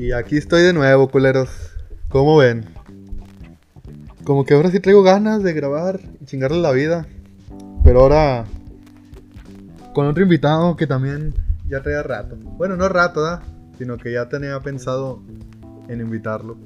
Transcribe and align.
Y 0.00 0.12
aquí 0.12 0.38
estoy 0.38 0.62
de 0.62 0.72
nuevo, 0.72 1.10
culeros. 1.10 1.50
¿Cómo 2.08 2.38
ven? 2.38 2.64
Como 4.24 4.46
que 4.46 4.54
ahora 4.54 4.70
sí 4.70 4.80
traigo 4.80 5.02
ganas 5.02 5.42
de 5.42 5.52
grabar 5.52 6.00
y 6.18 6.24
chingarle 6.24 6.56
la 6.56 6.72
vida. 6.72 7.06
Pero 7.84 8.00
ahora 8.00 8.46
con 9.92 10.06
otro 10.06 10.22
invitado 10.22 10.74
que 10.74 10.86
también 10.86 11.34
ya 11.68 11.82
traía 11.82 12.02
rato. 12.02 12.34
Bueno, 12.56 12.78
no 12.78 12.88
rato, 12.88 13.20
¿da? 13.20 13.42
Sino 13.76 13.98
que 13.98 14.10
ya 14.14 14.26
tenía 14.26 14.58
pensado 14.60 15.20
en 15.88 16.00
invitarlo. 16.00 16.56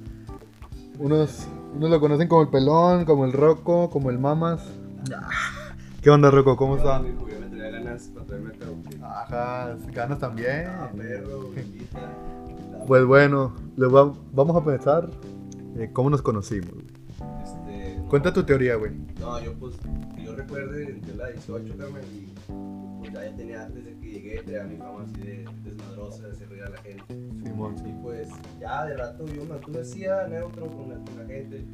Unos, 1.01 1.48
unos 1.74 1.90
lo 1.90 1.98
conocen 1.98 2.28
como 2.28 2.42
el 2.42 2.51
pelón, 2.51 3.04
como 3.04 3.24
el 3.24 3.32
roco, 3.32 3.90
como 3.90 4.10
el 4.10 4.18
mamas. 4.20 4.62
¿Qué 6.02 6.09
onda, 6.09 6.30
roco? 6.30 6.56
¿Cómo 6.56 6.76
está? 6.76 7.02
Ajá, 9.02 9.76
ganas 9.92 10.20
también. 10.20 10.66
Ah, 10.68 10.88
perro. 10.96 11.51
Pues 12.87 13.05
bueno, 13.06 13.55
le 13.77 13.87
va- 13.87 14.12
vamos 14.33 14.56
a 14.56 14.65
pensar 14.65 15.11
eh, 15.77 15.91
cómo 15.93 16.11
nos 16.11 16.23
conocimos. 16.23 16.70
Este, 17.43 17.98
Cuenta 18.09 18.33
tu 18.33 18.45
teoría, 18.45 18.77
güey. 18.77 18.93
no, 19.19 19.41
yo 19.43 19.55
pues, 19.55 19.74
que 20.15 20.24
yo 20.24 20.34
recuerde, 20.37 20.91
entre 20.91 21.15
la 21.16 21.29
18, 21.30 21.77
Carmen, 21.79 22.02
y 22.15 22.33
pues 23.01 23.12
ya, 23.12 23.24
ya 23.24 23.37
tenía, 23.37 23.68
desde 23.71 23.96
que 23.99 24.10
llegué, 24.10 24.43
tenía 24.43 24.65
mi 24.65 24.76
fama 24.76 25.02
así 25.04 25.21
de 25.23 25.45
desmadrosa, 25.65 26.26
de 26.26 26.32
hacer 26.32 26.49
reír 26.51 26.63
a 26.65 26.71
la 26.71 26.79
gente. 26.79 27.04
Simón, 27.43 27.74
Y 27.87 27.93
pues, 28.02 28.29
ya 28.60 28.85
de 28.85 28.96
rato 28.96 29.24
yo 29.26 29.43
me 29.43 29.48
mantuve 29.48 29.80
así 29.80 30.04
a 30.07 30.26
neutro 30.29 30.66
con 30.66 30.91
la, 30.91 30.96
con 30.96 31.19
la 31.19 31.24
gente. 31.26 31.65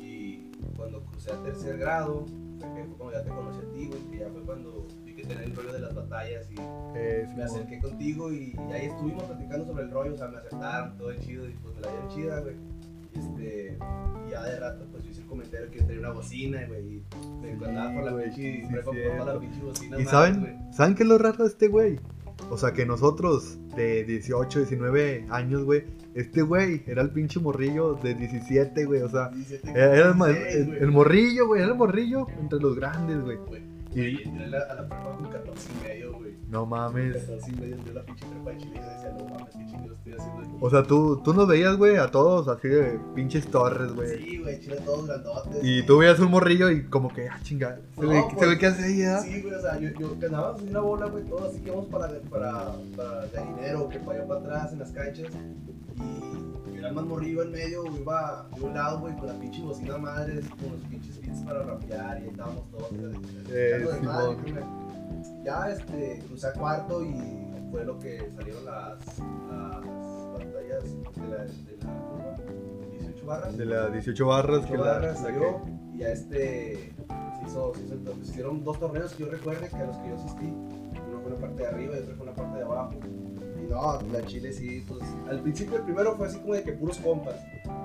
Y 0.00 0.50
cuando 0.76 1.02
crucé 1.04 1.32
a 1.32 1.42
tercer 1.42 1.78
grado, 1.78 2.26
fue 2.58 2.86
cuando 2.98 3.12
ya 3.12 3.22
te 3.24 3.30
conocí 3.30 3.58
a 3.58 3.72
ti, 3.72 3.86
güey, 3.86 4.00
que 4.10 4.18
ya 4.18 4.28
fue 4.28 4.42
cuando 4.42 4.86
que 5.22 5.28
tenía 5.28 5.44
el 5.44 5.56
rollo 5.56 5.72
de 5.72 5.80
las 5.80 5.94
batallas 5.94 6.46
y 6.50 6.54
Eh, 6.94 7.26
me 7.36 7.42
acerqué 7.44 7.80
contigo 7.80 8.30
y, 8.32 8.54
y 8.54 8.72
ahí 8.72 8.86
estuvimos 8.86 9.24
platicando 9.24 9.64
sobre 9.66 9.84
el 9.84 9.90
rollo, 9.90 10.14
o 10.14 10.16
sea, 10.16 10.28
me 10.28 10.36
aceptaron, 10.38 10.96
todo 10.98 11.14
chido 11.14 11.48
y 11.48 11.52
pues 11.62 11.74
me 11.76 11.80
la 11.80 11.88
dieron 11.90 12.08
chida, 12.08 12.40
güey. 12.40 12.54
Y 13.14 13.18
este, 13.18 13.78
y 14.26 14.30
ya 14.30 14.42
de 14.44 14.60
rato 14.60 14.86
pues 14.90 15.04
yo 15.04 15.10
hice 15.10 15.20
el 15.22 15.26
comentario 15.26 15.70
que 15.70 15.78
tenía 15.82 15.98
una 16.00 16.10
bocina, 16.12 16.66
güey, 16.66 16.80
y 16.96 17.04
me 17.42 17.52
Sí, 17.52 17.56
por 17.58 17.68
la 17.72 18.18
pinche, 18.20 18.32
sí, 18.34 18.68
la 19.24 19.38
pinche 19.40 19.60
bocina. 19.62 19.98
¿Y 20.00 20.02
más, 20.04 20.10
saben, 20.10 20.40
güey. 20.40 20.52
saben 20.72 20.94
qué 20.94 21.02
es 21.02 21.08
lo 21.08 21.18
raro 21.18 21.44
de 21.44 21.48
este 21.48 21.68
güey? 21.68 21.98
O 22.50 22.56
sea, 22.58 22.72
que 22.72 22.84
nosotros 22.86 23.58
de 23.76 24.04
18, 24.04 24.58
19 24.60 25.26
años, 25.30 25.64
güey, 25.64 25.84
este 26.14 26.42
güey 26.42 26.82
era 26.86 27.02
el 27.02 27.10
pinche 27.10 27.38
morrillo 27.40 27.94
de 27.94 28.14
17, 28.14 28.84
güey. 28.84 29.02
O 29.02 29.08
sea, 29.08 29.28
17, 29.28 29.70
era, 29.70 29.94
era 29.96 30.08
el, 30.10 30.14
ma- 30.16 30.28
16, 30.28 30.56
el- 30.56 30.66
güey. 30.66 30.78
el 30.80 30.90
morrillo, 30.90 31.46
güey, 31.46 31.62
era 31.62 31.70
el 31.72 31.78
morrillo 31.78 32.26
entre 32.40 32.58
los 32.60 32.76
grandes, 32.76 33.20
güey. 33.22 33.38
Y 33.94 34.00
Y 34.00 34.22
entré 34.22 34.44
a 34.44 34.48
la, 34.48 34.58
a 34.58 34.74
la 34.74 34.88
prepa 34.88 35.16
con 35.16 35.30
14 35.30 35.68
y 35.70 35.86
medio, 35.86 36.12
güey. 36.18 36.34
no 36.48 36.66
mames. 36.66 37.16
14 37.16 37.50
y 37.50 37.54
medio 37.56 37.74
entré 37.76 37.90
a 37.90 37.94
la 37.94 38.02
pinche 38.02 38.26
prepa 38.26 38.50
de 38.50 38.56
Chile 38.58 38.74
y 38.74 38.94
decía, 38.94 39.14
no 39.18 39.24
mames, 39.24 39.48
qué 39.50 39.66
chingo 39.66 39.92
estoy 39.94 40.12
haciendo 40.12 40.40
aquí. 40.40 40.50
O 40.60 40.70
sea, 40.70 40.82
tú, 40.82 41.20
tú 41.22 41.34
nos 41.34 41.46
veías, 41.48 41.76
güey, 41.76 41.96
a 41.96 42.10
todos 42.10 42.48
así 42.48 42.68
de 42.68 42.98
pinches 43.14 43.46
torres, 43.48 43.92
güey. 43.92 44.18
Sí, 44.18 44.38
güey, 44.38 44.60
Chile 44.60 44.76
todos 44.84 45.06
grandotes. 45.06 45.58
Y 45.62 45.82
tú 45.84 45.98
veías 45.98 46.18
un 46.20 46.30
morrillo 46.30 46.70
y 46.70 46.84
como 46.84 47.12
que, 47.12 47.28
ah, 47.28 47.38
chinga, 47.42 47.78
se, 47.98 48.06
ve, 48.06 48.22
pues, 48.28 48.38
se 48.38 48.46
ve 48.46 48.58
que 48.58 48.66
hace 48.66 48.84
ahí, 48.84 49.02
¿ah? 49.02 49.18
Sí, 49.20 49.42
güey, 49.42 49.54
o 49.54 49.60
sea, 49.60 49.78
yo, 49.78 49.90
yo 49.98 50.16
ganaba 50.18 50.54
así 50.54 50.66
una 50.68 50.80
bola, 50.80 51.06
güey, 51.06 51.24
todo 51.24 51.48
así 51.48 51.60
que 51.60 51.70
vamos 51.70 51.86
para, 51.86 52.08
para, 52.30 52.72
para 52.96 53.26
gallinero, 53.32 53.88
que 53.88 53.98
para 53.98 54.18
allá 54.18 54.28
para 54.28 54.40
atrás 54.40 54.72
en 54.72 54.78
las 54.78 54.90
canchas. 54.92 55.26
Y 55.96 55.98
yo 55.98 56.51
era 56.82 56.88
el 56.90 56.94
más 56.96 57.04
morrillo 57.04 57.42
en 57.42 57.52
medio, 57.52 57.82
güey, 57.82 58.00
iba 58.00 58.48
de 58.56 58.62
un 58.64 58.74
lado, 58.74 59.00
güey, 59.00 59.16
con 59.16 59.26
la 59.28 59.34
pinche 59.34 59.62
bocina 59.62 59.98
madre, 59.98 60.40
con 60.60 60.72
los 60.72 60.80
pinches 60.90 61.20
beats 61.20 61.40
para 61.40 61.62
rapear, 61.62 62.18
y 62.20 62.22
ahí 62.24 62.28
estábamos 62.28 62.70
todos, 62.70 62.90
Eh. 63.50 63.84
Ya, 65.44 65.70
este, 65.70 66.22
crucé 66.26 66.46
a 66.48 66.52
cuarto 66.52 67.04
y 67.04 67.14
fue 67.70 67.84
lo 67.84 67.98
que 67.98 68.30
salieron 68.34 68.64
las, 68.64 68.98
las 69.18 69.80
batallas 70.32 70.84
de 70.84 71.28
la, 71.28 71.44
de 71.44 71.76
la, 71.78 71.92
¿cómo? 72.08 72.36
18 72.90 73.26
barras. 73.26 73.56
De 73.56 73.64
las 73.66 73.92
18 73.92 74.26
barras 74.26 74.60
que 74.60 74.72
18 74.72 74.84
la, 74.84 74.92
barras 74.92 75.16
la 75.22 75.22
salió 75.28 75.60
y 75.94 75.98
ya 75.98 76.08
este 76.08 76.92
se 77.38 77.46
hizo, 77.46 77.72
se 77.74 77.84
hizo 77.84 77.94
el- 77.94 78.22
hicieron 78.22 78.64
dos 78.64 78.78
torneos 78.80 79.12
que 79.14 79.24
yo 79.24 79.30
recuerde 79.30 79.68
que 79.68 79.76
a 79.76 79.84
los 79.86 79.96
que 79.98 80.08
yo 80.08 80.14
asistí 80.16 80.46
uno 80.46 81.20
fue 81.22 81.32
en 81.32 81.34
la 81.34 81.40
parte 81.40 81.62
de 81.62 81.68
arriba 81.68 81.94
y 81.96 81.98
otro 82.00 82.14
fue 82.16 82.26
en 82.26 82.30
la 82.30 82.34
parte 82.34 82.56
de 82.58 82.64
abajo 82.64 82.94
no, 83.72 84.00
la 84.12 84.24
Chile 84.26 84.52
sí, 84.52 84.84
pues 84.86 85.02
al 85.28 85.40
principio 85.40 85.76
el 85.78 85.82
primero 85.82 86.14
fue 86.16 86.26
así 86.28 86.38
como 86.38 86.54
de 86.54 86.62
que 86.62 86.72
puros 86.72 86.98
compas 86.98 87.34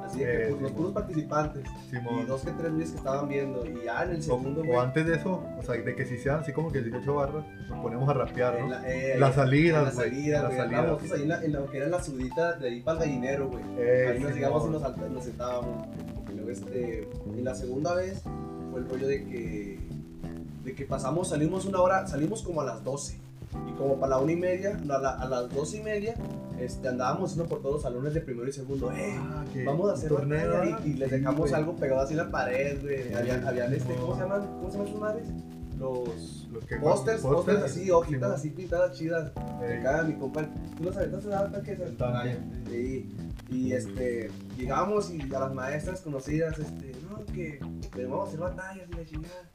así 0.05 0.19
de 0.19 0.25
que 0.25 0.43
Eh, 0.43 0.47
pues, 0.49 0.61
los 0.61 0.71
puros 0.71 0.91
participantes 0.93 1.63
y 1.91 2.25
dos 2.25 2.41
que 2.41 2.51
tres 2.51 2.71
güeyes 2.71 2.91
que 2.91 2.97
estaban 2.97 3.27
viendo 3.27 3.65
y 3.65 3.85
ya 3.85 4.03
en 4.03 4.11
el 4.11 4.17
O, 4.17 4.21
segundo 4.21 4.61
o 4.61 4.65
güey, 4.65 4.77
antes 4.79 5.05
de 5.05 5.15
eso, 5.15 5.43
o 5.57 5.63
sea, 5.63 5.75
de 5.75 5.95
que 5.95 6.05
si 6.05 6.17
sean 6.17 6.39
así 6.41 6.51
como 6.53 6.71
que 6.71 6.81
18 6.81 7.13
barras, 7.15 7.45
nos 7.69 7.79
ponemos 7.79 8.07
a 8.09 8.13
rapear, 8.13 8.59
¿no? 8.59 8.67
la, 8.69 8.83
eh, 8.89 9.17
Las 9.17 9.35
salidas, 9.35 9.79
en 9.79 9.85
la 9.85 9.91
güey, 9.93 10.09
salida, 10.09 10.43
las 10.43 10.55
salidas. 10.55 10.85
nosotros 10.87 11.11
ahí 11.13 11.21
en 11.23 11.29
la, 11.29 11.43
en 11.43 11.53
lo 11.53 11.69
que 11.69 11.77
era 11.77 11.87
la 11.87 12.03
sudita 12.03 12.53
de 12.53 12.67
ahí 12.69 12.81
para 12.81 13.03
el 13.03 13.09
gallinero, 13.09 13.49
güey. 13.49 13.63
Eh, 13.77 14.07
Ahí 14.13 14.19
nos 14.19 14.33
llegamos 14.33 14.65
y 14.67 14.69
nos, 14.69 14.97
nos 15.11 15.23
sentábamos. 15.23 15.87
Y 16.31 16.35
luego, 16.35 16.51
este, 16.51 17.07
y 17.37 17.41
la 17.41 17.55
segunda 17.55 17.95
vez 17.95 18.21
fue 18.71 18.79
el 18.81 18.89
rollo 18.89 19.07
de 19.07 19.23
que, 19.25 19.79
de 20.63 20.73
que 20.75 20.85
pasamos, 20.85 21.29
salimos 21.29 21.65
una 21.65 21.81
hora, 21.81 22.07
salimos 22.07 22.43
como 22.43 22.61
a 22.61 22.65
las 22.65 22.83
12. 22.83 23.17
Y 23.67 23.71
como 23.77 23.99
para 23.99 24.11
la 24.15 24.19
una 24.19 24.31
y 24.31 24.35
media, 24.35 24.77
a, 24.81 24.97
la- 24.97 25.15
a 25.15 25.27
las 25.27 25.49
dos 25.53 25.73
y 25.73 25.81
media, 25.81 26.15
este, 26.59 26.87
andábamos 26.87 27.35
yendo 27.35 27.47
por 27.47 27.59
todos 27.61 27.75
los 27.75 27.81
salones 27.83 28.13
de 28.13 28.21
primero 28.21 28.47
y 28.49 28.51
segundo. 28.53 28.91
¡Eh! 28.91 29.15
Ah, 29.19 29.45
Vamos 29.65 29.89
a 29.89 29.93
hacer 29.93 30.09
torneo, 30.09 30.51
batalla", 30.51 30.79
y, 30.85 30.89
y 30.89 30.93
les 30.95 31.09
sí, 31.09 31.15
dejamos 31.17 31.39
güey. 31.41 31.53
algo 31.53 31.75
pegado 31.75 32.01
así 32.01 32.13
en 32.13 32.17
la 32.17 32.31
pared, 32.31 32.81
güey. 32.81 33.13
Habían, 33.13 33.47
habían 33.47 33.73
este. 33.73 33.93
¿cómo 33.95 34.15
se 34.15 34.21
llaman? 34.21 34.41
¿Cómo 34.47 34.69
se 34.71 34.77
llaman 34.77 34.91
sus 34.91 34.99
madres? 35.01 35.27
Los 35.77 36.47
Los 36.51 36.65
que 36.65 36.77
pósters, 36.77 37.21
pósters 37.21 37.61
así, 37.61 37.91
hojitas 37.91 38.31
así 38.31 38.49
pintadas 38.49 38.97
chidas. 38.97 39.31
Eh, 39.61 39.77
Acá 39.79 40.01
mi 40.03 40.15
compa, 40.15 40.43
tú 40.75 40.83
los 40.85 40.97
aventaste 40.97 41.33
a 41.35 41.61
que 41.61 41.75
se. 41.75 41.87
Sí, 42.71 43.15
y 43.49 43.71
este, 43.73 44.31
llegamos 44.57 45.11
y 45.11 45.21
a 45.21 45.39
las 45.39 45.53
maestras 45.53 46.01
conocidas, 46.01 46.57
este, 46.57 46.93
no, 47.07 47.23
que 47.31 47.59
que 47.93 48.05
vamos 48.05 48.25
a 48.25 48.27
hacer 48.29 48.39
batallas 48.39 48.87
y 48.91 48.95
la 48.95 49.05
chingada. 49.05 49.49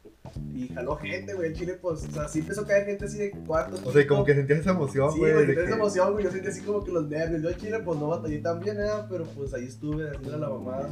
Y 0.54 0.68
jaló 0.68 0.96
gente, 0.96 1.34
güey, 1.34 1.48
el 1.48 1.54
chile, 1.56 1.74
pues, 1.80 2.04
o 2.06 2.10
sea, 2.12 2.28
sí 2.28 2.38
empezó 2.40 2.62
a 2.62 2.66
caer 2.66 2.86
gente 2.86 3.04
así 3.04 3.18
de 3.18 3.30
cuartos. 3.32 3.82
O 3.84 3.92
sea, 3.92 4.02
y 4.02 4.06
como 4.06 4.24
que 4.24 4.34
sentías 4.34 4.60
esa 4.60 4.70
emoción, 4.70 5.12
Sí, 5.12 5.18
güey. 5.18 5.46
de 5.46 5.54
que 5.54 5.64
esa 5.64 5.74
emoción, 5.76 6.12
güey, 6.12 6.24
yo 6.24 6.30
sentí 6.30 6.48
así 6.48 6.60
como 6.62 6.84
que 6.84 6.92
los 6.92 7.08
nervios. 7.08 7.42
Yo 7.42 7.50
en 7.50 7.56
Chile, 7.56 7.78
pues, 7.84 7.98
no 7.98 8.08
batallé 8.08 8.38
tan 8.38 8.60
bien, 8.60 8.76
¿eh? 8.80 8.88
pero 9.10 9.24
pues 9.24 9.52
ahí 9.54 9.64
estuve 9.64 10.08
haciendo 10.10 10.38
la 10.38 10.48
mamada. 10.48 10.88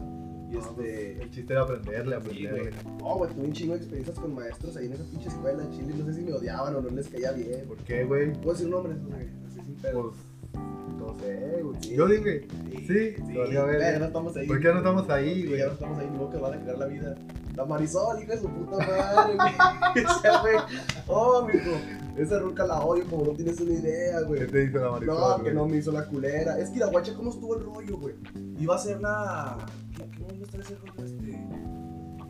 Y 0.51 0.55
No, 0.55 0.61
pues, 0.75 0.89
este... 0.89 1.23
El 1.23 1.31
chiste 1.31 1.53
era 1.53 1.63
aprenderle, 1.63 2.17
Sí, 2.29 2.47
aprenderle. 2.47 2.73
No, 2.99 3.17
güey, 3.19 3.31
tuve 3.33 3.45
un 3.45 3.53
chingo 3.53 3.73
de 3.75 3.79
experiencias 3.79 4.19
con 4.19 4.35
maestros 4.35 4.77
ahí 4.77 4.87
en 4.87 4.93
esa 4.95 5.05
pinche 5.05 5.29
escuela 5.29 5.63
en 5.63 5.71
Chile. 5.71 5.95
No 5.97 6.05
sé 6.07 6.15
si 6.15 6.21
me 6.23 6.33
odiaban 6.33 6.75
o 6.75 6.81
no 6.81 6.89
les 6.91 7.09
caía 7.09 7.31
bien. 7.33 7.67
¿Por 7.69 7.77
qué, 7.79 8.05
güey? 8.05 8.33
¿Puedo 8.33 8.53
decir 8.53 8.69
nombres? 8.69 8.97
O 9.07 9.09
sea, 9.09 9.19
así 9.19 9.61
sin 9.65 9.75
pedo. 9.77 10.11
Pues, 10.11 10.61
no 10.99 11.15
sé, 11.21 11.60
güey. 11.71 11.83
Sí. 11.83 11.95
Yo 11.95 12.07
dije, 12.07 12.47
sí, 12.87 13.15
sí, 13.27 13.37
valió 13.37 13.67
verga. 13.67 13.79
pero 13.79 13.93
ya 13.93 13.99
no 13.99 14.05
estamos 14.07 14.37
ahí. 14.37 14.47
¿por 14.47 14.61
qué 14.61 14.69
no 14.69 14.79
estamos 14.79 15.11
ahí, 15.11 15.35
Sí, 15.35 15.47
güey? 15.47 15.59
Ya 15.59 15.67
no 15.67 15.73
estamos 15.73 15.99
ahí, 15.99 16.07
modo 16.11 16.31
que 16.31 16.37
van 16.39 16.55
a 16.55 16.59
cagar 16.59 16.79
la 16.79 16.87
vida. 16.87 17.15
La 17.57 17.65
Marisol, 17.65 18.23
hija 18.23 18.35
de 18.35 18.41
su 18.41 18.49
puta 18.49 18.77
madre, 18.79 19.37
güey. 19.37 20.55
Oh, 21.07 21.47
mijo. 21.47 21.71
Esa 22.17 22.39
ruca 22.39 22.65
la 22.67 22.81
odio 22.81 23.05
como 23.09 23.25
no 23.25 23.33
tienes 23.33 23.61
una 23.61 23.73
idea, 23.73 24.21
güey. 24.23 24.41
¿Qué 24.41 24.47
te 24.47 24.59
dice 24.67 24.79
la 24.79 24.91
Marisol, 24.93 25.17
No, 25.19 25.37
que 25.37 25.43
güey? 25.43 25.55
no 25.55 25.67
me 25.67 25.77
hizo 25.79 25.93
la 25.93 26.07
culera. 26.07 26.59
Es 26.59 26.71
que 26.71 26.79
la 26.79 26.87
guacha, 26.87 27.15
¿cómo 27.15 27.31
estuvo 27.31 27.57
el 27.57 27.65
rollo, 27.65 27.99
güey? 27.99 28.15
Iba 28.59 28.77
a 28.77 28.79
ser 28.79 29.01
la. 29.01 29.57
¿Qué, 29.97 30.09
qué 30.11 30.35
iba 30.35 30.43
a 30.43 30.45
estar 30.45 30.61
ese 30.61 30.77
rollo 30.77 31.05
este? 31.05 31.47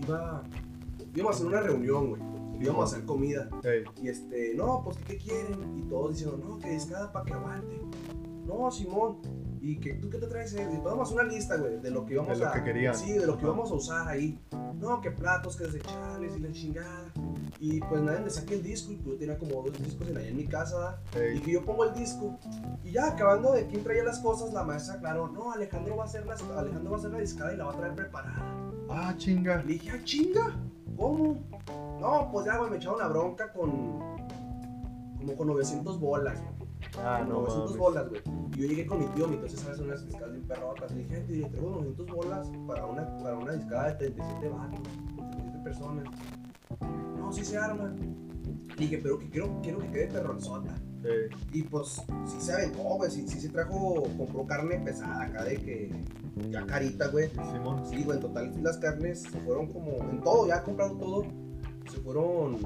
Iba. 0.06 0.42
Íbamos 1.14 1.34
a 1.34 1.36
hacer 1.36 1.46
una 1.46 1.60
reunión, 1.60 2.08
güey. 2.10 2.22
Íbamos 2.60 2.82
a 2.82 2.94
hacer 2.94 3.06
comida. 3.06 3.48
Y 4.02 4.08
este, 4.08 4.54
no, 4.54 4.82
pues 4.84 4.96
¿qué, 5.06 5.16
quieren? 5.16 5.78
Y 5.78 5.82
todos 5.88 6.10
diciendo, 6.12 6.38
no, 6.46 6.58
que 6.58 6.70
discada 6.70 7.10
para 7.12 7.24
que 7.24 7.32
aguante. 7.32 7.80
No, 8.50 8.70
Simón. 8.70 9.18
¿Y 9.62 9.78
que, 9.78 9.92
tú 9.94 10.08
qué 10.08 10.16
te 10.18 10.26
traes? 10.26 10.54
eh? 10.54 10.66
Y 10.72 10.78
vamos 10.78 11.00
a 11.00 11.02
hacer 11.02 11.14
una 11.24 11.32
lista, 11.32 11.56
güey, 11.56 11.78
de 11.80 11.90
lo 11.90 12.06
que 12.06 12.14
íbamos 12.14 12.38
De 12.38 12.44
lo 12.44 12.50
a. 12.50 12.52
que 12.54 12.64
querían. 12.64 12.94
Sí, 12.94 13.12
de 13.12 13.26
lo 13.26 13.36
que 13.36 13.44
íbamos 13.44 13.70
a 13.70 13.74
usar 13.74 14.08
ahí. 14.08 14.40
No, 14.80 15.00
que 15.02 15.10
platos, 15.10 15.56
que 15.56 15.64
desechables 15.64 16.34
y 16.36 16.40
la 16.40 16.50
chingada. 16.50 17.12
Y 17.58 17.78
pues 17.80 18.00
nadie 18.00 18.20
me 18.20 18.30
saque 18.30 18.54
el 18.54 18.62
disco. 18.62 18.92
Y 18.92 18.96
pues, 18.96 19.12
yo 19.12 19.18
tenía 19.18 19.38
como 19.38 19.62
dos 19.62 19.78
discos 19.78 20.08
en, 20.08 20.16
ahí 20.16 20.28
en 20.28 20.36
mi 20.38 20.46
casa. 20.46 20.98
Y 21.34 21.40
que 21.40 21.52
yo 21.52 21.62
pongo 21.64 21.84
el 21.84 21.94
disco. 21.94 22.38
Y 22.82 22.92
ya 22.92 23.08
acabando 23.08 23.52
de 23.52 23.66
quién 23.66 23.84
traía 23.84 24.02
las 24.02 24.18
cosas, 24.20 24.52
la 24.54 24.64
maestra 24.64 24.94
aclaró, 24.94 25.28
no, 25.28 25.52
Alejandro 25.52 25.96
va 25.96 26.04
a 26.04 26.06
hacer 26.06 26.24
las, 26.26 26.42
Alejandro 26.42 26.90
va 26.92 26.96
a 26.96 27.00
hacer 27.00 27.10
la 27.10 27.18
discada 27.18 27.52
y 27.52 27.56
la 27.58 27.64
va 27.66 27.72
a 27.72 27.76
traer 27.76 27.94
preparada. 27.94 28.42
Ah, 28.88 29.14
chinga. 29.18 29.58
Le 29.62 29.74
dije, 29.74 29.90
ah, 29.90 30.00
chinga, 30.04 30.56
¿cómo? 30.96 31.38
No, 32.00 32.30
pues 32.32 32.46
ya, 32.46 32.56
güey, 32.56 32.70
me 32.70 32.78
echaron 32.78 32.98
la 32.98 33.08
bronca 33.08 33.52
con. 33.52 33.70
como 35.18 35.36
con 35.36 35.46
900 35.48 36.00
bolas, 36.00 36.40
güey. 36.40 36.59
Ah, 36.98 37.24
no 37.26 37.34
900 37.42 37.64
mames. 37.64 37.78
bolas, 37.78 38.08
güey. 38.08 38.22
Y 38.54 38.60
yo 38.60 38.66
llegué 38.68 38.86
con 38.86 38.98
mi 39.00 39.06
tío, 39.06 39.28
mi 39.28 39.36
tío 39.36 39.48
se 39.48 39.56
sabe 39.56 39.72
hacer 39.72 39.86
unas 39.86 40.06
discadas 40.06 40.32
bien 40.32 40.46
perrotas. 40.46 40.92
Le 40.92 40.98
dije, 41.02 41.14
gente, 41.16 41.32
le 41.34 41.48
traigo 41.48 41.70
900 41.70 42.06
bolas 42.14 42.50
para 42.66 42.86
una, 42.86 43.16
para 43.18 43.38
una 43.38 43.52
discada 43.52 43.88
de 43.88 43.94
37 44.10 44.48
vatos, 44.48 44.80
37 45.14 45.58
personas. 45.64 46.04
No, 47.18 47.32
sí 47.32 47.44
se 47.44 47.56
arma. 47.58 47.94
Le 48.76 48.76
dije, 48.76 48.98
pero 49.02 49.18
que 49.18 49.28
quiero, 49.28 49.60
quiero 49.62 49.78
que 49.78 49.90
quede 49.90 50.06
perronzota. 50.08 50.74
Ey, 51.02 51.28
Y 51.52 51.62
pues 51.62 52.02
sí 52.26 52.40
se 52.40 52.52
aventó, 52.52 52.82
güey, 52.82 53.10
sí, 53.10 53.26
sí 53.26 53.40
se 53.40 53.48
trajo, 53.48 54.02
compró 54.18 54.46
carne 54.46 54.78
pesada 54.80 55.22
acá 55.24 55.44
de 55.44 55.56
que 55.56 55.90
ya 56.50 56.66
carita, 56.66 57.08
güey. 57.08 57.30
Sí, 57.88 58.02
güey, 58.04 58.18
en 58.18 58.22
total 58.22 58.52
las 58.62 58.76
carnes 58.78 59.22
se 59.22 59.38
fueron 59.40 59.68
como, 59.68 59.92
en 60.10 60.20
todo, 60.20 60.46
ya 60.46 60.62
comprado 60.62 60.96
todo, 60.98 61.24
se 61.90 61.98
fueron 62.00 62.58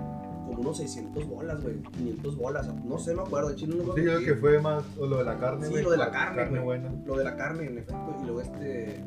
como 0.54 0.68
unos 0.68 0.76
600 0.78 1.26
bolas, 1.28 1.62
güey. 1.62 1.80
500 1.82 2.36
bolas. 2.36 2.74
No 2.84 2.98
sé, 2.98 3.14
me 3.14 3.22
acuerdo. 3.22 3.50
De 3.50 3.56
chino 3.56 3.76
no 3.76 3.94
Sí, 3.94 4.04
yo 4.04 4.18
que 4.20 4.34
fue 4.34 4.60
más 4.60 4.84
o 4.98 5.06
lo 5.06 5.18
de 5.18 5.24
la 5.24 5.38
carne, 5.38 5.66
Sí, 5.66 5.82
lo 5.82 5.90
de 5.90 5.96
la 5.96 6.10
carne, 6.10 6.48
güey. 6.48 6.62
buena. 6.62 6.92
Lo 7.06 7.16
de 7.16 7.24
la 7.24 7.36
carne, 7.36 7.66
en 7.66 7.78
efecto. 7.78 8.16
Y 8.20 8.24
luego 8.24 8.40
este. 8.40 9.02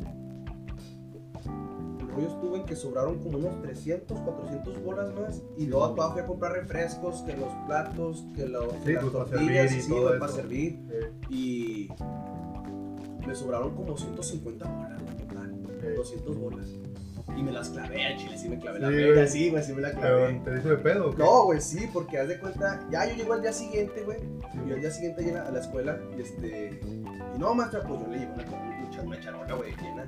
El 2.00 2.08
rollo 2.10 2.28
estuvo 2.30 2.56
en 2.56 2.64
que 2.66 2.76
sobraron 2.76 3.20
como 3.20 3.38
unos 3.38 3.62
300, 3.62 4.20
400 4.20 4.84
bolas 4.84 5.14
más. 5.14 5.42
Y 5.58 5.62
Sí, 5.62 5.68
luego 5.68 5.92
todavía 5.94 6.14
fui 6.14 6.22
a 6.24 6.26
comprar 6.26 6.52
refrescos, 6.54 7.22
que 7.22 7.38
los 7.38 7.50
platos, 7.68 8.26
que, 8.36 8.48
los, 8.48 8.74
que 8.74 8.86
Sí, 8.86 8.94
las 8.94 9.04
pues, 9.04 9.14
para 9.14 9.26
tortillas, 9.30 9.72
y 9.76 9.82
sí, 9.82 9.90
todo 9.90 10.06
para 10.20 10.26
eso. 10.26 10.36
servir. 10.36 10.80
Y 11.30 11.90
me 13.28 13.36
sobraron 13.36 13.76
como 13.76 13.96
150 13.98 14.66
bolas, 14.66 15.02
total. 15.18 15.62
eh. 15.84 15.94
200 15.96 16.38
bolas. 16.38 16.68
Y 17.35 17.44
me 17.44 17.51
las 17.51 17.69
clavé 17.69 18.06
al 18.06 18.18
chile, 18.18 18.38
sí 18.38 18.50
me 18.50 18.57
clavé 18.57 18.79
la 18.79 18.88
Sí, 18.89 18.94
verga, 18.95 19.13
güey. 19.15 19.27
sí, 19.29 19.50
güey, 19.50 19.63
sí 19.63 19.74
me 19.74 19.81
la 19.81 19.89
Pero, 19.89 20.00
clavé. 20.01 20.41
¿te 20.45 20.57
hizo 20.59 20.69
de 20.69 20.77
pedo? 20.77 21.13
No, 21.18 21.44
güey, 21.45 21.62
sí, 21.62 21.89
porque 21.94 22.18
haz 22.19 22.27
de 22.29 22.39
cuenta, 22.39 22.79
ya 22.89 23.06
yo 23.06 23.15
llego 23.15 23.33
al 23.33 23.41
día 23.41 23.53
siguiente, 23.53 24.01
güey. 24.03 24.19
Sí, 24.19 24.59
Y 24.68 24.71
al 24.71 24.81
día 24.81 24.91
siguiente 24.91 25.24
llegué 25.24 25.38
a 25.38 25.51
la 25.51 25.59
escuela 25.59 26.00
y 26.18 26.21
este. 26.21 26.79
Y 27.35 27.38
no, 27.38 27.53
maestra, 27.53 27.81
pues 27.83 28.00
yo 28.01 28.07
le 28.07 28.19
llevo 28.19 28.33
una, 28.33 28.44
una, 28.45 29.01
una 29.03 29.19
charola, 29.19 29.53
güey, 29.56 29.75
llena. 29.75 30.07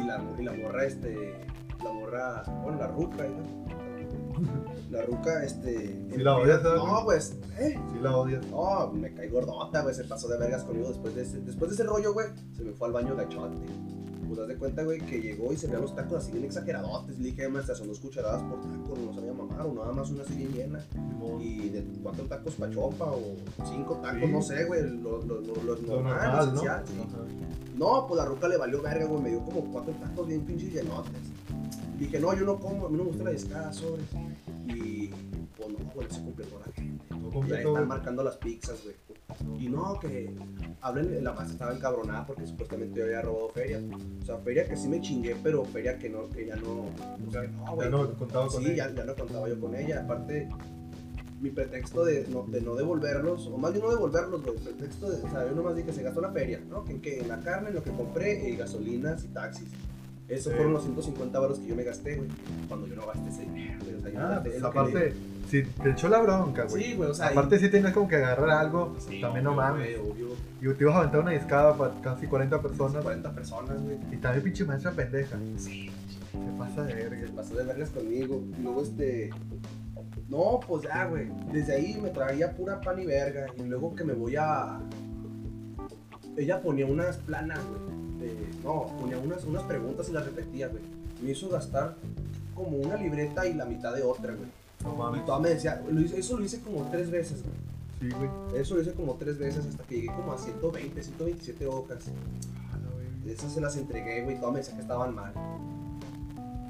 Y 0.00 0.04
la, 0.06 0.24
y 0.38 0.42
la 0.42 0.52
morra, 0.54 0.84
este. 0.84 1.34
La 1.84 1.92
morra, 1.92 2.42
bueno, 2.62 2.78
la 2.78 2.86
ruca, 2.88 3.24
¿no? 3.24 3.64
La 4.90 5.02
ruca, 5.02 5.44
este. 5.44 5.88
Sí 6.10 6.16
la 6.18 6.36
odias. 6.36 6.62
No, 6.62 7.02
pues, 7.04 7.36
¿eh? 7.58 7.78
Sí 7.92 7.98
la 8.00 8.16
odias. 8.16 8.44
No, 8.46 8.90
me 8.92 9.12
caí 9.12 9.28
gordota, 9.28 9.82
güey, 9.82 9.94
se 9.94 10.04
pasó 10.04 10.28
de 10.28 10.38
vergas 10.38 10.64
conmigo 10.64 10.88
después 10.88 11.14
de 11.14 11.22
ese, 11.22 11.40
después 11.40 11.70
de 11.70 11.74
ese 11.74 11.84
rollo, 11.84 12.12
güey, 12.14 12.26
se 12.56 12.62
me 12.64 12.72
fue 12.72 12.88
al 12.88 12.94
baño 12.94 13.14
gachote. 13.14 13.58
Pues 14.34 14.40
haz 14.42 14.48
de 14.48 14.56
cuenta, 14.56 14.82
güey, 14.82 15.00
que 15.00 15.20
llegó 15.20 15.52
y 15.52 15.56
se 15.56 15.66
veían 15.66 15.82
los 15.82 15.94
tacos 15.94 16.14
así 16.24 16.32
bien 16.32 16.44
exageradotes. 16.44 17.18
Le 17.18 17.26
dije, 17.30 17.48
maestra, 17.48 17.74
son 17.74 17.88
dos 17.88 18.00
cucharadas 18.00 18.42
por 18.42 18.60
taco, 18.60 18.96
no 19.04 19.14
sabía 19.14 19.32
mamar, 19.32 19.60
o 19.62 19.74
nada 19.74 19.92
más 19.92 20.10
una 20.10 20.22
así 20.22 20.34
bien 20.34 20.52
llena. 20.52 20.84
Y 21.40 21.68
de 21.70 21.84
cuatro 22.02 22.24
tacos 22.24 22.54
pa' 22.56 22.70
chopa 22.70 23.06
o 23.06 23.36
cinco 23.68 23.94
tacos, 24.02 24.20
Sí. 24.20 24.28
no 24.32 24.42
sé, 24.42 24.64
güey, 24.64 24.82
lo, 25.00 25.22
lo, 25.22 25.40
lo, 25.40 25.54
lo 25.62 25.76
normal, 26.02 26.32
¿no? 26.32 26.42
esencial, 26.52 26.84
sí. 26.86 26.94
No, 27.76 28.06
pues 28.06 28.18
la 28.18 28.24
ruca 28.26 28.48
le 28.48 28.56
valió 28.56 28.82
verga, 28.82 29.06
güey, 29.06 29.22
me 29.22 29.30
dio 29.30 29.44
como 29.44 29.64
cuatro 29.72 29.92
tacos 29.94 30.26
bien 30.26 30.40
pinches 30.42 30.72
llenotes. 30.72 31.12
Dije, 31.98 32.18
no, 32.20 32.34
yo 32.34 32.44
no 32.44 32.58
como, 32.58 32.86
a 32.86 32.90
mí 32.90 32.96
no 32.96 33.04
me 33.04 33.10
gusta 33.10 33.24
la 33.24 33.30
discada 33.30 33.72
sobre. 33.72 34.02
Y, 34.66 35.08
pues 35.56 35.68
no, 35.68 35.78
güey, 35.94 36.08
se 36.10 36.22
completó 36.22 36.58
la 36.64 36.72
gente. 36.72 37.04
No 37.10 37.16
Y 37.16 37.24
ahí 37.26 37.30
completo, 37.32 37.68
están 37.70 37.88
marcando 37.88 38.22
las 38.24 38.36
pizzas, 38.36 38.82
güey. 38.82 38.96
Y 39.58 39.68
no, 39.68 39.98
que 39.98 40.34
hablen, 40.80 41.24
la 41.24 41.32
maestra 41.32 41.52
estaba 41.52 41.74
encabronada 41.74 42.26
porque 42.26 42.46
supuestamente 42.46 42.98
yo 42.98 43.04
había 43.06 43.22
robado 43.22 43.48
feria. 43.50 43.80
O 44.22 44.24
sea, 44.24 44.38
feria 44.38 44.66
que 44.66 44.76
sí 44.76 44.88
me 44.88 45.00
chingué, 45.00 45.36
pero 45.42 45.64
feria 45.64 45.98
que 45.98 46.08
no, 46.08 46.28
que 46.28 46.46
ya 46.46 46.56
no. 46.56 46.86
Ya, 47.30 47.42
que 47.42 47.48
no, 47.48 47.64
ya 47.64 47.72
güey. 47.72 47.90
no 47.90 48.14
contaba 48.14 48.48
con 48.48 48.62
sí, 48.62 48.70
ella. 48.72 48.88
ya, 48.88 48.94
ya 48.96 49.04
no 49.04 49.14
contaba 49.14 49.48
yo 49.48 49.60
con 49.60 49.74
ella. 49.74 50.02
Aparte, 50.02 50.48
mi 51.40 51.50
pretexto 51.50 52.04
de 52.04 52.26
no, 52.28 52.44
de 52.44 52.60
no 52.60 52.74
devolverlos, 52.74 53.46
o 53.48 53.58
más 53.58 53.72
bien 53.72 53.84
no 53.84 53.90
devolverlos, 53.90 54.42
güey. 54.42 54.56
El 54.56 54.62
pretexto 54.62 55.10
de, 55.10 55.22
o 55.22 55.30
sea, 55.30 55.46
yo 55.46 55.54
nomás 55.54 55.76
dije, 55.76 55.92
se 55.92 56.02
gastó 56.02 56.20
la 56.20 56.32
feria, 56.32 56.60
¿no? 56.68 56.84
Que 56.84 56.92
en, 56.92 57.00
que 57.00 57.20
en 57.20 57.28
la 57.28 57.40
carne, 57.40 57.68
en 57.68 57.74
lo 57.74 57.82
que 57.82 57.90
compré, 57.90 58.48
y 58.48 58.56
gasolinas 58.56 59.24
y 59.24 59.28
taxis. 59.28 59.68
Esos 60.28 60.44
Sí. 60.52 60.56
fueron 60.56 60.72
los 60.72 60.82
150 60.84 61.38
baros 61.38 61.58
que 61.58 61.66
yo 61.66 61.76
me 61.76 61.84
gasté, 61.84 62.16
güey. 62.16 62.28
Cuando 62.68 62.86
yo 62.86 62.96
no 62.96 63.06
gasté 63.06 63.28
ese 63.28 63.42
dinero, 63.42 63.78
güey. 63.84 63.94
O 63.96 64.00
sea, 64.00 64.10
yo 64.10 64.18
Ah, 64.20 64.28
gasté 64.30 64.50
pues 64.50 64.62
aparte, 64.64 65.12
si 65.50 65.62
te 65.64 65.90
echó 65.90 66.08
la 66.08 66.22
bronca, 66.22 66.64
güey. 66.64 66.82
Sí, 66.82 66.94
güey, 66.94 67.10
o 67.10 67.14
sea. 67.14 67.26
aparte, 67.28 67.56
y- 67.56 67.58
si 67.58 67.68
tenías 67.68 67.92
como 67.92 68.08
que 68.08 68.16
agarrar 68.16 68.48
algo, 68.50 68.96
Sí, 68.98 69.20
también 69.20 69.44
no 69.44 69.54
mames. 69.54 69.98
güey, 70.00 70.10
obvio. 70.10 70.28
Y 70.62 70.74
te 70.74 70.84
ibas 70.84 70.94
a 70.96 70.98
aventar 71.00 71.20
una 71.20 71.32
discada 71.32 71.76
para 71.76 71.92
casi 72.00 72.26
40 72.26 72.62
personas. 72.62 73.02
40 73.02 73.32
personas, 73.34 73.82
güey. 73.82 73.98
Y 74.12 74.16
también 74.16 74.42
pinche 74.44 74.64
maestra 74.64 74.92
pendeja. 74.92 75.36
Sí, 75.58 75.90
Se 76.32 76.58
pasa 76.58 76.82
de 76.84 76.92
se 76.94 77.08
verga. 77.08 77.32
pasó 77.36 77.54
de 77.56 77.64
vergas 77.64 77.90
conmigo. 77.90 78.42
Y 78.58 78.62
luego 78.62 78.82
este. 78.82 79.30
No, 80.30 80.58
pues 80.66 80.84
ya, 80.84 81.04
güey. 81.04 81.28
Desde 81.52 81.74
ahí 81.74 81.98
me 82.02 82.08
traía 82.08 82.50
pura 82.56 82.80
pan 82.80 82.98
y 82.98 83.04
verga. 83.04 83.46
Y 83.58 83.62
luego 83.64 83.94
que 83.94 84.04
me 84.04 84.14
voy 84.14 84.36
a. 84.36 84.80
Ella 86.36 86.60
ponía 86.62 86.86
unas 86.86 87.18
planas, 87.18 87.60
güey. 87.68 87.94
No, 88.62 88.86
ponía 89.00 89.18
unas, 89.18 89.44
unas 89.44 89.62
preguntas 89.64 90.08
y 90.08 90.12
las 90.12 90.24
repetía, 90.24 90.68
güey. 90.68 90.82
Me 91.22 91.30
hizo 91.30 91.48
gastar 91.48 91.96
como 92.54 92.76
una 92.78 92.96
libreta 92.96 93.46
y 93.46 93.54
la 93.54 93.64
mitad 93.64 93.94
de 93.94 94.02
otra, 94.02 94.34
güey. 94.34 94.48
No 94.84 94.94
Y 94.94 94.98
mames. 94.98 95.24
toda 95.26 95.38
me 95.40 95.48
decía, 95.50 95.82
lo 95.88 96.00
hice- 96.00 96.18
eso 96.18 96.38
lo 96.38 96.44
hice 96.44 96.60
como 96.60 96.88
tres 96.90 97.10
veces, 97.10 97.42
güey. 97.42 97.54
Sí, 98.00 98.16
güey. 98.16 98.60
Eso 98.60 98.74
lo 98.74 98.82
hice 98.82 98.92
como 98.92 99.14
tres 99.14 99.38
veces 99.38 99.64
hasta 99.66 99.82
que 99.84 99.94
llegué 99.96 100.08
como 100.08 100.32
a 100.32 100.38
120, 100.38 101.02
127 101.02 101.66
hojas. 101.66 101.98
A 102.72 102.76
la 102.76 102.88
verga. 102.96 103.32
Esas 103.32 103.52
se 103.54 103.60
las 103.60 103.76
entregué, 103.76 104.22
güey, 104.24 104.36
todas 104.38 104.52
me 104.52 104.58
decían 104.58 104.76
que 104.76 104.82
estaban 104.82 105.14
mal. 105.14 105.32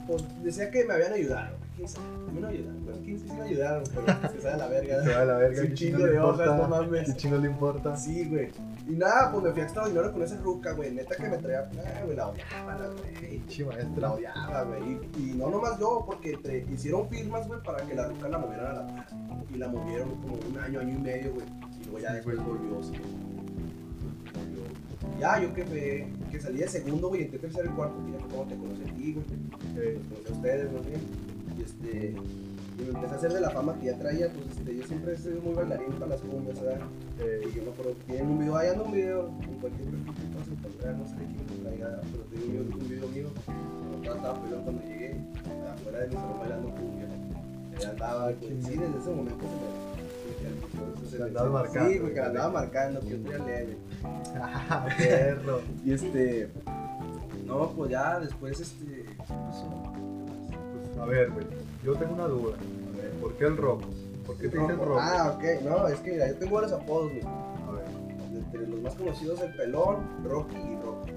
Pues 0.07 0.23
decía 0.45 0.71
que 0.71 0.85
me 0.85 0.95
habían 0.95 1.13
ayudado, 1.15 1.57
güey. 1.77 1.77
¿Quién 1.77 1.89
sabe? 1.89 2.07
A 2.07 2.33
mí 2.33 2.41
no 2.41 2.49
ayudaron, 2.49 3.03
15 3.05 3.27
sí 3.29 3.33
me 3.35 3.43
ayudaron, 3.43 3.85
pero 3.95 4.33
que 4.33 4.41
sabe 4.41 4.59
la 4.59 4.67
verga. 4.69 5.05
Se 5.05 5.15
a 5.15 5.25
la 5.25 5.35
verga. 5.37 5.63
¿qué 5.63 5.75
chingo 5.75 5.99
de 5.99 6.19
hojas, 6.19 6.47
importa? 6.47 6.57
no 6.57 6.69
mames. 6.69 7.07
¿Qué 7.07 7.17
chingo 7.17 7.37
le 7.39 7.51
importa? 7.51 7.97
Sí, 7.97 8.29
güey. 8.29 8.51
Y 8.87 8.93
nada, 8.93 9.33
pues 9.33 9.45
me 9.45 9.51
fui 9.53 9.61
a 9.61 9.65
extraordinario 9.65 10.13
con 10.13 10.23
esa 10.23 10.37
ruca, 10.41 10.73
güey. 10.73 10.93
Neta 10.93 11.17
que 11.17 11.29
me 11.29 11.39
traía, 11.39 11.61
ah, 11.61 12.03
güey, 12.05 12.17
la 12.17 12.29
odiaba, 12.29 12.79
la 12.79 12.89
güey. 12.89 13.15
Pinche 13.31 13.65
La 13.65 13.73
maestra. 13.73 14.13
odiaba, 14.13 14.63
güey. 14.65 14.83
Y, 15.17 15.31
y 15.31 15.35
no 15.35 15.51
nomás 15.51 15.79
yo, 15.79 16.05
porque 16.07 16.39
hicieron 16.73 17.09
firmas, 17.09 17.47
güey, 17.49 17.61
para 17.63 17.85
que 17.85 17.95
la 17.95 18.09
ruca 18.09 18.29
la 18.29 18.39
movieran 18.39 18.67
a 18.67 18.73
la 18.75 18.87
par. 18.87 19.07
Y 19.53 19.59
la 19.59 19.69
movieron 19.69 20.11
como 20.21 20.35
un 20.35 20.59
año, 20.59 20.81
año 20.81 20.95
y 20.95 21.01
medio, 21.01 21.33
güey. 21.35 21.47
Y 21.81 21.85
luego 21.85 21.99
ya 22.01 22.13
después 22.13 22.37
volvió, 22.45 22.83
sí. 22.83 22.93
Ya, 25.21 25.41
yo 25.41 25.55
que, 25.55 25.65
me, 25.65 26.31
que 26.31 26.41
salí 26.41 26.59
de 26.59 26.69
segundo, 26.69 27.09
güey, 27.09 27.23
entré 27.23 27.39
tercero 27.39 27.71
y 27.71 27.73
cuarto, 27.75 27.95
ya 28.13 28.19
fue 28.19 28.29
como 28.31 28.45
te 28.45 28.57
conocí 28.57 28.83
a 28.83 28.95
ti, 28.95 29.13
güey. 29.13 29.27
Eh, 29.77 30.01
conocí 30.09 30.29
a 30.29 30.33
ustedes, 30.37 30.73
más 30.73 30.87
bien. 30.87 31.34
Y 31.59 31.63
este. 31.63 32.15
Y 32.77 32.83
me 32.83 32.89
empecé 32.89 33.15
a 33.15 33.17
hacer 33.19 33.33
de 33.33 33.41
la 33.41 33.51
fama 33.51 33.75
que 33.79 33.87
ya 33.87 33.97
traía, 33.99 34.29
pues 34.33 34.59
este, 34.59 34.77
yo 34.77 34.85
siempre 34.85 35.13
he 35.13 35.17
sido 35.17 35.41
muy 35.43 35.55
bailarín 35.55 35.93
para 35.93 36.07
las 36.09 36.21
cumbias, 36.23 36.61
¿verdad? 36.61 36.81
eh, 37.21 37.43
Y 37.49 37.57
yo 37.57 37.63
me 37.63 37.71
acuerdo 37.71 37.93
que 37.99 38.05
tienen 38.07 38.27
un 38.31 38.39
video, 38.41 38.57
ahí 38.57 38.69
anda 38.71 38.83
un 38.83 38.93
video, 38.93 39.29
en 39.29 39.59
cualquier 39.61 39.89
perfil 39.91 40.15
que 40.15 40.23
puedas 40.33 40.49
encontrar, 40.49 40.95
no 40.97 41.07
sé 41.07 41.15
de 41.15 41.25
quién 41.27 41.47
lo 41.47 41.69
traiga, 41.69 42.01
pero 42.11 42.25
tengo 42.25 42.45
un 42.45 42.51
video, 42.51 42.63
un 42.81 42.89
video 42.89 43.09
mío, 43.11 43.29
cuando 43.47 44.15
estaba, 44.17 44.43
pelón 44.43 44.63
cuando 44.65 44.83
llegué, 44.83 45.17
afuera 45.73 45.99
de 46.01 46.07
mi 46.09 46.15
salón 46.15 46.39
bailando 46.41 46.69
cumbia. 46.75 47.09
Ahí 47.79 47.85
andaba, 47.91 48.31
pues, 48.31 48.51
sí, 48.65 48.71
desde 48.77 48.99
ese 48.99 49.11
momento 49.11 49.45
se 49.45 51.05
me... 51.05 51.11
se 51.19 51.23
andabas 51.23 51.53
marcando, 51.53 51.91
Sí, 51.91 51.99
porque 52.01 52.15
güey. 52.15 52.27
andaba 52.27 52.51
marcando, 52.51 53.01
que 53.01 53.09
yo 53.11 53.19
traía 53.23 53.45
leve. 53.45 53.77
ah, 54.35 54.87
perro. 54.99 55.61
Y 55.85 55.93
este... 55.93 56.49
No, 57.47 57.71
pues 57.71 57.91
ya 57.93 58.19
después, 58.19 58.59
este... 58.59 59.05
¿qué 59.05 59.15
pasó? 59.29 59.93
A 61.01 61.05
ver, 61.07 61.31
güey. 61.31 61.47
Yo 61.83 61.95
tengo 61.95 62.15
una 62.15 62.27
duda. 62.27 62.55
A 62.57 62.97
ver. 62.97 63.11
¿Por 63.21 63.35
qué 63.35 63.45
el 63.45 63.57
rojo? 63.57 63.83
¿Por 64.27 64.37
qué 64.37 64.49
te 64.49 64.59
dicen 64.59 64.79
rojo? 64.79 64.99
Ah, 65.01 65.35
ok, 65.37 65.45
no, 65.65 65.89
es 65.89 66.01
que 66.01 66.13
mira, 66.13 66.29
yo 66.29 66.37
tengo 66.37 66.55
varios 66.55 66.73
apodos, 66.73 67.13
mira. 67.13 67.29
A 67.29 67.71
ver. 67.73 67.85
Entre 68.33 68.67
los 68.67 68.81
más 68.81 68.95
conocidos, 68.95 69.41
el 69.43 69.55
pelón, 69.55 70.25
Rocky 70.25 70.57
y 70.57 70.77
Rocky. 70.77 71.13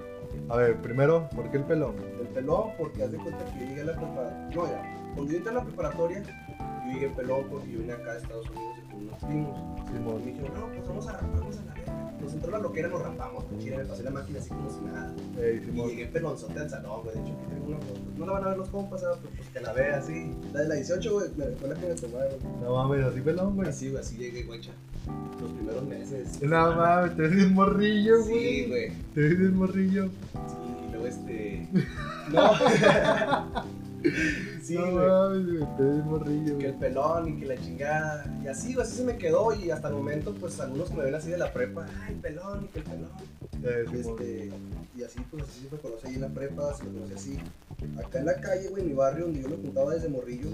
A 0.49 0.57
ver, 0.57 0.77
primero, 0.81 1.27
¿por 1.35 1.49
qué 1.51 1.57
el 1.57 1.63
pelón? 1.63 1.95
El 2.19 2.27
pelón, 2.27 2.71
porque 2.77 3.03
haz 3.03 3.11
de 3.11 3.17
cuenta 3.17 3.43
que 3.45 3.59
yo 3.59 3.65
llegué 3.65 3.81
a 3.81 3.85
la 3.85 3.95
preparatoria. 3.95 4.55
No, 4.55 4.67
ya. 4.67 5.13
Cuando 5.15 5.31
yo 5.31 5.37
entré 5.37 5.51
a 5.51 5.55
la 5.55 5.63
preparatoria, 5.63 6.23
yo 6.23 6.93
llegué 6.93 7.09
pelón 7.09 7.45
porque 7.49 7.71
yo 7.71 7.79
vine 7.79 7.93
acá 7.93 8.11
a 8.11 8.17
Estados 8.17 8.49
Unidos 8.49 8.77
y 8.77 8.91
con 8.91 9.03
unos 9.03 9.23
primos. 9.23 9.57
Y 9.57 9.97
Simón. 9.97 10.19
me 10.19 10.31
dijeron, 10.31 10.53
no, 10.59 10.67
pues 10.67 10.87
vamos 10.87 11.07
a 11.07 11.11
raparnos 11.13 11.57
a 11.57 11.63
la. 11.65 11.76
Nos 12.21 12.33
entró 12.33 12.51
la 12.51 12.59
loquera, 12.59 12.87
nos 12.87 13.01
rapamos. 13.01 13.43
Con 13.45 13.59
chile, 13.59 13.77
me 13.77 13.85
pasé 13.85 14.03
la 14.03 14.11
máquina 14.11 14.39
así 14.39 14.49
como 14.49 14.69
si 14.69 14.79
nada. 14.81 15.13
Ey, 15.39 15.61
Y 15.73 15.87
llegué 15.87 16.05
pelonzote 16.07 16.59
al 16.59 16.69
salón, 16.69 17.01
güey. 17.03 17.15
De 17.15 17.21
hecho, 17.21 17.33
aquí 17.33 17.45
tengo 17.49 17.67
una. 17.67 17.77
No 18.17 18.25
la 18.25 18.31
van 18.33 18.43
a 18.43 18.47
ver 18.49 18.57
los 18.57 18.69
compas, 18.69 19.01
¿sabes? 19.01 19.19
pero 19.21 19.35
pues 19.35 19.49
que 19.49 19.59
la 19.61 19.73
vea 19.73 19.97
así. 19.97 20.31
La 20.53 20.61
de 20.61 20.67
la 20.67 20.75
18, 20.75 21.13
güey, 21.13 21.27
me 21.37 21.45
fue 21.57 21.69
la 21.69 21.75
que 21.75 21.87
me 21.87 21.95
tomaron. 21.95 22.33
No 22.61 22.75
mames, 22.75 23.05
así 23.05 23.21
pelón, 23.21 23.55
güey. 23.55 23.69
Así, 23.69 23.89
güey, 23.89 24.01
así 24.01 24.17
llegué, 24.17 24.43
guacha. 24.43 24.71
Los 25.39 25.51
primeros 25.51 25.85
meses. 25.85 26.41
No 26.41 26.75
mames, 26.75 27.15
te 27.15 27.21
ves 27.21 27.51
morrillo, 27.51 28.23
güey. 28.23 28.39
Sí, 28.39 28.65
güey. 28.67 28.91
Te 29.13 29.21
ves 29.21 29.53
morrillo. 29.53 30.05
Sí, 30.05 30.85
y 30.87 30.91
luego 30.91 31.07
este. 31.07 31.67
No. 32.31 32.51
sí, 34.61 34.75
no 34.75 34.91
güey. 34.91 35.07
mames, 35.07 35.45
güey. 35.77 36.01
Morrillo, 36.03 36.57
que 36.57 36.67
el 36.67 36.75
pelón 36.75 37.27
y 37.29 37.39
que 37.39 37.45
la 37.45 37.57
chingada. 37.57 38.39
Y 38.43 38.47
así, 38.47 38.73
güey, 38.73 38.85
así 38.85 38.97
se 38.97 39.03
me 39.03 39.17
quedó. 39.17 39.53
Y 39.53 39.71
hasta 39.71 39.87
el 39.89 39.95
momento, 39.95 40.33
pues 40.33 40.59
algunos 40.59 40.89
que 40.89 40.95
me 40.97 41.03
ven 41.03 41.15
así 41.15 41.29
de 41.29 41.37
la 41.37 41.51
prepa, 41.53 41.85
ay, 42.03 42.13
el 42.13 42.19
pelón 42.19 42.65
y 42.65 42.67
que 42.67 42.79
el 42.79 42.85
pelón. 42.85 43.09
Este, 43.93 44.51
y 44.95 45.03
así, 45.03 45.19
pues 45.31 45.43
así 45.43 45.67
se 45.67 45.75
me 45.75 45.81
conoce 45.81 46.07
ahí 46.07 46.15
en 46.15 46.21
la 46.21 46.29
prepa, 46.29 46.73
se 46.73 46.83
me 46.85 46.93
conoce 46.93 47.13
así. 47.15 47.37
Acá 48.03 48.19
en 48.19 48.25
la 48.25 48.39
calle, 48.39 48.69
güey, 48.69 48.83
en 48.83 48.89
mi 48.89 48.93
barrio, 48.95 49.25
donde 49.25 49.41
yo 49.41 49.49
me 49.49 49.57
juntaba 49.57 49.93
desde 49.93 50.09
morrillo, 50.09 50.49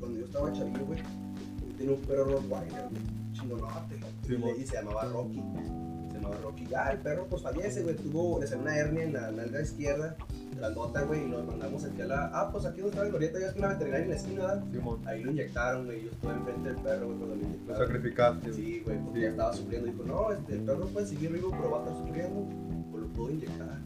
cuando 0.00 0.18
yo 0.18 0.24
estaba 0.26 0.52
chavillo, 0.52 0.84
güey, 0.86 1.00
tenía 1.76 1.94
un 1.94 2.00
perro 2.02 2.24
Rottweiler, 2.24 2.88
güey, 2.90 3.02
chingonote. 3.32 4.00
y 4.58 4.66
se 4.66 4.74
llamaba 4.76 5.04
Rocky. 5.04 5.42
Llamaba 6.24 6.40
Rocky. 6.42 6.66
Ya, 6.66 6.90
el 6.90 6.98
perro, 6.98 7.26
pues 7.28 7.42
fallece, 7.42 7.82
güey, 7.82 7.96
tuvo, 7.96 8.40
le 8.40 8.46
salió 8.46 8.62
una 8.62 8.76
hernia 8.76 9.04
en 9.04 9.12
la 9.12 9.30
nalga 9.30 9.60
izquierda, 9.60 10.16
grandota, 10.56 11.02
güey, 11.02 11.24
y 11.24 11.28
lo 11.28 11.42
mandamos 11.44 11.84
aquí 11.84 12.00
a 12.02 12.06
la. 12.06 12.30
Ah, 12.32 12.48
pues 12.50 12.64
aquí 12.64 12.78
donde 12.80 12.90
estaba 12.90 13.06
el 13.06 13.12
Glorieta, 13.12 13.40
ya 13.40 13.46
es 13.48 13.52
que 13.52 13.58
una 13.58 13.68
veterinaria 13.68 14.04
en 14.04 14.10
la 14.10 14.16
esquina. 14.16 14.64
Ahí 15.06 15.22
lo 15.22 15.30
inyectaron, 15.30 15.84
güey. 15.86 16.04
Yo 16.04 16.10
estuve 16.10 16.32
enfrente 16.32 16.68
del 16.72 16.78
perro, 16.82 17.06
güey, 17.06 17.18
cuando 17.18 17.34
lo 17.36 17.42
Lo 17.42 17.46
inyectaron. 17.48 17.86
sacrificaste, 17.86 18.50
güey. 18.50 18.62
Sí, 18.62 18.82
güey, 18.84 18.98
porque 18.98 19.18
Sí. 19.18 19.22
ya 19.24 19.30
estaba 19.30 19.52
sufriendo. 19.52 19.86
Dijo, 19.90 20.02
no, 20.04 20.32
este, 20.32 20.52
el 20.54 20.60
perro 20.60 20.86
puede 20.86 21.06
seguir 21.06 21.32
vivo, 21.32 21.50
pero 21.50 21.70
va 21.70 21.78
a 21.78 21.80
estar 21.88 21.98
sufriendo. 22.06 22.46
Pues 22.90 23.02
lo 23.02 23.08
puedo 23.08 23.30
inyectar. 23.30 23.78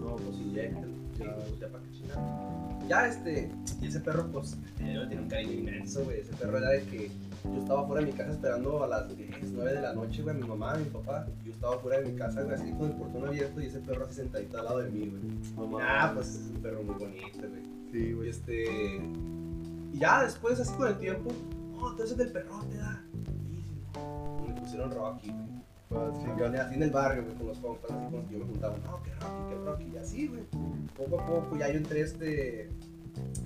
No, 0.00 0.16
Pues 0.16 0.36
inyectan. 0.38 0.92
Sí, 1.16 1.24
Ya. 1.24 1.34
pues 1.36 1.60
ya 1.60 1.68
para 1.68 1.84
chingar. 1.92 2.18
ya 2.88 3.06
este, 3.06 3.50
y 3.80 3.86
ese 3.86 4.00
perro, 4.00 4.26
pues, 4.32 4.56
yo 4.78 5.02
tenía 5.08 5.20
un 5.20 5.28
cariño 5.28 5.52
inmenso, 5.52 6.04
güey. 6.04 6.20
Ese 6.20 6.32
perro 6.34 6.58
era 6.58 6.70
de 6.70 6.82
que 6.84 7.10
yo 7.44 7.60
estaba 7.60 7.86
fuera 7.86 8.00
de 8.04 8.12
mi 8.12 8.16
casa 8.16 8.30
esperando 8.30 8.84
a 8.84 8.86
las 8.86 9.16
10, 9.16 9.52
9 9.52 9.72
de 9.72 9.80
la 9.80 9.92
noche, 9.94 10.22
güey, 10.22 10.36
mi 10.36 10.46
mamá, 10.46 10.74
mi 10.76 10.84
papá. 10.84 11.26
Yo 11.44 11.52
estaba 11.52 11.78
fuera 11.78 12.00
de 12.00 12.10
mi 12.12 12.16
casa, 12.18 12.42
güey, 12.42 12.54
así 12.54 12.70
con 12.72 12.90
el 12.90 12.96
portón 12.96 13.26
abierto 13.26 13.60
y 13.60 13.66
ese 13.66 13.80
perro 13.80 14.04
así 14.04 14.14
sentadito 14.14 14.58
al 14.58 14.64
lado 14.64 14.78
de 14.78 14.90
mí, 14.90 15.08
güey. 15.08 15.82
Ah, 15.82 16.12
pues 16.14 16.28
es 16.36 16.50
un 16.54 16.62
perro 16.62 16.82
muy 16.82 16.94
bonito, 16.94 17.38
güey. 17.48 17.62
Sí, 17.92 17.98
Y 17.98 18.12
güey. 18.12 18.28
este. 18.30 18.96
Y 19.92 19.98
ya 19.98 20.22
después, 20.24 20.58
así 20.60 20.72
con 20.74 20.88
el 20.88 20.98
tiempo, 20.98 21.30
no, 21.78 21.90
entonces 21.90 22.16
del 22.16 22.30
perrote, 22.32 22.76
da. 22.76 23.02
Y 24.44 24.48
me 24.48 24.60
pusieron 24.60 24.90
Rocky, 24.90 25.30
güey. 25.30 25.62
Ah, 25.94 26.10
Sí, 26.14 26.20
chinga. 26.24 26.62
así 26.64 26.74
en 26.76 26.82
el 26.84 26.90
barrio, 26.90 27.22
güey, 27.24 27.36
con 27.36 27.46
los 27.48 27.58
compas, 27.58 27.90
así 27.90 28.16
que 28.28 28.32
yo 28.32 28.38
me 28.38 28.44
juntaba. 28.46 28.76
No, 28.78 29.02
que 29.02 29.10
Rocky, 29.10 29.48
que 29.50 29.54
Rocky, 29.66 29.84
y 29.92 29.96
así, 29.98 30.26
güey. 30.28 30.42
Poco 30.96 31.20
a 31.20 31.26
poco, 31.26 31.56
ya 31.58 31.68
yo 31.70 31.76
entré 31.78 32.00
este. 32.00 32.70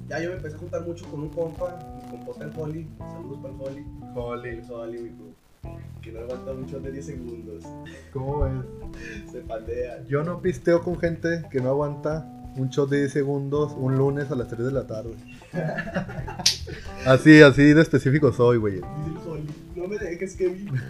Ya 0.08 0.20
yo 0.20 0.30
me 0.30 0.36
empecé 0.36 0.56
a 0.56 0.58
juntar 0.58 0.86
mucho 0.86 1.04
con 1.10 1.20
un 1.20 1.28
compa, 1.30 1.78
mi 1.96 2.10
compota 2.10 2.44
el 2.44 2.52
Holly. 2.56 2.88
Saludos 2.98 3.38
para 3.42 3.54
el 3.54 3.60
Holly. 3.60 3.86
Holly. 4.14 4.48
El 4.48 4.70
Holly, 4.70 4.98
mi 4.98 5.10
compa, 5.10 5.82
Que 6.00 6.12
no 6.12 6.20
aguanta 6.20 6.52
mucho 6.52 6.80
de 6.80 6.92
10 6.92 7.06
segundos. 7.06 7.64
¿Cómo 8.12 8.40
ves? 8.40 8.52
Se 9.32 9.40
pandea. 9.40 10.04
Yo 10.04 10.22
no 10.22 10.40
pisteo 10.40 10.82
con 10.82 10.98
gente 10.98 11.44
que 11.50 11.60
no 11.60 11.70
aguanta 11.70 12.32
un 12.56 12.68
shot 12.68 12.88
de 12.88 13.00
10 13.00 13.12
segundos 13.12 13.74
un 13.76 13.96
lunes 13.96 14.30
a 14.30 14.34
las 14.34 14.48
3 14.48 14.66
de 14.66 14.72
la 14.72 14.86
tarde. 14.86 15.14
Así, 17.06 17.40
así 17.40 17.72
de 17.72 17.82
específico 17.82 18.32
soy, 18.32 18.58
güey. 18.58 18.74
Dice 18.74 19.10
el 19.10 19.28
Holly, 19.28 19.46
no 19.76 19.86
me 19.86 19.96
dejes, 19.98 20.34
Kevin. 20.34 20.70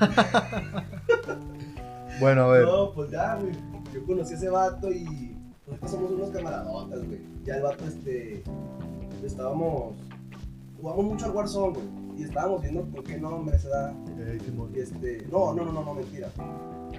Bueno, 2.18 2.44
a 2.44 2.48
ver. 2.48 2.64
No, 2.64 2.92
pues 2.92 3.10
ya, 3.10 3.34
güey. 3.36 3.52
Yo 3.92 4.04
conocí 4.04 4.34
a 4.34 4.36
ese 4.36 4.48
vato 4.48 4.90
y 4.90 5.36
nosotros 5.66 5.90
somos 5.90 6.10
unos 6.12 6.30
camaradotas, 6.30 7.06
güey. 7.06 7.20
Ya 7.46 7.56
el 7.56 7.62
vato, 7.62 7.84
este. 7.86 8.42
Estábamos. 9.24 9.94
Jugamos 10.80 11.04
mucho 11.04 11.26
al 11.26 11.30
Warzone, 11.30 11.74
güey. 11.74 11.86
Y 12.18 12.24
estábamos 12.24 12.60
viendo 12.62 12.80
con 12.90 13.04
qué 13.04 13.18
nombre 13.18 13.56
se 13.58 13.68
da. 13.68 13.94
Eh. 14.18 14.38
Y 14.74 14.80
este. 14.80 15.26
No, 15.30 15.54
no, 15.54 15.64
no, 15.64 15.72
no, 15.72 15.84
no, 15.84 15.94
mentira. 15.94 16.28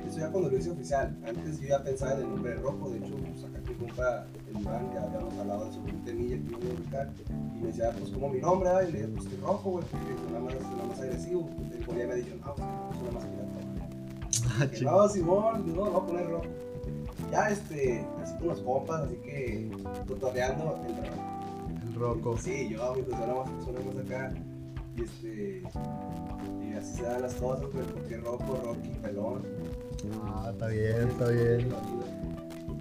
Eso 0.08 0.20
ya 0.20 0.32
cuando 0.32 0.50
lo 0.50 0.58
hice 0.58 0.72
oficial. 0.72 1.18
Antes 1.27 1.60
yo 1.60 1.68
ya 1.68 1.84
pensaba 1.84 2.13
en 2.13 2.20
el 2.22 2.30
nombre 2.30 2.51
de 2.51 2.58
rojo. 2.62 2.89
De 2.89 2.98
hecho, 2.98 3.13
pues 3.18 3.44
acá 3.44 3.60
mi 3.68 3.75
compa, 3.75 4.25
el 4.50 4.62
Iván, 4.62 4.89
ya 4.94 5.04
habíamos 5.04 5.34
hablado 5.38 5.66
de 5.66 5.74
su 5.74 5.82
temilla 6.06 6.38
que 6.38 6.44
iba 6.44 6.58
a 6.58 6.80
buscar. 6.80 7.10
Y 7.30 7.60
me 7.60 7.68
decía, 7.68 7.92
pues 8.00 8.12
como 8.12 8.30
mi 8.30 8.39
nombre, 8.39 8.70
¿verdad? 8.70 8.88
Y 8.88 8.92
le 8.94 9.00
dije, 9.00 9.12
pues 9.16 9.27
que 9.27 9.38
rojo, 9.38 9.70
güey, 9.72 9.86
porque 9.92 10.16
suena 10.22 10.39
más, 10.39 10.54
suena 10.54 10.84
más 10.86 11.00
agresivo. 11.01 11.50
El 11.74 11.80
policía 11.80 12.08
me 12.08 12.13
ha 12.13 12.16
dicho, 12.16 12.36
no, 12.38 12.56
pues 12.56 13.00
suena 13.00 13.13
más 13.13 13.25
pirata. 13.25 13.48
Ah, 14.60 14.68
Que 14.72 14.82
no, 14.82 15.10
Simón, 15.10 15.75
no, 15.75 15.82
voy 15.82 16.01
a 16.01 16.06
poner 16.06 16.30
rojo. 16.30 16.46
Ya, 17.31 17.50
este, 17.50 18.05
así 18.22 18.38
con 18.38 18.48
los 18.48 18.62
compas, 18.62 19.01
así 19.01 19.15
que 19.17 19.72
tutoreando 20.07 20.79
el. 20.88 21.88
El 21.88 21.96
roco. 21.96 22.38
Sí, 22.38 22.69
yo, 22.69 22.96
mi 22.96 23.03
suena 23.03 23.79
más 23.86 24.05
acá. 24.05 24.34
Y 24.96 25.03
este, 25.03 25.63
y 26.62 26.74
así 26.74 26.98
se 26.98 27.03
dan 27.03 27.22
las 27.22 27.36
cosas, 27.36 27.65
pues, 27.72 27.86
porque 27.88 28.17
rojo, 28.17 28.62
rocky, 28.63 28.89
pelón. 29.01 29.43
Ah, 30.24 30.50
está 30.51 30.67
bien, 30.67 31.07
está 31.10 31.29
bien. 31.29 31.69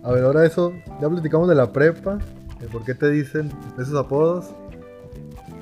A 0.02 0.12
ver, 0.12 0.24
ahora 0.24 0.46
eso, 0.46 0.72
ya 1.00 1.08
platicamos 1.08 1.48
de 1.48 1.54
la 1.54 1.72
prepa, 1.72 2.18
de 2.60 2.68
por 2.68 2.84
qué 2.84 2.94
te 2.94 3.10
dicen 3.10 3.50
esos 3.78 3.94
apodos. 3.94 4.46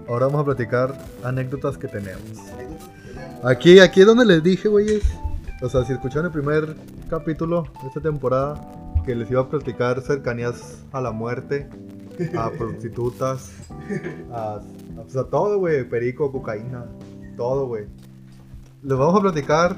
Ahora 0.08 0.26
vamos 0.26 0.42
a 0.42 0.44
platicar 0.44 0.94
anécdotas 1.22 1.78
que 1.78 1.88
tenemos. 1.88 2.22
Aquí, 3.42 3.80
aquí 3.80 4.00
es 4.00 4.06
donde 4.06 4.26
les 4.26 4.42
dije, 4.42 4.68
güeyes. 4.68 5.02
O 5.64 5.68
sea, 5.68 5.84
si 5.84 5.92
escucharon 5.94 6.26
el 6.26 6.32
primer 6.32 6.76
capítulo 7.08 7.62
de 7.80 7.88
esta 7.88 8.00
temporada, 8.00 8.60
que 9.06 9.14
les 9.14 9.30
iba 9.30 9.40
a 9.40 9.48
platicar 9.48 10.00
cercanías 10.02 10.84
a 10.92 11.00
la 11.00 11.10
muerte, 11.10 11.68
a 12.36 12.50
prostitutas, 12.58 13.50
a, 14.30 14.56
a, 14.56 14.60
pues, 15.02 15.16
a 15.16 15.24
todo, 15.24 15.58
güey. 15.58 15.88
Perico, 15.88 16.30
cocaína, 16.30 16.84
todo, 17.36 17.66
güey. 17.66 17.86
Les 18.82 18.98
vamos 18.98 19.16
a 19.18 19.22
platicar. 19.22 19.76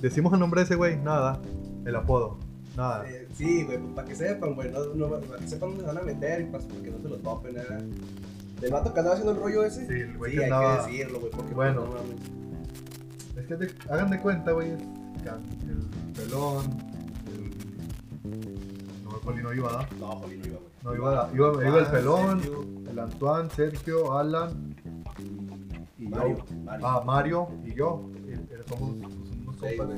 Decimos 0.00 0.32
el 0.32 0.40
nombre 0.40 0.60
de 0.60 0.64
ese 0.64 0.76
güey, 0.76 0.96
nada. 0.96 1.40
El 1.84 1.94
apodo, 1.96 2.38
nada. 2.74 3.06
Eh, 3.06 3.28
sí, 3.34 3.64
güey, 3.64 3.78
pues 3.78 3.92
para 3.94 4.08
que 4.08 4.14
sepan, 4.14 4.54
güey, 4.54 4.70
no, 4.70 4.94
no, 4.94 5.08
para 5.20 5.40
que 5.40 5.48
sepan 5.48 5.70
dónde 5.70 5.80
se 5.84 5.86
van 5.88 5.98
a 5.98 6.02
meter 6.02 6.40
y 6.40 6.44
para, 6.44 6.64
para 6.64 6.80
que 6.82 6.90
no 6.90 6.98
se 7.02 7.08
lo 7.08 7.16
topen, 7.18 7.54
¿verdad? 7.54 7.82
¿Del 8.60 8.72
vato 8.72 8.92
que 8.94 9.00
andaba 9.00 9.14
haciendo 9.16 9.32
el 9.32 9.42
rollo 9.42 9.62
ese? 9.64 9.86
Sí, 9.86 9.92
el 9.92 10.16
güey 10.16 10.32
Sí, 10.32 10.38
que 10.38 10.44
hay 10.44 10.50
andaba- 10.50 10.84
que 10.86 10.90
decirlo, 10.92 11.20
güey, 11.20 11.30
porque 11.32 11.54
Bueno. 11.54 11.84
pues, 11.84 12.02
no 12.02 12.49
que 13.58 13.66
de- 13.66 13.74
hagan 13.92 14.10
de 14.10 14.18
cuenta, 14.20 14.52
güey, 14.52 14.70
el 14.70 14.78
pelón, 16.14 16.64
el... 18.24 19.04
No, 19.04 19.14
el 19.16 19.20
Poli 19.22 19.42
no 19.42 19.52
iba, 19.52 19.72
¿da? 19.72 19.88
No, 19.98 20.20
no 20.84 20.94
iba, 20.94 21.30
iba, 21.34 21.50
iba, 21.52 21.68
iba 21.68 21.78
el 21.80 21.86
pelón, 21.86 22.40
Sergio 22.40 22.64
el 22.90 22.98
Antoine, 22.98 23.50
Sergio, 23.50 24.18
Alan 24.18 24.74
y 25.98 26.06
Mario, 26.08 26.36
yo. 26.38 26.44
Mario. 26.64 26.86
Ah, 26.86 27.02
Mario 27.04 27.48
y 27.64 27.74
yo. 27.74 28.02
Somos 28.68 28.90
unos 28.92 29.56
compas 29.56 29.88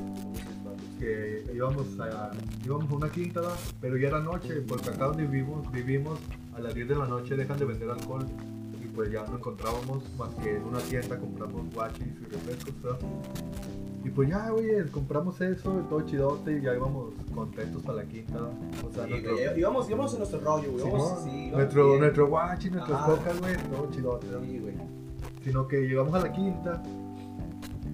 que 0.99 1.45
íbamos 1.53 1.85
a, 1.99 2.31
íbamos 2.65 2.91
a 2.91 2.95
una 2.95 3.09
quinta, 3.09 3.41
pero 3.79 3.97
ya 3.97 4.07
era 4.09 4.19
noche, 4.19 4.61
porque 4.67 4.89
acá 4.89 5.05
donde 5.05 5.25
vivimos, 5.27 5.71
vivimos 5.71 6.19
a 6.55 6.59
las 6.59 6.73
10 6.73 6.87
de 6.89 6.95
la 6.95 7.05
noche 7.07 7.35
dejan 7.35 7.57
de 7.57 7.65
vender 7.65 7.89
alcohol 7.89 8.25
y 8.25 8.52
pues 8.95 9.11
ya 9.11 9.23
no 9.25 9.37
encontrábamos 9.37 10.03
más 10.17 10.29
que 10.35 10.57
en 10.57 10.63
una 10.63 10.79
tienda 10.79 11.17
compramos 11.17 11.73
guachis 11.73 12.05
y 12.21 12.25
refrescos, 12.25 12.81
¿verdad? 12.81 12.99
Y 14.05 14.09
pues 14.09 14.29
ya, 14.29 14.49
güey, 14.49 14.85
compramos 14.91 15.39
eso, 15.39 15.79
y 15.79 15.89
todo 15.89 16.01
chidote 16.01 16.57
y 16.57 16.61
ya 16.61 16.73
íbamos 16.75 17.13
contentos 17.33 17.81
para 17.83 17.99
la 17.99 18.03
quinta. 18.05 18.37
O 18.85 18.91
sea, 18.93 19.05
Sí, 19.05 19.11
nuestro, 19.11 19.57
íbamos, 19.57 19.89
íbamos 19.89 20.11
en 20.13 20.17
nuestro 20.19 20.39
rollo, 20.41 20.71
güey. 20.73 20.87
íbamos- 20.87 21.19
Simón, 21.19 21.23
sí, 21.23 21.51
nuestro, 21.51 21.87
bien. 21.87 21.99
nuestro 22.01 22.27
guachi, 22.27 22.69
nuestras 22.69 22.99
Ajá. 22.99 23.11
cocas, 23.15 23.39
güey, 23.39 23.55
todo 23.71 23.89
chidote. 23.91 24.27
Sí, 24.45 24.59
güey. 24.59 24.73
Sino 25.43 25.67
que 25.67 25.81
llegamos 25.87 26.13
a 26.13 26.19
la 26.19 26.31
quinta 26.33 26.83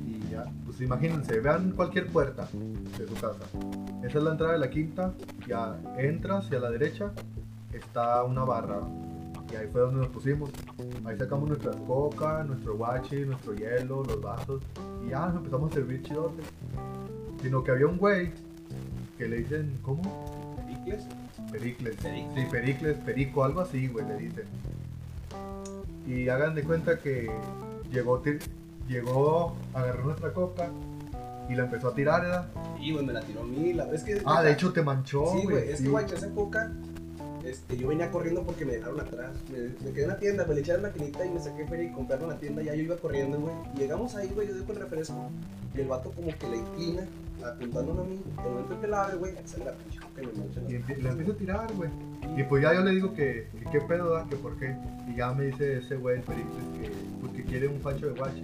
y 0.06 0.32
ya, 0.32 0.46
pues 0.66 0.82
imagínense, 0.82 1.40
vean 1.40 1.72
cualquier 1.72 2.08
puerta 2.08 2.48
de 2.98 3.08
su 3.08 3.14
casa. 3.14 3.46
Esa 4.04 4.18
es 4.18 4.24
la 4.24 4.32
entrada 4.32 4.54
de 4.54 4.60
la 4.60 4.70
quinta, 4.70 5.14
ya 5.48 5.78
entras 5.98 6.50
y 6.52 6.56
a 6.56 6.60
la 6.60 6.72
derecha 6.72 7.12
está 7.74 8.24
una 8.24 8.44
barra. 8.46 8.80
Y 9.52 9.56
ahí 9.56 9.68
fue 9.72 9.82
donde 9.82 10.00
nos 10.02 10.10
pusimos. 10.10 10.50
Ahí 11.06 11.18
sacamos 11.18 11.50
nuestras 11.50 11.76
coca, 11.88 12.44
nuestro 12.44 12.78
guachi, 12.78 13.26
nuestro 13.26 13.56
hielo, 13.56 14.04
los 14.04 14.22
vasos. 14.22 14.62
Y 15.06 15.10
ya 15.10 15.28
nos 15.28 15.38
empezamos 15.38 15.72
a 15.72 15.76
servir 15.76 16.04
chidote. 16.04 16.44
Sino 17.42 17.64
que 17.64 17.72
había 17.72 17.88
un 17.88 17.98
güey 17.98 18.32
que 19.18 19.28
le 19.28 19.38
dicen, 19.38 19.80
¿cómo? 19.82 20.56
¿Pericles? 20.66 21.04
Pericles. 21.52 21.96
Pericles. 21.98 22.34
Sí, 22.36 22.48
Pericles, 22.52 22.98
Perico, 22.98 23.44
algo 23.44 23.62
así, 23.62 23.88
güey, 23.88 24.06
le 24.08 24.18
dicen. 24.18 24.46
Y 26.08 26.30
hagan 26.30 26.56
de 26.56 26.64
cuenta 26.64 27.00
que 27.00 27.30
llegó, 27.92 28.22
llegó, 28.88 29.56
agarró 29.74 30.06
nuestra 30.06 30.34
coca 30.34 30.70
y 31.50 31.56
la 31.56 31.64
empezó 31.64 31.90
a 31.90 31.96
tirar, 31.96 32.22
¿verdad? 32.22 32.48
Sí, 32.80 32.92
güey, 32.92 33.06
me 33.06 33.14
la 33.14 33.22
tiró 33.22 33.42
a 33.42 33.46
mí. 33.46 33.74
La... 33.74 33.86
Es 33.92 34.04
que, 34.04 34.22
Ah, 34.26 34.44
de 34.44 34.52
hecho 34.52 34.72
te 34.72 34.82
manchó, 34.84 35.26
Sí, 35.34 35.44
güey, 35.46 35.70
es 35.70 35.82
que, 35.82 35.90
güey, 35.90 36.06
esa 36.06 36.28
época, 36.28 36.72
este, 37.50 37.78
yo 37.78 37.88
venía 37.88 38.12
corriendo 38.12 38.44
porque 38.44 38.66
me 38.66 38.74
dejaron 38.74 39.00
atrás. 39.00 39.32
Me, 39.52 39.60
me 39.86 39.92
quedé 39.94 40.04
en 40.04 40.10
la 40.10 40.18
tienda, 40.20 40.46
me 40.46 40.54
le 40.56 40.62
eché 40.62 40.74
la 40.74 40.80
maquinita 40.80 41.26
y 41.26 41.30
me 41.30 41.40
saqué 41.40 41.66
feria 41.68 41.90
y 41.90 41.94
comprarme 41.94 42.26
en 42.26 42.30
la 42.32 42.38
tienda. 42.38 42.62
Ya 42.64 42.76
yo 42.76 42.84
iba 42.84 42.96
corriendo, 42.98 43.40
güey. 43.40 43.54
Llegamos 43.78 44.16
ahí, 44.16 44.30
güey, 44.34 44.48
yo 44.48 44.66
con 44.66 44.76
el 44.76 44.82
refresco. 44.84 45.30
Y 45.76 45.82
el 45.82 45.88
vato 45.88 46.12
como 46.12 46.28
que 46.38 46.50
le 46.50 46.58
inclina, 46.58 47.04
apuntándome 47.46 48.02
a 48.02 48.06
mí. 48.06 48.20
El 48.44 48.50
momento 48.52 48.74
en 48.74 48.82
que 48.82 48.88
la 48.88 49.04
abre, 49.04 49.18
güey, 49.18 49.34
sale 49.46 49.66
la 49.66 49.72
pinche 49.74 50.00
coca 50.00 50.22
y 50.24 50.26
me 50.28 50.34
mancha 50.34 50.62
Y 50.68 50.74
las 50.74 50.82
empie- 50.82 50.98
la 51.02 51.10
empieza 51.12 51.32
a 51.32 51.36
tirar, 51.36 51.74
güey. 51.76 51.90
Y 52.38 52.44
pues 52.44 52.64
ya 52.64 52.74
yo 52.74 52.82
le 52.82 52.92
digo 52.92 53.14
que, 53.14 53.48
que 53.58 53.66
qué 53.72 53.82
pedo 53.82 54.10
da, 54.14 54.26
que 54.28 54.36
por 54.36 54.58
qué. 54.58 54.76
Y 55.08 55.16
ya 55.18 55.32
me 55.34 55.46
dice 55.46 55.78
ese 55.78 55.96
güey, 55.96 56.18
el 56.18 56.24
Pericles, 56.24 56.66
que, 56.82 56.92
pues, 57.22 57.34
que 57.34 57.44
quiere 57.44 57.68
un 57.68 57.80
facho 57.82 58.08
de 58.08 58.14
guachi. 58.14 58.44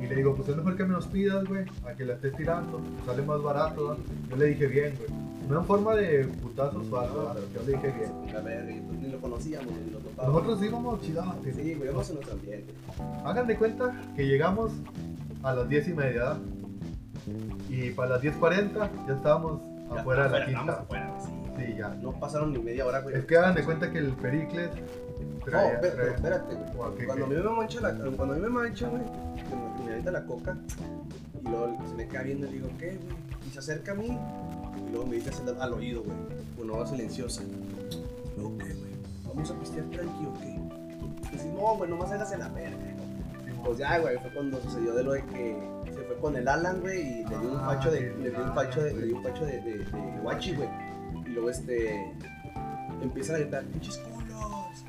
Y 0.00 0.06
le 0.06 0.14
digo, 0.16 0.34
pues 0.34 0.48
es 0.48 0.56
mejor 0.56 0.76
que 0.76 0.84
me 0.84 0.92
los 0.94 1.06
pidas, 1.06 1.44
güey, 1.44 1.64
a 1.86 1.94
que 1.94 2.04
la 2.04 2.14
estés 2.14 2.34
tirando, 2.36 2.80
sale 3.06 3.22
más 3.22 3.40
barato, 3.42 3.88
¿da? 3.94 3.96
Yo 4.30 4.36
le 4.36 4.46
dije 4.46 4.66
bien, 4.66 4.94
güey. 4.98 5.27
No 5.48 5.60
en 5.60 5.64
forma 5.66 5.94
de 5.94 6.24
putazos 6.24 6.90
o 6.92 6.98
algo, 7.00 7.22
¿da? 7.24 7.34
yo 7.54 7.62
le 7.66 7.72
dije 7.72 7.92
bien. 7.92 8.76
Y 8.76 8.80
pues 8.80 8.98
ni 9.00 9.08
lo 9.08 9.18
conocíamos, 9.20 9.72
ni 9.84 9.90
lo 9.90 9.98
topábamos. 9.98 10.42
Nosotros 10.42 10.68
íbamos 10.68 11.00
chidotes. 11.02 11.56
Sí, 11.56 11.74
vamos 11.86 12.08
en 12.10 12.14
nuestro 12.16 12.34
ambiente. 12.34 12.74
Hagan 13.24 13.46
de 13.46 13.56
cuenta 13.56 13.94
que 14.14 14.26
llegamos 14.26 14.72
a 15.42 15.54
las 15.54 15.68
10 15.68 15.88
y 15.88 15.94
media. 15.94 16.36
Y 17.68 17.90
para 17.90 18.10
las 18.10 18.22
10.40 18.22 18.90
ya 19.06 19.14
estábamos 19.14 19.60
Ya, 19.92 20.00
afuera 20.00 20.24
de 20.24 20.30
la 20.30 20.38
estábamos 20.46 20.60
quinta. 20.76 20.82
afuera, 20.82 21.14
güey, 21.18 21.26
sí. 21.66 21.66
Sí, 21.72 21.78
ya. 21.78 21.88
No 21.88 22.12
pasaron 22.12 22.52
ni 22.52 22.58
media 22.58 22.86
hora, 22.86 23.00
güey. 23.00 23.16
Es 23.16 23.24
que 23.24 23.36
hagan 23.36 23.54
de 23.54 23.64
cuenta 23.64 23.90
que 23.90 23.98
el 23.98 24.12
Pericles 24.12 24.70
No, 24.70 25.44
traía- 25.44 25.72
espérate, 25.74 25.96
traía- 25.96 26.14
espérate, 26.14 26.54
güey. 26.54 26.76
¿O 26.78 26.84
a 26.84 26.94
qué, 26.94 27.06
Cuando 27.06 27.24
a 27.24 27.28
mí 27.28 27.34
me 27.36 27.42
mancha 27.42 27.80
la, 27.80 27.94
cuando 27.94 28.34
a 28.34 28.36
mí 28.36 28.42
me 28.42 28.48
mancha, 28.48 28.88
güey, 28.88 29.02
que 29.02 29.42
me, 29.56 29.74
que 29.76 29.82
me 29.82 29.90
avienta 29.90 30.10
la 30.12 30.24
coca, 30.26 30.56
y 31.42 31.48
luego 31.48 31.76
se 31.88 31.94
me 31.94 32.06
cae 32.06 32.24
viendo 32.24 32.46
y 32.46 32.50
le 32.50 32.56
digo, 32.56 32.68
¿qué, 32.78 32.86
güey? 32.86 32.98
Y 33.46 33.50
se 33.50 33.58
acerca 33.58 33.92
a 33.92 33.94
mí, 33.94 34.16
y 34.88 34.92
luego 34.92 35.06
me 35.06 35.16
dice 35.16 35.30
al 35.60 35.72
oído, 35.72 36.02
güey, 36.02 36.16
una 36.58 36.78
voz 36.78 36.90
silenciosa. 36.90 37.42
Y 37.42 38.40
luego, 38.40 38.56
¿qué, 38.58 38.74
güey? 38.74 38.92
¿Vamos 39.26 39.50
a 39.50 39.54
pistear 39.58 39.84
tranqui 39.86 40.26
o 40.26 40.34
qué? 40.34 40.48
Y 41.28 41.32
dice, 41.32 41.52
no, 41.52 41.76
güey, 41.76 41.90
nomás 41.90 42.10
hágase 42.10 42.38
la 42.38 42.48
verga. 42.48 42.76
Pues 43.64 43.78
ya, 43.78 43.98
güey, 43.98 44.16
fue 44.18 44.30
cuando 44.32 44.60
sucedió 44.62 44.94
de 44.94 45.02
lo 45.04 45.12
de 45.12 45.24
que 45.26 45.56
se 45.86 46.00
fue 46.02 46.16
con 46.20 46.36
el 46.36 46.48
Alan, 46.48 46.80
güey, 46.80 47.00
y 47.00 47.24
le 47.24 47.38
dio 47.38 47.50
un 47.52 47.56
Ah, 47.58 47.74
facho 47.74 47.90
de, 47.90 48.00
le 48.16 48.30
dio 48.30 48.42
un 48.44 48.54
facho 48.54 48.82
de, 48.82 48.94
le 48.94 49.06
dio 49.06 49.16
un 49.16 49.22
facho 49.22 49.44
de, 49.44 49.60
de, 49.60 49.78
de 49.78 50.20
guachi, 50.22 50.54
güey. 50.54 50.68
Y 51.26 51.28
luego, 51.30 51.50
este, 51.50 52.14
empiezan 53.02 53.36
a 53.36 53.38
gritar, 53.40 53.64
pinches 53.64 53.98
culos, 53.98 54.84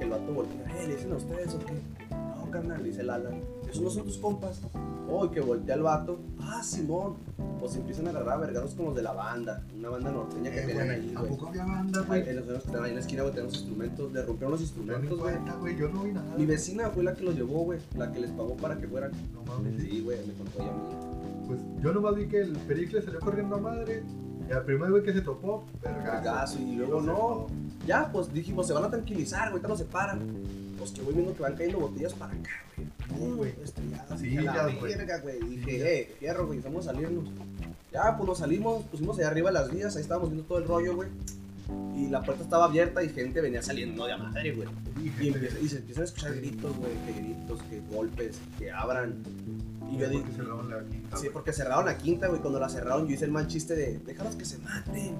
el 0.00 0.10
vato 0.10 0.32
voltea, 0.32 0.60
eh, 0.78 0.88
¿le 0.88 0.96
dicen 0.96 1.12
a 1.12 1.16
ustedes 1.16 1.54
o 1.54 1.58
qué? 1.60 1.72
No, 2.10 2.50
carnal, 2.50 2.84
dice 2.84 3.00
el 3.00 3.10
Alan. 3.10 3.40
Esos 3.70 3.82
no 3.82 3.90
son 3.90 4.04
tus 4.04 4.18
compas. 4.18 4.60
Oh, 5.08 5.24
y 5.26 5.28
que 5.30 5.40
voltea 5.40 5.74
el 5.76 5.82
vato. 5.82 6.18
Ah, 6.40 6.62
Simón. 6.62 7.14
Pues 7.60 7.74
empiezan 7.76 8.06
a 8.06 8.10
agarrar 8.10 8.34
a 8.34 8.36
vergados 8.38 8.74
como 8.74 8.88
los 8.88 8.96
de 8.96 9.02
la 9.02 9.12
banda. 9.12 9.64
Una 9.76 9.88
banda 9.88 10.10
norteña 10.12 10.50
que 10.50 10.60
Eh, 10.60 10.66
tenían 10.66 10.90
ahí, 10.90 11.12
¿A 11.16 11.20
güey. 11.20 11.30
poco 11.32 11.48
había 11.48 11.64
banda, 11.64 12.00
güey? 12.02 12.28
En 12.28 12.36
los 12.36 12.44
señores 12.44 12.62
que 12.62 12.68
estaban 12.68 12.84
ahí 12.84 12.90
en 12.90 12.94
la 12.96 13.00
esquina, 13.00 13.22
güey, 13.22 13.34
tenemos 13.34 13.54
instrumentos. 13.54 14.12
Le 14.12 14.22
rompieron 14.22 14.50
los 14.52 14.60
instrumentos, 14.60 15.18
güey, 15.60 15.76
yo 15.76 15.88
no 15.88 16.02
vi 16.02 16.12
nada. 16.12 16.36
Mi 16.36 16.46
vecina 16.46 16.90
fue 16.90 17.02
la 17.04 17.14
que 17.14 17.24
los 17.24 17.34
llevó, 17.34 17.64
güey. 17.64 17.78
La 17.96 18.12
que 18.12 18.20
les 18.20 18.30
pagó 18.32 18.56
para 18.56 18.76
que 18.78 18.86
fueran. 18.88 19.12
No 19.32 19.42
mames. 19.44 19.80
Sí, 19.82 20.00
güey, 20.02 20.18
me 20.26 20.32
contó 20.34 20.60
ella 20.62 20.70
a 20.70 20.74
mí. 20.74 21.46
Pues 21.46 21.60
yo 21.82 21.92
nomás 21.92 22.14
vi 22.16 22.26
que 22.26 22.40
el 22.40 22.52
Pericles 22.52 23.04
salió 23.04 23.20
corriendo 23.20 23.56
a 23.56 23.58
madre. 23.60 24.02
Y 24.48 24.52
al 24.52 24.64
primer 24.64 24.90
güey 24.90 25.02
que 25.02 25.12
se 25.12 25.22
topó, 25.22 25.64
vergazo. 25.82 26.12
Vergazo, 26.12 26.58
y 26.60 26.76
luego 26.76 27.00
no. 27.00 27.46
Ya, 27.86 28.10
pues 28.12 28.32
dijimos, 28.32 28.66
se 28.66 28.72
van 28.72 28.84
a 28.84 28.90
tranquilizar, 28.90 29.42
güey, 29.50 29.52
ahorita 29.52 29.68
no 29.68 29.76
se 29.76 29.84
paran. 29.84 30.20
Pues 30.78 30.90
que 30.90 31.00
voy 31.02 31.14
viendo 31.14 31.34
que 31.34 31.42
van 31.42 31.54
cayendo 31.54 31.78
botellas 31.80 32.12
para 32.14 32.32
acá, 32.32 32.50
güey. 32.76 32.88
Sí, 33.18 33.32
güey. 33.36 33.54
Estrelladas. 33.62 34.20
Sí, 34.20 34.26
Dije, 34.26 34.38
a 34.48 34.54
la 34.54 34.54
ya, 34.72 34.78
güey. 34.78 34.94
verga, 34.96 35.18
güey. 35.20 35.40
Dije, 35.40 35.78
ya. 35.78 35.84
eh, 35.86 36.14
fierro, 36.18 36.46
güey, 36.46 36.60
vamos 36.60 36.86
a 36.86 36.92
salirnos. 36.92 37.28
Ya, 37.92 38.16
pues 38.16 38.28
nos 38.28 38.38
salimos, 38.38 38.84
pusimos 38.86 39.18
allá 39.18 39.28
arriba 39.28 39.50
las 39.50 39.70
vías, 39.70 39.94
ahí 39.96 40.02
estábamos 40.02 40.30
viendo 40.30 40.46
todo 40.46 40.58
el 40.58 40.64
rollo, 40.66 40.94
güey. 40.96 41.08
Y 41.96 42.08
la 42.10 42.22
puerta 42.22 42.42
estaba 42.44 42.66
abierta 42.66 43.02
y 43.02 43.08
gente 43.08 43.40
venía 43.40 43.60
saliendo 43.62 44.04
de 44.06 44.12
a 44.12 44.18
madre, 44.18 44.52
güey. 44.52 44.68
Y, 45.02 45.28
empieza- 45.28 45.58
y 45.58 45.68
se 45.68 45.78
empiezan 45.78 46.02
a 46.02 46.06
escuchar 46.06 46.34
gritos, 46.36 46.76
güey, 46.76 46.92
que 47.06 47.12
gritos, 47.22 47.62
que 47.64 47.80
golpes, 47.94 48.38
que 48.58 48.70
abran. 48.70 49.14
Y 49.90 49.98
yo 49.98 50.08
dije, 50.08 50.22
Porque 50.22 50.36
cerraron 50.36 50.70
la 50.70 50.84
quinta, 50.84 51.16
sí, 51.16 51.28
porque 51.32 51.52
cerraron 51.52 51.86
la 51.86 51.96
quinta, 51.98 52.28
güey. 52.28 52.40
Cuando 52.40 52.60
la 52.60 52.68
cerraron, 52.68 53.06
yo 53.08 53.14
hice 53.14 53.24
el 53.24 53.30
mal 53.32 53.46
chiste 53.46 53.74
de, 53.74 53.98
déjalos 54.00 54.36
que 54.36 54.44
se 54.44 54.58
maten. 54.58 55.14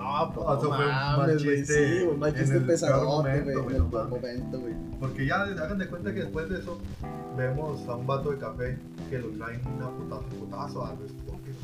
No, 0.00 0.32
pues 0.32 0.46
No, 0.46 0.62
no 0.62 0.70
mames, 0.70 1.44
güey, 1.44 1.64
sí, 1.64 2.02
un 2.10 2.18
mal 2.18 2.34
chiste 2.34 2.60
pesadote, 2.60 3.40
güey, 3.42 3.56
en 3.56 3.70
el 3.70 3.78
no 3.78 3.90
peor 3.90 4.08
momento, 4.08 4.60
güey. 4.60 4.74
Porque 4.98 5.26
ya 5.26 5.42
hagan 5.42 5.78
de 5.78 5.88
cuenta 5.88 6.14
que 6.14 6.20
después 6.20 6.48
de 6.48 6.58
eso 6.58 6.78
vemos 7.36 7.86
a 7.86 7.96
un 7.96 8.06
vato 8.06 8.30
de 8.30 8.38
café 8.38 8.78
que 9.10 9.18
lo 9.18 9.28
traen 9.30 9.60
una 9.66 9.90
putazo, 9.90 10.24
putazo 10.38 10.86
a 10.86 10.94
los 10.94 11.12
toques. 11.26 11.56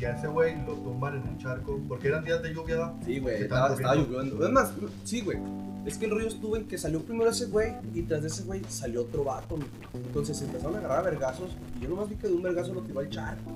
Y 0.00 0.04
a 0.04 0.12
ese 0.16 0.26
güey 0.26 0.56
lo 0.66 0.72
tumban 0.74 1.16
en 1.16 1.22
un 1.22 1.38
charco. 1.38 1.78
Porque 1.88 2.08
eran 2.08 2.24
días 2.24 2.42
de 2.42 2.54
lluvia, 2.54 2.76
¿da? 2.76 2.94
Sí, 3.04 3.18
güey, 3.18 3.42
estaba, 3.42 3.74
estaba 3.74 3.94
lloviendo. 3.94 4.46
Es 4.46 4.52
más, 4.52 4.72
sí, 5.04 5.20
güey. 5.20 5.38
Es 5.86 5.98
que 5.98 6.06
el 6.06 6.10
rollo 6.10 6.28
estuvo 6.28 6.56
en 6.56 6.66
que 6.66 6.78
salió 6.78 7.00
primero 7.00 7.30
ese 7.30 7.46
güey 7.46 7.74
y 7.94 8.02
tras 8.02 8.22
de 8.22 8.28
ese 8.28 8.42
güey 8.42 8.62
salió 8.68 9.02
otro 9.02 9.22
vato. 9.22 9.56
Entonces 9.94 10.36
se 10.36 10.44
empezaron 10.44 10.74
a 10.76 10.78
agarrar 10.78 10.98
a 10.98 11.02
vergazos 11.02 11.56
y 11.78 11.84
yo 11.84 11.88
nomás 11.88 12.08
vi 12.08 12.16
que 12.16 12.26
de 12.26 12.34
un 12.34 12.42
vergazo 12.42 12.74
lo 12.74 12.80
tiró 12.80 13.00
al 13.00 13.08
charco. 13.08 13.50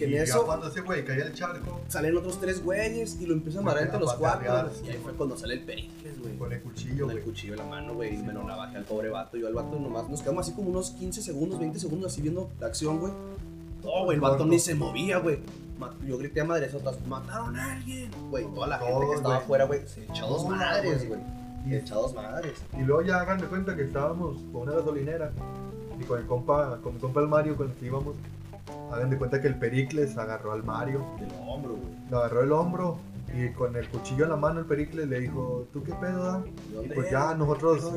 Que 0.00 0.06
y 0.10 0.16
en 0.16 0.24
ya 0.26 0.32
eso 0.34 0.46
cuando 0.46 0.68
ese 0.68 0.80
güey 0.80 1.04
caía 1.04 1.24
al 1.24 1.34
charco, 1.34 1.80
salen 1.88 2.16
otros 2.16 2.40
tres 2.40 2.64
güeyes 2.64 3.20
y 3.20 3.26
lo 3.26 3.34
empiezan 3.34 3.62
a 3.62 3.66
matar 3.66 3.82
entre 3.84 4.00
los 4.00 4.14
cuatro. 4.14 4.70
Y 4.84 4.88
ahí 4.88 4.98
fue 5.02 5.12
cuando 5.12 5.36
sale 5.36 5.54
el 5.54 5.60
Pericles, 5.60 6.18
güey. 6.20 6.36
con 6.38 6.52
el 6.52 6.60
cuchillo, 6.62 7.06
Con 7.06 7.16
el 7.16 7.22
cuchillo 7.22 7.52
en 7.52 7.58
la 7.58 7.66
mano, 7.66 7.94
güey, 7.94 8.14
y 8.14 8.22
me 8.22 8.32
lo 8.32 8.42
navaje 8.44 8.76
al 8.78 8.84
pobre 8.84 9.10
vato. 9.10 9.36
Yo 9.36 9.46
al 9.46 9.54
vato 9.54 9.78
nomás 9.78 10.08
nos 10.08 10.22
quedamos 10.22 10.46
así 10.46 10.54
como 10.56 10.70
unos 10.70 10.90
15 10.92 11.20
segundos, 11.22 11.58
20 11.58 11.78
segundos 11.78 12.12
así 12.12 12.22
viendo 12.22 12.50
la 12.58 12.68
acción, 12.68 12.98
güey. 12.98 13.12
No, 13.84 14.04
güey, 14.04 14.14
el 14.16 14.20
vato 14.20 14.44
ni 14.46 14.58
se 14.58 14.74
movía, 14.74 15.18
güey. 15.18 15.38
Yo 16.06 16.18
grité 16.18 16.40
a 16.42 16.44
madresotas, 16.44 16.96
mataron 17.06 17.56
a 17.58 17.72
alguien. 17.74 18.10
Güey, 18.30 18.44
toda 18.54 18.66
la 18.66 18.78
gente 18.78 19.06
que 19.06 19.14
estaba 19.16 19.36
afuera, 19.36 19.64
güey, 19.64 19.86
se 19.86 20.04
echó 20.04 20.26
dos 20.26 20.48
madres, 20.48 21.06
güey. 21.08 21.20
Y- 21.66 21.70
Se 21.70 21.76
echó 21.78 21.94
dos 21.96 22.14
madres. 22.14 22.54
Y 22.78 22.82
luego 22.82 23.02
ya 23.02 23.20
hagan 23.20 23.38
de 23.38 23.46
cuenta 23.46 23.76
que 23.76 23.82
estábamos 23.82 24.38
con 24.52 24.62
una 24.62 24.72
gasolinera 24.72 25.30
y 26.00 26.04
con 26.04 26.18
el 26.18 26.26
compa, 26.26 26.78
con 26.82 26.94
mi 26.94 27.00
compa 27.00 27.20
el 27.20 27.28
Mario 27.28 27.54
con 27.56 27.68
el 27.70 27.74
que 27.76 27.84
íbamos. 27.86 28.14
Hagan 28.92 29.10
de 29.10 29.18
cuenta 29.18 29.40
que 29.40 29.48
el 29.48 29.56
Pericles 29.58 30.16
agarró 30.18 30.52
al 30.52 30.62
Mario, 30.64 31.04
Del 31.18 31.28
hombro, 31.46 31.76
güey. 31.76 31.94
le 32.10 32.16
agarró 32.16 32.42
el 32.42 32.52
hombro 32.52 32.98
y 33.34 33.50
con 33.52 33.76
el 33.76 33.88
cuchillo 33.88 34.24
en 34.24 34.30
la 34.30 34.36
mano 34.36 34.60
el 34.60 34.66
Pericles 34.66 35.08
le 35.08 35.20
dijo, 35.20 35.66
¿tú 35.72 35.82
qué 35.82 35.92
pedo 35.94 36.24
da? 36.24 36.38
¿De 36.40 36.86
Y 36.86 36.88
pues 36.90 37.10
ya 37.10 37.34
nosotros 37.34 37.92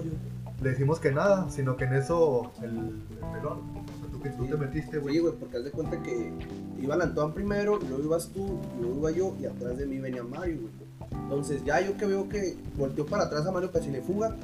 le 0.62 0.69
decimos 0.69 0.99
que 0.99 1.12
nada, 1.12 1.49
sino 1.49 1.75
que 1.75 1.86
en 1.86 1.93
eso 1.95 2.51
el, 2.62 2.69
el 2.69 3.31
pelón, 3.33 3.59
o 3.71 3.99
sea, 3.99 4.09
tú 4.12 4.21
que 4.21 4.29
tú 4.29 4.45
Sí. 4.45 4.51
te 4.51 4.57
metiste, 4.57 4.97
güey. 4.99 5.15
Sí, 5.15 5.21
güey, 5.21 5.33
porque 5.39 5.57
haz 5.57 5.63
de 5.63 5.71
cuenta 5.71 6.01
que 6.03 6.31
iba 6.79 6.95
la 6.95 7.05
Antoine 7.05 7.33
primero, 7.33 7.79
y 7.81 7.88
luego 7.88 8.03
ibas 8.03 8.29
tú, 8.29 8.59
y 8.77 8.81
luego 8.83 8.99
iba 8.99 9.12
yo, 9.12 9.36
y 9.41 9.45
atrás 9.45 9.77
de 9.77 9.86
mí 9.88 9.97
venía 9.97 10.23
Mario, 10.23 10.59
güey. 10.62 10.73
Entonces, 11.23 11.63
ya 11.65 11.81
yo 11.81 11.97
que 11.97 12.05
veo 12.05 12.29
que 12.29 12.55
volteó 12.77 13.05
para 13.05 13.23
atrás 13.25 13.45
a 13.45 13.51
Mario 13.51 13.71
casi 13.71 13.89
le 13.91 14.01
fuga, 14.01 14.36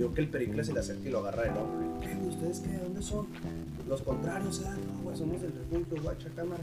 veo 0.00 0.14
que 0.14 0.20
el 0.22 0.28
Pericles 0.28 0.66
se 0.66 0.72
le 0.72 0.80
acerca 0.80 1.08
y 1.08 1.12
lo 1.12 1.18
agarra 1.20 1.42
del 1.44 1.56
hombro. 1.56 2.00
¿Qué? 2.00 2.16
¿Ustedes 2.26 2.60
qué? 2.60 2.68
¿De 2.70 2.78
dónde 2.78 3.02
son? 3.02 3.26
Los 3.88 4.02
contrarios, 4.02 4.60
¿eh? 4.60 4.64
No, 4.68 5.02
güey, 5.02 5.16
somos 5.16 5.40
del 5.42 5.52
refugio, 5.52 6.02
guacha 6.02 6.28
cámara. 6.36 6.62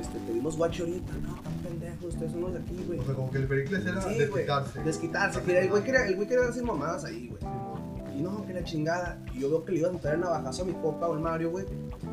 Este, 0.00 0.18
te 0.18 0.32
dimos 0.32 0.56
guacho 0.56 0.82
ahorita. 0.84 1.12
No, 1.22 1.34
tan 1.40 1.52
pendejos, 1.62 2.14
ustedes 2.14 2.32
son 2.32 2.40
los 2.42 2.52
de 2.54 2.58
aquí, 2.60 2.84
güey. 2.86 2.98
O 2.98 3.04
sea, 3.04 3.14
como 3.14 3.30
que 3.30 3.38
el 3.38 3.46
Pericles 3.46 3.86
era 3.86 4.02
Sí, 4.02 4.18
desquitarse. 4.18 4.82
Desquitarse, 4.82 5.42
que 5.42 5.58
el 5.60 5.70
güey 5.70 5.82
quería, 5.84 6.06
el 6.06 6.16
güey 6.16 6.28
quería 6.28 6.44
hacer 6.48 6.64
mamadas 6.64 7.04
ahí, 7.04 7.28
güey. 7.28 7.40
Y 8.18 8.22
no, 8.22 8.44
que 8.46 8.52
la 8.54 8.64
chingada. 8.64 9.22
Y 9.34 9.40
yo 9.40 9.50
veo 9.50 9.64
que 9.64 9.72
le 9.72 9.78
iba 9.80 9.88
a 9.90 9.92
meter 9.92 10.14
el 10.14 10.20
navajazo 10.20 10.62
a 10.62 10.64
mi 10.66 10.72
compa 10.72 11.06
o 11.06 11.14
el 11.14 11.20
Mario, 11.20 11.50
güey. 11.50 11.66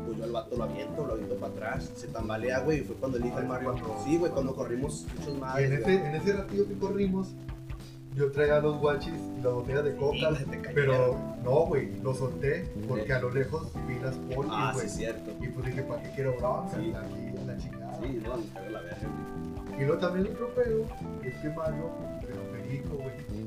Pues 0.06 0.18
yo 0.18 0.24
al 0.24 0.32
vato 0.32 0.56
lo 0.56 0.64
aviento, 0.64 1.04
lo 1.06 1.14
aviento 1.14 1.34
para 1.36 1.52
atrás. 1.52 1.90
Se 1.96 2.06
tambalea, 2.08 2.60
güey. 2.60 2.80
Y 2.80 2.84
fue 2.84 2.94
cuando 2.96 3.18
le 3.18 3.24
dije 3.24 3.36
al 3.38 3.48
Mario. 3.48 3.74
Sí, 4.04 4.16
güey, 4.18 4.30
cuando 4.30 4.54
corrimos 4.54 5.06
muchos 5.16 5.28
Y 5.28 5.30
en 5.34 5.40
madres. 5.40 5.80
ese, 5.80 5.94
en 5.94 6.14
ese 6.14 6.32
ratillo 6.34 6.68
que 6.68 6.74
corrimos, 6.74 7.28
yo 8.14 8.30
traía 8.30 8.60
los 8.60 8.78
guachis 8.80 9.12
y 9.38 9.42
las 9.42 9.52
botellas 9.52 9.84
de 9.84 9.96
coca. 9.96 10.16
Sí, 10.38 10.44
se. 10.50 10.74
Pero 10.74 11.16
no, 11.42 11.66
güey, 11.66 12.00
lo 12.02 12.14
solté 12.14 12.68
porque 12.88 13.12
a 13.12 13.20
lo 13.20 13.30
lejos 13.30 13.72
vi 13.88 13.98
las 13.98 14.14
polis, 14.16 14.52
Ah, 14.54 14.70
güey. 14.74 14.88
sí, 14.88 14.96
cierto. 14.98 15.30
y 15.40 15.48
pues 15.48 15.66
dije, 15.66 15.82
¿para 15.82 16.02
qué 16.02 16.10
quiero 16.14 16.34
bronca? 16.38 16.68
Sí. 16.76 16.92
Aquí 16.94 17.36
en 17.36 17.46
la 17.46 17.56
chingada. 17.58 17.98
Sí, 18.00 18.20
no, 18.24 18.36
me 18.36 18.44
cagó 18.52 18.68
la 18.70 18.80
verga, 18.82 18.96
güey. 19.66 19.82
Y 19.82 19.84
luego 19.86 20.00
también 20.00 20.26
otro 20.32 20.48
pedo 20.54 20.84
es 21.24 21.34
que 21.36 21.48
Mario 21.50 21.90
era 22.22 22.52
perico, 22.52 22.94
güey. 22.94 23.44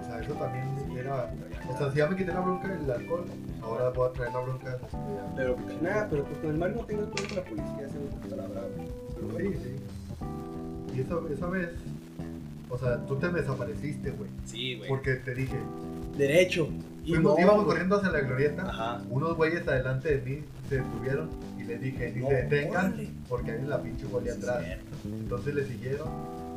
O 0.00 0.04
sea, 0.04 0.20
eso 0.20 0.32
también 0.34 0.64
era. 0.96 1.32
O 1.72 1.76
sea, 1.78 1.90
si 1.90 1.98
ya 1.98 2.06
me 2.06 2.16
quité 2.16 2.32
la 2.32 2.40
bronca 2.40 2.68
del 2.68 2.90
alcohol, 2.90 3.24
ahora 3.62 3.90
voy 3.90 4.08
a 4.08 4.12
traer 4.12 4.32
la 4.32 4.40
bronca 4.40 4.70
de. 4.70 4.76
Pero, 5.36 5.56
pues, 5.56 5.82
nada, 5.82 6.06
pero 6.10 6.24
pues 6.24 6.38
con 6.38 6.50
el 6.50 6.56
Mario 6.58 6.76
no 6.76 6.84
tengo 6.84 7.02
el 7.02 7.08
con 7.10 7.36
la 7.36 7.42
policía, 7.42 7.86
ese 7.86 7.98
güey 7.98 8.10
está 8.22 8.36
labrado. 8.36 8.68
Pero, 9.14 9.38
Sí, 9.38 9.58
sí. 9.62 10.96
Y 10.96 11.00
esa, 11.02 11.14
esa 11.32 11.46
vez, 11.48 11.70
o 12.70 12.78
sea, 12.78 13.04
tú 13.06 13.16
te 13.16 13.28
desapareciste, 13.28 14.10
güey. 14.12 14.30
Sí, 14.44 14.76
güey. 14.76 14.88
Porque 14.88 15.14
te 15.16 15.34
dije, 15.34 15.56
Derecho. 16.16 16.68
Y 17.04 17.14
fuimos, 17.14 17.34
no, 17.38 17.40
íbamos 17.44 17.64
corriendo 17.64 17.96
hacia 17.96 18.10
la 18.10 18.20
glorieta. 18.20 18.62
Ajá. 18.68 19.02
Unos 19.10 19.36
güeyes 19.36 19.66
adelante 19.66 20.16
de 20.18 20.22
mí 20.30 20.44
se 20.68 20.76
detuvieron 20.76 21.30
y 21.58 21.64
les 21.64 21.80
dije, 21.80 22.12
ni 22.14 22.20
No, 22.20 22.28
se 22.28 22.34
detengan 22.34 22.86
órale. 22.92 23.08
porque 23.28 23.50
hay 23.52 23.62
la 23.62 23.82
pinche 23.82 24.06
Sí, 24.06 24.28
atrás. 24.28 24.64
cierto. 24.64 24.84
Entonces 25.04 25.54
le 25.54 25.66
siguieron. 25.66 26.08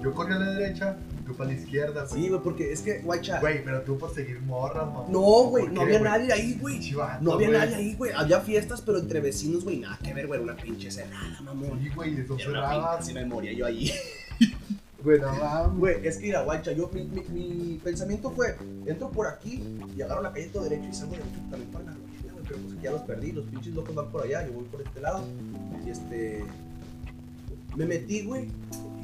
Yo 0.03 0.13
corrí 0.13 0.33
a 0.33 0.39
la 0.39 0.51
derecha, 0.51 0.97
tú 1.25 1.33
para 1.33 1.49
la 1.51 1.55
izquierda, 1.55 2.05
güey. 2.09 2.21
Sí, 2.23 2.27
güey, 2.29 2.41
porque 2.41 2.73
es 2.73 2.81
que, 2.81 2.99
guacha. 2.99 3.39
Güey, 3.39 3.63
pero 3.63 3.81
tú 3.83 3.97
por 3.97 4.13
seguir 4.13 4.41
morras, 4.41 4.85
mamá. 4.85 5.05
No, 5.07 5.21
güey, 5.45 5.63
¿Por 5.63 5.73
no 5.75 5.81
había 5.83 5.99
nadie 6.01 6.33
ahí, 6.33 6.57
güey. 6.59 6.91
No 7.21 7.31
había 7.33 7.49
nadie 7.49 7.75
ahí, 7.75 7.95
güey. 7.95 8.11
Había 8.11 8.41
fiestas, 8.41 8.81
pero 8.81 8.97
entre 8.99 9.21
vecinos, 9.21 9.63
güey, 9.63 9.77
nada 9.77 9.97
que 10.03 10.13
ver, 10.13 10.27
güey. 10.27 10.41
Una 10.41 10.57
pinche 10.57 10.91
cerrada, 10.91 11.39
mamón. 11.41 11.79
Sí, 11.81 11.89
güey, 11.95 12.15
pinche, 12.17 12.43
cerradas. 12.43 12.99
así 12.99 13.13
me 13.13 13.25
moría 13.25 13.53
yo 13.53 13.65
ahí. 13.65 13.89
Güey, 15.03 15.19
no 15.19 15.33
mames. 15.33 15.77
Güey, 15.79 16.07
es 16.07 16.17
que 16.17 16.25
mira, 16.27 16.43
guacha, 16.43 16.71
yo, 16.71 16.89
mi, 16.93 17.03
mi, 17.03 17.21
mi 17.29 17.77
pensamiento 17.83 18.31
fue, 18.31 18.55
entro 18.85 19.09
por 19.11 19.27
aquí 19.27 19.63
y 19.95 20.01
agarro 20.01 20.21
la 20.21 20.31
calle 20.31 20.47
todo 20.47 20.63
derecho 20.63 20.87
y 20.89 20.93
salgo 20.93 21.11
derecho 21.13 21.39
también 21.49 21.71
para 21.71 21.85
la 21.85 21.91
güey. 21.91 22.03
Pero 22.47 22.59
pues 22.59 22.73
aquí 22.73 22.83
ya 22.83 22.91
los 22.91 23.01
perdí, 23.01 23.31
los 23.31 23.45
pinches 23.45 23.73
locos 23.73 23.95
van 23.95 24.09
por 24.09 24.23
allá, 24.23 24.45
yo 24.45 24.53
voy 24.53 24.65
por 24.65 24.81
este 24.81 25.01
lado. 25.01 25.23
Y 25.85 25.89
este... 25.89 26.43
Me 27.75 27.85
metí, 27.85 28.23
güey, 28.23 28.47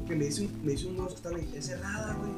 que 0.08 0.16
me 0.16 0.26
dice, 0.26 0.44
un- 0.44 0.64
me 0.66 0.74
dice 0.74 0.86
uno 0.88 0.98
de 0.98 1.04
los 1.04 1.14
que 1.14 1.18
están 1.18 1.36
ahí, 1.36 1.52
es 1.56 1.66
cerrada, 1.66 2.14
güey. 2.16 2.32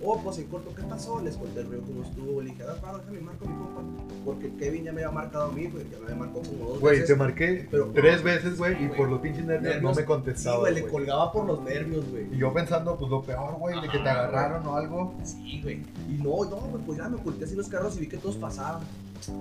Verga. 0.00 0.12
Oh, 0.12 0.20
pues 0.22 0.38
en 0.38 0.46
corto, 0.46 0.74
¿qué 0.74 0.82
pasó? 0.84 1.20
Les 1.20 1.36
conté 1.36 1.60
el 1.60 1.70
río 1.70 1.80
cómo 1.82 2.02
estuvo. 2.02 2.40
Le 2.40 2.50
dije, 2.50 2.62
ah, 2.62 2.76
va, 2.84 2.98
déjame 2.98 3.20
marco 3.20 3.46
mi 3.46 3.54
compa. 3.54 3.82
Porque 4.24 4.54
Kevin 4.56 4.84
ya 4.84 4.92
me 4.92 5.02
había 5.02 5.12
marcado 5.12 5.44
a 5.46 5.52
mí, 5.52 5.66
güey. 5.66 5.84
Ya 5.90 5.98
me 5.98 6.04
había 6.04 6.16
marcado 6.16 6.42
como 6.42 6.68
dos 6.70 6.80
Güey, 6.80 6.94
veces. 7.00 7.08
te 7.08 7.16
marqué 7.16 7.68
Pero- 7.70 7.90
tres 7.94 8.22
veces, 8.22 8.58
güey, 8.58 8.74
y 8.82 8.86
güey. 8.86 8.96
por 8.98 9.08
los 9.08 9.20
pinches 9.20 9.44
nervios, 9.44 9.82
no 9.82 9.90
me 9.90 9.94
Sí, 9.96 10.02
contestaba. 10.04 10.58
güey, 10.60 10.74
le 10.74 10.80
güey. 10.82 10.92
colgaba 10.92 11.32
por 11.32 11.46
los 11.46 11.62
nervios, 11.62 12.08
güey. 12.10 12.26
Y 12.32 12.38
yo 12.38 12.52
pensando, 12.52 12.96
pues 12.96 13.10
lo 13.10 13.22
peor, 13.22 13.54
güey, 13.58 13.80
de 13.80 13.88
que 13.88 13.98
te 13.98 14.08
agarraron 14.08 14.66
o 14.66 14.76
algo. 14.76 15.14
Sí, 15.24 15.60
güey. 15.62 15.82
Y 16.08 16.12
no, 16.22 16.44
no, 16.44 16.56
güey, 16.56 16.82
pues 16.84 16.98
ya 16.98 17.08
me 17.08 17.16
oculté 17.16 17.44
así 17.44 17.54
los 17.56 17.68
carros 17.68 17.96
y 17.96 18.00
vi 18.00 18.06
que 18.08 18.18
todos 18.18 18.36
pasaban. 18.36 18.82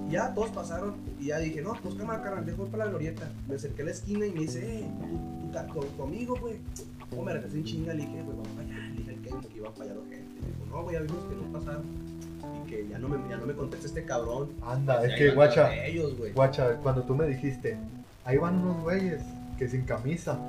Y 0.09 0.13
ya 0.13 0.33
todos 0.33 0.49
pasaron 0.49 0.95
y 1.19 1.27
ya 1.27 1.37
dije, 1.37 1.61
no, 1.61 1.73
pues 1.83 1.93
cámara, 1.95 2.21
carnal, 2.23 2.45
dejo 2.45 2.65
para 2.65 2.85
la 2.85 2.89
glorieta. 2.89 3.29
Me 3.47 3.55
acerqué 3.55 3.83
a 3.83 3.85
la 3.85 3.91
esquina 3.91 4.25
y 4.25 4.31
me 4.31 4.39
dice, 4.41 4.79
eh, 4.79 4.87
tu, 4.99 5.45
tu, 5.47 5.51
ca- 5.53 5.67
tu, 5.67 5.79
tu 5.81 6.03
amigo, 6.03 6.35
güey. 6.41 6.55
Oh, 7.15 7.21
me 7.21 7.31
regresé 7.31 7.57
en 7.57 7.63
chinga, 7.63 7.93
le 7.93 8.01
dije, 8.01 8.21
güey, 8.23 8.35
vamos 8.37 8.56
Kevin 9.41 9.49
que 9.49 9.57
iba 9.57 9.69
la 9.69 9.75
gente. 9.75 10.41
Me 10.41 10.47
dijo, 10.47 10.65
no, 10.69 10.83
güey, 10.83 10.95
ya 10.95 11.01
vimos 11.01 11.23
que 11.25 11.35
no 11.35 11.59
pasaron. 11.59 11.85
Y 12.63 12.69
que 12.69 12.87
ya 12.87 12.99
no 12.99 13.09
me, 13.09 13.29
ya 13.29 13.37
no 13.37 13.45
me 13.45 13.53
contesta 13.53 13.87
este 13.87 14.03
cabrón. 14.05 14.49
Anda, 14.61 15.05
es 15.05 15.15
que, 15.15 15.31
guacha, 15.31 15.85
ellos, 15.85 16.13
guacha, 16.33 16.77
cuando 16.77 17.03
tú 17.03 17.15
me 17.15 17.27
dijiste, 17.27 17.77
ahí 18.25 18.37
van 18.37 18.59
unos 18.59 18.81
güeyes 18.81 19.21
que 19.57 19.67
sin 19.67 19.83
camisa, 19.83 20.39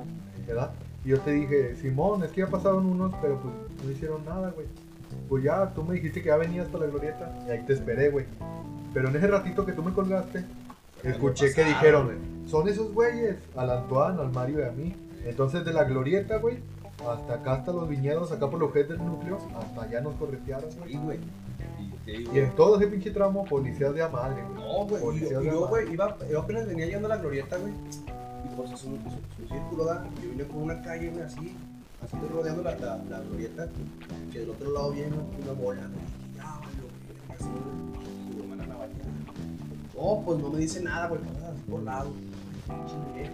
¿verdad? 0.47 0.71
Y 1.03 1.09
yo 1.09 1.19
te 1.19 1.31
dije, 1.31 1.75
Simón, 1.75 2.23
es 2.23 2.31
que 2.31 2.41
ya 2.41 2.47
pasaron 2.47 2.85
unos, 2.85 3.13
pero 3.21 3.39
pues 3.41 3.53
no 3.83 3.91
hicieron 3.91 4.25
nada, 4.25 4.51
güey. 4.51 4.67
Pues 5.27 5.43
ya, 5.43 5.73
tú 5.73 5.83
me 5.83 5.95
dijiste 5.95 6.21
que 6.21 6.27
ya 6.27 6.37
venías 6.37 6.67
para 6.67 6.85
la 6.85 6.91
glorieta 6.91 7.39
y 7.47 7.51
ahí 7.51 7.63
te 7.65 7.73
esperé, 7.73 8.09
güey. 8.09 8.25
Pero 8.93 9.09
en 9.09 9.15
ese 9.15 9.27
ratito 9.27 9.65
que 9.65 9.71
tú 9.71 9.81
me 9.83 9.91
colgaste, 9.91 10.43
escuché 11.03 11.53
que 11.53 11.61
pasaron, 11.61 11.73
dijeron, 11.73 12.05
güey. 12.05 12.49
son 12.49 12.67
esos 12.67 12.93
güeyes, 12.93 13.37
al 13.55 13.69
Antoine, 13.69 14.19
al 14.21 14.31
Mario 14.31 14.59
y 14.59 14.63
a 14.63 14.71
mí. 14.71 14.95
Entonces 15.25 15.65
de 15.65 15.73
la 15.73 15.83
glorieta, 15.83 16.37
güey, 16.37 16.57
hasta 17.07 17.33
acá, 17.35 17.53
hasta 17.53 17.71
los 17.71 17.87
viñedos, 17.87 18.31
acá 18.31 18.49
por 18.49 18.59
los 18.59 18.71
jefes 18.73 18.97
del 18.97 19.05
núcleo, 19.05 19.37
hasta 19.57 19.81
allá 19.83 20.01
nos 20.01 20.15
corretearon, 20.15 20.69
Sí, 20.71 20.77
güey. 20.79 20.97
güey. 20.99 21.19
Y 22.07 22.39
en 22.39 22.55
todo 22.55 22.77
ese 22.77 22.87
pinche 22.87 23.11
tramo, 23.11 23.45
policías 23.45 23.93
de 23.93 24.01
a 24.01 24.09
madre, 24.09 24.43
güey. 24.43 24.55
No, 24.63 24.85
güey. 24.85 25.19
yo- 25.29 25.41
yo, 25.41 25.67
güey, 25.67 25.93
iba, 25.93 26.17
yo 26.29 26.39
apenas 26.41 26.65
venía 26.67 26.85
llegando 26.87 27.07
a 27.07 27.15
la 27.15 27.17
glorieta, 27.17 27.57
güey. 27.57 27.71
Y 27.71 28.55
pues 28.55 28.71
es 28.71 28.83
un, 28.83 28.95
es 28.95 29.13
un- 29.13 29.45
es 29.45 29.51
un 29.51 29.57
círculo, 29.59 29.85
¿da? 29.85 30.03
Yo 30.23 30.29
vine 30.31 30.43
por 30.45 30.57
una 30.63 30.81
calle, 30.81 31.09
güey, 31.09 31.23
así. 31.23 31.55
Así 32.03 32.15
rodeando 32.33 32.63
la, 32.63 32.75
la, 32.77 32.97
la 33.09 33.19
glorieta. 33.19 33.67
Que 34.31 34.39
del 34.39 34.49
otro 34.51 34.71
lado 34.71 34.91
viene 34.91 35.15
una 35.43 35.51
bola, 35.53 35.81
güey. 35.81 36.35
Ya, 36.37 36.57
güey, 36.57 37.35
así, 37.37 37.45
güey. 37.45 38.49
No, 39.95 40.21
pues 40.25 40.39
no 40.39 40.49
me 40.49 40.59
dice 40.59 40.81
nada, 40.81 41.07
güey. 41.07 41.21
Por 41.69 41.83
lado. 41.83 42.09
Chingue. 42.87 43.29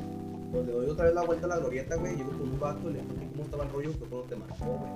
Pues 0.56 0.68
le 0.68 0.72
doy 0.72 0.90
otra 0.90 1.04
vez 1.06 1.14
la 1.14 1.24
vuelta 1.24 1.46
a 1.48 1.50
la 1.50 1.58
glorieta, 1.58 1.96
güey. 1.98 2.16
Llego 2.16 2.30
con 2.32 2.42
un 2.44 2.58
vato, 2.58 2.90
le 2.90 3.00
pregunto 3.00 3.28
cómo 3.34 3.44
estaba 3.44 3.64
el 3.66 3.70
rollo, 3.72 3.92
que 3.92 3.98
cuando 4.06 4.22
te 4.22 4.36
marcó, 4.38 4.66
güey. 4.66 4.92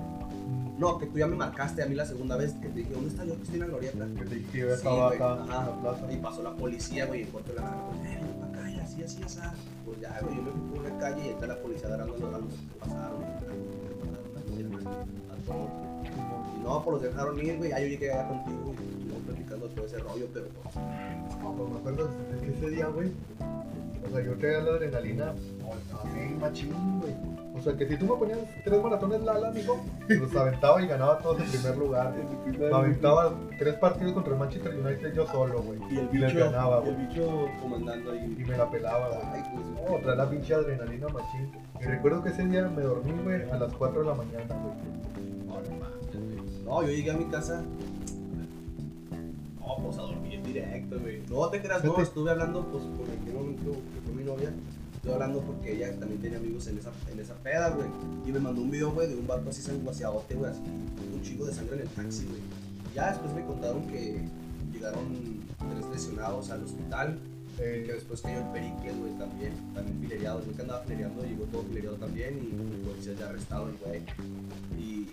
No, 0.78 0.96
que 0.96 1.04
tú 1.04 1.18
ya 1.18 1.26
me 1.26 1.36
marcaste 1.36 1.82
a 1.82 1.86
mí 1.86 1.94
la 1.94 2.06
segunda 2.06 2.38
vez. 2.38 2.54
Que 2.54 2.68
te 2.68 2.78
dije, 2.78 2.94
¿dónde 2.94 3.10
está 3.10 3.26
yo 3.26 3.36
que 3.36 3.42
estoy 3.42 3.54
en 3.56 3.60
la 3.60 3.66
glorieta? 3.66 4.06
Que 4.18 4.24
te 4.24 4.34
dije 4.36 4.50
Sí, 4.52 4.60
estaba 4.60 5.08
güey, 5.08 5.16
acá 5.16 5.32
ajá. 5.34 5.42
en 5.42 5.48
la 5.66 5.80
plaza. 5.82 6.12
Y 6.12 6.16
pasó 6.16 6.42
la 6.42 6.56
policía, 6.56 7.04
güey, 7.04 7.22
en 7.24 7.28
cuanto 7.28 7.52
la 7.52 7.74
pues, 7.90 8.00
eh, 8.08 8.20
para 8.40 8.52
acá, 8.52 8.70
y 8.70 8.80
así, 8.80 9.02
así, 9.02 9.22
así. 9.22 9.38
Pues 9.84 10.00
ya, 10.00 10.18
güey, 10.22 10.34
yo 10.36 10.42
me 10.42 10.50
fui 10.50 10.60
por 10.70 10.78
una 10.86 10.98
calle 10.98 11.26
y 11.26 11.28
está 11.28 11.46
la 11.46 11.56
policía 11.56 11.94
a 11.94 11.98
los 11.98 12.16
que 12.16 12.24
pasaron. 12.80 13.20
Y 14.56 14.62
no, 16.62 16.82
pues 16.82 16.92
los 16.94 17.02
dejaron 17.02 17.38
ir, 17.44 17.58
güey. 17.58 17.68
Ya 17.70 17.80
yo 17.80 17.86
llegué 17.86 18.12
allá 18.12 18.28
contigo 18.28 18.72
y 18.78 18.82
estuvimos 18.82 19.22
platicando 19.26 19.66
todo 19.68 19.84
ese 19.84 19.98
rollo, 19.98 20.26
pero 20.32 20.46
pues, 20.62 20.74
No, 21.42 21.52
pues 21.54 21.70
me 21.70 21.78
acuerdo 21.78 22.08
que 22.40 22.48
ese 22.50 22.70
día, 22.70 22.86
güey. 22.86 23.12
O 24.06 24.10
sea, 24.12 24.24
yo 24.24 24.36
traía 24.38 24.60
la 24.60 24.70
adrenalina 24.72 25.30
así 25.32 26.34
machín, 26.40 27.00
güey. 27.00 27.14
O 27.56 27.62
sea, 27.62 27.76
que 27.76 27.86
si 27.86 27.96
tú 27.96 28.06
me 28.06 28.14
ponías 28.16 28.38
tres 28.64 28.82
maratones 28.82 29.20
Lala, 29.22 29.50
mijo, 29.50 29.78
los 30.08 30.34
aventaba 30.34 30.80
y 30.80 30.86
ganaba 30.86 31.18
todos 31.18 31.40
en 31.40 31.50
primer 31.50 31.76
lugar. 31.76 32.14
Me 32.58 32.66
aventaba 32.74 33.34
tres 33.58 33.74
partidos 33.74 34.14
contra 34.14 34.32
el 34.32 34.38
Manchester 34.38 34.74
United 34.74 35.12
yo 35.12 35.26
solo, 35.26 35.60
güey. 35.62 35.78
y 35.90 35.98
el 35.98 36.08
Y 36.12 36.24
bicho, 36.24 36.38
ganaba, 36.38 36.82
y 36.84 36.88
el 36.88 36.96
bicho 36.96 37.48
comandando 37.60 38.14
Y 38.14 38.18
ahí. 38.18 38.44
me 38.48 38.56
la 38.56 38.70
pelaba, 38.70 39.08
güey. 39.08 39.20
Ay, 39.32 39.42
pues, 39.52 39.66
No, 39.90 39.96
traía 39.98 40.14
la 40.16 40.30
pinche 40.30 40.54
adrenalina 40.54 41.08
machín. 41.08 41.52
Y 41.80 41.84
recuerdo 41.84 42.22
que 42.22 42.30
ese 42.30 42.46
día 42.46 42.66
me 42.68 42.82
dormí, 42.82 43.12
güey, 43.22 43.50
a 43.50 43.56
las 43.58 43.72
4 43.74 44.00
de 44.00 44.06
la 44.06 44.14
mañana, 44.14 44.54
güey. 44.62 45.00
No, 46.64 46.82
yo 46.82 46.88
llegué 46.88 47.10
a 47.10 47.14
mi 47.14 47.24
casa. 47.26 47.62
No, 49.70 49.84
pues 49.84 49.98
a 49.98 50.02
dormir 50.02 50.42
directo, 50.42 50.98
güey. 50.98 51.22
No 51.28 51.48
te 51.48 51.62
creas, 51.62 51.84
no, 51.84 52.00
estuve 52.00 52.30
hablando, 52.30 52.66
pues, 52.66 52.82
con 52.82 53.08
el 53.08 53.24
que 53.24 53.32
momento 53.32 53.70
que 53.70 54.00
fue 54.04 54.14
mi 54.14 54.24
novia. 54.24 54.52
Estuve 54.96 55.14
hablando 55.14 55.40
porque 55.42 55.76
ella 55.76 55.98
también 55.98 56.20
tenía 56.20 56.38
amigos 56.38 56.66
en 56.66 56.78
esa, 56.78 56.90
en 57.10 57.20
esa 57.20 57.34
peda, 57.34 57.70
güey. 57.70 57.88
Y 58.26 58.32
me 58.32 58.40
mandó 58.40 58.62
un 58.62 58.70
video, 58.70 58.90
güey, 58.90 59.08
de 59.08 59.16
un 59.16 59.26
vato 59.26 59.48
así 59.48 59.62
sanguaciadote, 59.62 60.34
güey, 60.34 60.50
así, 60.50 60.60
un 60.60 61.22
chico 61.22 61.46
de 61.46 61.54
sangre 61.54 61.76
en 61.76 61.82
el 61.82 61.88
taxi, 61.88 62.26
güey. 62.26 62.40
Ya 62.94 63.10
después 63.10 63.32
me 63.32 63.44
contaron 63.46 63.86
que 63.86 64.20
llegaron 64.72 65.06
tres 65.56 65.86
lesionados 65.92 66.50
al 66.50 66.64
hospital. 66.64 67.18
Y 67.54 67.62
que 67.62 67.90
Eh, 67.90 67.94
después 67.94 68.22
cayó 68.22 68.38
el 68.38 68.46
Pericles, 68.52 68.98
güey, 68.98 69.12
también, 69.18 69.52
también 69.74 70.00
filereado, 70.00 70.40
güey 70.40 70.56
que 70.56 70.62
andaba 70.62 70.80
filereando, 70.80 71.22
llegó 71.22 71.44
todo 71.44 71.62
filereado 71.64 71.96
también 71.96 72.38
y 72.38 72.74
el 72.74 72.80
policía 72.80 73.12
ya 73.12 73.28
arrestado 73.28 73.68
el 73.68 73.76
güey. 73.76 74.00
Y, 74.78 75.10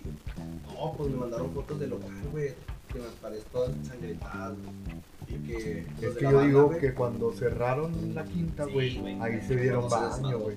no, 0.66 0.92
pues 0.96 1.10
me 1.10 1.16
mandaron 1.16 1.52
fotos 1.52 1.78
del 1.78 1.90
local, 1.90 2.10
güey, 2.32 2.54
que 2.88 3.00
todas 3.52 3.70
ensangrentadas, 3.70 4.56
güey. 4.58 4.98
Y 5.28 5.46
que... 5.46 5.86
los 6.00 6.12
es 6.12 6.16
que 6.16 6.24
yo 6.24 6.32
banda, 6.32 6.46
digo 6.46 6.70
que 6.70 6.94
cuando 6.94 7.32
cerraron 7.32 8.14
la 8.14 8.24
quinta, 8.24 8.64
sí, 8.64 8.72
güey, 8.72 9.20
ahí 9.20 9.40
se 9.46 9.56
dieron 9.56 9.88
baño, 9.88 10.38
güey. 10.38 10.56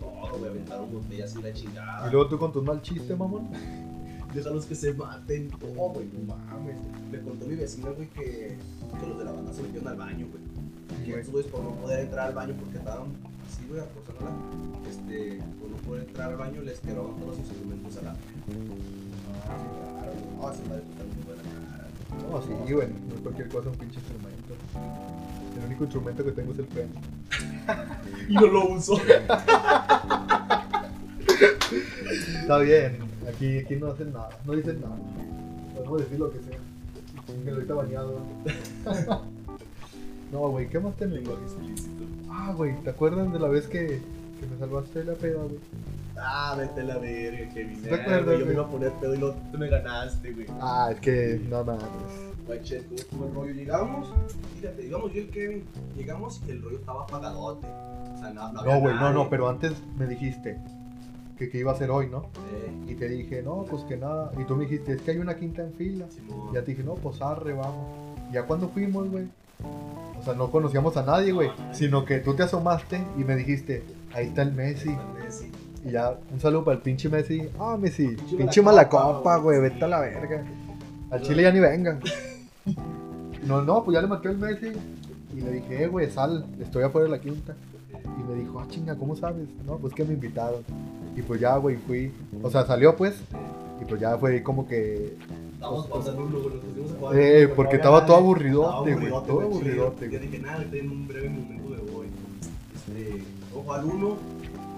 Y 1.12 1.41
la 1.41 1.54
chingada. 1.54 2.08
Y 2.08 2.12
luego 2.12 2.30
tú 2.30 2.39
con 2.39 2.52
tu 2.54 2.62
mal 2.62 2.82
chiste, 2.82 3.15
mamón. 3.15 3.50
Déjalos 4.34 4.65
que 4.65 4.76
se 4.76 4.94
maten, 4.94 5.50
todo, 5.50 5.89
güey, 5.89 6.08
no 6.13 6.36
mames. 6.36 6.78
Me 7.12 7.20
contó 7.20 7.46
mi 7.46 7.56
vecina, 7.56 7.89
güey, 7.89 8.08
que, 8.10 8.58
que 9.00 9.08
los 9.08 9.17
de 9.17 9.26
la 9.26 9.32
banda 9.34 9.52
se 9.54 9.62
metieron 9.62 9.89
al 9.89 9.98
baño, 9.98 10.28
güey. 10.32 10.52
Y 11.06 11.10
Güey. 11.10 11.20
estos 11.20 11.32
güeyes 11.34 11.52
por 11.52 11.63
no 11.63 11.72
poder 11.72 12.02
entrar 12.02 12.28
al 12.28 12.34
baño 12.36 12.56
porque 12.60 12.78
estaban 12.78 13.08
así, 13.50 13.65
güey, 13.67 13.82
acosándola, 13.82 14.32
este, 14.89 15.39
por 15.60 15.70
no 15.70 15.78
poder 15.78 16.04
entrar 16.08 16.30
al 16.32 16.38
baño 16.38 16.62
les 16.62 16.80
quebraron 16.80 17.15
todos 17.15 17.30
los 17.30 17.39
instrumentos 17.39 17.98
a 17.98 18.02
la 18.04 18.12
Ah, 18.12 19.58
sí, 19.58 19.65
claro, 20.00 20.13
no, 20.36 20.70
madre 20.70 20.84
No, 22.19 22.41
sí, 22.41 22.74
güey, 22.74 22.88
no 22.88 23.15
es 23.15 23.21
cualquier 23.21 23.50
cosa 23.50 23.69
un 23.69 23.76
pinche 23.76 24.00
instrumento. 24.00 24.54
El 25.58 25.65
único 25.65 25.84
instrumento 25.84 26.24
que 26.24 26.32
tengo 26.32 26.52
es 26.54 26.60
el 26.60 26.65
freno. 26.67 26.93
Y 28.30 28.36
no 28.36 28.47
lo 28.47 28.69
uso. 28.69 29.00
Está 32.41 32.58
bien, 32.60 33.00
aquí, 33.28 33.60
aquí 33.60 33.76
no 33.76 33.88
hacen 33.88 34.13
nada, 34.13 34.30
no 34.45 34.54
dicen 34.54 34.80
nada. 34.82 34.95
Podemos 35.76 36.02
decir 36.02 36.19
lo 36.19 36.32
que 36.32 36.39
sea. 36.39 36.58
Que 37.43 37.50
ahorita 37.50 37.74
bañado. 37.74 38.19
no, 40.32 40.50
güey, 40.50 40.69
¿qué 40.69 40.80
más 40.80 40.95
tenemos? 40.97 41.19
Lenguaje. 41.19 41.43
Ah, 42.30 42.54
güey, 42.56 42.76
¿te 42.84 42.89
acuerdas 42.89 43.32
de 43.32 43.39
la 43.39 43.47
vez 43.47 43.67
que, 43.67 43.88
que 43.88 44.47
me 44.52 44.58
salvaste 44.60 45.00
de 45.00 45.06
la 45.06 45.13
peda, 45.13 45.41
güey? 45.43 45.60
Ah, 46.17 46.56
vete 46.58 46.82
a 46.82 46.84
la 46.84 46.97
verga, 46.97 47.54
que 47.54 47.63
vine. 47.63 47.88
¿Te 47.88 47.95
acuerdas, 47.95 48.39
Yo 48.39 48.45
me 48.45 48.54
iba 48.54 48.63
a 48.63 48.67
poner 48.67 48.91
pedo 48.93 49.15
y 49.15 49.19
tú 49.19 49.58
me 49.58 49.67
ganaste, 49.67 50.32
güey. 50.34 50.47
Ah, 50.60 50.89
es 50.91 51.00
que 51.00 51.41
no 51.50 51.63
mames. 51.63 51.86
Güey, 52.47 52.62
che, 52.63 52.84
¿cómo 52.84 52.95
estuvo 52.95 53.26
el 53.28 53.34
rollo? 53.34 53.54
Llegamos, 53.54 54.08
fíjate, 54.60 54.82
digamos 54.82 55.13
yo 55.13 55.19
y 55.19 55.24
el 55.24 55.30
Kevin, 55.30 55.63
llegamos 55.95 56.41
y 56.47 56.52
el 56.52 56.62
rollo 56.62 56.78
estaba 56.80 57.04
apagadote. 57.04 57.67
O 57.67 58.17
sea, 58.19 58.32
no, 58.34 58.52
no 58.52 58.63
No, 58.63 58.80
güey, 58.80 58.95
no, 58.95 59.13
no, 59.13 59.30
pero 59.30 59.47
antes 59.50 59.74
me 59.97 60.06
dijiste 60.08 60.58
que, 61.38 61.50
que 61.50 61.58
iba 61.60 61.71
a 61.71 61.76
ser 61.76 61.89
hoy, 61.91 62.08
¿no? 62.10 62.30
Eh, 62.54 62.91
Y 62.91 62.95
te 62.95 63.08
dije, 63.08 63.41
no, 63.41 63.65
pues 63.69 63.84
que 63.84 63.95
nada. 63.97 64.32
Y 64.39 64.43
tú 64.45 64.56
me 64.56 64.65
dijiste, 64.65 64.93
es 64.93 65.02
que 65.02 65.12
hay 65.12 65.17
una 65.17 65.36
quinta 65.36 65.62
en 65.62 65.74
fila. 65.74 66.06
Simón. 66.10 66.50
Y 66.52 66.56
ya 66.56 66.63
te 66.63 66.71
dije, 66.71 66.84
no, 66.84 66.95
pues 66.95 67.21
arre, 67.21 67.54
vamos. 67.54 67.88
Ya 68.32 68.43
cuando 68.43 68.69
fuimos, 68.69 69.10
güey. 69.10 69.28
O 70.19 70.24
sea, 70.24 70.34
no 70.34 70.52
conocíamos 70.52 70.97
a 70.97 71.04
nadie, 71.04 71.32
güey. 71.32 71.50
Sino 71.71 72.06
que 72.06 72.19
tú 72.19 72.36
te 72.36 72.43
asomaste 72.43 73.02
y 73.17 73.24
me 73.24 73.36
dijiste, 73.36 73.84
ahí 74.13 74.28
está 74.28 74.41
el 74.43 74.52
Messi. 74.52 74.95
Sí. 75.30 75.50
Y 75.84 75.91
ya, 75.91 76.15
un 76.32 76.39
saludo 76.39 76.63
para 76.63 76.78
el 76.78 76.84
pinche 76.84 77.10
Messi. 77.10 77.50
Ah, 77.60 77.78
Messi, 77.80 78.08
Pinche 78.10 78.38
pinche 78.38 78.62
malacopa, 78.62 79.04
malacopa, 79.06 79.38
güey, 79.38 79.60
güey. 79.60 79.70
vete 79.72 79.86
a 79.86 79.88
la 79.88 80.00
verga. 80.00 80.44
Al 81.10 81.22
Chile 81.22 81.44
ya 81.44 81.52
ni 81.52 81.60
venga. 81.60 82.00
No, 83.46 83.62
no, 83.63 83.84
pues 83.84 83.96
ya 83.96 84.02
le 84.02 84.08
marqué 84.08 84.30
el 84.30 84.38
Messi. 84.38 84.72
Y 85.36 85.41
le 85.41 85.52
dije, 85.52 85.84
eh, 85.84 85.88
güey, 85.88 86.10
sal, 86.12 86.46
estoy 86.60 86.84
afuera 86.84 87.06
de 87.06 87.12
la 87.12 87.20
quinta. 87.20 87.56
Y 88.20 88.24
me 88.24 88.36
dijo, 88.36 88.60
ah, 88.60 88.67
chinga, 88.70 88.96
¿cómo 88.96 89.15
sabes? 89.15 89.48
No, 89.65 89.78
pues 89.78 89.94
que 89.94 90.04
me 90.04 90.13
invitaron. 90.13 90.63
Y 91.15 91.22
pues 91.22 91.39
ya, 91.41 91.58
güey, 91.58 91.78
fui. 91.78 92.12
O 92.44 92.50
sea, 92.50 92.65
salió 92.65 92.96
pues. 92.96 93.15
Y 93.82 93.86
pues 93.86 94.00
ya 94.00 94.17
fue 94.17 94.44
como 94.44 94.67
que. 94.67 95.17
Estábamos 95.54 95.86
jugando 95.88 96.12
al 96.12 96.20
uno, 96.20 96.39
güey, 96.39 96.56
nos 96.76 96.91
jugar. 96.98 97.15
Eh, 97.17 97.44
al 97.44 97.50
porque 97.52 97.76
estaba 97.78 98.06
todo 98.06 98.17
aburridote, 98.17 98.94
güey, 98.94 99.10
todo 99.10 99.41
aburridote, 99.41 100.08
güey. 100.08 100.12
Yo 100.12 100.20
dije, 100.20 100.39
nada, 100.39 100.58
ahorita 100.58 100.78
en 100.78 100.91
un 100.91 101.08
breve 101.08 101.30
momento 101.30 101.70
me 101.70 101.91
voy. 101.91 102.08
Este, 102.76 103.24
ojo 103.56 103.74
al 103.74 103.86
uno, 103.86 104.17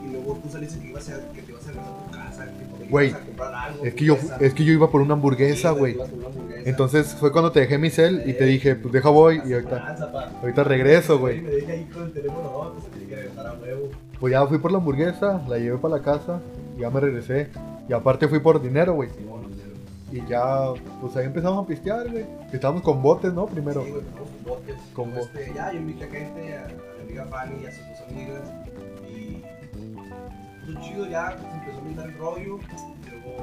y 0.05 0.11
luego 0.11 0.39
tú 0.43 0.49
saliste 0.49 0.79
que, 0.79 0.87
ibas 0.89 1.09
a, 1.09 1.19
que 1.33 1.41
te 1.41 1.51
ibas 1.51 1.63
a 1.67 1.71
regresar 1.71 1.93
a 1.93 2.05
tu 2.05 2.11
casa, 2.11 2.45
que 2.45 2.65
porque 2.65 2.85
Güey, 2.89 3.09
ibas 3.09 3.21
a 3.21 3.25
comprar 3.25 3.53
algo. 3.55 3.85
Es 3.85 3.93
que 3.93 4.05
yo, 4.05 4.17
es 4.39 4.53
que 4.53 4.63
yo 4.65 4.73
iba 4.73 4.89
por 4.91 5.01
una 5.01 5.13
Sí, 5.13 5.17
hamburguesa, 5.17 5.73
te 5.73 5.79
güey. 5.79 5.97
Entonces 6.65 7.15
fue 7.15 7.31
cuando 7.31 7.51
te 7.51 7.61
dejé 7.61 7.77
mi 7.77 7.89
cel 7.89 8.23
y 8.25 8.33
te 8.33 8.45
dije, 8.45 8.75
pues 8.75 8.93
deja 8.93 9.09
voy. 9.09 9.41
Y 9.45 9.53
ahorita, 9.53 9.95
ahorita 10.41 10.63
regreso, 10.63 11.19
güey. 11.19 11.41
Me 11.41 11.51
dejé 11.51 11.71
ahí 11.71 11.85
con 11.85 12.03
el 12.03 12.11
teléfono, 12.13 12.43
no, 12.43 12.73
pues 12.73 12.83
se 12.85 12.89
tiene 12.91 13.07
que 13.07 13.15
regresar 13.15 13.47
a 13.47 13.53
huevo. 13.53 13.89
Pues 14.19 14.31
ya 14.31 14.45
fui 14.47 14.57
por 14.57 14.71
la 14.71 14.77
hamburguesa, 14.77 15.41
la 15.47 15.57
llevé 15.57 15.77
para 15.77 15.97
la 15.97 16.01
casa 16.03 16.39
y 16.77 16.81
ya 16.81 16.89
me 16.89 16.99
regresé. 16.99 17.49
Y 17.89 17.93
aparte 17.93 18.27
fui 18.29 18.39
por 18.39 18.61
dinero, 18.61 18.93
güey. 18.93 19.09
Simón, 19.09 19.41
dinero. 19.51 19.69
Y 20.11 20.29
ya, 20.29 20.71
pues 21.01 21.17
ahí 21.17 21.25
empezamos 21.25 21.65
a 21.65 21.67
pistear, 21.67 22.09
güey. 22.09 22.25
Estábamos 22.53 22.81
con 22.83 23.01
botes, 23.01 23.33
¿no? 23.33 23.45
Primero. 23.47 23.83
Sí, 23.83 23.91
güey, 23.91 24.03
con 24.03 24.43
botes. 24.45 24.75
Con 24.93 25.09
Luego, 25.11 25.27
botes. 25.27 25.41
este, 25.41 25.53
ya, 25.55 25.73
yo 25.73 25.79
invité 25.79 26.05
a 26.05 26.07
gente, 26.07 26.55
a, 26.55 26.65
a 26.65 26.67
mi 26.69 27.03
amiga 27.03 27.25
Fanny 27.25 27.55
y 27.61 27.65
a 27.65 27.71
sus 27.71 27.79
dos 27.89 28.01
amigas. 28.09 28.39
Y 30.67 30.73
pues 30.73 30.85
chido, 30.85 31.05
ya 31.07 31.37
se 31.37 31.57
empezó 31.57 31.77
a 31.77 31.81
brindar 31.81 32.09
el 32.09 32.17
rollo. 32.17 32.59
Luego 33.09 33.37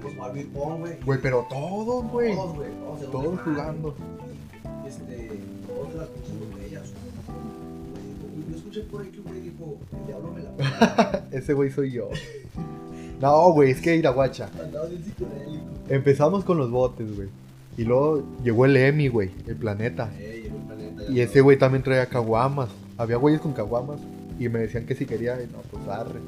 empezamos 0.00 0.28
a 0.28 0.32
jugar 0.32 0.46
pong, 0.52 0.78
güey. 0.80 0.92
Güey, 1.04 1.18
pero 1.20 1.46
todos, 1.48 2.10
güey. 2.10 2.34
Todos, 2.34 2.54
güey. 2.56 2.70
Todos, 2.70 3.10
Todos 3.10 3.24
dejaron. 3.32 3.54
jugando. 3.54 3.94
Y 4.84 4.88
este, 4.88 5.30
todos 5.66 5.92
de 5.92 5.98
las 5.98 6.08
pinches 6.08 6.50
botellas. 6.50 6.92
Yo 8.50 8.56
escuché 8.56 8.80
por 8.82 9.02
ahí 9.02 9.08
que 9.08 9.20
un 9.20 9.26
güey 9.26 9.40
dijo, 9.40 9.76
el 9.92 10.06
diablo 10.06 10.32
me 10.32 10.42
la. 10.42 11.24
Ese 11.32 11.52
güey 11.54 11.70
soy 11.70 11.92
yo. 11.92 12.08
No, 13.20 13.52
güey, 13.52 13.70
es 13.70 13.80
que. 13.80 13.94
Andaba 13.94 14.86
bien 14.86 15.04
psicodélico. 15.04 15.64
Empezamos 15.88 16.44
con 16.44 16.58
los 16.58 16.70
botes, 16.70 17.14
güey. 17.14 17.28
Y 17.76 17.84
luego 17.84 18.22
llegó 18.44 18.66
el 18.66 18.76
Emi, 18.76 19.08
güey, 19.08 19.30
el 19.46 19.56
planeta. 19.56 20.10
Eh, 20.18 20.42
llegó 20.44 20.56
el 20.56 20.62
planeta. 20.64 21.02
Y 21.10 21.20
ese 21.20 21.40
güey 21.40 21.58
también 21.58 21.82
traía 21.82 22.06
caguamas. 22.06 22.68
Había 22.98 23.16
güeyes 23.16 23.40
con 23.40 23.52
caguamas. 23.52 24.00
Y 24.38 24.48
me 24.48 24.58
decían 24.58 24.86
que 24.86 24.94
si 24.94 25.06
quería, 25.06 25.40
y 25.42 25.46
no, 25.46 25.58
pues 25.70 25.86
arre. 25.88 26.20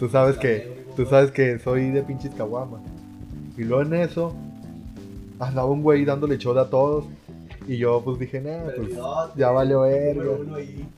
Tú 0.00 0.08
sabes 0.08 0.38
que, 0.38 0.86
tú 0.96 1.04
sabes 1.04 1.30
que 1.30 1.58
soy 1.58 1.90
de 1.90 2.02
pinches 2.02 2.34
caguamas. 2.34 2.80
Y 3.58 3.64
luego 3.64 3.82
en 3.82 3.92
eso, 4.00 4.34
andaba 5.38 5.68
un 5.68 5.82
güey 5.82 6.06
dándole 6.06 6.38
shot 6.38 6.56
a 6.56 6.70
todos. 6.70 7.04
Y 7.68 7.76
yo 7.76 8.00
pues 8.02 8.18
dije, 8.18 8.40
nah, 8.40 8.62
pues 8.74 8.96
ya 9.36 9.50
valió 9.50 9.82
verga. 9.82 10.24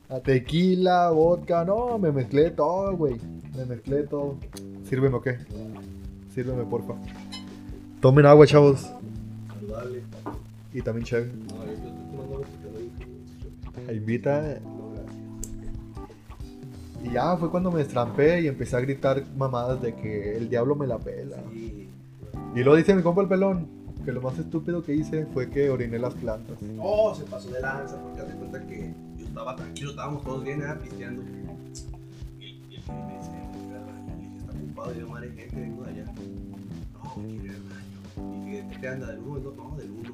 A 0.08 0.20
tequila, 0.20 1.10
vodka, 1.10 1.64
no, 1.64 1.98
me 1.98 2.12
mezclé 2.12 2.52
todo, 2.52 2.96
güey. 2.96 3.16
Me 3.56 3.64
mezclé 3.64 4.04
todo. 4.04 4.36
¿Sírveme 4.88 5.16
o 5.16 5.20
qué? 5.20 5.36
Sírveme, 6.32 6.62
porfa. 6.62 6.94
Tomen 8.00 8.24
agua, 8.24 8.46
chavos. 8.46 8.88
Saludable. 9.48 10.02
Y 10.72 10.80
también 10.80 11.04
chévere. 11.04 11.32
No, 11.48 11.56
Y 17.02 17.10
ya 17.10 17.36
fue 17.36 17.50
cuando 17.50 17.70
me 17.70 17.78
destrampé 17.78 18.42
y 18.42 18.46
empecé 18.46 18.76
a 18.76 18.80
gritar 18.80 19.24
mamadas 19.36 19.82
de 19.82 19.94
que 19.94 20.36
el 20.36 20.48
diablo 20.48 20.76
me 20.76 20.86
la 20.86 20.98
pela. 20.98 21.42
Sí. 21.52 21.88
Y 22.54 22.60
luego 22.60 22.76
dice 22.76 22.94
mi 22.94 23.02
compa 23.02 23.22
el 23.22 23.28
pelón 23.28 23.82
que 24.04 24.12
lo 24.12 24.20
más 24.20 24.38
estúpido 24.38 24.82
que 24.82 24.94
hice 24.94 25.26
fue 25.26 25.48
que 25.48 25.70
oriné 25.70 25.98
las 25.98 26.14
plantas. 26.14 26.58
Oh, 26.78 27.14
se 27.14 27.24
pasó 27.24 27.50
de 27.50 27.60
lanza 27.60 28.00
porque 28.02 28.20
haz 28.20 28.28
de 28.28 28.34
cuenta 28.34 28.66
que 28.66 28.92
yo 29.16 29.26
estaba 29.26 29.56
tranquilo, 29.56 29.90
estábamos 29.90 30.24
todos 30.24 30.44
bien, 30.44 30.60
nada, 30.60 30.78
pisteando. 30.78 31.22
Y, 32.40 32.44
el 32.44 32.82
que 32.82 32.92
me 32.92 33.16
dice, 33.16 33.30
está 34.38 34.52
ocupado, 34.52 34.94
yo 34.94 35.08
madre 35.08 35.30
gente, 35.30 35.56
vengo 35.56 35.84
de 35.84 35.90
allá. 35.90 36.04
No, 36.92 37.14
quiero 37.14 37.44
ir 37.44 37.50
al 37.50 37.62
baño. 37.62 38.36
Y 38.36 38.50
dije, 38.50 38.62
¿de 38.62 38.80
qué 38.80 38.88
anda? 38.88 39.06
¿Del 39.06 39.18
uno? 39.20 39.40
dos? 39.40 39.56
No, 39.56 39.76
del 39.76 39.90
uno. 39.90 40.12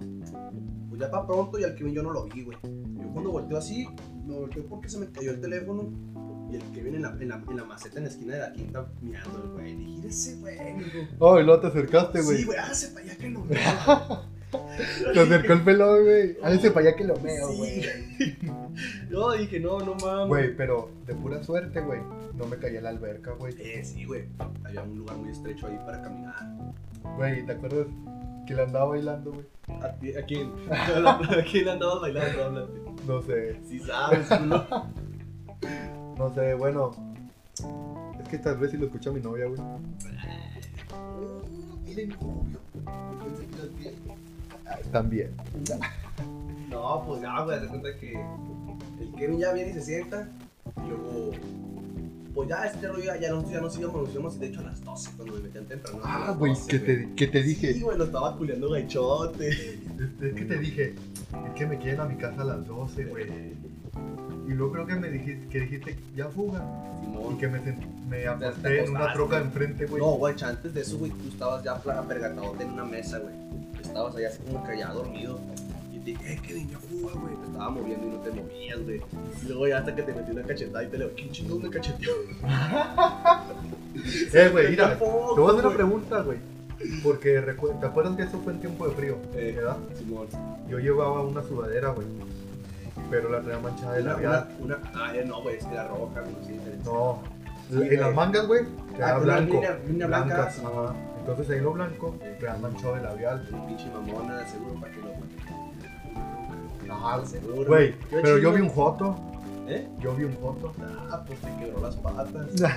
Pues 0.89 1.01
ya 1.01 1.11
para 1.11 1.27
pronto 1.27 1.59
y 1.59 1.65
al 1.65 1.75
Kevin 1.75 1.95
yo 1.95 2.03
no 2.03 2.13
lo 2.13 2.25
vi, 2.25 2.43
güey. 2.43 2.59
Yo 2.63 3.09
cuando 3.13 3.33
volteo 3.33 3.59
así, 3.59 3.89
me 4.27 4.35
volteé 4.35 4.63
porque 4.63 4.89
se 4.89 4.99
me 4.99 5.07
cayó 5.07 5.31
el 5.31 5.41
teléfono. 5.41 5.85
Y 6.51 6.57
el 6.57 6.63
en 6.95 7.03
la, 7.03 7.11
en 7.21 7.29
la, 7.29 7.43
en 7.49 7.57
la 7.57 7.65
maceta 7.65 7.99
en 7.99 8.05
la 8.05 8.11
esquina 8.11 8.35
de 8.35 8.41
la 8.41 8.53
quinta 8.53 8.87
mirando 9.03 9.43
el 9.45 9.51
güey. 9.51 9.75
Dije, 9.75 9.91
"Mira 9.97 10.09
ese 10.09 10.37
güey. 10.37 10.57
Oh, 11.19 11.39
y 11.39 11.45
luego 11.45 11.61
te 11.61 11.67
acercaste, 11.67 12.23
güey. 12.23 12.39
Sí, 12.39 12.45
güey, 12.45 12.59
hágase 12.59 12.89
para 12.89 13.05
allá 13.05 13.17
que 13.17 13.31
lo 13.31 13.45
veo. 13.45 13.59
Te 15.13 15.21
acercó 15.21 15.53
el 15.53 15.63
pelón, 15.63 16.05
güey. 16.05 16.39
Hágase 16.43 16.71
para 16.71 16.89
allá 16.89 16.97
que 16.97 17.05
lo 17.05 17.17
meo, 17.21 17.49
Sí, 17.51 17.57
güey. 17.59 18.37
Yo 19.11 19.33
dije, 19.33 19.61
no, 19.61 19.79
no 19.81 19.95
mames. 19.97 20.29
Güey, 20.29 20.57
pero 20.57 20.91
de 21.07 21.15
pura 21.15 21.43
suerte, 21.43 21.81
güey. 21.83 22.01
No 22.35 22.47
me 22.47 22.57
caí 22.57 22.77
a 22.79 22.81
la 22.81 22.89
alberca, 22.89 23.33
güey. 23.33 23.55
Eh, 23.59 23.85
sí, 23.85 24.05
güey. 24.07 24.25
Había 24.65 24.83
un 24.85 24.97
lugar 24.97 25.19
muy 25.19 25.31
estrecho 25.31 25.67
ahí 25.67 25.77
para 25.85 26.01
caminar. 26.01 26.35
Güey, 27.17 27.45
¿te 27.45 27.53
acuerdas 27.53 27.89
que 28.47 28.55
le 28.55 28.63
andaba 28.63 28.87
bailando, 28.87 29.33
güey? 29.33 29.45
¿A, 29.83 29.93
ti- 29.99 30.17
a 30.17 30.23
quién? 30.25 30.51
¿A 30.71 31.43
quién 31.51 31.65
le 31.67 31.71
andabas 31.73 32.01
bailando? 32.01 32.45
Háblate. 32.45 32.73
No 33.07 33.21
sé, 33.23 33.61
Sí 33.69 33.81
sabes, 33.81 34.27
culo. 34.29 34.67
No 36.19 36.35
sé, 36.35 36.55
bueno. 36.55 36.91
Es 38.21 38.29
que 38.29 38.39
tal 38.39 38.59
vez 38.59 38.73
si 38.73 38.77
lo 38.77 38.87
escucha 38.87 39.11
mi 39.11 39.21
novia, 39.21 39.47
güey. 39.47 39.61
Tiene 41.85 42.07
novio. 42.17 42.59
Yo 42.75 43.25
pensé 43.25 43.47
que 43.47 43.57
era 43.57 43.69
bien. 43.79 43.95
También. 44.93 45.31
No, 46.69 47.03
pues 47.07 47.23
ya, 47.23 47.43
güey, 47.43 47.61
te 47.61 47.67
cuenta 47.69 47.97
que 47.99 48.13
el 49.01 49.13
Kevin 49.17 49.39
ya 49.39 49.53
viene 49.53 49.71
y 49.71 49.75
se 49.75 49.83
sienta. 49.83 50.29
Y 50.77 50.89
luego, 50.89 51.31
pues 52.35 52.49
ya 52.49 52.67
este 52.67 52.89
rollo 52.89 53.05
ya, 53.05 53.17
ya, 53.17 53.31
nos, 53.31 53.51
ya 53.51 53.61
nos 53.61 53.79
íbamos, 53.79 54.03
nos 54.03 54.13
íbamos, 54.13 54.39
de 54.39 54.47
hecho 54.47 54.61
a 54.61 54.65
las 54.65 54.85
12 54.85 55.11
cuando 55.17 55.35
me 55.37 55.41
metían 55.41 55.67
temprano. 55.67 56.01
Ah, 56.05 56.35
güey, 56.39 56.53
12, 56.53 56.69
que 56.69 56.79
te, 56.79 57.15
que 57.15 57.27
te 57.29 57.43
dije. 57.43 57.75
Sí, 57.75 57.81
güey, 57.81 57.97
lo 57.97 58.05
estaba 58.05 58.37
culeando 58.37 58.71
gaichote. 58.71 59.49
Es 59.49 60.35
que 60.35 60.45
te 60.45 60.59
dije, 60.59 60.95
es 61.47 61.55
que 61.55 61.67
me 61.67 61.79
quieren 61.79 62.01
a 62.01 62.05
mi 62.05 62.17
casa 62.17 62.43
a 62.43 62.45
las 62.45 62.67
12, 62.67 63.05
güey. 63.07 63.27
Y 64.49 64.53
luego 64.53 64.73
creo 64.73 64.87
que 64.87 64.95
me 64.95 65.11
dijiste, 65.11 65.47
que 65.49 65.61
dijiste, 65.61 65.99
ya 66.17 66.27
fuga. 66.29 66.65
Y 67.03 67.05
Simón. 67.05 67.37
que 67.37 67.49
me, 67.49 67.61
me 68.09 68.27
acosté 68.27 68.85
en 68.85 68.91
una 68.91 69.13
troca 69.13 69.37
enfrente, 69.37 69.85
güey. 69.85 70.01
No, 70.01 70.13
güey, 70.13 70.35
antes 70.43 70.73
de 70.73 70.81
eso, 70.81 70.97
güey, 70.97 71.11
tú 71.11 71.29
estabas 71.29 71.63
ya 71.63 71.73
apergatadote 71.73 72.65
en 72.65 72.71
una 72.71 72.85
mesa, 72.85 73.19
güey. 73.19 73.35
Estabas 73.79 74.17
ahí 74.17 74.25
así 74.25 74.39
como 74.43 74.67
que 74.67 74.79
ya 74.79 74.91
dormido. 74.91 75.39
Y 75.93 75.99
te 75.99 76.05
dije, 76.13 76.33
eh, 76.33 76.41
Kevin, 76.43 76.71
ya 76.71 76.79
fuga, 76.79 77.13
güey. 77.13 77.37
Te 77.37 77.47
estaba 77.47 77.69
moviendo 77.69 78.07
y 78.07 78.11
no 78.11 78.17
te 78.21 78.31
movías, 78.31 78.83
güey. 78.83 79.03
Y 79.43 79.49
luego 79.49 79.69
ya 79.69 79.79
hasta 79.79 79.95
que 79.95 80.03
te 80.03 80.15
metí 80.15 80.31
una 80.31 80.43
cachetada 80.43 80.85
y 80.85 80.89
te 80.89 80.99
le 80.99 81.11
¿quién 81.11 81.31
chingón 81.31 81.63
me 81.63 81.71
cacheteó? 81.71 82.13
Eh, 84.33 84.49
güey, 84.53 84.71
mira, 84.71 84.97
te 84.97 85.05
voy 85.05 85.49
a 85.49 85.53
hacer 85.53 85.67
una 85.67 85.75
pregunta, 85.75 86.23
güey. 86.23 86.39
Porque 87.03 87.41
¿te 87.41 87.87
acuerdas 87.87 88.17
que 88.17 88.23
eso 88.23 88.39
fue 88.45 88.53
en 88.53 88.61
tiempo 88.61 88.87
de 88.87 88.95
frío? 88.95 89.17
Eh. 89.35 89.55
¿Verdad? 89.57 89.77
Simón. 89.99 90.29
Yo 90.69 90.79
llevaba 90.79 91.23
una 91.23 91.43
sudadera, 91.43 91.91
güey. 91.91 92.07
Pero 93.11 93.29
la 93.31 93.41
traía 93.41 93.59
manchada 93.61 93.93
de 93.95 94.03
labial. 94.03 94.49
una, 94.61 94.77
una, 94.77 94.91
ah, 94.95 95.13
ya 95.15 95.25
no, 95.25 95.43
güey, 95.43 95.57
es 95.57 95.65
que 95.65 95.73
era 95.75 95.89
roja, 95.89 96.21
güey, 96.21 96.35
sí. 96.47 96.61
No. 96.85 97.23
En 97.71 98.01
las 98.01 98.15
mangas, 98.15 98.47
güey, 98.47 98.65
traía 98.97 99.15
Ah, 99.15 99.19
blanco. 99.19 99.53
línea- 99.55 99.79
línea 99.87 100.07
blanca, 100.07 100.35
blancas. 100.35 100.63
Entonces 101.21 101.51
ahí 101.51 101.61
lo 101.61 101.73
blanco, 101.73 102.15
traía 102.41 102.57
manchado 102.59 102.95
de 102.95 103.03
labial. 103.03 103.47
Una 103.53 103.67
pinche 103.67 103.87
mamona, 103.91 104.47
seguro, 104.47 104.75
para 104.81 104.93
que 104.93 105.01
lo. 105.01 105.09
Ajá, 106.95 107.25
seguro. 107.27 107.67
Güey, 107.67 107.95
pero 108.11 108.29
yo 108.29 108.39
chido. 108.39 108.53
vi 108.53 108.61
un 108.63 108.69
joto. 108.71 109.17
¿Eh? 109.69 109.87
Yo 110.01 110.15
vi 110.15 110.25
un 110.25 110.35
joto. 110.41 110.73
Ah, 111.11 111.23
pues 111.27 111.39
te 111.41 111.49
quebró 111.59 111.81
las 111.83 111.97
patas. 111.97 112.47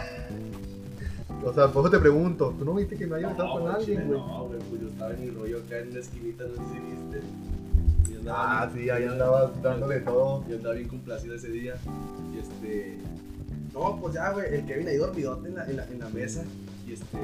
O 1.44 1.52
sea, 1.54 1.70
por 1.70 1.82
eso 1.86 1.90
te 1.92 1.98
pregunto, 1.98 2.54
¿tú 2.60 2.64
no 2.66 2.76
viste 2.76 2.96
que 2.96 3.08
me 3.08 3.16
haya 3.16 3.30
besado 3.30 3.54
con 3.54 3.68
alguien, 3.72 4.06
güey? 4.08 4.20
No, 4.20 4.44
güey, 4.46 4.60
pues 4.70 4.80
yo 4.82 4.88
estaba 4.90 5.12
en 5.12 5.22
mi 5.22 5.30
rollo 5.32 5.58
acá 5.66 5.80
en 5.80 5.92
la 5.94 6.00
esquinita, 6.00 6.44
no 6.44 6.54
sé 6.54 6.62
si 6.72 6.80
viste. 6.80 7.22
Andaba 8.22 8.62
Ah, 8.62 8.66
bien- 8.68 8.84
sí, 8.86 8.90
ahí 8.90 9.04
andabas 9.06 9.62
dándole 9.64 10.00
todo. 10.02 10.46
Yo 10.48 10.56
andaba 10.58 10.76
bien 10.76 10.88
complacido 10.88 11.36
ese 11.36 11.50
día. 11.50 11.76
Y 12.34 12.40
este. 12.40 12.98
No, 13.74 13.98
pues 14.00 14.14
ya, 14.14 14.32
güey, 14.32 14.54
el 14.54 14.66
Kevin 14.66 14.88
ahí 14.88 14.98
dormidote 14.98 15.48
en 15.50 15.56
la, 15.56 15.66
en 15.66 15.78
la, 15.78 15.86
en 15.88 16.00
la 16.00 16.10
mesa. 16.10 16.44
Y 16.88 16.94
este. 16.94 17.18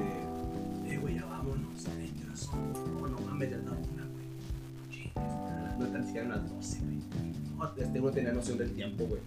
Eh, 0.88 0.97
güey, 1.01 1.15
ya 1.15 1.25
vámonos. 1.25 1.86
Ay, 1.99 2.12
¿qué 2.17 2.25
horas 2.25 2.39
son? 2.39 2.73
No, 2.73 3.07
no 3.07 3.19
mames, 3.21 3.49
ya 3.51 3.57
es 3.57 3.63
la 3.65 3.71
una, 3.71 4.07
güey. 4.07 4.25
Chingas, 4.89 5.77
no 5.79 5.86
eran 6.15 6.29
las 6.29 6.49
12, 6.49 6.79
güey. 6.79 6.97
No, 7.57 7.71
este 7.83 7.99
güey 7.99 8.13
tenía 8.13 8.33
noción 8.33 8.57
del 8.57 8.71
tiempo, 8.71 9.05
güey. 9.05 9.21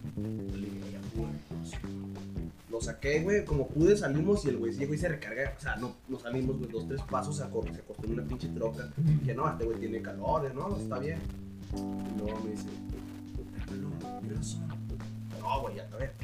Yo 0.50 0.56
le 0.56 0.66
dije, 0.66 0.92
ya, 0.92 0.98
no. 1.20 1.28
Lo 2.70 2.80
saqué, 2.80 3.22
güey, 3.22 3.44
como 3.44 3.66
pude 3.68 3.96
salimos 3.96 4.44
y 4.44 4.48
el 4.50 4.56
güey 4.58 4.72
llegó 4.72 4.94
y 4.94 4.98
se 4.98 5.08
recarga. 5.08 5.52
O 5.56 5.60
sea, 5.60 5.76
no, 5.76 5.94
no 6.08 6.18
salimos, 6.18 6.56
güey, 6.58 6.70
dos, 6.70 6.86
tres 6.88 7.00
pasos, 7.02 7.36
se 7.36 7.42
acostó, 7.42 8.04
en 8.04 8.12
una 8.12 8.22
pinche 8.24 8.48
troca. 8.48 8.88
Y 8.98 9.18
dije, 9.20 9.34
no, 9.34 9.48
este 9.50 9.64
güey 9.64 9.78
tiene 9.78 10.00
calor, 10.00 10.52
no, 10.54 10.76
está 10.76 10.98
bien. 10.98 11.18
Y 11.76 12.18
luego 12.18 12.40
me 12.44 12.50
dice, 12.50 12.68
"Déjalo, 13.54 13.90
¿qué 14.20 14.34
horas 14.34 14.46
son?" 14.46 14.68
No, 15.40 15.62
güey, 15.62 15.76
ya 15.76 15.88
te 15.88 15.96
ver. 15.96 16.14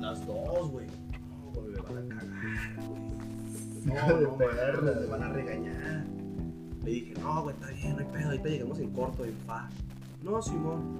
Las 0.00 0.26
dos, 0.26 0.70
güey. 0.70 0.86
No, 0.86 1.60
güey, 1.60 1.72
me 1.72 1.80
van 1.80 1.98
a 1.98 2.08
cagar, 2.08 2.86
güey. 2.88 3.12
No, 3.84 4.20
no, 4.20 4.36
perra, 4.36 4.80
me 5.00 5.06
van 5.06 5.22
a 5.22 5.28
regañar. 5.28 6.04
Le 6.84 6.90
dije, 6.90 7.14
no, 7.20 7.42
güey, 7.42 7.54
está 7.54 7.68
bien, 7.70 7.92
no 7.92 7.98
hay 7.98 8.06
pedo, 8.06 8.26
ahorita 8.26 8.48
llegamos 8.48 8.78
en 8.78 8.90
corto, 8.90 9.24
en 9.24 9.34
fa. 9.46 9.68
No, 10.22 10.40
Simón. 10.40 10.98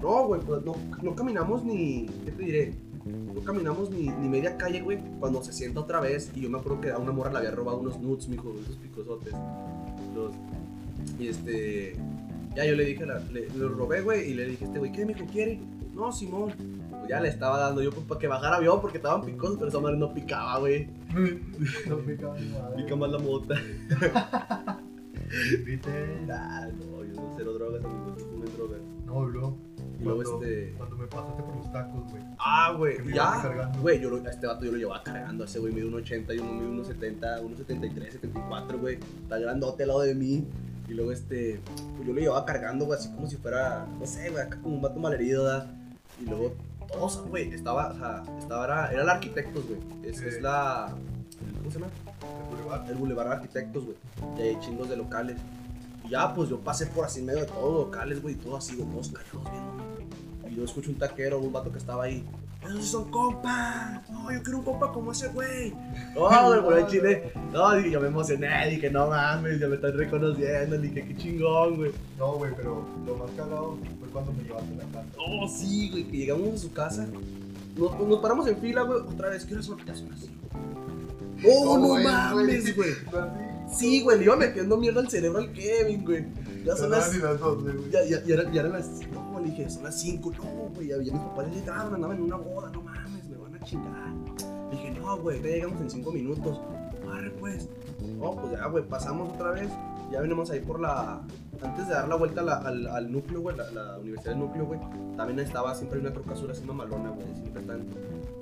No, 0.00 0.26
güey, 0.26 0.40
pues 0.40 0.64
no, 0.64 0.74
no 1.02 1.14
caminamos 1.14 1.64
ni. 1.64 2.06
¿Qué 2.24 2.32
te 2.32 2.42
diré? 2.42 2.74
No 3.04 3.40
caminamos 3.42 3.90
ni, 3.90 4.08
ni 4.08 4.28
media 4.28 4.56
calle, 4.56 4.80
güey, 4.80 4.98
cuando 5.20 5.42
se 5.42 5.52
sienta 5.52 5.80
otra 5.80 6.00
vez. 6.00 6.30
Y 6.34 6.42
yo 6.42 6.50
me 6.50 6.58
acuerdo 6.58 6.80
que 6.80 6.90
a 6.90 6.98
una 6.98 7.12
morra 7.12 7.32
le 7.32 7.38
había 7.38 7.50
robado 7.50 7.78
unos 7.78 7.98
nuts, 8.00 8.28
mijo, 8.28 8.54
esos 8.62 8.76
picosotes. 8.76 9.34
Los. 10.14 10.32
Y 11.18 11.28
este. 11.28 11.96
Ya 12.54 12.64
yo 12.64 12.74
le 12.76 12.84
dije, 12.84 13.04
la- 13.06 13.18
le, 13.18 13.48
le 13.48 13.68
robé, 13.68 14.00
güey, 14.02 14.30
y 14.30 14.34
le 14.34 14.46
dije, 14.46 14.64
este 14.64 14.78
güey, 14.78 14.92
¿qué, 14.92 15.04
mijo, 15.04 15.24
quiere? 15.26 15.60
No, 15.92 16.10
Simón. 16.12 16.52
Pues 16.90 17.08
ya 17.08 17.20
le 17.20 17.28
estaba 17.28 17.58
dando 17.58 17.82
yo 17.82 17.90
pues, 17.90 18.06
para 18.06 18.18
que 18.20 18.26
bajara 18.28 18.56
avión 18.56 18.80
porque 18.80 18.96
estaban 18.98 19.22
picosos, 19.24 19.56
pero 19.56 19.68
esa 19.68 19.80
madre 19.80 19.96
no 19.96 20.12
picaba, 20.14 20.58
güey. 20.58 20.88
No 21.88 21.98
en 21.98 22.52
madre. 22.52 22.76
Pica 22.76 22.96
más 22.96 23.10
la 23.10 23.18
mota. 23.18 23.54
¿Viste? 25.66 25.90
Ah, 26.30 26.68
no, 26.72 27.04
yo 27.04 27.14
no 27.14 27.34
cero 27.36 27.52
drogas, 27.54 27.84
amigos, 27.84 28.14
no 28.18 28.24
fumen 28.24 28.56
drogas. 28.56 28.80
No, 29.06 29.24
bro. 29.26 29.56
Y 30.00 30.04
luego 30.04 30.22
Cuando, 30.22 30.44
este. 30.46 30.74
cuando 30.76 30.96
me 30.96 31.06
pasaste 31.06 31.42
por 31.42 31.56
los 31.56 31.72
tacos, 31.72 32.10
güey. 32.10 32.22
Ah, 32.38 32.74
güey, 32.76 32.96
ya. 33.14 33.72
Güey, 33.80 34.00
yo 34.00 34.10
lo- 34.10 34.24
a 34.26 34.30
este 34.30 34.46
vato 34.46 34.64
yo 34.64 34.72
lo 34.72 34.78
llevaba 34.78 35.02
cargando. 35.02 35.44
Ese 35.44 35.58
güey 35.58 35.72
mide 35.72 35.86
1,80 35.86 36.34
y 36.34 36.38
uno 36.38 36.52
mide 36.52 36.68
1,70, 36.84 37.42
1,73, 37.42 38.10
74, 38.12 38.78
güey. 38.78 38.98
Está 39.22 39.38
grandote 39.38 39.82
al 39.84 39.88
lado 39.88 40.00
de 40.02 40.14
mí. 40.14 40.46
Y 40.88 40.94
luego, 40.94 41.12
este, 41.12 41.60
pues 41.96 42.06
yo 42.06 42.12
lo 42.12 42.20
llevaba 42.20 42.44
cargando, 42.44 42.84
güey, 42.84 42.98
así 42.98 43.10
como 43.10 43.26
si 43.26 43.36
fuera, 43.36 43.86
no 43.98 44.06
sé, 44.06 44.30
güey, 44.30 44.42
acá 44.42 44.58
como 44.60 44.76
un 44.76 44.82
vato 44.82 45.00
malherido, 45.00 45.44
¿verdad? 45.44 45.66
Y 46.20 46.26
luego, 46.26 46.54
todos, 46.92 47.26
güey, 47.28 47.52
estaba, 47.52 47.88
o 47.88 47.94
sea, 47.94 48.22
estaba, 48.38 48.64
era, 48.64 48.92
era 48.92 49.02
el 49.02 49.08
Arquitectos, 49.08 49.66
güey. 49.66 49.80
Es, 50.02 50.20
es 50.20 50.42
la, 50.42 50.94
¿cómo 51.58 51.70
se 51.70 51.78
llama? 51.78 51.92
El 52.22 52.56
boulevard. 52.56 52.90
el 52.90 52.96
Boulevard 52.96 53.32
Arquitectos, 53.32 53.84
güey. 53.84 53.96
Y 54.38 54.42
hay 54.42 54.60
chingos 54.60 54.88
de 54.88 54.96
locales. 54.96 55.38
Y 56.04 56.10
ya, 56.10 56.34
pues 56.34 56.50
yo 56.50 56.60
pasé 56.60 56.86
por 56.86 57.06
así 57.06 57.20
en 57.20 57.26
medio 57.26 57.40
de 57.40 57.46
todos 57.46 57.72
los 57.72 57.86
locales, 57.86 58.20
güey, 58.20 58.34
y 58.34 58.38
todo 58.38 58.56
así, 58.56 58.76
güey, 58.76 58.88
todos 58.90 59.08
callados 59.08 59.50
viéndome. 59.50 60.50
Y 60.50 60.56
yo 60.56 60.64
escucho 60.64 60.90
un 60.90 60.98
taquero, 60.98 61.38
un 61.40 61.52
vato 61.52 61.72
que 61.72 61.78
estaba 61.78 62.04
ahí. 62.04 62.24
Esos 62.66 62.84
sí 62.84 62.90
son 62.90 63.10
compas. 63.10 64.08
No, 64.10 64.32
yo 64.32 64.42
quiero 64.42 64.58
un 64.58 64.64
compa 64.64 64.92
como 64.92 65.12
ese 65.12 65.28
güey. 65.28 65.74
No, 66.14 66.48
güey, 66.48 66.62
por 66.62 66.78
el 66.78 66.86
chile. 66.86 67.32
No, 67.52 67.74
dije, 67.76 67.90
yo 67.90 68.00
me 68.00 68.08
emocioné, 68.08 68.70
dije, 68.70 68.90
no 68.90 69.08
mames, 69.08 69.60
ya 69.60 69.68
me 69.68 69.76
están 69.76 69.96
reconociendo. 69.96 70.78
Dije, 70.78 71.04
qué 71.06 71.16
chingón, 71.16 71.76
güey. 71.76 71.92
No, 72.18 72.34
güey, 72.34 72.52
pero 72.56 72.84
lo 73.06 73.16
más 73.16 73.30
cagado 73.32 73.78
fue 74.00 74.08
cuando 74.08 74.32
me 74.32 74.44
llevaste 74.44 74.74
a 74.74 74.76
la 74.76 74.92
casa. 74.92 75.08
Oh, 75.18 75.48
sí, 75.48 75.90
güey, 75.90 76.04
que 76.04 76.16
llegamos 76.16 76.54
a 76.54 76.58
su 76.58 76.72
casa. 76.72 77.06
Nos, 77.76 77.98
nos 78.00 78.20
paramos 78.20 78.46
en 78.46 78.56
fila, 78.58 78.82
güey, 78.82 79.00
otra 79.00 79.30
vez. 79.30 79.44
¿Qué 79.44 79.54
horas 79.54 79.66
son? 79.66 79.84
Ya 79.84 79.94
son 79.94 80.10
las. 80.10 80.20
Oh, 81.46 81.78
no, 81.78 82.02
mames, 82.02 82.74
güey. 82.76 82.90
Sí, 83.74 84.02
güey, 84.02 84.18
le 84.18 84.24
iba 84.24 84.36
metiendo 84.36 84.76
mierda 84.76 85.00
al 85.00 85.10
cerebro 85.10 85.38
al 85.38 85.52
Kevin, 85.52 86.04
güey. 86.04 86.24
Ya 86.64 86.76
son 86.76 86.90
las. 86.90 87.12
ni 87.12 87.18
las 87.18 87.40
12, 87.40 87.72
güey. 87.72 87.90
Ya, 87.90 88.04
ya, 88.04 88.22
ya, 88.24 88.34
eran, 88.34 88.52
ya 88.52 88.60
eran 88.60 88.72
las. 88.72 88.88
Dije, 89.44 89.68
son 89.68 89.84
las 89.84 89.94
5. 90.00 90.32
No, 90.38 90.44
güey, 90.74 90.88
ya, 90.88 90.96
mis 90.96 91.10
papás 91.12 91.46
ya 91.48 91.52
llegaron, 91.60 91.94
andaban 91.94 92.16
en 92.16 92.22
una 92.22 92.36
boda, 92.36 92.70
no 92.70 92.80
mames, 92.80 93.28
me 93.28 93.36
van 93.36 93.54
a 93.54 93.60
chingar. 93.60 94.12
Dije, 94.70 94.90
no, 94.98 95.18
güey, 95.18 95.42
ya 95.42 95.48
llegamos 95.48 95.80
en 95.82 95.90
5 95.90 96.12
minutos. 96.12 96.60
Arre, 97.12 97.30
pues. 97.32 97.68
No, 98.18 98.34
pues 98.34 98.52
ya, 98.52 98.66
güey, 98.66 98.84
pasamos 98.84 99.34
otra 99.34 99.50
vez. 99.50 99.68
Ya 100.10 100.20
venimos 100.20 100.50
ahí 100.50 100.60
por 100.60 100.80
la. 100.80 101.20
Antes 101.62 101.88
de 101.88 101.94
dar 101.94 102.08
la 102.08 102.16
vuelta 102.16 102.40
al, 102.40 102.86
al 102.86 103.12
núcleo, 103.12 103.40
güey, 103.40 103.56
la, 103.56 103.70
la 103.70 103.98
universidad 103.98 104.32
del 104.32 104.40
núcleo, 104.40 104.66
güey. 104.66 104.80
También 105.16 105.38
estaba 105.38 105.74
siempre 105.74 106.00
una 106.00 106.12
troca 106.12 106.32
azul 106.32 106.50
así 106.50 106.64
mamalona, 106.64 107.10
güey. 107.10 107.26
Siempre 107.34 107.60
están. 107.60 107.86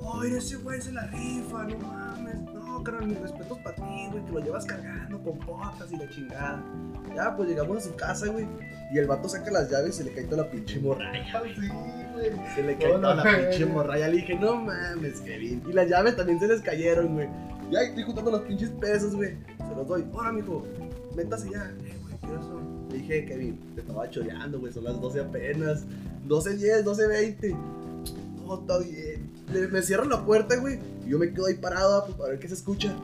Oye, 0.01 0.39
ese 0.39 0.57
güey 0.57 0.81
se 0.81 0.93
la 0.93 1.07
rifa, 1.09 1.65
no 1.65 1.79
mames. 1.79 2.43
No, 2.43 2.62
carnal, 2.83 3.07
mis 3.07 3.21
respetos 3.21 3.59
para 3.59 3.75
ti, 3.77 4.09
güey, 4.11 4.25
que 4.25 4.33
lo 4.33 4.41
llevas 4.41 4.65
cargando 4.67 5.23
con 5.23 5.39
botas 5.41 5.91
y 5.93 5.97
la 5.97 6.09
chingada. 6.11 6.63
Ya, 7.15 7.37
pues 7.37 7.49
llegamos 7.49 7.79
a 7.79 7.81
su 7.81 7.95
casa, 7.97 8.27
güey. 8.29 8.47
Y 8.93 8.99
el 8.99 9.07
vato 9.07 9.29
saca 9.29 9.51
las 9.51 9.71
llaves 9.71 9.95
y 9.95 9.99
se 9.99 10.05
le 10.05 10.13
cae 10.13 10.25
toda 10.25 10.45
la 10.45 10.51
pinche 10.51 10.79
morraya. 10.81 11.25
Ah, 11.35 11.43
Sí, 11.45 11.69
güey. 12.15 12.31
Se 12.55 12.63
le 12.63 12.93
Oh, 12.93 12.99
no, 12.99 13.15
la 13.15 13.23
güey. 13.23 13.49
pinche 13.51 13.67
morralla. 13.67 14.09
Le 14.09 14.17
dije, 14.17 14.35
no 14.35 14.57
mames, 14.57 15.21
Kevin. 15.21 15.63
Y 15.69 15.73
las 15.73 15.89
llaves 15.89 16.17
también 16.17 16.39
se 16.41 16.47
les 16.49 16.61
cayeron, 16.61 17.15
güey. 17.15 17.29
Ya 17.71 17.81
estoy 17.81 18.03
juntando 18.05 18.31
los 18.31 18.43
pinches 18.43 18.71
pesos, 18.71 19.15
güey. 19.15 19.37
Se 19.57 19.75
los 19.75 19.87
doy. 19.89 20.05
Ahora, 20.15 20.33
mijo, 20.33 20.67
métase 21.17 21.51
ya. 21.51 21.65
Eh, 21.85 21.99
güey, 22.03 22.15
¿qué 22.21 22.43
son? 22.45 22.89
Le 22.91 22.99
dije, 22.99 23.25
Kevin, 23.25 23.59
te 23.75 23.81
estaba 23.81 24.09
choreando, 24.11 24.61
güey. 24.61 24.73
Son 24.73 24.85
las 24.85 25.01
12 25.01 25.21
apenas. 25.21 25.85
12.10, 26.29 26.85
12.20. 26.85 27.57
Le- 29.53 29.69
me 29.69 29.83
cierran 29.83 30.09
la 30.09 30.25
puerta, 30.25 30.57
güey. 30.57 30.79
Y 31.07 31.11
yo 31.11 31.19
me 31.19 31.33
quedo 31.33 31.47
ahí 31.47 31.55
parado 31.55 32.05
pues, 32.07 32.17
para 32.17 32.31
ver 32.31 32.39
qué 32.39 32.49
se 32.49 32.55
escucha. 32.55 32.95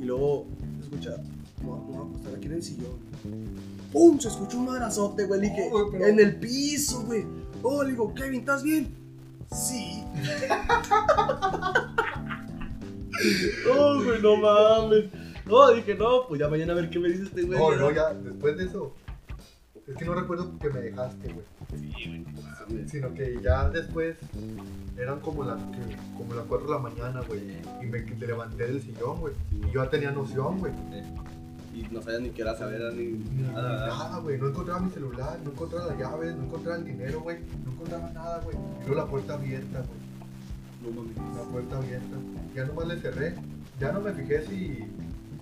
Y 0.00 0.04
luego 0.04 0.46
se 0.78 0.84
escucha. 0.86 1.16
No, 1.62 1.86
no, 1.92 2.02
acostar 2.04 2.34
aquí 2.36 2.46
en 2.46 2.52
el 2.54 2.62
sillón. 2.62 2.98
¡Pum! 3.92 4.18
Se 4.18 4.28
escucha 4.28 4.56
un 4.56 4.66
madrazote, 4.66 5.24
güey. 5.26 5.40
Le 5.40 5.48
dije, 5.48 5.70
pero- 5.92 6.06
en 6.06 6.20
el 6.20 6.36
piso, 6.36 7.02
güey. 7.04 7.24
Oh, 7.62 7.82
le 7.82 7.90
digo, 7.90 8.14
Kevin, 8.14 8.40
¿estás 8.40 8.62
bien? 8.62 8.88
Sí. 9.52 10.02
oh, 13.76 14.02
güey, 14.04 14.22
no 14.22 14.36
mames. 14.36 15.04
No, 15.46 15.70
dije, 15.72 15.94
no, 15.94 16.26
pues 16.28 16.40
ya 16.40 16.48
mañana 16.48 16.72
a 16.72 16.76
ver 16.76 16.90
qué 16.90 16.98
me 16.98 17.08
dice 17.08 17.24
este 17.24 17.42
güey. 17.42 17.58
No, 17.58 17.74
no, 17.76 17.90
ya, 17.90 18.12
después 18.14 18.56
de 18.56 18.64
eso. 18.66 18.92
Es 19.90 19.96
que 19.96 20.04
no 20.04 20.14
recuerdo 20.14 20.58
que 20.58 20.70
me 20.70 20.80
dejaste, 20.80 21.32
güey. 21.32 21.44
Sí, 21.94 22.24
güey. 22.68 22.88
Sino 22.88 23.12
que 23.12 23.40
ya 23.42 23.68
después 23.70 24.16
eran 24.96 25.20
como 25.20 25.44
las, 25.44 25.60
que- 25.62 25.96
como 26.16 26.34
las 26.34 26.44
4 26.46 26.66
de 26.68 26.72
la 26.74 26.78
mañana, 26.78 27.20
güey. 27.26 27.40
Y 27.82 27.86
me 27.86 28.00
te 28.00 28.26
levanté 28.26 28.66
del 28.66 28.80
sillón, 28.80 29.20
güey. 29.20 29.34
Y 29.52 29.60
yo 29.72 29.84
ya 29.84 29.90
tenía 29.90 30.10
noción, 30.12 30.58
güey. 30.58 30.72
Y 31.74 31.82
no 31.92 32.02
sabía 32.02 32.18
ni 32.20 32.30
qué 32.30 32.42
era 32.42 32.56
saber 32.56 32.92
ni 32.94 33.04
Ni 33.12 33.42
nada. 33.42 33.86
nada, 33.88 34.18
güey. 34.18 34.38
No 34.38 34.48
encontraba 34.48 34.80
mi 34.80 34.90
celular, 34.90 35.38
no 35.44 35.50
encontraba 35.50 35.86
las 35.86 35.98
llaves, 35.98 36.36
no 36.36 36.44
encontraba 36.44 36.78
el 36.78 36.84
dinero, 36.84 37.20
güey. 37.20 37.38
No 37.64 37.72
encontraba 37.72 38.10
nada, 38.10 38.40
güey. 38.44 38.56
Y 38.56 38.86
luego 38.86 38.94
la 39.02 39.06
puerta 39.10 39.34
abierta, 39.34 39.78
güey. 39.82 40.94
No 40.94 41.02
mames. 41.02 41.16
La 41.36 41.42
puerta 41.50 41.76
abierta. 41.76 42.16
Ya 42.54 42.64
nomás 42.66 42.88
le 42.88 42.96
cerré. 43.00 43.34
Ya 43.78 43.92
no 43.92 44.00
me 44.00 44.12
fijé 44.12 44.46
si, 44.46 44.84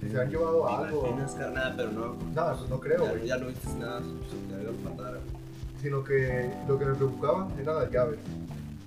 si 0.01 0.09
se 0.11 0.21
han 0.21 0.31
llevado 0.31 0.69
algo. 0.69 1.07
Imaginas, 1.07 1.33
carnal, 1.35 1.75
pero 1.77 1.93
no. 1.93 2.15
Nada, 2.35 2.57
no 2.69 2.81
creo, 2.81 3.05
Ya, 3.05 3.11
güey. 3.13 3.27
ya 3.27 3.37
no 3.39 3.47
viste 3.49 3.69
nada, 3.79 4.01
se 4.01 4.57
te 4.57 4.63
lo 4.65 4.73
matara. 4.91 5.19
Sino 5.83 6.03
que 6.05 6.51
lo 6.67 6.79
que 6.79 6.85
me 6.85 6.95
preocupaba 6.95 7.49
eran 7.61 7.77
las 7.77 7.91
llaves. 7.91 8.19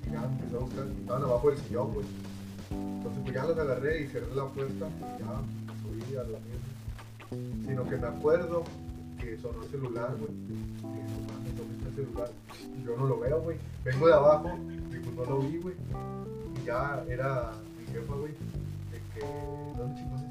Y 0.08 0.12
ya 0.12 0.24
empecé 0.24 0.56
a 0.56 0.60
buscar. 0.60 0.86
Estaban 1.00 1.24
abajo 1.24 1.50
del 1.50 1.58
sillón, 1.60 1.94
güey. 1.94 2.06
Entonces, 2.72 3.22
pues 3.24 3.36
ya 3.36 3.44
las 3.46 3.58
agarré 3.58 4.02
y 4.02 4.08
cerré 4.08 4.36
la 4.36 4.46
puerta. 4.46 4.88
y 4.88 5.20
Ya 5.22 5.42
subí 5.82 6.16
a 6.16 6.24
la 6.24 6.40
misma. 6.40 7.68
Sino 7.68 7.84
que 7.90 7.96
me 7.98 8.08
acuerdo 8.08 8.64
que 9.20 9.38
sonó 9.38 9.64
el 9.64 9.70
celular, 9.70 10.16
güey. 10.18 10.32
Y 10.32 10.48
dije, 10.48 10.80
no 10.84 11.34
mames, 11.34 11.58
¿dónde 11.58 11.76
está 11.78 11.90
el 11.90 11.96
celular? 11.96 12.30
Yo 12.86 12.98
no 12.98 13.06
lo 13.08 13.20
veo, 13.20 13.42
güey. 13.42 13.58
Vengo 13.86 14.08
de 14.08 14.14
abajo 14.14 14.52
y 14.92 14.96
pues 15.00 15.16
no 15.16 15.26
lo 15.36 15.40
vi, 15.42 15.58
güey. 15.60 15.76
Y 16.62 16.66
ya 16.66 17.04
era 17.08 17.52
mi 17.80 17.86
jefa, 17.94 18.14
güey. 18.16 18.32
De 18.34 19.00
que, 19.14 19.26
¿dónde 19.78 20.02
chicos? 20.02 20.22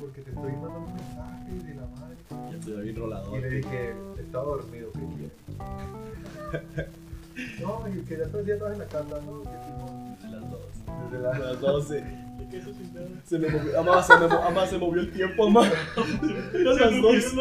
Porque 0.00 0.22
te 0.22 0.30
estoy 0.30 0.52
mandando 0.52 0.92
mensajes 0.94 1.66
de 1.66 1.74
la 1.74 1.86
madre. 1.86 2.16
Ya 2.50 2.56
estoy 2.58 2.82
bien 2.82 2.96
rolador. 2.96 3.38
Y 3.38 3.40
le 3.40 3.50
dije, 3.50 3.94
estaba 4.18 4.44
dormido, 4.44 4.90
¿qué 4.92 5.00
quieres? 5.16 5.32
no, 7.60 7.88
y 7.88 8.04
que 8.04 8.18
ya 8.18 8.26
todo 8.26 8.40
el 8.40 8.46
día 8.46 8.54
estabas 8.54 8.74
en 8.74 8.78
la 8.80 8.86
casa, 8.86 9.20
¿no? 9.24 9.42
Que 9.42 10.26
A 10.26 10.30
las 10.30 10.50
dos. 10.50 10.60
Desde 11.10 11.22
la... 11.22 11.30
A 11.30 11.38
las 11.38 11.60
12. 11.60 12.26
Se 13.24 13.38
me 13.38 13.48
movió, 13.48 13.80
amá, 13.80 14.02
se 14.02 14.16
me, 14.16 14.26
amá, 14.26 14.66
se 14.66 14.78
movió 14.78 15.02
el 15.02 15.12
tiempo, 15.12 15.46
amá. 15.46 15.62
Eran 16.54 16.76
las 16.78 17.02
dos. 17.02 17.34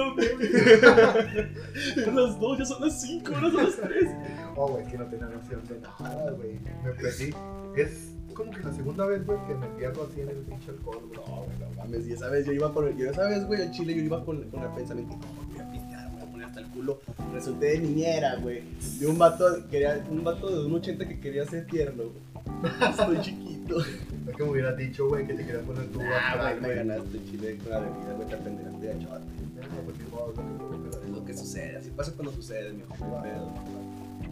Eran 1.95 2.15
las 2.15 2.39
dos, 2.39 2.57
ya 2.57 2.65
son 2.65 2.81
las 2.81 3.01
cinco, 3.01 3.33
ahora 3.35 3.51
son 3.51 3.63
las 3.65 3.75
tres. 3.77 4.11
Oh, 4.55 4.67
güey, 4.67 4.85
que 4.87 4.97
no 4.97 5.05
tenía 5.05 5.27
noción 5.27 5.63
de 5.67 5.79
nada, 5.79 6.31
güey. 6.31 6.59
Me 6.83 6.91
perdí. 6.93 7.35
Es 7.75 8.14
como 8.35 8.51
que 8.51 8.61
la 8.61 8.73
segunda 8.73 9.05
vez, 9.07 9.25
güey, 9.25 9.39
que 9.47 9.55
me 9.55 9.67
pierdo 9.69 10.07
así 10.09 10.21
en 10.21 10.29
el 10.29 10.37
pinche 10.37 10.69
alcohol, 10.69 11.01
güey. 11.07 11.19
No, 11.19 11.43
güey, 11.45 11.57
no 11.59 11.69
mames. 11.77 12.07
Y 12.07 12.13
esa 12.13 12.29
vez 12.29 12.45
yo 12.45 12.51
iba 12.51 12.71
con 12.71 12.87
el. 12.87 12.95
Yo 12.97 13.09
esa 13.09 13.27
vez, 13.27 13.45
güey, 13.47 13.61
en 13.61 13.71
Chile 13.71 13.95
yo 13.95 14.01
iba 14.01 14.23
con, 14.23 14.43
con 14.49 14.61
el 14.61 14.69
pensamiento. 14.69 15.15
No, 15.15 15.49
voy 15.49 15.59
a 15.59 15.71
pistear, 15.71 16.11
voy 16.11 16.21
a 16.21 16.25
poner 16.25 16.47
hasta 16.47 16.59
el 16.59 16.67
culo. 16.67 16.99
Resulté 17.33 17.65
de 17.65 17.79
niñera, 17.79 18.35
güey. 18.35 18.61
De 18.99 19.07
un 19.07 19.17
vato, 19.17 19.45
quería, 19.71 20.05
un 20.09 20.23
vato 20.23 20.49
de 20.49 20.65
un 20.65 20.75
80 20.75 21.07
que 21.07 21.19
quería 21.19 21.45
ser 21.45 21.65
tierno, 21.65 22.03
güey. 22.03 22.91
Estoy 22.91 23.19
chiquito. 23.21 23.77
No 24.25 24.31
es 24.31 24.37
que 24.37 24.43
me 24.43 24.49
hubieras 24.51 24.77
dicho, 24.77 25.07
güey, 25.07 25.25
que 25.25 25.33
te 25.33 25.45
querías 25.45 25.63
poner 25.63 25.87
tu 25.87 25.99
Ah, 26.01 26.35
güey, 26.39 26.61
me 26.61 26.75
ganaste 26.75 27.25
Chile 27.25 27.57
con 27.57 27.71
la 27.71 27.79
bebida, 27.79 28.13
güey, 28.15 28.27
te 28.27 28.37
pendejaste 28.37 28.85
de 28.87 28.99
chote. 28.99 29.45
No, 29.55 29.81
pues, 29.85 31.03
Es 31.03 31.09
lo 31.09 31.25
que 31.25 31.33
sucede, 31.33 31.77
así 31.77 31.89
pasa 31.89 32.11
cuando 32.13 32.31
sucede, 32.33 32.73
mi 32.73 32.79
hijo. 32.79 32.95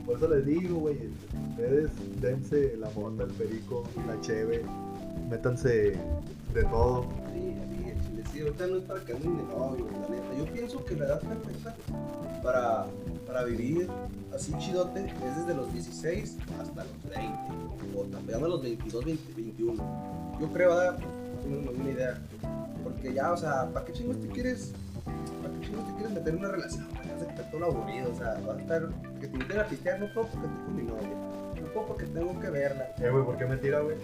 Por 0.06 0.18
eso 0.18 0.28
les 0.28 0.46
digo, 0.46 0.80
güey, 0.80 0.98
ustedes 1.50 1.92
dense 2.20 2.76
la 2.78 2.90
mota, 2.92 3.24
el 3.24 3.32
perico, 3.32 3.84
la 4.08 4.20
cheve, 4.22 4.64
métanse 5.30 5.98
de 6.54 6.64
todo. 6.70 7.06
Sí, 7.34 7.54
sí, 8.16 8.24
sí, 8.32 8.42
ahorita 8.42 8.68
no 8.68 8.78
es 8.78 8.84
para 8.84 9.00
que 9.06 9.14
anden 9.14 9.38
de 9.38 9.44
novio, 9.44 9.88
la 9.92 10.10
neta. 10.10 10.38
Yo 10.38 10.46
pienso 10.54 10.84
que 10.86 10.96
la 10.96 11.06
edad 11.06 11.22
perfecta 11.22 11.76
para, 12.44 12.86
para 13.26 13.46
vivir 13.46 13.88
así 14.36 14.54
chidote 14.58 15.06
es 15.06 15.38
desde 15.38 15.54
los 15.56 15.72
16 15.74 16.38
hasta 16.62 16.84
los 16.84 17.16
20, 17.16 17.98
o 17.98 18.04
también 18.04 18.44
a 18.44 18.48
los 18.48 18.62
22, 18.62 19.06
20, 19.06 19.34
21. 19.36 20.38
Yo 20.40 20.48
creo, 20.52 20.76
¿verdad? 20.76 21.00
Tengo 21.42 21.72
una 21.72 21.90
idea. 21.90 22.22
Porque 22.84 23.14
ya, 23.14 23.32
o 23.32 23.38
sea, 23.38 23.70
¿para 23.72 23.86
qué 23.86 23.94
chingos 23.94 24.20
te 24.20 24.28
quieres, 24.28 24.74
para 25.42 25.54
qué 25.54 25.68
chingos 25.68 25.88
te 25.88 25.94
quieres 25.94 26.12
meter 26.12 26.34
en 26.34 26.40
una 26.40 26.50
relación? 26.50 26.88
Vas 26.92 27.22
a 27.22 27.28
quitar 27.30 27.52
todo 27.52 27.66
aburrido, 27.66 28.12
o 28.12 28.16
sea, 28.16 28.40
vas 28.46 28.58
a 28.58 28.62
estar, 28.62 28.90
que 29.24 29.30
te 29.30 29.36
inviten 29.38 29.60
a 29.60 29.66
pistear, 29.66 30.00
no 30.02 30.08
puedo 30.14 30.28
porque 30.28 30.48
estoy 30.48 30.64
con 30.66 30.76
mi 30.76 30.84
novia. 30.84 31.08
No 31.62 31.68
puedo 31.74 31.88
porque 31.88 32.06
tengo 32.08 32.40
que 32.42 32.50
verla. 32.50 32.90
Eh, 33.02 33.10
güey, 33.10 33.24
¿por 33.24 33.38
qué 33.38 33.46
me 33.46 33.56
tira, 33.58 33.80
güey? 33.80 33.96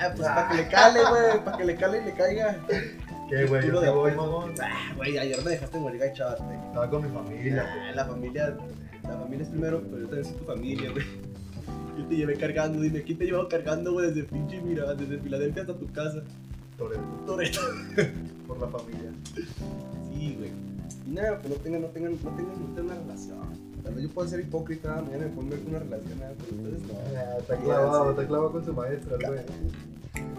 Ah, 0.00 0.12
pues 0.16 0.26
para 0.28 0.48
que 0.48 0.56
le 0.56 0.68
cale, 0.68 1.00
güey, 1.08 1.44
para 1.44 1.56
que 1.58 1.64
le 1.64 1.76
cale 1.76 2.02
y 2.02 2.04
le 2.06 2.12
caiga. 2.14 2.56
¿Qué, 3.30 3.46
güey? 3.46 3.66
Yo 3.68 3.80
te 3.80 3.88
voy, 3.90 4.12
mamón. 4.12 4.54
Ah, 4.60 4.92
güey, 4.96 5.16
ayer 5.16 5.38
me 5.44 5.50
dejaste 5.52 5.78
morir 5.78 6.00
gachate. 6.00 6.42
Estaba 6.66 6.90
con 6.90 7.02
mi 7.04 7.08
familia, 7.10 7.64
Ah, 7.68 7.76
güey. 7.78 7.94
la 7.94 8.04
familia, 8.04 8.56
la 9.04 9.16
familia 9.18 9.42
es 9.44 9.48
primero, 9.50 9.80
pero 9.82 9.98
yo 9.98 10.06
también 10.06 10.24
soy 10.24 10.34
tu 10.34 10.44
familia, 10.44 10.90
güey. 10.90 11.04
Yo 11.96 12.06
te 12.08 12.16
llevé 12.16 12.34
cargando, 12.36 12.80
dime, 12.80 13.02
¿quién 13.02 13.16
te 13.18 13.26
llevaba 13.26 13.48
cargando, 13.48 13.92
güey, 13.92 14.08
desde 14.08 14.24
pinche, 14.24 14.60
mira, 14.60 14.92
desde 14.94 15.18
Filadelfia 15.18 15.62
hasta 15.62 15.74
tu 15.74 15.86
casa? 15.92 16.20
Toreto, 16.76 17.02
Toreto. 17.26 17.60
por 18.48 18.58
la 18.60 18.66
familia. 18.66 19.12
Sí, 20.12 20.34
güey. 20.36 20.50
Y 21.06 21.10
nada, 21.10 21.38
pues 21.38 21.50
no 21.54 21.60
tengan, 21.62 21.82
no 21.82 21.88
tengan, 21.88 22.12
no 22.12 22.18
tengan, 22.18 22.58
no 22.58 22.74
tengan 22.74 22.84
una 22.86 22.94
relación. 22.96 23.73
Tal 23.84 23.94
vez 23.94 24.02
yo 24.04 24.10
puedo 24.10 24.26
ser 24.28 24.40
hipócrita, 24.40 25.02
mañana 25.02 25.26
me 25.26 25.50
ver 25.50 25.60
con 25.60 25.68
una 25.68 25.78
relación, 25.78 26.18
nada, 26.18 26.32
pero 26.38 26.56
ustedes 26.56 26.82
no. 26.82 26.94
Ah, 27.16 27.36
Está 27.38 27.56
clavado, 27.58 28.10
está 28.10 28.26
clavado 28.26 28.52
con 28.52 28.64
su 28.64 28.72
maestra, 28.72 29.16
güey. 29.26 29.40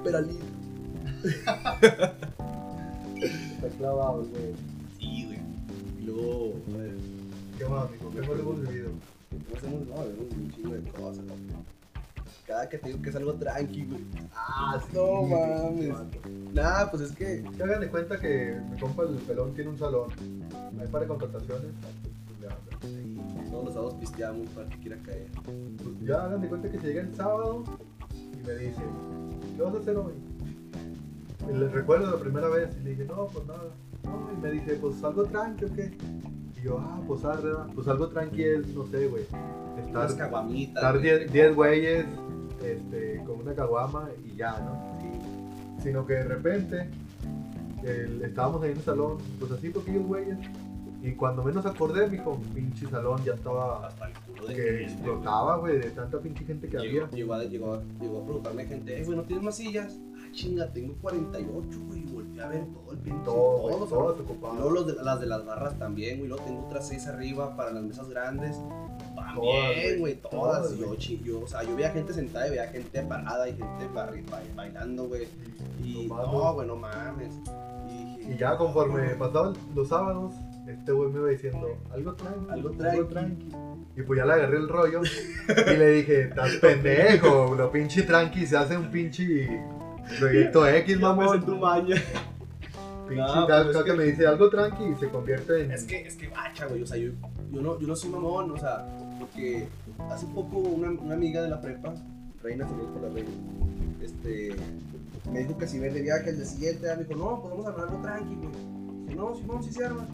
Pero 0.04 0.18
al 0.18 0.30
Está 3.54 3.68
clavado, 3.78 4.26
güey. 4.26 4.54
Sí, 5.00 5.26
güey. 5.26 5.40
Y 6.00 6.06
luego, 6.06 6.54
a 6.74 6.78
ver, 6.78 6.92
¿Qué 7.58 7.66
más, 7.66 7.88
amigo? 7.88 8.12
¿Qué 8.12 8.22
más 8.22 8.40
hemos 8.40 8.62
vivido? 8.68 8.90
no 9.32 9.58
hacemos, 9.58 9.88
no, 9.88 9.96
un 9.96 10.52
chingo 10.56 10.74
de 10.74 10.82
cosas, 10.92 11.24
loco. 11.26 11.64
Cada 12.48 12.70
que 12.70 12.78
te 12.78 12.88
digo 12.90 13.02
que 13.02 13.10
es 13.10 13.16
algo 13.16 13.34
tranqui, 13.34 13.86
güey. 13.86 14.02
Ah, 14.36 14.80
No 14.94 15.24
mames. 15.24 15.94
Nah, 16.54 16.86
pues 16.92 17.04
es 17.04 17.12
que 17.12 17.44
Que 17.58 17.64
hagan 17.64 17.82
de 17.82 17.90
cuenta 17.90 18.20
que 18.20 18.60
mi 18.72 18.80
compa 18.80 19.04
el 19.04 19.16
pelón 19.18 19.54
tiene 19.54 19.70
un 19.72 19.80
salón. 19.80 20.10
Hay 20.80 20.88
para 20.88 21.08
contrataciones. 21.08 21.72
Ya, 22.50 23.50
todos 23.52 23.66
los 23.66 23.74
sábados 23.74 23.94
pisteamos 23.96 24.48
para 24.50 24.70
que 24.70 24.78
quiera 24.80 24.98
caer. 25.04 25.28
pues 25.44 26.00
ya 26.02 26.24
hagan 26.26 26.42
de 26.42 26.48
cuenta 26.48 26.70
que 26.70 26.80
se 26.80 26.88
llega 26.88 27.02
el 27.02 27.16
sábado 27.16 27.64
y 28.14 28.46
me 28.48 28.54
dice, 28.54 28.82
¿qué 29.56 29.62
vas 29.64 29.74
a 29.76 29.78
hacer 29.80 29.98
hoy? 29.98 30.14
Y 31.50 31.58
les 31.58 31.72
recuerdo 31.72 32.12
la 32.12 32.18
primera 32.18 32.48
vez 32.50 32.70
y 32.80 32.84
le 32.84 32.90
dije, 32.92 33.06
no, 33.06 33.28
pues 33.28 33.46
nada. 33.48 33.70
No, 34.04 34.30
y 34.38 34.42
me 34.42 34.52
dice, 34.52 34.76
pues 34.76 35.04
algo 35.04 35.24
tranqui 35.26 35.66
o 35.66 35.74
qué. 35.74 35.98
Y 36.60 36.66
yo, 36.66 36.78
ah, 36.80 37.02
pues 37.08 37.24
arre, 37.26 37.52
va. 37.54 37.68
pues 37.74 37.88
algo 37.88 38.08
tranqui 38.10 38.44
es, 38.44 38.68
no 38.76 38.86
sé, 38.88 39.08
güey. 39.08 39.24
Estar 39.86 40.10
estar 40.10 40.98
güey. 41.00 41.02
10 41.02 41.32
10 41.32 41.56
güeyes 41.56 42.06
este, 42.64 43.24
con 43.26 43.40
una 43.42 43.54
caguama 43.54 44.10
y 44.24 44.36
ya, 44.36 44.60
¿no? 44.60 45.82
Sino 45.82 46.06
que 46.06 46.14
de 46.14 46.24
repente 46.24 46.90
el- 47.84 48.22
estábamos 48.24 48.64
ahí 48.64 48.72
en 48.72 48.78
el 48.78 48.84
salón, 48.84 49.18
pues 49.40 49.52
así 49.52 49.70
poquillos 49.70 50.06
güeyes. 50.06 50.38
Y 51.08 51.14
cuando 51.14 51.44
menos 51.44 51.66
acordé, 51.66 52.08
mijo, 52.08 52.40
pinche 52.54 52.88
salón 52.88 53.24
ya 53.24 53.34
estaba 53.34 53.86
Hasta 53.88 54.08
el 54.08 54.14
culo 54.22 54.48
de 54.48 54.56
que 54.56 54.62
gente, 54.64 54.84
explotaba, 54.86 55.58
güey, 55.58 55.78
de 55.80 55.90
tanta 55.92 56.20
pinche 56.20 56.44
gente 56.46 56.68
que 56.68 56.78
había. 56.78 57.08
Llegó, 57.12 57.34
a, 57.36 57.44
llegó, 57.44 57.74
a, 57.76 57.82
llegó 58.02 58.22
a 58.22 58.24
preguntarme 58.24 58.66
gente, 58.66 59.00
eh, 59.02 59.04
güey, 59.06 59.16
¿no 59.18 59.24
tienes 59.24 59.44
más 59.46 59.56
sillas? 59.56 59.98
Ah, 60.18 60.28
chinga, 60.32 60.68
tengo 60.74 60.96
48, 61.02 61.80
güey, 61.88 62.04
volteé 62.06 62.42
a 62.42 62.48
ver 62.48 62.66
todo 62.74 62.92
el 62.92 62.98
pinche. 62.98 63.24
Todo, 63.24 63.58
todo, 63.70 63.86
todo 63.86 64.14
todo. 64.14 64.24
ocupaba. 64.24 64.56
Luego 64.56 64.70
los 64.72 64.88
de, 64.88 64.94
las 65.04 65.20
de 65.20 65.26
las 65.28 65.46
barras 65.46 65.78
también, 65.78 66.18
güey. 66.18 66.30
Luego 66.30 66.44
tengo 66.44 66.66
otras 66.66 66.88
seis 66.88 67.06
arriba 67.08 67.56
para 67.56 67.72
las 67.72 67.84
mesas 67.84 68.10
grandes. 68.10 68.58
También, 69.16 70.00
güey, 70.00 70.16
todas. 70.16 70.76
yo, 70.78 70.96
chi- 70.96 71.22
yo, 71.24 71.42
o 71.42 71.48
sea, 71.48 71.64
yo 71.64 71.76
veía 71.76 71.92
gente 71.92 72.14
sentada 72.14 72.48
y 72.48 72.50
veía 72.52 72.68
gente 72.68 73.02
parada 73.04 73.48
y 73.48 73.54
gente 73.54 73.88
bailando, 74.56 75.08
güey. 75.08 75.28
Y 75.84 76.08
no, 76.08 76.54
güey, 76.54 76.68
no 76.68 76.76
mames. 76.76 77.34
Y, 77.90 78.32
Y 78.34 78.38
ya 78.38 78.58
conforme 78.58 79.10
pasaban 79.16 79.54
los 79.76 79.88
sábados, 79.88 80.34
este 80.68 80.92
güey 80.92 81.10
me 81.12 81.20
iba 81.20 81.30
diciendo, 81.30 81.78
algo 81.92 82.14
tranqui, 82.14 82.52
Algo 82.52 82.72
tranqui. 83.08 83.50
Y 83.98 84.02
pues 84.02 84.18
ya 84.18 84.26
le 84.26 84.34
agarré 84.34 84.58
el 84.58 84.68
rollo 84.68 85.02
y 85.04 85.76
le 85.78 85.90
dije, 85.92 86.22
estás 86.24 86.52
pendejo, 86.62 87.56
lo 87.56 87.72
pinche 87.72 88.04
tranqui, 88.04 88.46
se 88.46 88.58
hace 88.58 88.78
un 88.78 88.90
pinche 88.92 89.62
proyecto 90.20 90.68
X, 90.68 91.00
mamón. 91.00 91.46
tu 91.46 91.56
maña. 91.58 91.96
Pinche 93.08 93.16
No, 93.24 93.48
es 93.72 93.78
que 93.78 93.84
que- 93.84 93.94
me 93.94 94.04
dice 94.06 94.26
algo 94.28 94.50
tranqui 94.50 94.84
y 94.84 94.96
se 94.96 95.08
convierte 95.10 95.62
en... 95.64 95.72
Es 95.72 95.84
que, 95.84 96.02
es 96.08 96.16
que 96.16 96.28
bacha, 96.28 96.66
güey. 96.66 96.82
O 96.82 96.88
sea, 96.88 96.98
yo, 96.98 97.12
yo, 97.52 97.62
no, 97.62 97.80
yo 97.80 97.88
no 97.88 97.96
soy 97.96 98.10
mamón, 98.10 98.52
o 98.52 98.58
sea, 98.58 98.86
porque 99.20 99.68
hace 100.12 100.26
poco 100.28 100.58
una, 100.58 100.90
una 100.90 101.14
amiga 101.14 101.42
de 101.44 101.50
la 101.50 101.62
prepa, 101.62 101.94
Reina, 102.44 102.68
saludos 102.68 102.90
por 102.92 103.04
la 103.04 103.10
Reina, 103.14 103.30
este, 104.02 104.56
me 105.32 105.40
dijo 105.40 105.58
que 105.58 105.68
si 105.68 105.80
ven 105.80 105.94
de 105.94 106.02
viaje 106.02 106.32
el 106.32 106.36
día 106.38 106.46
siguiente, 106.46 106.88
me 106.98 107.04
dijo, 107.04 107.16
no, 107.18 107.42
vamos 107.48 107.66
a 107.66 107.70
armar 107.70 107.88
algo 107.88 108.02
tranqui, 108.02 108.36
güey. 108.36 108.75
No, 109.16 109.34
Simón, 109.36 109.64
sí 109.64 109.72
se 109.72 109.86
arma. 109.86 110.08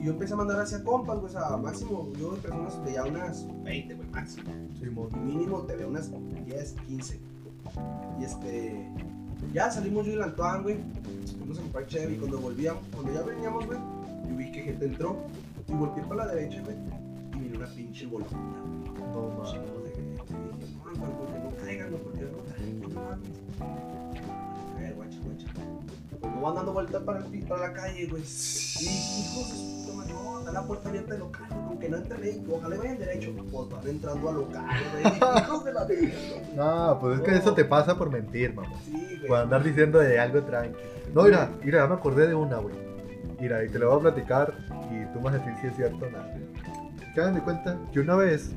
Y 0.00 0.04
yo 0.04 0.12
empecé 0.12 0.34
a 0.34 0.36
mandar 0.36 0.60
hacia 0.60 0.82
compas, 0.82 1.18
güey, 1.18 1.32
sea, 1.32 1.56
máximo, 1.56 2.10
yo 2.18 2.32
de 2.32 2.40
personas 2.40 2.82
veía 2.84 3.04
unas 3.04 3.46
20, 3.64 3.94
güey, 3.94 4.08
máximo. 4.08 4.50
Simón. 4.78 5.08
Y 5.14 5.18
mínimo 5.18 5.62
te 5.62 5.76
veo 5.76 5.88
unas 5.88 6.10
10, 6.46 6.74
15. 6.86 7.20
Y 8.20 8.24
este. 8.24 8.88
Ya 9.52 9.70
salimos 9.70 10.04
yo 10.06 10.12
y 10.12 10.14
el 10.14 10.22
Antoine, 10.22 10.62
güey. 10.62 10.76
Fuimos 11.38 11.58
a 11.58 11.62
comprar 11.62 11.86
Chevy. 11.86 12.14
Y 12.14 12.18
cuando 12.18 12.40
volvíamos, 12.40 12.82
cuando 12.92 13.12
ya 13.12 13.22
veníamos, 13.22 13.66
güey, 13.66 13.78
yo 14.28 14.36
vi 14.36 14.50
que 14.50 14.62
gente 14.62 14.86
entró. 14.86 15.16
Y 15.68 15.72
volteé 15.72 16.02
para 16.04 16.26
la 16.26 16.34
derecha, 16.34 16.62
güey. 16.62 16.76
Y 17.34 17.36
miré 17.36 17.58
una 17.58 17.66
pinche 17.66 18.06
bolota. 18.06 18.36
No 18.36 19.28
mames. 19.28 19.50
Chingos 19.50 19.84
de 19.84 19.90
gente. 19.90 20.22
Dije, 20.22 20.98
no, 20.98 21.18
porque 21.18 21.38
no 21.38 21.56
caigan, 21.64 21.90
güey, 21.90 22.02
porque 22.02 22.22
no 22.22 22.38
caigan, 22.54 22.80
no 22.80 22.88
mames. 23.00 23.87
Me 26.22 26.40
van 26.40 26.54
dando 26.54 26.72
vueltas 26.72 27.02
para, 27.02 27.24
el 27.24 27.44
para 27.46 27.68
la 27.68 27.72
calle, 27.72 28.06
güey. 28.06 28.22
Y 28.22 28.84
hijos 28.84 29.54
no, 30.08 30.38
está 30.40 30.52
la 30.52 30.62
puerta 30.66 30.88
abierta 30.88 31.10
del 31.12 31.20
local, 31.20 31.46
güey, 31.50 31.66
con 31.68 31.78
que 31.78 31.88
no 31.88 31.96
entren 31.98 32.22
ahí, 32.22 32.46
ojalá 32.50 32.76
vayan 32.76 32.98
derecho. 32.98 33.32
Pues 33.50 33.68
van 33.70 33.88
entrando 33.88 34.28
al 34.28 34.34
local, 34.36 34.76
güey. 34.92 35.16
Hijos 35.44 35.64
de 35.64 35.72
la 35.72 35.84
verga. 35.84 36.14
No, 36.56 36.98
pues 37.00 37.18
es 37.18 37.24
que 37.24 37.30
No. 37.32 37.36
eso 37.36 37.54
te 37.54 37.64
pasa 37.64 37.96
por 37.98 38.10
mentir, 38.10 38.54
mamón. 38.54 38.78
Sí, 38.84 38.92
güey. 38.92 39.26
Por 39.28 39.38
andar 39.38 39.62
diciendo 39.62 39.98
de 39.98 40.18
algo 40.18 40.42
tranqui. 40.42 40.76
No, 41.14 41.22
mira, 41.24 41.50
mira, 41.64 41.78
ya 41.78 41.86
me 41.86 41.94
acordé 41.94 42.26
de 42.26 42.34
una, 42.34 42.58
güey. 42.58 42.74
Mira, 43.40 43.64
y 43.64 43.68
te 43.68 43.78
lo 43.78 43.88
voy 43.90 43.98
a 43.98 44.02
platicar 44.14 44.52
y 44.90 45.04
tú 45.12 45.18
me 45.20 45.24
vas 45.26 45.34
a 45.34 45.38
decir 45.38 45.54
si 45.60 45.66
es 45.68 45.76
cierto 45.76 46.06
o 46.06 46.10
no. 46.10 46.18
Que 47.14 47.20
hagan 47.20 47.34
de 47.34 47.40
cuenta 47.40 47.78
que 47.92 48.00
una 48.00 48.16
vez, 48.16 48.50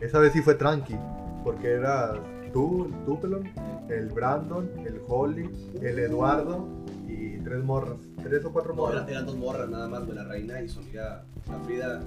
esa 0.00 0.18
vez 0.18 0.32
sí 0.32 0.42
fue 0.42 0.54
tranqui, 0.54 0.96
porque 1.44 1.72
eras 1.72 2.16
tú, 2.52 2.90
tú, 3.06 3.20
pelón, 3.20 3.48
el 3.88 4.08
Brandon, 4.08 4.68
el 4.86 5.00
Holly, 5.08 5.48
el 5.82 5.98
Eduardo 5.98 6.66
y 7.14 7.40
tres 7.42 7.62
morras. 7.64 7.98
Tres 8.22 8.44
o 8.44 8.52
cuatro 8.52 8.74
morras. 8.74 9.08
eran 9.08 9.26
dos 9.26 9.36
morras 9.36 9.68
nada 9.68 9.88
más, 9.88 10.04
güey, 10.04 10.16
la 10.16 10.24
reina 10.24 10.60
y 10.60 10.68
su 10.68 10.80
amiga, 10.80 11.24
la 11.48 11.58
Frida. 11.60 12.02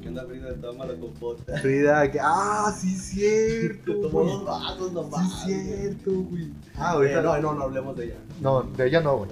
¿Qué 0.00 0.08
onda, 0.08 0.24
Frida? 0.24 0.54
Toma 0.60 0.84
la 0.84 0.94
compota. 0.94 1.58
Frida, 1.58 2.10
que, 2.10 2.18
ah, 2.20 2.74
sí, 2.76 2.90
cierto, 2.90 4.00
Tomó 4.00 4.24
dos 4.24 4.44
vasos 4.44 4.92
nomás. 4.92 5.44
Sí, 5.44 5.54
cierto, 5.54 6.10
güey. 6.10 6.52
Ah, 6.76 6.96
güey. 6.96 7.14
ahorita 7.14 7.38
Eh, 7.38 7.40
no, 7.42 7.52
no, 7.52 7.58
no 7.58 7.62
hablemos 7.64 7.96
de 7.96 8.06
ella. 8.06 8.16
No, 8.40 8.62
de 8.62 8.88
ella 8.88 9.00
no, 9.00 9.18
güey. 9.18 9.30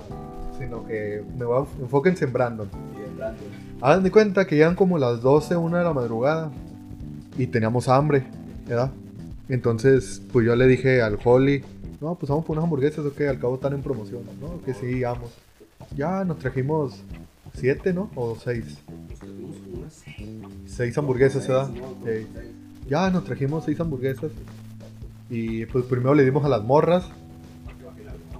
Sino 0.58 0.86
que 0.86 1.24
me 1.36 1.44
voy 1.44 1.64
a 1.64 1.82
enfóquense 1.82 2.24
en 2.24 2.32
Brandon. 2.32 2.68
Y 2.96 3.00
de 3.00 3.16
Brandon. 3.16 3.48
Hagan 3.80 4.02
de 4.04 4.10
cuenta 4.12 4.46
que 4.46 4.56
llegan 4.56 4.76
como 4.76 4.98
las 4.98 5.20
12, 5.22 5.56
1 5.56 5.76
de 5.78 5.84
la 5.84 5.92
madrugada. 5.92 6.50
Y 7.36 7.46
teníamos 7.46 7.88
hambre, 7.88 8.26
¿verdad? 8.66 8.92
Entonces, 9.50 10.22
pues 10.32 10.46
yo 10.46 10.56
le 10.56 10.66
dije 10.66 11.02
al 11.02 11.18
Holly, 11.22 11.62
no, 12.00 12.14
pues 12.14 12.30
vamos 12.30 12.44
por 12.44 12.54
unas 12.54 12.64
hamburguesas, 12.64 13.04
ok, 13.04 13.20
al 13.22 13.38
cabo 13.38 13.56
están 13.56 13.74
en 13.74 13.82
promoción, 13.82 14.22
¿no? 14.40 14.62
Que 14.62 14.72
sí, 14.72 15.02
vamos. 15.02 15.30
Ya 15.96 16.24
nos 16.24 16.38
trajimos 16.38 17.02
7, 17.54 17.92
¿no? 17.92 18.10
O 18.14 18.36
6. 18.36 18.64
Nos 19.08 19.18
trajimos 19.18 19.56
unas 19.76 19.92
seis. 19.92 20.28
6 20.66 20.98
hamburguesas, 20.98 21.48
¿verdad? 21.48 21.70
Seis, 21.74 21.84
Seis. 22.04 22.26
seis. 22.34 22.50
Ya 22.88 23.10
nos 23.10 23.24
trajimos 23.24 23.64
6 23.64 23.80
hamburguesas. 23.80 24.30
Y 25.28 25.66
pues 25.66 25.84
primero 25.84 26.14
le 26.14 26.24
dimos 26.24 26.44
a 26.44 26.48
las 26.48 26.62
morras. 26.62 27.08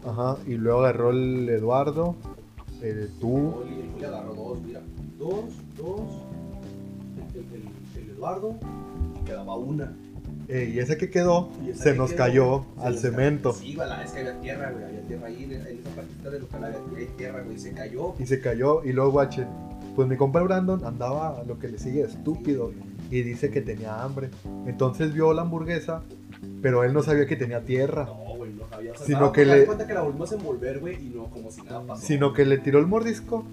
Ajá. 0.07 0.37
Y 0.47 0.55
luego 0.55 0.81
agarró 0.81 1.11
el 1.11 1.49
Eduardo. 1.49 2.17
El 2.83 3.11
tú. 3.21 3.63
El 3.99 4.05
agarró 4.05 4.35
dos, 4.35 4.63
mira. 4.63 4.81
Dos, 5.19 5.45
dos. 5.77 6.01
El, 7.35 8.11
Eduardo. 8.11 8.55
Quedaba 9.27 9.57
una. 9.57 9.93
Eh, 10.51 10.73
y 10.75 10.79
ese 10.79 10.97
que 10.97 11.11
quedó 11.11 11.51
Y 11.67 11.71
esa 11.71 11.83
se 11.85 11.93
que 11.93 11.99
nos 11.99 12.11
quedó, 12.11 12.19
cayó 12.19 12.65
se 12.81 12.87
al 12.87 12.99
cemento. 12.99 13.53
cayó. 13.53 13.63
Sí, 13.63 13.75
la- 13.75 14.03
es 14.05 14.11
que 14.13 14.19
había 14.21 14.41
tierra, 14.41 14.71
güey. 14.73 14.85
Había 14.85 15.01
tierra 15.07 15.27
ahí 15.29 15.45
en, 15.45 15.53
en 15.53 15.79
esa 15.79 15.91
partita 15.97 16.31
del 16.31 16.41
local. 16.43 16.65
Había, 16.65 17.07
tierra, 17.17 17.43
güey. 17.43 17.59
Se 17.59 17.73
cayó. 17.73 18.15
Y 18.19 18.27
se 18.27 18.41
cayó. 18.41 18.85
Y 18.85 18.93
luego, 18.93 19.13
guache. 19.13 19.47
Pues 19.97 20.09
mi 20.09 20.17
compa 20.17 20.41
Brandon 20.43 20.85
andaba 20.85 21.43
lo 21.47 21.59
que 21.59 21.69
le 21.69 21.79
sigue 21.79 22.03
estúpido. 22.03 22.73
Y 23.11 23.23
dice 23.23 23.51
que 23.51 23.61
tenía 23.61 24.03
hambre. 24.03 24.31
Entonces 24.67 25.13
vio 25.13 25.33
la 25.33 25.43
hamburguesa. 25.43 26.03
Pero 26.63 26.85
él 26.85 26.93
no 26.95 27.03
sabía 27.03 27.27
que 27.27 27.37
tenía 27.37 27.61
tierra. 27.65 28.05
No, 28.07 28.37
güey, 28.37 28.53
no 28.55 28.67
sabía. 28.69 28.93
O 28.93 28.97
sea, 28.97 29.07
Sino 29.07 29.21
nada, 29.21 29.33
que 29.33 29.45
le- 29.45 29.67
cuenta 29.67 29.87
que 29.87 29.95
la 29.95 30.03
volvimos 30.03 30.31
a 30.33 30.37
envolver, 30.37 30.79
güey. 30.79 30.95
Y 31.07 31.11
no, 31.11 31.25
como 31.25 31.51
si 31.51 31.61
nada 31.63 31.83
pasó. 31.83 32.07
Sino 32.07 32.33
que 32.33 32.45
le 32.47 32.59
tiró 32.59 32.79
el 32.79 32.87
mordisco. 32.87 33.45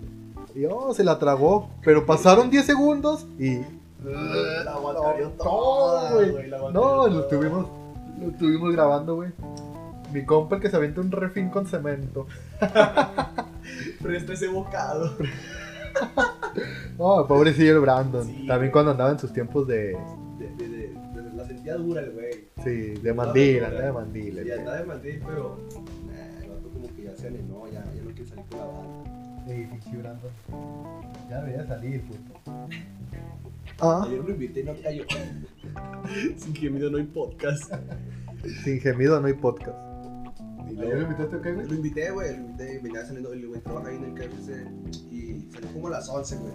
Y 0.56 0.66
oh, 0.66 0.94
se 0.94 1.04
la 1.04 1.20
tragó. 1.20 1.70
Pero 1.84 2.06
pasaron 2.06 2.50
10 2.50 2.66
segundos. 2.66 3.28
Y 3.40 3.60
La 4.04 4.64
No, 4.66 5.30
toda, 5.38 6.14
güey. 6.14 6.50
No, 6.74 7.08
lo 7.08 7.20
estuvimos, 7.22 7.68
lo 8.20 8.28
estuvimos 8.30 8.72
grabando, 8.74 9.16
güey. 9.16 9.32
Mi 10.14 10.24
compa 10.26 10.56
el 10.56 10.62
que 10.62 10.70
se 10.70 10.76
avienta 10.78 11.02
un 11.02 11.12
refín 11.12 11.50
con 11.50 11.66
cemento. 11.68 12.28
Presta 14.02 14.34
ese 14.34 14.48
bocado. 14.48 15.12
No, 16.98 17.28
pobrecillo 17.28 17.74
el 17.74 17.80
Brandon. 17.82 18.24
Sí, 18.26 18.46
También 18.48 18.58
güey. 18.60 18.72
cuando 18.72 18.92
andaba 18.92 19.12
en 19.12 19.20
sus 19.20 19.32
tiempos 19.34 19.68
de. 19.68 19.96
De, 20.40 20.48
de, 20.58 20.68
de, 20.70 20.88
de- 20.90 21.34
la 21.36 21.46
sentía 21.46 21.76
dura 21.76 22.02
el 22.02 22.12
güey. 22.12 22.48
Sí, 22.64 22.94
de 23.02 23.14
mandil, 23.14 23.64
andaba 23.64 23.86
de 23.86 23.92
mandil. 23.92 24.34
güey. 24.34 24.52
andaba 24.52 24.78
de 24.78 24.86
mandil, 24.86 25.22
pero. 25.26 25.58
Nah, 26.08 26.44
el 26.44 26.50
vato 26.50 26.70
como 26.74 26.88
que 26.96 27.04
ya 27.04 27.16
se 27.16 27.28
animó, 27.28 27.68
ya, 27.68 27.84
ya 27.96 28.02
no 28.04 28.10
quiere 28.12 28.26
salir 28.26 28.46
con 28.50 28.60
la 28.60 28.66
banda. 28.66 29.44
Sí, 29.48 29.68
pinche 29.70 29.98
Brandon. 29.98 30.32
Ya 31.30 31.42
debería 31.42 31.68
salir, 31.68 32.02
puto. 32.08 32.40
Ah, 33.80 34.04
Ayer 34.06 34.24
lo 34.24 34.30
invité 34.32 34.62
y 34.62 34.64
no 34.64 34.74
cayó. 34.82 35.04
Sin 36.38 36.56
gemido 36.56 36.90
no 36.90 36.98
hay 36.98 37.04
podcast. 37.04 37.72
sin 38.64 38.80
gemido 38.80 39.20
no 39.20 39.28
hay 39.28 39.34
podcast. 39.34 39.78
Y 40.70 40.80
¿Ayer 40.80 40.96
lo 40.98 41.02
invitaste 41.04 41.36
o 41.36 41.42
qué, 41.42 41.50
Lo 41.52 41.56
güey? 41.64 41.76
invité, 41.76 42.12
güey, 42.12 42.36
lo 42.38 42.44
invité, 42.44 42.80
venía 42.80 43.06
saliendo, 43.06 43.34
el 43.34 43.48
güey 43.48 43.62
trabaja 43.62 43.90
ahí 43.90 43.96
en 43.98 44.04
el 44.06 44.14
KFC 44.14 44.68
y 45.12 45.50
salió 45.52 45.72
como 45.74 45.88
a 45.88 45.92
las 45.92 46.10
11, 46.10 46.38
güey. 46.38 46.54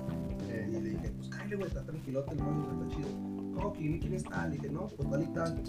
Eh, 0.50 0.66
Y 0.68 0.72
le 0.72 0.90
dije, 0.90 1.10
pues 1.16 1.28
cállate, 1.28 1.56
güey, 1.56 1.68
está 1.68 1.82
tranquilote 1.84 2.32
el 2.32 2.38
rollo, 2.40 2.82
está 2.82 2.96
chido. 2.96 3.08
No, 3.52 3.72
¿quién, 3.72 3.98
quién 4.00 4.14
está? 4.14 4.46
Le 4.48 4.56
dije, 4.56 4.68
no, 4.70 4.86
pues 4.88 5.10
tal 5.10 5.22
y 5.22 5.26
tal. 5.26 5.62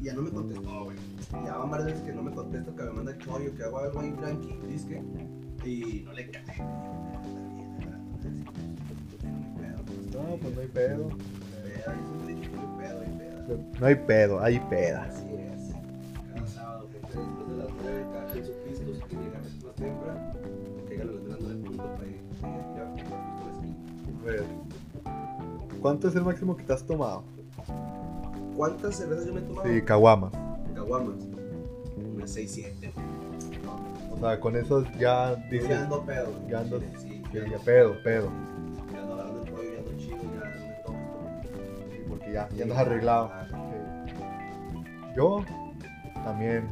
Y 0.00 0.02
ya 0.04 0.14
no 0.14 0.22
me 0.22 0.30
contestó, 0.30 0.84
güey. 0.84 0.96
Y 1.40 1.44
ya 1.44 1.56
van 1.56 1.70
varias 1.70 1.86
veces 1.90 2.02
que 2.04 2.12
no 2.12 2.22
me 2.22 2.32
contesta, 2.32 2.74
que 2.74 2.82
me 2.84 2.90
manda 2.92 3.12
el 3.12 3.18
chollo, 3.18 3.54
que 3.54 3.62
hago 3.64 3.78
algo 3.78 4.00
ahí 4.00 4.10
tranqui, 4.12 4.54
disque. 4.68 5.02
Y 5.64 6.02
no 6.04 6.12
le 6.12 6.30
cae. 6.30 6.62
No, 10.28 10.36
pues 10.36 10.54
no 10.54 10.60
hay 10.60 10.68
pedo. 10.68 11.08
No 13.80 13.86
hay 13.86 13.94
pedo, 13.94 14.40
hay 14.40 14.58
peda. 14.68 15.04
Así 15.04 15.24
es. 15.34 15.72
Cada 16.34 16.46
sábado, 16.46 16.88
gente, 16.92 17.06
después 17.18 17.48
de 17.48 17.56
las 17.56 17.68
9, 17.82 18.06
cada 18.12 18.26
quien 18.32 18.44
sus 18.46 18.54
pistos, 18.56 18.86
que 19.08 19.16
llegan 19.16 19.42
más 19.64 19.74
temprano, 19.76 20.32
llegan 20.88 21.08
a 21.08 21.12
las 21.12 21.22
de 21.24 21.28
las 21.30 21.40
9 21.40 21.60
punto 21.64 21.82
para 21.94 22.06
ir 22.06 22.18
a 22.18 22.40
comprar 22.40 22.94
pisto 22.94 23.10
a. 25.06 25.10
A. 25.10 25.78
¿Cuánto 25.80 26.08
es 26.08 26.14
el 26.16 26.24
máximo 26.24 26.56
que 26.56 26.64
te 26.64 26.72
has 26.74 26.84
tomado? 26.84 27.24
¿Cuántas 28.56 28.96
cervezas 28.96 29.26
yo 29.26 29.32
me 29.34 29.40
he 29.40 29.44
tomado? 29.44 29.68
Sí, 29.68 29.82
caguamas. 29.82 30.32
Caguamas. 30.74 31.16
Unas 32.16 32.30
6, 32.30 32.50
7. 32.52 32.92
O 34.12 34.18
sea, 34.20 34.40
con 34.40 34.56
eso 34.56 34.84
ya 34.98 35.36
Dice, 35.36 35.48
dices. 35.52 35.68
ya 35.70 35.82
ando 35.84 36.04
pedo. 36.04 36.28
ya 36.50 36.60
ando- 36.64 36.82
Sí, 36.98 37.22
ya 37.32 37.58
pedo, 37.64 37.94
pedo. 38.02 38.28
Porque 42.28 42.32
ya, 42.32 42.48
ya 42.56 42.64
andas 42.64 42.78
arreglado. 42.78 43.30
Yo 45.16 45.44
también. 46.24 46.68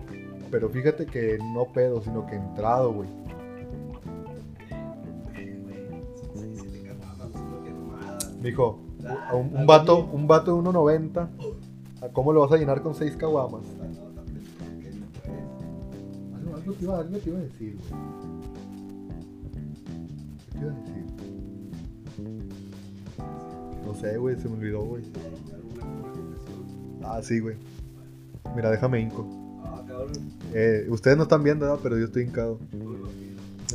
Pero 0.50 0.68
fíjate 0.68 1.07
que 1.07 1.38
no 1.52 1.66
pedo, 1.66 2.00
sino 2.02 2.26
que 2.26 2.36
entrado, 2.36 2.92
güey. 2.92 3.09
que. 8.42 8.42
Dijo, 8.42 8.78
un, 9.32 9.57
un 9.57 9.66
vato, 9.66 10.04
un 10.12 10.26
vato 10.26 10.54
de 10.54 10.68
1.90. 10.70 11.28
¿A 12.02 12.09
cómo 12.11 12.32
lo 12.32 12.40
vas 12.40 12.52
a 12.52 12.57
llenar 12.57 12.82
con 12.82 12.94
6 12.94 13.16
caguamas? 13.16 13.62
Que. 14.80 14.90
Algo, 16.36 16.54
algo 16.54 16.72
te 16.74 16.84
iba, 16.84 16.98
algo 16.98 17.18
te 17.18 17.30
iba 17.30 17.38
a 17.38 17.42
decir, 17.42 17.76
güey. 17.76 17.90
¿Qué 20.52 20.59
iba 20.59 20.70
a 20.70 20.74
decir? 20.74 21.07
No 23.86 23.94
sé, 23.94 24.16
güey, 24.18 24.36
se 24.36 24.48
me 24.48 24.57
olvidó, 24.57 24.84
güey. 24.84 25.02
Ah, 27.07 27.20
sí, 27.22 27.38
güey. 27.38 27.57
Mira, 28.54 28.70
déjame 28.70 29.00
hinco. 29.00 29.26
Ah, 29.64 29.82
cabrón. 29.86 30.12
Eh, 30.52 30.86
ustedes 30.88 31.16
no 31.16 31.22
están 31.22 31.42
viendo, 31.44 31.66
¿verdad? 31.66 31.80
Pero 31.82 31.98
yo 31.98 32.07
estoy 32.07 32.24
hincado. 32.24 32.59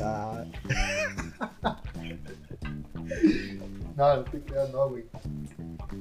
Ah. 0.02 0.44
no, 3.98 4.16
no 4.18 4.24
te 4.24 4.42
creas, 4.42 4.72
no, 4.72 4.90
güey. 4.90 5.06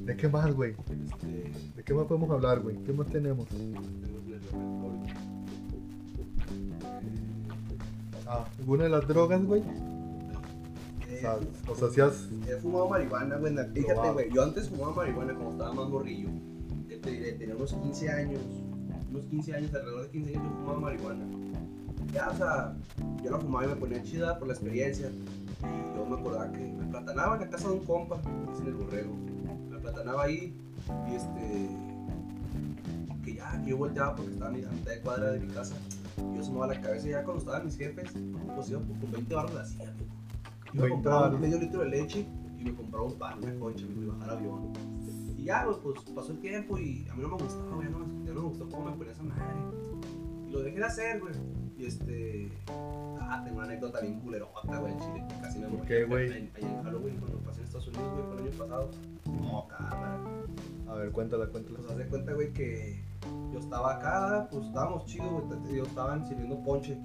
¿De 0.04 0.16
qué 0.16 0.28
más, 0.28 0.52
güey? 0.52 0.72
Este, 0.72 1.52
¿De 1.76 1.82
qué 1.84 1.94
más 1.94 2.06
podemos 2.06 2.30
hablar, 2.30 2.60
güey? 2.60 2.76
¿Qué 2.84 2.92
más 2.92 3.06
tenemos? 3.08 3.46
Ah, 8.26 8.44
¿alguna 8.58 8.84
de 8.84 8.90
las 8.90 9.06
drogas, 9.06 9.44
güey? 9.44 9.62
O 9.62 11.20
sea, 11.20 11.38
o 11.68 11.74
sea, 11.74 11.90
si 11.90 12.00
has... 12.00 12.28
He 12.48 12.56
fumado 12.56 12.88
marihuana, 12.88 13.36
güey. 13.36 13.54
Fíjate, 13.74 14.10
güey. 14.10 14.32
Yo 14.32 14.42
antes 14.42 14.68
fumaba 14.68 14.94
marihuana 14.94 15.34
cuando 15.34 15.52
estaba 15.52 15.72
más 15.74 15.88
morrillo. 15.88 16.28
¿Qué 17.02 17.08
te 17.08 17.10
diré? 17.12 17.32
Tenía 17.32 17.56
unos 17.56 17.72
15 17.72 18.08
años. 18.10 18.40
Unos 19.10 19.24
15 19.26 19.54
años, 19.54 19.74
alrededor 19.74 20.02
de 20.02 20.10
15 20.10 20.30
años 20.36 20.42
yo 20.44 20.50
fumaba 20.58 20.80
marihuana. 20.80 21.24
Ya, 22.12 22.28
o 22.30 22.36
sea, 22.36 22.76
yo 23.24 23.30
la 23.30 23.38
fumaba 23.38 23.64
y 23.64 23.68
me 23.68 23.76
ponía 23.76 24.02
chida 24.02 24.38
por 24.38 24.48
la 24.48 24.54
experiencia. 24.54 25.08
Y 25.10 25.96
yo 25.96 26.06
me 26.06 26.16
acordaba 26.16 26.50
que 26.52 26.58
me 26.60 26.84
platanaba 26.86 27.34
en 27.36 27.40
la 27.42 27.48
casa 27.50 27.68
de 27.68 27.74
un 27.74 27.84
compa, 27.84 28.20
dice 28.50 28.62
en 28.62 28.68
el 28.68 28.74
borrego. 28.74 29.12
Me 29.70 29.78
platanaba 29.78 30.24
ahí 30.24 30.54
y 31.10 31.14
este. 31.14 31.68
Que 33.24 33.34
ya, 33.34 33.60
que 33.62 33.70
yo 33.70 33.76
volteaba 33.78 34.14
porque 34.16 34.32
estaba 34.32 34.50
a 34.50 34.52
mi- 34.54 34.64
a 34.64 34.70
mitad 34.70 34.90
de 34.92 35.00
cuadra 35.00 35.32
de 35.32 35.40
mi 35.40 35.48
casa. 35.52 35.76
Y 36.18 36.34
yo 36.36 36.40
asomaba 36.40 36.68
la 36.74 36.80
cabeza 36.80 37.06
y 37.06 37.10
ya 37.10 37.22
cuando 37.24 37.40
estaban 37.40 37.64
mis 37.66 37.76
jefes, 37.76 38.10
pues 38.54 38.70
iba 38.70 38.80
con 38.80 39.10
20 39.12 39.34
barros 39.34 39.54
la 39.54 39.60
hacía. 39.62 39.84
Yo 40.72 40.82
20 40.82 40.82
me 40.82 40.88
compraba 40.90 41.30
medio 41.30 41.58
litro 41.58 41.80
de 41.80 41.88
leche 41.90 42.26
y 42.58 42.64
me 42.64 42.74
compraba 42.74 43.06
un 43.06 43.14
pan, 43.14 43.38
una 43.42 43.54
concha, 43.58 43.84
me 43.86 44.04
iba 44.04 44.14
a 44.14 44.18
bajar 44.18 44.36
avión. 44.36 44.72
Y 45.40 45.44
ya, 45.44 45.64
güey, 45.64 45.76
pues 45.80 46.00
pasó 46.14 46.32
el 46.32 46.40
tiempo 46.40 46.78
y 46.78 47.06
a 47.10 47.14
mí 47.14 47.22
no 47.22 47.28
me 47.28 47.42
gustaba, 47.42 47.74
güey, 47.74 47.88
no, 47.88 48.00
ya 48.26 48.34
no 48.34 48.42
me 48.42 48.48
gustó 48.48 48.68
cómo 48.68 48.90
me 48.90 48.96
ponía 48.96 49.12
esa 49.12 49.22
madre. 49.22 49.42
Y 50.46 50.50
lo 50.50 50.60
dejé 50.60 50.76
de 50.76 50.84
hacer, 50.84 51.20
güey. 51.20 51.32
Y 51.78 51.86
este. 51.86 52.52
Ah, 52.68 53.40
tengo 53.42 53.56
una 53.56 53.66
anécdota 53.66 54.00
bien 54.00 54.20
culerota, 54.20 54.78
güey, 54.78 54.92
en 54.92 54.98
Chile, 54.98 55.24
que 55.28 55.40
casi 55.40 55.58
me 55.60 55.68
morí. 55.68 55.88
qué, 55.88 56.04
güey? 56.04 56.30
Ahí 56.30 56.50
en 56.60 56.82
Halloween, 56.82 57.16
cuando 57.20 57.38
pasé 57.38 57.60
en 57.60 57.64
Estados 57.64 57.88
Unidos, 57.88 58.12
güey, 58.12 58.24
fue 58.24 58.34
el 58.34 58.42
año 58.42 58.58
pasado. 58.58 58.90
No, 59.40 59.68
cámara. 59.68 60.20
A 60.88 60.94
ver, 60.94 61.10
cuéntala, 61.10 61.46
cuéntala. 61.46 61.78
Pues 61.78 61.90
haz 61.90 61.96
de 61.96 62.06
cuenta, 62.08 62.32
güey, 62.34 62.52
que 62.52 63.02
yo 63.50 63.60
estaba 63.60 63.94
acá, 63.94 64.48
pues 64.50 64.66
estábamos 64.66 65.06
chidos, 65.06 65.46
güey. 65.46 65.76
Yo 65.76 65.84
estaban 65.84 66.26
sirviendo 66.28 66.62
ponche 66.62 66.98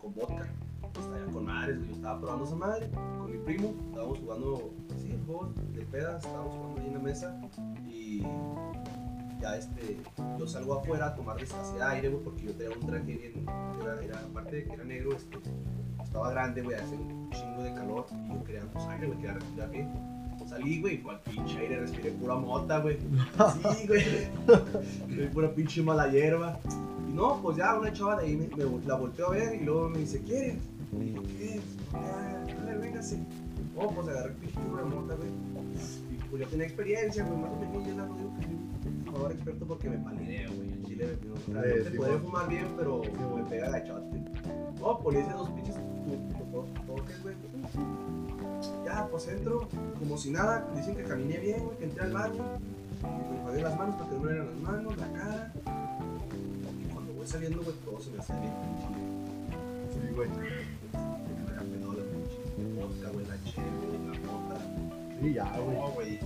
con 0.00 0.12
vodka. 0.12 0.52
Estaba 0.98 1.18
ya 1.26 1.32
con 1.32 1.44
madres. 1.46 1.78
Yo 1.86 1.94
estaba 1.94 2.20
probando 2.20 2.44
esa 2.44 2.56
madre 2.56 2.90
con 3.18 3.30
mi 3.30 3.38
primo. 3.38 3.74
Estábamos 3.88 4.18
jugando, 4.18 4.70
así, 4.94 5.10
el 5.10 5.20
juego 5.24 5.52
de 5.72 5.82
pedas. 5.82 6.24
Estábamos 6.24 6.54
jugando 6.54 6.80
ahí 6.80 6.86
en 6.88 6.92
la 6.94 6.98
mesa. 7.00 7.40
Y 7.88 8.22
ya, 9.40 9.56
este, 9.56 9.98
yo 10.38 10.46
salgo 10.46 10.74
afuera 10.80 11.08
a 11.08 11.14
tomar 11.14 11.36
hacía 11.42 11.90
aire, 11.90 12.08
güey, 12.08 12.22
porque 12.24 12.44
yo 12.44 12.52
tenía 12.54 12.76
un 12.78 12.86
traje 12.86 13.04
bien. 13.04 13.46
Era, 13.82 14.02
era, 14.02 14.18
aparte 14.20 14.56
de 14.56 14.64
que 14.64 14.72
era 14.72 14.84
negro, 14.84 15.12
este, 15.14 15.38
estaba 16.02 16.30
grande, 16.30 16.62
güey, 16.62 16.76
hace 16.76 16.94
un 16.94 17.30
chingo 17.30 17.62
de 17.62 17.74
calor. 17.74 18.06
Y 18.28 18.32
yo 18.34 18.44
quería, 18.44 18.62
pues, 18.72 18.84
aire, 18.86 19.06
güey, 19.06 19.18
quería 19.18 19.34
respirar 19.34 19.70
bien. 19.70 20.16
Salí, 20.46 20.80
güey, 20.80 21.02
cual 21.02 21.20
pinche 21.22 21.58
aire, 21.58 21.80
respiré 21.80 22.12
pura 22.12 22.36
mota, 22.36 22.78
güey. 22.78 22.98
Sí, 23.74 23.86
güey. 23.88 25.28
Pura 25.32 25.50
pinche 25.52 25.82
mala 25.82 26.08
hierba. 26.08 26.58
Y 27.08 27.12
no, 27.12 27.40
pues 27.42 27.56
ya 27.56 27.76
una 27.78 27.92
chava 27.92 28.16
de 28.20 28.26
ahí 28.26 28.36
me, 28.36 28.46
me- 28.64 28.86
la 28.86 28.94
volteó 28.94 29.26
a 29.26 29.30
ver 29.30 29.60
y 29.60 29.64
luego 29.64 29.88
me 29.88 29.98
dice, 29.98 30.22
¿quieres? 30.22 30.58
Y 30.92 30.98
dije, 30.98 31.20
¿qué? 31.38 31.60
Ya, 31.92 32.54
dale, 32.64 32.78
véngase. 32.78 33.18
Oh, 33.76 33.90
pues 33.90 34.08
agarré 34.08 34.30
el 34.30 34.36
pinche 34.36 34.54
churro 34.54 34.88
de 34.88 34.94
mota, 34.94 35.14
güey. 35.14 35.28
Y 36.10 36.28
pues 36.30 36.42
yo 36.42 36.48
tenía 36.48 36.66
experiencia, 36.66 37.24
güey, 37.24 37.38
más 37.38 37.50
o 37.50 37.56
menos, 37.56 37.86
yo 37.86 37.94
la 37.94 38.06
no 38.06 38.14
digo 38.16 38.34
que 38.36 38.42
soy 38.44 38.54
un 38.54 39.04
fumador 39.04 39.32
experto 39.32 39.66
porque 39.66 39.90
me 39.90 39.98
palideo, 39.98 40.52
güey. 40.54 40.72
En 40.72 40.84
Chile 40.84 41.18
me 41.24 41.32
o 41.32 41.36
sea, 41.36 41.54
no 41.54 41.90
te 41.90 41.98
bueno. 41.98 42.18
fumar 42.18 42.48
bien, 42.48 42.66
pero 42.76 43.02
me 43.36 43.44
pega 43.44 43.70
gachote. 43.70 44.18
No, 44.80 44.98
pues 45.00 45.16
le 45.16 45.22
hice 45.22 45.32
dos 45.32 45.50
pinches 45.50 45.76
toques, 46.86 47.22
güey. 47.22 47.34
Ya, 48.84 49.06
pues 49.10 49.28
entro, 49.28 49.68
como 49.98 50.16
si 50.16 50.30
nada, 50.30 50.66
dicen 50.74 50.96
que 50.96 51.02
caminé 51.02 51.38
bien, 51.38 51.64
güey, 51.64 51.76
que 51.78 51.84
entré 51.84 52.04
al 52.04 52.12
baño, 52.12 52.44
y 53.02 53.30
me 53.30 53.36
enjuagué 53.38 53.62
las 53.62 53.76
manos 53.76 53.96
para 53.96 54.08
que 54.08 54.16
no 54.16 54.22
me 54.22 54.32
dieran 54.32 54.48
las 54.48 54.60
manos, 54.60 54.96
la 54.96 55.12
cara. 55.12 55.52
Y 56.82 56.92
cuando 56.92 57.12
voy 57.12 57.26
saliendo, 57.26 57.62
güey, 57.62 57.76
todo 57.84 58.00
se 58.00 58.10
me 58.10 58.18
hace 58.18 58.32
bien. 58.32 58.52
Sí, 59.92 60.14
güey. 60.14 60.28
Me 60.92 61.52
pinche 62.06 62.80
vodka, 62.80 63.10
güey. 63.12 63.26
Sí, 63.44 63.60
güey. 65.60 65.94
Güey. 65.94 66.18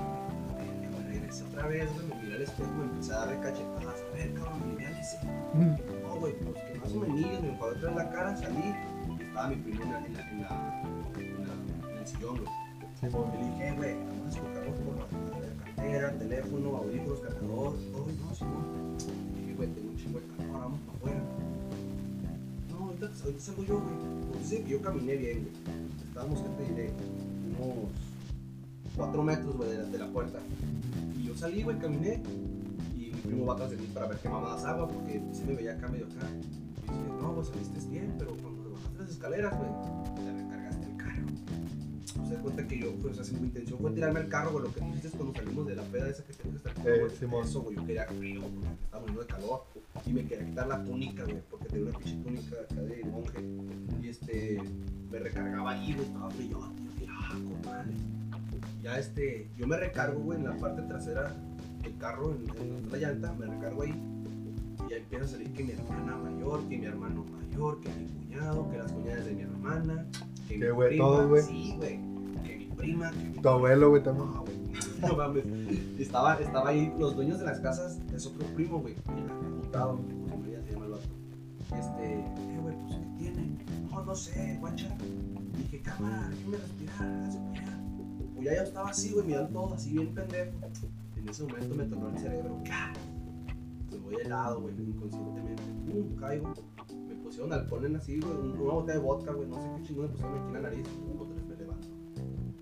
Me 0.91 1.09
regresé 1.09 1.45
otra 1.45 1.67
vez, 1.69 1.89
güey, 1.95 2.07
me 2.09 2.15
miré 2.23 2.37
al 2.37 2.43
espejo, 2.43 2.71
me 2.73 2.85
empecé 2.85 3.13
a 3.13 3.19
darle 3.19 3.41
cachetadas. 3.41 4.01
A 4.13 4.17
ver, 4.17 4.35
cabrón, 4.35 4.61
me 4.61 4.75
miré 4.75 4.91
Mm. 5.55 5.77
No, 6.03 6.17
güey, 6.21 6.33
pues 6.39 6.65
que 6.65 6.79
más 6.79 6.93
o 6.93 7.01
menos 7.01 7.43
me 7.43 7.51
otra 7.61 7.89
vez 7.89 7.97
la 7.97 8.11
cara, 8.11 8.37
salí, 8.37 8.75
estaba 9.21 9.49
mi 9.49 9.57
primo 9.57 9.83
en, 9.83 9.91
en, 9.91 10.17
en, 10.17 10.17
en, 10.21 11.91
en 11.91 11.99
el 11.99 12.07
sillón, 12.07 12.37
güey. 12.37 12.51
Y 13.03 13.39
le 13.39 13.45
dije, 13.51 13.69
"Eh, 13.69 13.75
güey, 13.77 13.95
vamos 13.95 14.27
a 14.27 14.29
escucharnos 14.29 14.79
por 14.81 14.97
la, 14.97 15.65
cartera, 15.65 16.19
teléfono, 16.19 16.77
audífonos, 16.77 17.21
cargador, 17.21 17.73
todo. 17.93 18.07
No, 18.07 18.35
Simón. 18.35 18.97
Y 19.35 19.41
dije, 19.41 19.55
güey, 19.57 19.69
tengo 19.71 19.91
un 19.91 19.97
chingo 19.97 20.21
de 20.21 20.27
calor, 20.37 20.61
vamos 20.61 20.81
para 20.81 20.99
afuera. 20.99 21.23
Ahorita, 23.01 23.41
salgo 23.41 23.65
yo, 23.65 23.81
güey. 23.81 23.95
Pues 24.31 24.51
dice 24.51 24.63
que 24.63 24.71
yo 24.71 24.83
caminé 24.83 25.17
bien, 25.17 25.43
güey. 25.43 25.55
Estábamos, 26.07 26.41
¿qué 26.41 26.49
te 26.49 26.71
diré? 26.71 26.91
Unos 27.59 27.91
cuatro 28.95 29.23
metros, 29.23 29.57
güey, 29.57 29.71
de 29.71 29.99
la, 29.99 30.07
puerta. 30.09 30.39
Y 31.19 31.25
yo 31.25 31.35
salí, 31.35 31.63
güey, 31.63 31.79
caminé. 31.79 32.23
Y 32.95 33.11
mi 33.13 33.21
primo 33.23 33.47
va 33.47 33.55
atrás 33.55 33.71
de 33.71 33.79
mí 33.79 33.87
para 33.95 34.07
ver 34.07 34.19
qué 34.19 34.29
mamadas 34.29 34.65
hago, 34.65 34.89
porque 34.89 35.23
sí 35.33 35.45
me 35.47 35.55
veía 35.55 35.73
acá 35.73 35.89
medio 35.89 36.07
acá. 36.07 36.29
Y 36.31 36.39
dice, 36.39 37.23
no, 37.23 37.35
pues 37.35 37.49
saliste 37.49 37.89
bien, 37.89 38.15
pero 38.19 38.37
cuando 38.37 38.73
bajaste 38.73 38.99
las 38.99 39.11
escaleras, 39.11 39.57
güey, 39.57 39.71
Se 42.31 42.37
da 42.37 42.43
cuenta 42.43 42.69
que 42.69 42.79
yo, 42.79 42.93
pues, 43.03 43.19
así, 43.19 43.35
mi 43.35 43.49
intención 43.49 43.77
fue 43.81 43.91
tirarme 43.91 44.21
al 44.21 44.29
carro, 44.29 44.53
güey, 44.53 44.65
lo 44.67 44.73
que 44.73 44.81
tú 44.81 44.87
hiciste 44.91 45.19
cuando 45.19 45.35
salimos 45.35 45.67
de 45.67 45.75
la 45.75 45.83
peda 45.83 46.09
esa 46.09 46.23
que 46.23 46.33
tenías 46.33 46.63
que 46.63 46.69
estar 46.69 46.87
Eh, 46.87 47.09
güey. 47.29 47.43
Eso, 47.43 47.63
güey, 47.63 47.75
yo 47.75 47.87
quería 47.87 48.05
frío, 48.07 48.41
porque 48.43 48.69
estaba 48.85 49.01
muriendo 49.01 49.21
de 49.23 49.27
calor. 49.27 49.65
Y 50.07 50.13
me 50.13 50.25
quería 50.25 50.47
quitar 50.47 50.69
la 50.69 50.85
túnica, 50.85 51.25
güey, 51.25 51.43
porque 51.51 51.67
tenía 51.67 51.89
una 51.89 51.99
pinche 51.99 52.23
túnica 52.23 52.57
acá 52.63 52.83
de 52.83 53.05
monje. 53.05 54.01
Y 54.01 54.09
este, 54.09 54.63
me 55.11 55.19
recargaba 55.19 55.73
ahí, 55.73 55.93
güey, 55.93 56.07
estaba 56.07 56.31
frío. 56.31 56.61
Yo 56.61 56.91
dije, 56.93 57.07
ah, 57.11 57.31
comadre. 57.33 57.95
Ya 58.81 58.99
este, 59.01 59.51
yo 59.57 59.67
me 59.67 59.77
recargo, 59.77 60.21
güey, 60.21 60.39
en 60.39 60.45
la 60.45 60.57
parte 60.57 60.83
trasera 60.83 61.35
del 61.83 61.97
carro, 61.99 62.33
en, 62.33 62.49
en 62.61 62.93
la 62.93 62.97
llanta, 62.99 63.33
me 63.33 63.47
recargo 63.47 63.83
ahí. 63.83 64.01
Y 64.87 64.91
ya 64.91 64.99
empieza 64.99 65.25
a 65.25 65.29
salir 65.29 65.53
que 65.53 65.65
mi 65.65 65.73
hermana 65.73 66.17
mayor, 66.17 66.61
que 66.69 66.79
mi 66.79 66.87
hermano 66.87 67.25
mayor, 67.25 67.81
que 67.81 67.89
mi 67.89 68.07
cuñado, 68.07 68.71
que 68.71 68.79
las 68.79 68.93
cuñadas 68.93 69.25
de 69.25 69.33
mi 69.33 69.43
hermana. 69.43 70.07
Que 70.47 70.59
mi 70.59 70.69
güey, 70.69 70.91
prima, 70.91 71.25
güey. 71.25 71.43
Sí, 71.43 71.75
güey. 71.77 72.10
Prima, 72.81 73.11
Tu 73.43 73.49
abuelo, 73.49 73.91
güey, 73.91 74.03
también. 74.03 74.27
no, 74.33 74.41
güey. 74.43 74.61
No 75.01 75.17
mames. 75.17 75.45
Estaba, 75.99 76.35
estaba 76.37 76.69
ahí, 76.71 76.93
los 76.99 77.15
dueños 77.17 77.39
de 77.39 77.45
las 77.47 77.59
casas, 77.61 77.99
es 78.15 78.27
otro 78.27 78.47
primo, 78.55 78.81
güey. 78.81 78.95
Putado, 79.63 79.97
como 80.31 80.45
ella 80.47 80.63
se 80.63 80.73
llama 80.73 80.85
el 80.87 80.91
vato. 80.93 81.05
Este, 81.77 82.15
eh, 82.21 82.59
güey, 82.63 82.75
pues, 82.87 82.97
¿qué 82.99 83.07
tiene? 83.19 83.59
No, 83.91 84.05
no 84.05 84.15
sé, 84.15 84.57
guacha. 84.61 84.95
Dije, 85.57 85.81
cámara, 85.83 86.29
déjame 86.31 86.57
respirar, 86.59 86.97
para 86.99 87.61
allá. 87.63 87.81
Pues 88.35 88.45
ya 88.47 88.57
yo 88.57 88.63
estaba 88.63 88.91
así, 88.91 89.13
güey, 89.13 89.27
mirando 89.27 89.61
todo 89.61 89.75
así 89.75 89.93
bien 89.93 90.15
pendejo. 90.15 90.51
En 91.17 91.29
ese 91.29 91.43
momento 91.45 91.75
me 91.75 91.85
tornó 91.85 92.09
el 92.11 92.19
cerebro. 92.19 92.57
Me 93.91 93.99
voy 93.99 94.15
helado, 94.25 94.61
güey, 94.63 94.75
inconscientemente. 94.81 95.63
Pum, 95.91 96.17
caigo. 96.17 96.53
Me 97.09 97.15
pusieron 97.17 97.53
alcohol 97.53 97.85
en 97.87 97.97
así, 97.97 98.21
güey, 98.21 98.33
un- 98.33 98.59
una 98.61 98.73
botella 98.75 98.99
de 98.99 99.05
vodka, 99.05 99.33
güey, 99.33 99.49
no 99.49 99.57
sé 99.61 99.69
qué 99.77 99.83
chingón 99.89 100.07
me 100.07 100.11
pusieron 100.13 100.35
aquí 100.39 100.47
en 100.49 100.53
la 100.55 100.61
nariz. 100.61 100.87
Otra 101.19 101.40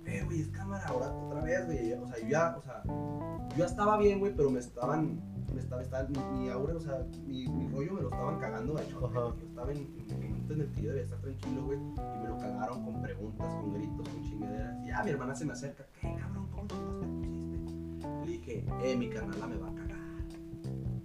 levanto. 0.09 0.25
Eh, 0.25 0.27
güey, 0.27 0.41
es 0.43 0.49
cámara, 0.49 0.85
ahora 0.87 1.13
otra 1.13 1.41
vez, 1.43 1.67
güey. 1.67 1.93
O 1.93 2.07
sea, 2.07 2.19
yo 2.19 2.29
ya, 2.29 2.57
o 2.57 2.63
sea, 2.63 2.83
yo 2.85 3.57
ya 3.57 3.67
estaba 3.67 3.99
bien, 3.99 4.19
güey, 4.19 4.35
pero 4.35 4.51
me 4.51 4.61
estaban, 4.61 5.21
me 5.55 5.61
estaba, 5.61 5.83
estaba 5.83 6.09
mi, 6.09 6.39
mi 6.39 6.49
aura, 6.49 6.75
o 6.75 6.81
sea, 6.81 7.07
mi, 7.27 7.49
mi 7.49 7.69
rollo 7.69 7.95
me 7.95 8.03
lo 8.03 8.09
estaban 8.09 8.39
cagando, 8.39 8.75
de 8.75 8.85
hecho. 8.85 9.07
Ajá. 9.07 9.35
Yo 9.39 9.47
estaba 9.47 9.73
en, 9.73 9.79
en 9.79 10.39
en 10.53 10.61
el 10.63 10.73
que 10.73 10.83
yo 10.83 10.89
debía 10.89 11.05
estar 11.05 11.21
tranquilo, 11.21 11.65
güey, 11.65 11.79
y 11.79 12.19
me 12.23 12.29
lo 12.29 12.39
cagaron 12.39 12.85
con 12.85 13.03
preguntas, 13.03 13.47
con 13.55 13.75
gritos, 13.75 14.09
con 14.09 14.23
chingaderas. 14.23 14.77
Y 14.85 14.89
ya 14.89 15.03
mi 15.03 15.11
hermana 15.11 15.35
se 15.35 15.45
me 15.45 15.53
acerca, 15.53 15.87
¿qué 16.01 16.15
cabrón? 16.19 16.49
¿Cómo 16.51 16.67
te 16.67 16.75
pusiste? 16.75 18.25
Le 18.25 18.33
dije, 18.33 18.65
eh, 18.83 18.97
mi 18.97 19.09
carnala 19.09 19.47
me 19.47 19.57
va 19.57 19.69
a 19.69 19.75
cagar. 19.75 19.99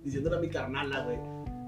Diciéndole 0.04 0.38
a 0.38 0.40
mi 0.40 0.50
carnala, 0.50 1.04
güey, 1.04 1.18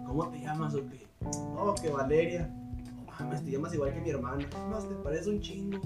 ¿cómo 0.06 0.30
te 0.30 0.40
llamas 0.40 0.74
o 0.76 0.88
qué? 0.88 1.06
No, 1.54 1.76
que 1.76 1.90
Valeria. 1.90 2.48
No 2.48 3.04
mames, 3.06 3.44
te 3.44 3.52
llamas 3.52 3.74
igual 3.74 3.94
que 3.94 4.02
mi 4.02 4.10
hermana. 4.10 4.48
Más, 4.70 4.88
te 4.88 4.96
parece 4.96 5.30
un 5.30 5.42
chingo. 5.42 5.80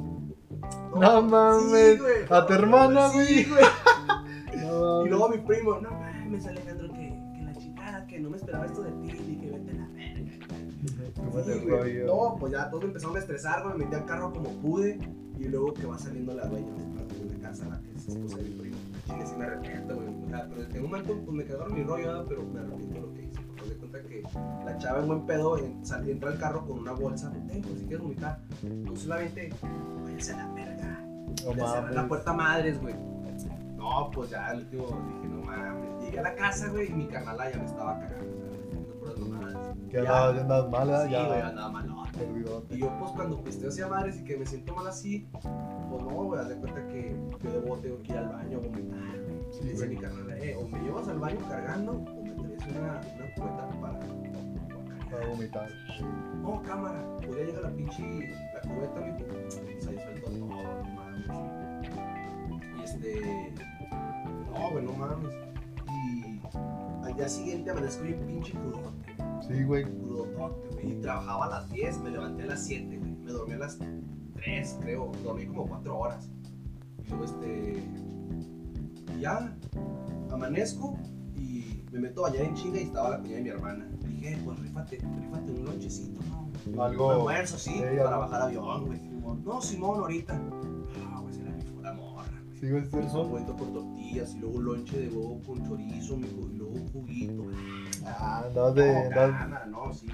No 1.00 1.22
mames, 1.22 2.00
güey, 2.00 2.26
a 2.30 2.46
tu 2.46 2.54
hermana, 2.54 3.10
sí, 3.10 3.46
güey. 3.46 3.64
No, 4.66 5.06
Y 5.06 5.10
luego 5.10 5.30
mi 5.30 5.38
primo, 5.40 5.80
no 5.80 5.90
mames, 5.92 6.46
Alejandro, 6.46 6.90
que, 6.90 7.14
que 7.34 7.42
la 7.44 7.54
chingada, 7.56 8.06
que 8.06 8.20
no 8.20 8.30
me 8.30 8.38
esperaba 8.38 8.66
esto 8.66 8.84
de 8.84 8.92
ti, 8.92 9.18
y 9.28 9.36
que 9.38 9.52
vete 9.52 9.72
a 9.72 9.74
la 9.76 9.88
verga. 9.88 10.48
¿Cómo 11.16 11.44
Sí? 11.44 12.00
No, 12.06 12.36
pues 12.40 12.52
ya 12.54 12.70
todos 12.70 12.84
me 12.84 12.88
empezaron 12.90 13.16
a 13.16 13.20
estresar, 13.20 13.64
güey, 13.64 13.78
me 13.78 13.86
metí 13.86 13.96
al 13.96 14.06
carro 14.06 14.32
como 14.32 14.50
pude. 14.62 15.00
Y 15.40 15.46
luego 15.46 15.74
que 15.74 15.86
va 15.86 15.98
saliendo 15.98 16.34
la 16.34 16.46
dueña 16.48 16.74
de 16.74 17.34
la 17.34 17.40
casa, 17.48 17.66
la 17.70 17.80
que 17.80 17.92
es 17.96 18.08
esposa 18.10 18.38
de 18.38 18.44
mi 18.44 18.50
primo. 18.60 18.78
Chile, 19.06 19.26
sí 19.26 19.36
me 19.38 19.46
arrepiento, 19.46 19.96
güey. 19.96 20.08
O 20.08 20.30
sea, 20.30 20.50
pero 20.50 20.62
en 20.70 20.78
un 20.78 20.92
momento 20.92 21.18
pues 21.26 21.38
me 21.38 21.46
cagaron 21.46 21.74
mi 21.74 21.84
rollo, 21.84 22.26
pero 22.28 22.44
me 22.44 22.60
arrepiento 22.60 23.00
lo 23.00 23.14
que 23.14 23.29
de 23.70 23.78
cuenta 23.78 24.02
que 24.02 24.24
la 24.66 24.78
chava 24.78 25.00
en 25.00 25.08
buen 25.08 25.26
pedo 25.26 25.58
en- 25.58 25.86
sal- 25.86 26.08
entra 26.10 26.32
al 26.32 26.38
carro 26.38 26.66
con 26.66 26.80
una 26.80 26.92
bolsa. 26.94 27.32
Eh, 27.50 27.62
pues 27.64 27.80
si 27.80 27.86
quieres 27.86 28.02
vomitar. 28.02 28.40
No 28.64 28.96
solamente, 28.96 29.50
váyase 30.04 30.34
a 30.34 30.38
la 30.38 30.54
verga. 30.54 31.00
No 31.46 31.54
Le 31.54 31.62
cerré 31.68 31.96
la 31.96 32.08
puerta 32.08 32.34
madres, 32.34 32.82
güey. 32.82 32.96
No, 33.78 34.12
pues 34.14 34.30
ya 34.32 34.52
el 34.52 34.60
último 34.60 34.84
dije, 34.88 35.28
no 35.34 35.42
mames. 35.42 36.04
Llegué 36.04 36.20
a 36.20 36.24
la 36.24 36.36
casa, 36.36 36.68
güey, 36.68 36.90
y 36.90 36.94
mi 36.94 37.08
carnala 37.08 37.50
ya 37.50 37.58
me 37.58 37.66
estaba 37.66 37.98
cagando. 38.00 38.40
Que 39.90 39.98
andabas, 40.00 40.36
ya 40.36 40.42
andabas 40.42 40.70
mal, 40.72 40.88
¿verdad? 40.88 41.06
Sí, 41.06 41.12
ya. 41.12 41.28
güey, 41.28 41.42
andaba 41.42 41.84
perdidote. 42.12 42.76
Y 42.76 42.80
yo, 42.80 43.00
pues, 43.00 43.12
cuando 43.12 43.42
pisteo 43.44 43.70
hacia 43.70 43.88
madres 43.88 44.20
y 44.20 44.24
que 44.24 44.38
me 44.38 44.46
siento 44.46 44.76
mal 44.76 44.88
así, 44.88 45.28
pues 45.32 46.04
no, 46.04 46.10
güey, 46.10 46.40
haz 46.42 46.50
de 46.50 46.56
cuenta 46.58 46.86
que 46.88 47.16
yo 47.44 47.52
de 47.52 47.60
bote 47.60 47.82
tengo 47.88 48.04
que 48.04 48.12
ir 48.12 48.18
al 48.18 48.30
baño 48.30 48.58
a 48.58 48.62
vomitar, 48.62 49.20
güey. 49.22 49.40
Sí, 49.52 49.64
Le 49.64 49.72
dice 49.72 49.88
mi 49.88 49.96
carnal, 49.98 50.30
eh, 50.44 50.56
o 50.62 50.68
me 50.68 50.80
llevas 50.82 51.08
al 51.08 51.20
baño 51.20 51.40
cargando, 51.50 52.06
una, 52.78 53.02
una 53.16 53.34
cubeta 53.36 53.70
para. 53.82 54.00
para 55.10 55.28
vomitar. 55.28 55.70
No, 56.42 56.62
cámara, 56.64 57.04
pues 57.18 57.30
ya 57.38 57.44
llega 57.44 57.62
la 57.62 57.70
pinche. 57.76 58.30
la 58.54 58.62
cubeta, 58.62 59.00
mi 59.02 59.24
Pues 59.24 59.88
ahí 59.88 59.98
suelto 60.00 60.32
todo, 60.32 60.84
no 60.84 60.90
mames. 60.96 61.28
Y 62.78 62.84
este. 62.84 63.54
No, 64.52 64.72
güey, 64.72 64.86
no 64.86 64.94
mames. 64.94 65.34
Y 65.88 66.40
al 67.06 67.16
día 67.16 67.28
siguiente 67.30 67.72
amanezco 67.72 68.04
bien 68.04 68.20
pinche 68.26 68.54
crudote, 68.54 69.16
Sí, 69.48 69.64
güey. 69.64 69.84
crudotote, 69.84 70.76
güey. 70.76 70.92
Y 70.92 71.02
trabajaba 71.02 71.46
a 71.46 71.50
las 71.50 71.70
10, 71.72 72.00
me 72.00 72.12
levanté 72.12 72.44
a 72.44 72.48
las 72.48 72.64
7, 72.66 72.98
güey. 72.98 73.12
Me 73.12 73.32
dormí 73.32 73.54
a 73.54 73.58
las 73.58 73.78
3, 74.36 74.78
creo. 74.82 75.12
Dormí 75.24 75.46
como 75.48 75.68
4 75.68 75.98
horas. 75.98 76.30
Y 77.06 77.10
luego 77.10 77.26
este. 77.26 77.84
Ya, 79.20 79.54
amanezco 80.32 80.98
me 81.92 82.00
meto 82.00 82.26
a 82.26 82.30
bañar 82.30 82.46
en 82.46 82.54
chinga 82.56 82.80
y 82.80 82.84
estaba 82.84 83.10
la 83.12 83.18
cuñada 83.20 83.38
de 83.38 83.44
mi 83.44 83.50
hermana. 83.50 83.88
Dije, 84.08 84.34
"Eh, 84.34 84.42
pues 84.44 84.60
rífate 84.60 85.00
un 85.04 85.66
lonchecito, 85.66 86.20
¿no? 86.30 86.84
Algo. 86.84 87.08
Un 87.08 87.14
almuerzo, 87.14 87.58
sí, 87.58 87.82
para 88.04 88.18
bajar 88.18 88.42
avión, 88.44 88.86
güey. 88.86 89.00
No, 89.44 89.62
Simón, 89.62 90.00
ahorita. 90.00 90.40
Ah, 91.08 91.20
güey, 91.22 91.34
se 91.34 91.44
la 91.44 91.52
rifó 91.52 91.82
la 91.82 91.94
morra, 91.94 92.26
güey. 92.46 92.60
Sí, 92.60 92.70
güey, 92.70 92.86
sí, 92.86 92.96
Un 92.98 93.10
son. 93.10 93.32
huevito 93.32 93.56
con 93.56 93.74
tortillas 93.74 94.36
y 94.36 94.40
luego 94.40 94.58
un 94.58 94.66
lonche 94.66 95.00
de 95.00 95.08
huevo 95.10 95.40
con 95.46 95.66
chorizo, 95.68 96.18
mijo, 96.18 96.50
y 96.52 96.58
luego 96.58 96.74
un 96.74 96.88
juguito. 96.92 97.46
Ah, 98.06 98.44
andabas 98.46 98.76
de. 98.76 99.04
No, 99.06 99.10
cámara, 99.12 99.66
no, 99.68 99.94
sí. 99.94 100.08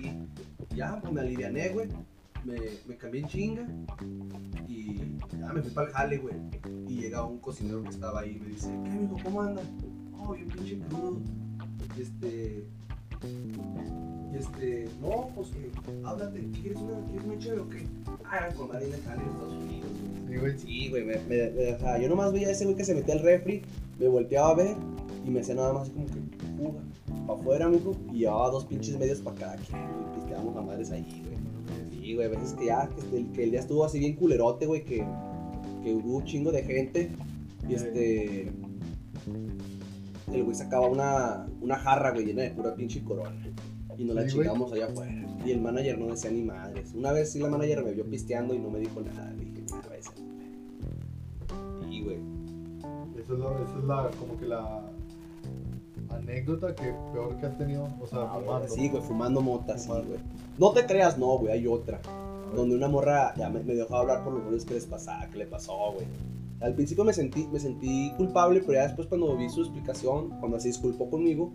Ya, 0.76 1.00
pues 1.02 1.12
me 1.14 1.22
aliviané, 1.22 1.70
güey. 1.70 1.88
Me, 2.44 2.58
me 2.88 2.96
cambié 2.98 3.22
en 3.22 3.28
chinga. 3.28 3.68
Y 4.68 5.18
ya 5.40 5.52
me 5.54 5.62
fui 5.62 5.72
para 5.72 5.88
el 5.88 5.94
jale, 5.94 6.18
güey. 6.20 6.36
Y 6.88 7.02
llega 7.02 7.26
un 7.26 7.40
cocinero 7.40 7.82
que 7.84 7.90
estaba 7.90 8.20
ahí 8.22 8.36
y 8.38 8.40
me 8.40 8.50
dice, 8.50 8.70
¿qué, 8.84 8.90
mijo? 8.92 9.18
¿Cómo 9.24 9.42
anda? 9.42 9.62
Oh, 10.14 10.34
bien 10.34 10.48
pinche 10.48 10.78
crudo. 10.88 11.20
Y 11.98 12.02
este... 12.02 12.66
Y 14.34 14.38
este... 14.38 14.90
No, 15.02 15.30
pues 15.36 15.50
que... 15.50 15.72
Háblate. 16.06 16.40
¿Quieres 16.62 16.78
una, 16.80 17.00
¿quieres 17.08 17.26
una 17.26 17.38
chévere 17.38 17.62
o 17.62 17.70
qué? 17.70 17.86
Ah, 18.26 18.50
con 18.56 18.70
en 18.76 18.84
el 18.94 19.02
jale 19.02 19.24
de 19.24 19.30
Estados 19.30 19.54
Unidos, 19.54 19.90
güey. 20.02 20.26
Sí, 20.28 20.38
güey. 20.40 20.60
Sí, 20.60 20.90
güey, 20.90 21.06
me, 21.06 21.18
me- 21.30 21.50
me- 21.52 21.74
o 21.74 21.80
sea, 21.80 22.00
yo 22.00 22.10
nomás 22.10 22.34
veía 22.34 22.48
a 22.50 22.52
ese 22.52 22.66
güey 22.66 22.76
que 22.76 22.84
se 22.84 22.94
metía 22.96 23.14
al 23.16 23.22
refri, 23.22 23.62
me 24.00 24.08
volteaba 24.08 24.50
a 24.50 24.56
ver 24.56 24.76
y 25.26 25.30
me 25.30 25.40
hacía 25.40 25.56
nada 25.56 25.74
más 25.74 25.84
así 25.84 25.92
como 25.92 26.06
que 26.08 26.14
fuga 26.58 26.80
para 27.28 27.40
afuera, 27.40 27.66
amigo, 27.66 27.96
y 28.14 28.20
llevaba 28.20 28.50
dos 28.52 28.66
pinches 28.66 28.98
medios 29.00 29.20
para 29.22 29.36
cada 29.38 29.56
quien, 29.58 29.80
y 29.80 30.16
pisteábamos 30.16 30.56
a 30.58 30.62
madres 30.62 30.92
ahí, 30.92 31.24
güey. 31.24 31.36
Sí, 32.04 32.14
güey, 32.16 32.28
a 32.28 32.30
veces 32.30 32.54
que 32.54 32.66
ya, 32.66 32.88
que, 32.90 33.00
este- 33.02 33.32
que 33.34 33.44
el 33.46 33.52
día 33.52 33.60
estuvo 33.62 33.86
así 33.86 34.00
bien 34.00 34.16
culerote, 34.16 34.66
güey, 34.66 34.84
que, 34.84 34.98
que 35.84 35.94
hubo 35.94 36.18
un 36.18 36.26
chingo 36.26 36.52
de 36.52 36.64
gente 36.64 37.12
y 37.70 37.74
este... 37.76 38.52
El 40.32 40.44
güey 40.44 40.56
sacaba 40.56 40.88
una, 40.88 41.48
una 41.62 41.78
jarra, 41.78 42.12
güey, 42.12 42.26
llena 42.26 42.42
de 42.44 42.52
pura 42.52 42.76
pinche 42.76 43.04
corona. 43.04 43.36
Y 43.98 44.04
nos 44.04 44.16
la 44.16 44.28
chingamos 44.28 44.72
allá 44.74 44.86
afuera. 44.88 45.14
Y 45.46 45.52
el 45.52 45.62
manager 45.62 45.98
no 46.00 46.08
decía 46.08 46.32
ni 46.32 46.42
madres. 46.44 46.94
Una 46.94 47.12
vez 47.12 47.32
sí 47.32 47.40
la 47.40 47.48
manager 47.50 47.84
me 47.84 47.92
vio 47.94 48.06
pisteando 48.06 48.54
y 48.54 48.60
no 48.60 48.70
me 48.70 48.80
dijo 48.80 49.00
nada. 49.02 49.32
Le 49.34 49.46
dije, 49.46 49.64
"Ah, 49.74 49.82
váyase 49.88 50.10
a 50.10 50.20
la 50.20 50.34
verga". 50.34 51.92
Y, 51.92 52.02
güey. 52.04 52.18
Esa 53.18 53.34
es, 53.34 53.40
la, 53.40 53.46
esa 53.62 53.78
es 53.78 53.84
la, 53.86 54.10
como 54.20 54.38
que 54.38 54.46
la 54.48 54.82
anécdota 56.10 56.76
que 56.76 56.94
peor 57.14 57.38
que 57.38 57.46
has 57.46 57.58
tenido, 57.58 57.88
o 58.02 58.08
sea, 58.08 58.24
Ah, 58.24 58.40
fumando. 58.40 58.68
Sí, 58.68 58.90
güey, 58.90 59.04
fumando 59.04 59.42
mota, 59.42 59.78
sí, 59.78 59.90
güey. 59.90 60.20
No 60.58 60.72
te 60.72 60.86
creas, 60.86 61.18
no, 61.18 61.38
güey, 61.38 61.54
hay 61.54 61.68
otra. 61.68 62.00
Donde 62.56 62.76
una 62.76 62.88
morra 62.88 63.34
ya 63.36 63.50
me, 63.50 63.62
me 63.64 63.76
dejó 63.76 63.98
hablar 63.98 64.24
por 64.24 64.34
los 64.34 64.44
rollos 64.44 64.66
que 64.66 64.76
les 64.76 64.86
pasaba, 64.86 65.28
que 65.28 65.38
le 65.38 65.46
pasó, 65.46 65.94
güey. 65.94 66.06
Al 66.62 66.74
principio 66.74 67.04
me 67.04 67.14
sentí, 67.14 67.48
me 67.52 67.60
sentí 67.60 68.14
culpable, 68.18 68.62
pero 68.62 68.74
ya 68.74 68.84
después 68.84 69.08
cuando 69.08 69.36
vi 69.36 69.50
su 69.50 69.62
explicación, 69.62 70.30
cuando 70.40 70.60
se 70.60 70.70
disculpó 70.70 71.10
conmigo, 71.10 71.52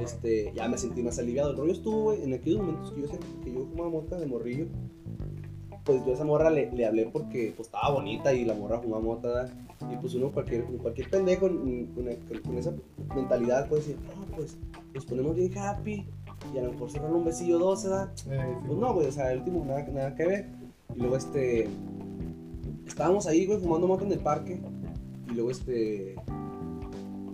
este, 0.00 0.52
ya 0.54 0.68
me 0.68 0.78
sentí 0.78 1.02
más 1.02 1.18
aliviado. 1.18 1.50
El 1.50 1.56
rollo 1.56 1.72
estuvo, 1.72 2.12
en 2.12 2.32
aquellos 2.32 2.60
momentos 2.60 2.92
que 2.92 3.02
yo, 3.02 3.08
que 3.42 3.52
yo 3.52 3.66
fumaba 3.66 3.90
mota 3.90 4.18
de 4.18 4.26
morrillo. 4.26 4.66
Pues 5.84 6.02
yo 6.04 6.12
a 6.12 6.14
esa 6.14 6.24
morra 6.24 6.48
le, 6.50 6.72
le 6.72 6.86
hablé 6.86 7.06
porque 7.12 7.52
pues, 7.54 7.68
estaba 7.68 7.90
bonita 7.90 8.32
y 8.32 8.44
la 8.44 8.54
morra 8.54 8.80
fumaba 8.80 9.02
mota. 9.02 9.52
Y 9.92 9.96
pues 9.96 10.14
uno, 10.14 10.30
cualquier, 10.32 10.64
cualquier 10.64 11.10
pendejo 11.10 11.48
con, 11.48 11.86
con, 11.86 12.06
con 12.42 12.56
esa 12.56 12.72
mentalidad 13.14 13.68
puede 13.68 13.82
decir, 13.82 13.98
no, 14.06 14.36
pues 14.36 14.56
nos 14.94 15.04
ponemos 15.04 15.36
bien 15.36 15.56
happy 15.58 16.06
y 16.52 16.58
a 16.58 16.62
lo 16.62 16.72
mejor 16.72 16.90
cerrar 16.90 17.12
un 17.12 17.24
besillo 17.24 17.58
dos, 17.58 17.84
¿verdad? 17.84 18.10
Eh, 18.30 18.40
sí, 18.44 18.64
Pues 18.66 18.78
no, 18.78 18.94
güey, 18.94 19.06
o 19.06 19.12
sea, 19.12 19.32
el 19.32 19.38
último 19.38 19.64
nada, 19.64 19.82
nada 19.92 20.14
que 20.14 20.26
ver. 20.26 20.46
Y 20.94 20.98
luego 21.00 21.16
este. 21.16 21.68
Estábamos 22.86 23.26
ahí, 23.26 23.46
güey, 23.46 23.58
fumando 23.58 23.86
moto 23.86 24.04
en 24.04 24.12
el 24.12 24.20
parque. 24.20 24.60
Y 25.30 25.34
luego 25.34 25.50
este. 25.50 26.14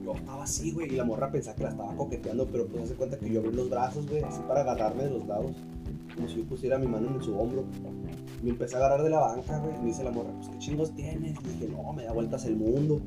Yo 0.05 0.15
estaba 0.15 0.45
así, 0.45 0.73
güey, 0.73 0.93
y 0.93 0.97
la 0.97 1.05
morra 1.05 1.31
pensaba 1.31 1.57
que 1.57 1.63
la 1.65 1.71
estaba 1.71 1.95
coqueteando, 1.95 2.47
pero 2.47 2.67
pues 2.67 2.85
hace 2.85 2.95
cuenta 2.95 3.19
que 3.19 3.31
yo 3.31 3.41
abrí 3.41 3.53
los 3.53 3.69
brazos, 3.69 4.09
güey, 4.09 4.23
así 4.23 4.41
para 4.49 4.63
agarrarme 4.63 5.05
de 5.05 5.11
los 5.11 5.27
lados. 5.27 5.53
Como 6.15 6.29
si 6.29 6.37
yo 6.37 6.45
pusiera 6.45 6.79
mi 6.79 6.87
mano 6.87 7.09
en 7.15 7.23
su 7.23 7.39
hombro. 7.39 7.65
Me 8.43 8.51
empecé 8.51 8.77
a 8.77 8.79
agarrar 8.79 9.03
de 9.03 9.11
la 9.11 9.21
banca, 9.21 9.59
güey. 9.59 9.77
Y 9.77 9.79
me 9.81 9.87
dice 9.87 10.03
la 10.03 10.11
morra, 10.11 10.31
pues 10.37 10.49
qué 10.49 10.59
chingos 10.59 10.95
tienes. 10.95 11.41
Le 11.43 11.53
dije, 11.53 11.69
no, 11.69 11.93
me 11.93 12.05
da 12.05 12.13
vueltas 12.13 12.45
el 12.47 12.57
mundo. 12.57 13.01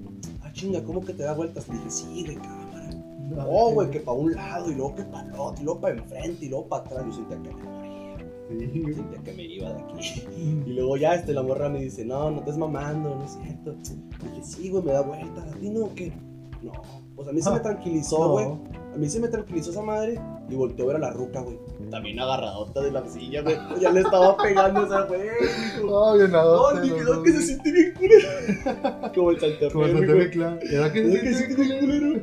Ah, 0.43 0.51
chinga, 0.53 0.83
¿cómo 0.83 1.01
que 1.01 1.13
te 1.13 1.23
da 1.23 1.33
vueltas? 1.33 1.67
Le 1.67 1.75
dije, 1.75 1.89
sí, 1.89 2.23
de 2.23 2.35
cámara. 2.35 2.89
Ah, 3.37 3.45
Oh, 3.49 3.71
güey, 3.73 3.89
que 3.89 3.99
para 3.99 4.17
un 4.17 4.33
lado, 4.33 4.69
y 4.71 4.75
luego 4.75 4.95
que 4.95 5.03
para 5.03 5.27
el 5.27 5.33
otro, 5.33 5.61
y 5.61 5.65
luego 5.65 5.81
para 5.81 5.95
enfrente, 5.95 6.45
y 6.45 6.49
luego 6.49 6.67
para 6.67 6.83
atrás. 6.83 7.05
Yo 7.07 7.13
sentía 7.13 7.37
que. 7.41 7.72
Sí. 8.49 8.93
Sentía 8.93 9.23
que 9.23 9.33
me 9.33 9.43
iba 9.43 9.73
de 9.73 9.81
aquí. 9.81 10.23
Y 10.65 10.73
luego 10.73 10.97
ya 10.97 11.15
este, 11.15 11.33
la 11.33 11.41
morra 11.43 11.69
me 11.69 11.81
dice, 11.81 12.05
no, 12.05 12.29
no 12.31 12.39
estés 12.39 12.57
mamando, 12.57 13.15
no 13.15 13.23
es 13.23 13.31
cierto. 13.41 13.71
Le 14.23 14.29
dije, 14.29 14.43
sí, 14.43 14.69
güey, 14.69 14.83
me 14.83 14.91
da 14.91 15.01
vueltas. 15.01 15.51
¿A 15.53 15.57
ti 15.57 15.69
no 15.69 15.85
o 15.85 15.95
qué? 15.95 16.11
No. 16.61 16.71
Pues 17.15 17.27
a 17.27 17.31
mí 17.31 17.41
se 17.41 17.51
me 17.51 17.59
tranquilizó, 17.59 18.19
No. 18.19 18.31
güey. 18.31 18.45
A 18.93 18.97
mí 18.97 19.09
se 19.09 19.19
me 19.19 19.27
tranquilizó 19.27 19.71
esa 19.71 19.81
madre 19.81 20.19
y 20.49 20.55
volteó 20.55 20.85
a 20.85 20.87
ver 20.89 20.97
a 20.97 20.99
la 20.99 21.11
ruca, 21.11 21.41
güey. 21.41 21.57
También 21.89 22.19
agarradota 22.19 22.81
de 22.81 22.91
la 22.91 23.07
silla, 23.07 23.41
güey. 23.41 23.55
Ya 23.81 23.91
le 23.91 24.01
estaba 24.01 24.37
pegando 24.37 24.85
esa 24.85 25.01
güey. 25.05 25.21
No, 25.83 26.13
bien 26.13 26.31
nada. 26.31 26.55
No, 26.55 26.79
ni 26.79 26.89
quedó 26.91 27.23
que 27.23 27.31
se 27.31 27.41
siente 27.41 27.71
bien 27.71 27.93
culero. 27.95 28.27
Como 29.15 29.31
el 29.31 29.39
saltaperro, 29.39 29.73
Como 29.73 29.85
el. 29.85 30.03
¿Era 30.71 30.91
que 30.93 31.01
¿Verdad 31.01 31.15
se 31.15 31.21
que 31.21 31.33
siente 31.33 31.61
bien 31.63 31.79
culero? 31.79 32.21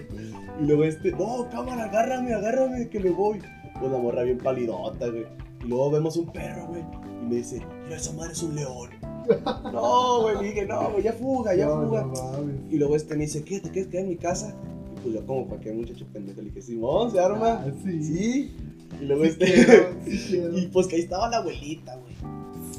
Y 0.61 0.65
luego 0.67 0.85
este, 0.85 1.11
no, 1.13 1.49
cámara, 1.51 1.85
agárrame, 1.85 2.35
agárrame, 2.35 2.89
que 2.89 3.01
me 3.01 3.11
voy. 3.11 3.41
Pues 3.79 3.91
la 3.91 3.99
morra 3.99 4.23
bien 4.23 4.39
palidota, 4.39 5.09
güey. 5.09 5.25
Y 5.63 5.69
luego 5.69 5.91
vemos 5.91 6.17
un 6.17 6.27
perro, 6.33 6.67
güey. 6.69 6.83
Y 7.23 7.27
me 7.27 7.37
dice, 7.37 7.61
mira, 7.85 7.97
esa 7.97 8.13
madre 8.13 8.33
es 8.33 8.43
un 8.43 8.55
león. 8.55 8.91
no, 9.73 10.23
güey, 10.23 10.37
le 10.41 10.43
dije, 10.49 10.67
no, 10.67 10.91
güey, 10.91 11.03
ya 11.05 11.13
fuga, 11.13 11.55
ya 11.55 11.67
No, 11.67 11.87
fuga. 11.87 12.03
no. 12.05 12.51
Y 12.71 12.77
luego 12.79 12.97
este 12.97 13.15
me 13.17 13.25
dice, 13.25 13.45
¿qué? 13.45 13.61
¿Te 13.61 13.71
quieres 13.71 13.91
quedar 13.91 14.05
en 14.05 14.11
mi 14.11 14.17
casa? 14.17 14.55
Y 14.97 15.01
pues 15.01 15.15
yo 15.15 15.27
como 15.27 15.47
cualquier 15.47 15.75
muchacho 15.75 16.07
pendejo 16.13 16.41
le 16.41 16.49
dije, 16.49 16.63
Simón, 16.63 17.11
¿se 17.11 17.21
arma? 17.21 17.63
Ah, 17.65 17.71
sí. 17.85 18.03
Sí. 18.03 18.55
Y 19.01 19.05
luego 19.05 19.25
Sí 19.25 19.31
este... 19.31 19.45
quiero, 19.47 19.83
sí 20.07 20.43
y 20.57 20.67
pues 20.69 20.87
que 20.87 20.97
ahí 20.97 21.03
estaba 21.03 21.29
la 21.29 21.39
abuelita, 21.39 21.97
güey. 21.97 22.15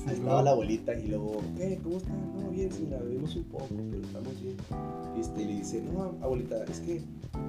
Ahí 0.07 0.15
Sí, 0.15 0.21
estaba 0.21 0.41
la 0.41 0.51
abuelita 0.51 0.93
y 0.95 1.07
luego, 1.07 1.41
¿qué? 1.57 1.79
¿Cómo 1.84 1.97
está? 1.97 2.09
No, 2.11 2.49
bien, 2.49 2.71
señora, 2.71 3.03
bebimos 3.03 3.36
un 3.36 3.43
poco, 3.45 3.67
pero 3.69 4.03
estamos 4.03 4.41
bien. 4.41 4.55
Y 5.15 5.19
este, 5.21 5.45
le 5.45 5.53
dice, 5.55 5.82
no, 5.93 6.15
abuelita, 6.21 6.63
es 6.65 6.79
que 6.79 7.01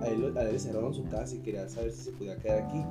a 0.03 0.07
él, 0.09 0.37
a 0.37 0.43
él 0.43 0.53
le 0.53 0.59
cerraron 0.59 0.93
su 0.95 1.05
casa 1.09 1.35
y 1.35 1.39
quería 1.39 1.67
saber 1.69 1.93
si 1.93 2.03
se 2.05 2.13
podía 2.13 2.37
quedar 2.37 2.59
aquí. 2.65 2.83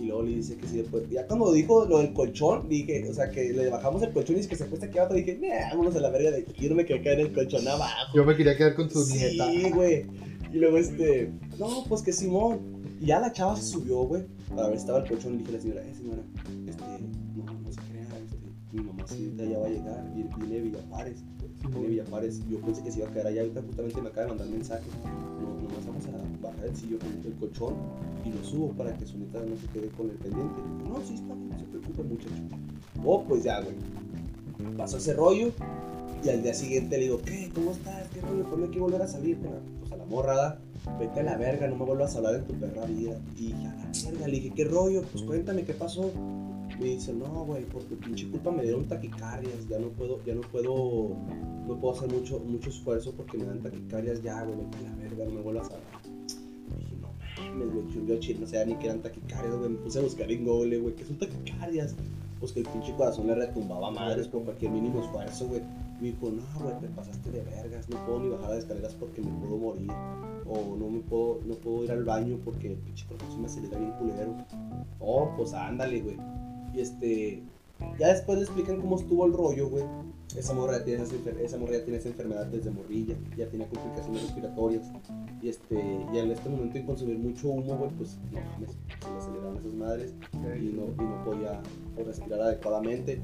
Y 0.00 0.06
luego 0.06 0.22
le 0.22 0.36
dice 0.36 0.56
que 0.56 0.66
sí, 0.66 0.78
después, 0.78 1.08
ya 1.10 1.26
cuando 1.26 1.52
dijo 1.52 1.84
lo 1.84 1.98
del 1.98 2.14
colchón, 2.14 2.68
dije, 2.68 3.06
o 3.08 3.12
sea, 3.12 3.30
que 3.30 3.52
le 3.52 3.68
bajamos 3.68 4.02
el 4.02 4.12
colchón 4.12 4.36
y 4.36 4.38
dice 4.38 4.48
que 4.48 4.56
se 4.56 4.64
acuesta 4.64 4.86
aquí 4.86 4.98
abajo, 4.98 5.14
dije, 5.14 5.38
nah, 5.40 5.70
vámonos 5.70 5.94
a 5.94 6.00
la 6.00 6.10
verga 6.10 6.30
de 6.30 6.38
aquí, 6.38 6.52
yo 6.62 6.70
no 6.70 6.76
me 6.76 6.86
quería 6.86 7.02
caer 7.02 7.20
en 7.20 7.26
el 7.26 7.32
colchón 7.34 7.68
abajo. 7.68 8.12
Yo 8.14 8.24
me 8.24 8.34
quería 8.34 8.56
quedar 8.56 8.74
con 8.74 8.90
su 8.90 9.06
nieta. 9.06 9.50
Sí, 9.50 9.70
güey. 9.70 10.06
Y 10.52 10.56
luego 10.56 10.78
este, 10.78 11.30
no, 11.58 11.84
pues 11.88 12.02
que 12.02 12.12
Simón. 12.12 12.80
Y 13.00 13.06
ya 13.06 13.20
la 13.20 13.32
chava 13.32 13.56
se 13.56 13.62
subió, 13.62 13.98
güey, 13.98 14.24
para 14.48 14.68
ver 14.68 14.76
si 14.76 14.80
estaba 14.80 15.00
el 15.00 15.08
colchón. 15.08 15.34
Y 15.34 15.38
dije 15.38 15.50
a 15.50 15.52
la 15.52 15.60
señora, 15.60 15.82
eh, 15.82 15.94
señora, 15.94 16.22
este, 16.66 16.84
no, 17.36 17.44
no 17.44 17.72
se 17.72 17.80
crea, 17.80 18.02
este, 18.02 18.36
mi 18.72 18.82
mamacita 18.82 19.44
ya 19.44 19.58
va 19.58 19.66
a 19.66 19.70
llegar, 19.70 20.12
viene 20.14 20.30
viene 20.38 20.54
de 20.54 20.60
Villapares. 20.62 21.18
Viene 21.62 21.80
de 21.80 21.88
Villapares. 21.88 22.40
Yo 22.48 22.60
pensé 22.60 22.82
que 22.82 22.90
se 22.90 23.00
iba 23.00 23.08
a 23.08 23.12
quedar 23.12 23.26
allá, 23.26 23.42
ahorita 23.42 23.62
justamente 23.62 24.00
me 24.00 24.08
acaba 24.08 24.22
de 24.22 24.28
mandar 24.28 24.48
mensaje. 24.48 24.84
No, 25.04 25.60
nomás 25.62 25.86
vamos 25.86 26.06
a 26.06 26.29
bajar 26.40 26.66
el 26.66 26.76
sillón, 26.76 27.00
el 27.24 27.34
colchón 27.34 27.74
y 28.24 28.30
lo 28.30 28.44
subo 28.44 28.68
para 28.72 28.96
que 28.96 29.06
su 29.06 29.18
nieta 29.18 29.40
no 29.40 29.56
se 29.56 29.66
quede 29.68 29.88
con 29.88 30.10
el 30.10 30.16
pendiente. 30.16 30.60
No, 30.88 31.00
sí 31.06 31.14
está 31.14 31.34
no 31.34 31.58
se 31.58 31.64
preocupe, 31.64 32.02
muchacho. 32.02 32.42
Oh, 33.04 33.24
pues 33.24 33.44
ya, 33.44 33.60
güey. 33.60 33.74
Pasó 34.76 34.98
ese 34.98 35.14
rollo. 35.14 35.52
Y 36.22 36.28
al 36.28 36.42
día 36.42 36.52
siguiente 36.52 36.98
le 36.98 37.04
digo, 37.04 37.22
¿qué? 37.22 37.50
¿Cómo 37.54 37.70
estás? 37.70 38.08
¿Qué 38.12 38.20
rollo? 38.20 38.44
¿Por 38.44 38.58
qué 38.58 38.64
hay 38.64 38.70
que 38.70 38.80
volver 38.80 39.02
a 39.02 39.08
salir? 39.08 39.38
Pues 39.38 39.92
a 39.92 39.96
la 39.96 40.04
morrada, 40.04 40.60
vete 40.98 41.20
a 41.20 41.22
la 41.22 41.36
verga, 41.38 41.66
no 41.66 41.76
me 41.76 41.84
vuelvas 41.84 42.14
a 42.14 42.18
hablar 42.18 42.34
en 42.34 42.44
tu 42.44 42.54
perra 42.54 42.84
vida. 42.84 43.18
Y 43.38 43.46
dije, 43.46 43.66
a 43.66 43.74
la 43.74 44.10
verga, 44.10 44.26
le 44.26 44.32
dije, 44.32 44.52
¿qué 44.54 44.64
rollo? 44.64 45.02
Pues 45.10 45.24
cuéntame 45.24 45.64
qué 45.64 45.72
pasó. 45.72 46.10
Me 46.78 46.86
dice, 46.86 47.12
no, 47.12 47.44
güey, 47.44 47.64
por 47.64 47.82
tu 47.84 47.96
pinche 47.96 48.30
culpa 48.30 48.50
me 48.50 48.62
dieron 48.62 48.86
taquicardias, 48.86 49.68
ya 49.68 49.78
no 49.78 49.88
puedo, 49.88 50.24
ya 50.24 50.34
no 50.34 50.40
puedo, 50.40 51.14
no 51.66 51.78
puedo 51.78 51.94
hacer 51.94 52.10
mucho, 52.10 52.38
mucho 52.38 52.70
esfuerzo 52.70 53.12
porque 53.12 53.36
me 53.36 53.44
dan 53.44 53.60
taquicardias 53.60 54.22
ya, 54.22 54.42
güey, 54.44 54.56
vete 54.56 54.78
a 54.78 54.90
la 54.90 54.96
verga, 54.96 55.24
no 55.26 55.30
me 55.32 55.40
vuelvas 55.42 55.70
a 55.70 55.74
hablar. 55.74 55.89
Mames, 57.48 57.72
güey, 57.72 58.06
yo 58.06 58.18
chile, 58.18 58.40
no 58.40 58.46
sabía 58.46 58.66
ni 58.66 58.74
que 58.76 58.86
eran 58.86 59.00
taquicardias, 59.00 59.56
güey, 59.56 59.70
me 59.70 59.78
puse 59.78 59.98
a 59.98 60.02
buscar 60.02 60.30
en 60.30 60.44
Google, 60.44 60.78
güey, 60.78 60.94
¿qué 60.94 61.04
son 61.04 61.18
taquicardias? 61.18 61.94
Pues 62.38 62.52
que 62.52 62.60
el 62.60 62.66
pinche 62.68 62.94
corazón 62.94 63.26
le 63.26 63.34
retumbaba 63.34 63.88
a 63.88 63.90
madres 63.90 64.28
con 64.28 64.44
cualquier 64.44 64.70
mínimo 64.70 65.00
esfuerzo, 65.02 65.46
güey. 65.48 65.60
Me 66.00 66.08
dijo, 66.08 66.30
no, 66.30 66.42
güey, 66.62 66.78
te 66.80 66.88
pasaste 66.88 67.30
de 67.30 67.42
vergas, 67.42 67.88
no 67.90 68.04
puedo 68.06 68.20
ni 68.20 68.28
bajar 68.30 68.50
las 68.50 68.58
escaleras 68.60 68.94
porque 68.94 69.20
me 69.20 69.30
puedo 69.40 69.58
morir. 69.58 69.90
O 70.46 70.76
no 70.76 70.88
me 70.88 71.00
puedo, 71.00 71.40
no 71.44 71.54
puedo 71.54 71.84
ir 71.84 71.92
al 71.92 72.04
baño 72.04 72.38
porque 72.44 72.68
el 72.68 72.78
pinche 72.78 73.06
corazón 73.06 73.30
se 73.30 73.38
me 73.38 73.46
acelera 73.46 73.78
bien 73.78 73.92
culero. 73.92 74.36
Oh, 74.98 75.30
pues 75.36 75.52
ándale, 75.52 76.00
güey. 76.00 76.16
Y 76.74 76.80
este, 76.80 77.42
ya 77.98 78.08
después 78.08 78.38
le 78.38 78.44
explican 78.44 78.80
cómo 78.80 78.96
estuvo 78.96 79.26
el 79.26 79.34
rollo, 79.34 79.68
güey. 79.68 79.84
Esa 80.36 80.54
morra, 80.54 80.84
tiene 80.84 81.02
esa, 81.02 81.14
esa 81.42 81.58
morra 81.58 81.72
ya 81.72 81.84
tiene 81.84 81.98
esa 81.98 82.08
enfermedad 82.08 82.46
desde 82.46 82.70
morrilla, 82.70 83.16
ya 83.36 83.48
tiene 83.48 83.66
complicaciones 83.66 84.22
respiratorias. 84.22 84.90
Y 85.42 85.48
este, 85.48 86.06
y 86.12 86.18
en 86.18 86.30
este 86.30 86.48
momento 86.48 86.74
de 86.74 86.84
consumir 86.84 87.18
mucho 87.18 87.48
humo, 87.48 87.76
güey, 87.76 87.90
pues 87.90 88.18
no 88.30 88.40
mames, 88.40 88.76
se 89.00 89.10
le 89.10 89.18
aceleraron 89.18 89.56
esas 89.56 89.74
madres 89.74 90.14
y 90.32 90.72
no, 90.72 90.84
y 90.84 91.06
no 91.06 91.24
podía 91.24 91.60
respirar 91.96 92.42
adecuadamente. 92.42 93.20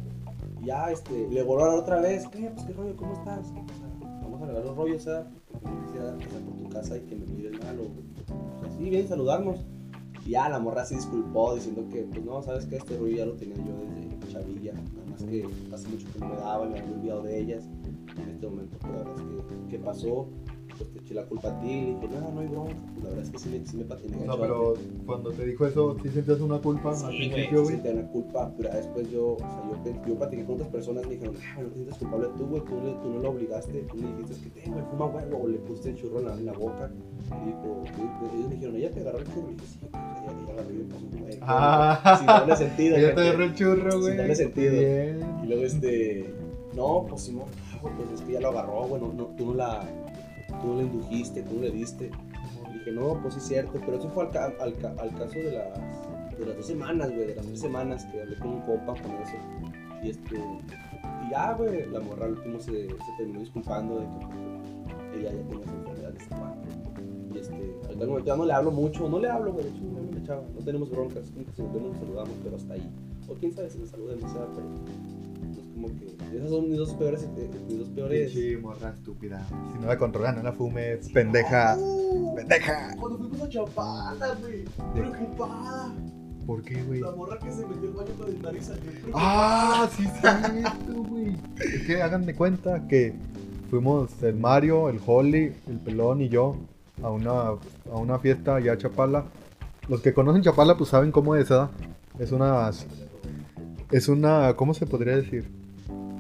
Ya, 0.63 0.91
este, 0.91 1.29
le 1.29 1.43
voló 1.43 1.63
a 1.63 1.67
hablar 1.67 1.81
otra 1.81 2.01
vez, 2.01 2.27
¿qué? 2.29 2.51
Pues 2.55 2.67
qué 2.67 2.73
rollo, 2.73 2.97
¿cómo 2.97 3.13
estás? 3.13 3.53
Vamos 4.01 4.41
a 4.41 4.45
arreglar 4.45 4.65
los 4.65 4.77
rollos, 4.77 5.03
¿sabes? 5.03 5.27
Porque 5.53 5.69
quisiera 5.87 6.17
pasar 6.17 6.41
por 6.41 6.57
tu 6.57 6.69
casa 6.71 6.97
y 6.97 7.01
que 7.03 7.15
me 7.15 7.27
mires 7.27 7.53
mal 7.63 7.79
o, 7.79 7.85
o 7.85 8.61
sea, 8.61 8.77
sí, 8.77 8.83
vienen 8.83 9.07
a 9.07 9.09
saludarnos. 9.09 9.61
Y 10.25 10.31
ya 10.31 10.49
la 10.49 10.59
morra 10.59 10.85
se 10.85 10.97
disculpó 10.97 11.55
diciendo 11.55 11.87
que, 11.93 12.03
pues 12.03 12.25
no, 12.25 12.43
sabes 12.43 12.67
que 12.67 12.77
este 12.77 12.97
rollo 12.99 13.17
ya 13.17 13.27
lo 13.27 13.35
tenía 13.35 13.57
yo 13.57 13.79
desde 13.89 14.06
chavilla, 14.41 14.73
nada 14.73 15.07
más 15.11 15.23
que 15.23 15.49
hace 15.73 15.89
mucho 15.89 16.07
que 16.13 16.19
no 16.19 16.29
me 16.29 16.37
daba, 16.37 16.67
me 16.67 16.79
había 16.79 16.95
olvidado 16.95 17.23
de 17.23 17.41
ellas. 17.41 17.69
En 18.19 18.31
este 18.31 18.47
momento, 18.47 18.77
la 18.83 18.89
verdad 18.91 19.15
es 19.17 19.23
que, 19.23 19.69
¿qué 19.71 19.79
pasó? 19.79 20.29
Pues 20.79 20.91
te 20.93 20.99
eché 21.01 21.15
la 21.15 21.25
culpa 21.25 21.49
a 21.49 21.61
ti, 21.61 21.69
y 21.71 21.95
dije, 21.95 22.09
no, 22.21 22.31
no 22.33 22.41
hay 22.41 22.49
bronca. 22.49 22.75
Pues 22.93 23.05
la 23.05 23.09
verdad 23.11 23.25
es 23.25 23.31
que 23.31 23.39
sí 23.39 23.49
me, 23.49 23.67
sí 23.67 23.77
me 23.79 23.85
patiné. 23.85 24.25
No, 24.27 24.39
pero 24.39 24.75
cuando 25.07 25.31
te 25.33 25.47
dijo 25.47 25.67
eso, 25.67 25.97
¿sí 26.03 26.09
sentías 26.11 26.41
una 26.41 26.59
culpa 26.59 26.91
al 26.91 26.97
Sí, 26.97 27.03
güey, 27.05 27.17
principio, 27.31 27.59
sí 27.59 27.63
güey? 27.65 27.75
sentía 27.77 27.93
una 27.93 28.09
culpa, 28.09 28.53
pero 28.57 28.71
después 28.75 29.11
yo, 29.11 29.27
o 29.35 29.39
sea, 29.39 29.63
yo, 29.85 30.07
yo 30.07 30.15
platiqué 30.17 30.45
con 30.45 30.55
otras 30.57 30.69
personas 30.71 31.05
y 31.05 31.09
me 31.09 31.15
dijeron, 31.15 31.35
ah, 31.57 31.61
no 31.63 31.69
te 31.69 31.75
sientes 31.75 31.97
culpable 31.99 32.29
tú, 32.37 32.47
güey, 32.47 32.63
tú, 32.65 32.75
tú 33.03 33.11
no 33.15 33.19
lo 33.21 33.31
obligaste, 33.31 33.73
tú 33.91 33.97
le 33.97 34.07
dijiste 34.17 34.51
que 34.51 34.61
te, 34.61 34.71
güey, 34.71 34.83
fuma 34.91 35.07
huevo, 35.07 35.43
o 35.45 35.49
le 35.49 35.59
pusiste 35.59 35.91
el 35.91 35.97
churro 35.97 36.21
en 36.21 36.27
la, 36.27 36.35
en 36.35 36.47
la 36.47 36.53
boca, 36.53 36.91
y 37.43 37.47
dijo, 37.47 37.83
y- 37.87 38.37
ellos 38.37 38.49
me 38.49 38.55
dijeron, 38.55 38.77
ella 38.77 38.91
te 38.91 39.01
agarró 39.01 39.19
el 39.19 39.25
churro, 39.27 39.49
y 39.51 39.55
dije, 39.55 39.67
sí, 39.67 39.79
güey, 39.81 39.93
ella, 39.93 40.33
ella 40.43 40.53
agarró 40.53 40.71
y 40.71 40.77
me 40.77 40.85
pasó 40.85 41.05
un 41.07 41.21
güey, 41.21 41.39
Ah. 41.43 42.15
sin 42.19 42.27
darle 42.27 42.57
sentido, 42.57 42.97
Ella 42.97 43.15
te 43.15 43.21
agarró 43.21 43.45
el 43.45 43.55
churro, 43.55 43.91
güey. 44.01 44.09
Sin 44.09 44.17
darle 44.19 44.35
sentido. 44.37 44.73
Bien. 44.73 45.21
Y 45.43 45.47
luego 45.47 45.63
este, 45.63 46.35
no, 46.75 47.07
pues 47.09 47.23
Simón, 47.23 47.45
pues 47.81 47.95
es 48.15 48.21
que 48.23 48.33
ya 48.33 48.41
lo 48.41 48.49
agarró, 48.49 48.85
güey, 48.87 49.01
no, 49.01 49.13
no, 49.13 49.25
tú 49.37 49.47
no 49.47 49.55
la, 49.55 49.83
tú 50.63 50.75
la 50.77 50.83
indujiste, 50.83 51.43
tú 51.43 51.61
le 51.61 51.71
diste. 51.71 52.11
Y 52.71 52.79
dije, 52.79 52.93
no, 52.93 53.19
pues 53.23 53.35
sí 53.35 53.41
es 53.41 53.47
cierto, 53.47 53.73
pero 53.85 53.99
eso 53.99 54.09
fue 54.11 54.25
al, 54.25 54.31
ca- 54.31 54.53
al, 54.61 54.75
ca- 54.75 54.95
al 54.99 55.11
caso 55.15 55.39
de 55.39 55.53
las, 55.53 56.39
de 56.39 56.47
las 56.47 56.57
dos 56.57 56.67
semanas, 56.67 57.09
güey, 57.15 57.27
de 57.29 57.35
las 57.37 57.47
tres 57.47 57.61
semanas 57.61 58.05
que 58.07 58.21
hablé 58.23 58.37
con 58.39 58.49
un 58.51 58.61
compa 58.63 58.95
con 59.03 59.13
eso. 59.13 59.37
Y 60.03 60.11
este, 60.11 60.37
y 60.37 61.31
ya, 61.31 61.55
güey, 61.55 61.87
la 61.91 62.01
morra 62.01 62.27
al 62.27 62.33
último 62.33 62.59
se, 62.61 62.89
se 62.89 63.13
terminó 63.19 63.41
disculpando 63.41 63.99
de 64.01 64.07
que 64.07 64.27
pues, 64.27 65.19
ella 65.21 65.33
ya 65.33 65.49
tenía 65.49 65.65
esa 65.65 65.75
enfermedad 65.75 66.13
de. 66.13 67.35
Y 67.35 67.39
este, 67.39 67.77
ahorita 67.87 68.07
momento 68.07 68.27
ya 68.27 68.37
no 68.37 68.45
le 68.45 68.53
hablo 68.53 68.71
mucho, 68.71 69.09
no 69.09 69.19
le 69.19 69.29
hablo, 69.29 69.53
güey, 69.53 69.65
de 69.65 69.71
hecho 69.71 69.83
no 69.85 70.13
le 70.13 70.23
chava, 70.27 70.43
no 70.55 70.65
tenemos 70.65 70.91
broncas, 70.91 71.27
si 71.27 71.63
nos 71.63 71.73
vemos 71.75 71.91
nos 71.93 71.99
saludamos, 71.99 72.33
pero 72.43 72.57
hasta 72.57 72.75
ahí. 72.75 72.91
O 73.29 73.35
quién 73.35 73.53
sabe 73.53 73.69
si 73.71 73.79
nos 73.79 73.91
saludemos, 73.91 74.31
¿sabes? 74.33 74.49
pero 74.55 74.67
como 75.77 75.89
que, 75.89 76.17
esas 76.35 76.49
son 76.49 76.71
mis 76.71 76.79
dos 76.79 76.95
peores, 76.95 77.29
eh, 77.37 77.51
mis 77.69 77.79
dos 77.79 77.89
peores. 77.91 78.33
Pinche 78.33 78.57
morra 78.57 78.91
estúpida. 78.91 79.47
Si 79.73 79.79
no 79.79 79.87
la 79.87 79.99
controlan, 79.99 80.37
no 80.37 80.43
la 80.43 80.53
fume, 80.53 80.97
pendeja. 81.13 81.77
Uh, 81.79 82.35
Pendeja. 82.35 82.97
Cuando 82.99 83.19
fuimos 83.19 83.43
a 83.43 83.49
Chapala, 83.49 84.35
güey, 84.41 84.65
preocupada. 84.95 85.95
¿Por 86.47 86.63
qué, 86.63 86.83
güey? 86.83 87.01
La 87.01 87.11
morra 87.11 87.39
que 87.39 87.51
se 87.51 87.67
metió 87.67 87.89
al 87.89 87.95
baño 87.95 88.15
con 88.19 88.29
el 88.29 88.41
nariz 88.41 88.65
salió. 88.65 88.91
Ah, 89.15 89.89
sí, 89.95 90.07
cierto, 90.21 91.03
güey. 91.03 91.37
Es 91.59 91.87
que 91.87 92.01
hagan 92.01 92.25
de 92.25 92.35
cuenta 92.35 92.89
que 92.89 93.15
fuimos 93.69 94.23
el 94.23 94.37
Mario, 94.37 94.89
el 94.89 94.99
Holly, 95.05 95.53
el 95.69 95.79
Pelón 95.81 96.23
y 96.23 96.31
yo 96.31 96.57
a 97.03 97.11
una, 97.11 97.33
a 97.33 97.97
una 97.97 98.19
fiesta 98.19 98.57
allá 98.57 98.73
a 98.73 98.79
Chapala. 98.79 99.25
Los 99.89 100.01
que 100.01 100.15
conocen 100.15 100.43
Chapala, 100.43 100.79
pues 100.79 100.89
saben 100.89 101.13
cómo 101.13 101.37
es, 101.37 101.51
¿verdad? 101.51 101.71
Es 102.19 102.33
una. 102.33 102.71
Es 103.91 104.09
una. 104.09 104.55
¿Cómo 104.57 104.73
se 104.73 104.87
podría 104.87 105.17
decir? 105.17 105.56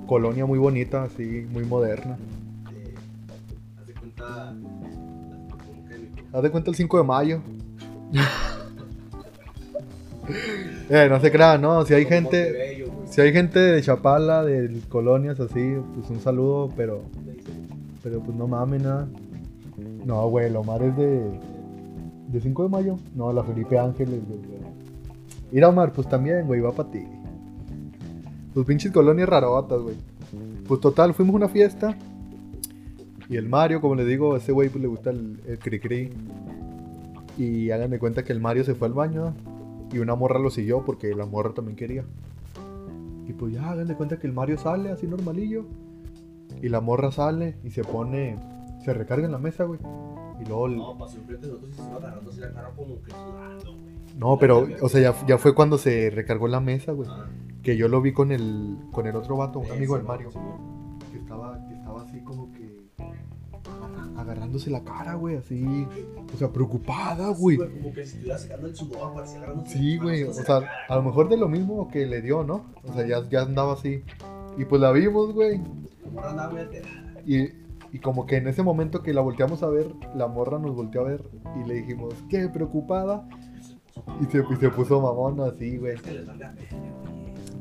Colonia 0.07 0.47
muy 0.47 0.59
bonita, 0.59 1.05
así, 1.05 1.47
muy 1.51 1.65
moderna. 1.65 2.17
Haz 3.79 3.87
de 3.87 3.95
cuenta. 3.95 4.55
Haz 6.33 6.43
de 6.43 6.51
cuenta 6.51 6.71
el 6.71 6.77
5 6.77 6.99
de 6.99 7.05
mayo. 7.05 7.41
eh, 10.91 11.07
no 11.09 11.21
se 11.21 11.31
crean, 11.33 11.61
¿no? 11.61 11.85
Si 11.85 11.95
hay 11.95 12.05
gente. 12.05 12.85
Si 13.07 13.21
hay 13.21 13.33
gente 13.33 13.59
de 13.59 13.83
Chapala, 13.83 14.45
de 14.45 14.81
colonias 14.89 15.41
así, 15.41 15.75
pues 15.95 16.11
un 16.11 16.21
saludo, 16.21 16.71
pero. 16.77 17.03
Pero 18.03 18.21
pues 18.21 18.37
no 18.37 18.47
mames 18.47 18.83
nada. 18.83 19.09
No, 20.05 20.29
güey, 20.29 20.47
el 20.47 20.57
Omar 20.57 20.83
es 20.83 20.97
de. 20.97 21.41
¿De 22.29 22.41
5 22.41 22.65
de 22.65 22.69
mayo? 22.69 22.99
No, 23.15 23.33
la 23.33 23.43
Felipe 23.45 23.79
Ángeles, 23.79 24.21
güey. 24.27 24.41
Mira, 25.53 25.69
Omar, 25.69 25.93
pues 25.93 26.09
también, 26.09 26.47
güey, 26.47 26.61
va 26.61 26.73
para 26.73 26.91
ti. 26.91 27.05
Tus 28.57 28.65
pinches 28.65 28.91
colonias 28.91 29.29
rarotas, 29.29 29.83
güey. 29.83 29.97
Pues 30.67 30.81
total, 30.81 31.13
fuimos 31.13 31.35
a 31.35 31.37
una 31.37 31.49
fiesta. 31.51 31.95
Y 33.29 33.37
el 33.37 33.51
Mario, 33.51 33.83
como 33.83 33.95
le 33.95 34.07
digo, 34.07 34.33
a 34.33 34.39
ese 34.39 34.51
güey 34.51 34.71
pues, 34.71 34.81
le 34.81 34.89
gusta 34.89 35.11
el, 35.11 35.59
cri-cri. 35.63 36.11
Y 37.37 37.71
hagan 37.71 37.91
de 37.91 37.99
cuenta 37.99 38.25
que 38.25 38.33
el 38.33 38.41
Mario 38.41 38.65
se 38.65 38.75
fue 38.75 38.89
al 38.89 38.95
baño. 38.95 39.35
Y 39.93 39.99
una 39.99 40.15
morra 40.15 40.39
lo 40.39 40.49
siguió 40.49 40.87
porque 40.87 41.15
la 41.15 41.27
morra 41.27 41.53
también 41.53 41.77
quería. 41.77 42.07
Y 43.29 43.35
pues 43.35 43.53
ya 43.53 43.73
hagan 43.73 43.89
de 43.89 43.95
cuenta 43.95 44.19
que 44.19 44.27
el 44.27 44.33
Mario 44.33 44.57
sale 44.57 44.89
así 44.89 45.07
normalillo. 45.07 45.67
Y 46.63 46.71
la 46.71 46.81
morra 46.81 47.13
sale 47.13 47.57
y 47.63 47.73
se 47.73 47.85
pone. 47.85 48.39
Se 48.87 48.95
recarga 48.95 49.27
en 49.27 49.33
la 49.33 49.39
mesa, 49.39 49.65
güey. 49.65 49.81
Y 50.41 50.49
luego. 50.49 50.69
No, 50.69 50.97
pasó 50.97 51.19
enfrente 51.19 51.47
de 51.47 51.53
nosotros 51.53 51.75
y 51.75 51.83
se 51.83 51.87
iba 51.91 51.99
agarrando 51.99 52.31
así 52.31 52.41
la 52.41 52.53
cara 52.55 52.71
como 52.75 53.03
que 53.03 53.11
sudando, 53.11 53.77
güey. 53.83 53.96
No, 54.17 54.39
pero, 54.39 54.67
o 54.81 54.89
sea, 54.89 55.01
ya, 55.01 55.27
ya 55.27 55.39
fue 55.39 55.55
cuando 55.55 55.77
se 55.79 56.11
recargó 56.11 56.49
la 56.49 56.61
mesa, 56.61 56.93
güey. 56.93 57.09
Ah, 57.13 57.27
Que 57.63 57.77
yo 57.77 57.89
lo 57.89 58.01
vi 58.01 58.13
con 58.13 58.33
el, 58.33 58.79
con 58.93 59.07
el 59.07 59.15
otro 59.15 59.37
vato, 59.37 59.59
un 59.59 59.71
amigo 59.71 59.97
del. 59.97 60.07
Mario. 60.07 60.31
Sí, 60.33 60.39
Que 61.13 61.19
estaba, 61.19 61.63
que 61.69 61.75
estaba 61.75 62.03
así 62.03 62.21
como 62.21 62.51
que. 62.53 62.77
Agarrándose 64.17 64.71
la 64.71 64.83
cara, 64.83 65.15
güey, 65.15 65.37
así. 65.37 65.87
O 66.35 66.37
sea, 66.39 66.49
preocupada, 66.49 67.29
güey. 67.29 67.59
Como 67.59 67.93
que 67.93 68.07
si 68.07 68.15
estuviera 68.15 68.39
sacando 68.39 68.67
el 68.69 68.75
sudor, 68.75 69.13
agarrándose 69.23 69.79
Sí, 69.79 69.99
güey. 69.99 70.23
O 70.23 70.33
sea, 70.33 70.45
cara. 70.45 70.71
a 70.89 70.97
lo 70.97 71.03
mejor 71.03 71.29
de 71.29 71.37
lo 71.37 71.49
mismo 71.49 71.89
que 71.89 72.07
le 72.07 72.23
dio, 72.23 72.43
¿no? 72.43 72.65
O 72.85 72.93
sea, 72.95 73.07
ya, 73.07 73.29
ya 73.29 73.43
andaba 73.43 73.75
así. 73.75 74.03
Y 74.57 74.65
pues 74.65 74.81
la 74.81 74.91
vimos, 74.93 75.35
güey. 75.35 75.59
La 76.05 76.11
morra 76.11 76.31
andaba 76.31 76.51
muy 76.53 76.61
alterada. 76.63 77.21
Y, 77.27 77.49
y 77.93 77.99
como 77.99 78.25
que 78.25 78.37
en 78.37 78.49
ese 78.49 78.63
momento 78.63 79.03
que 79.03 79.13
la 79.13 79.21
volteamos 79.21 79.63
a 79.63 79.69
ver, 79.69 79.93
la 80.15 80.27
morra 80.29 80.59
nos 80.59 80.75
volteó 80.75 81.03
a 81.03 81.05
ver 81.05 81.23
y 81.63 81.69
le 81.69 81.75
dijimos, 81.75 82.15
¿qué? 82.31 82.49
¿Preocupada? 82.49 83.29
Y 84.21 84.25
se, 84.27 84.39
y 84.39 84.57
se 84.57 84.69
puso 84.71 85.01
mamona 85.01 85.47
así, 85.47 85.77
güey. 85.79 85.97
Güey. 85.97 86.25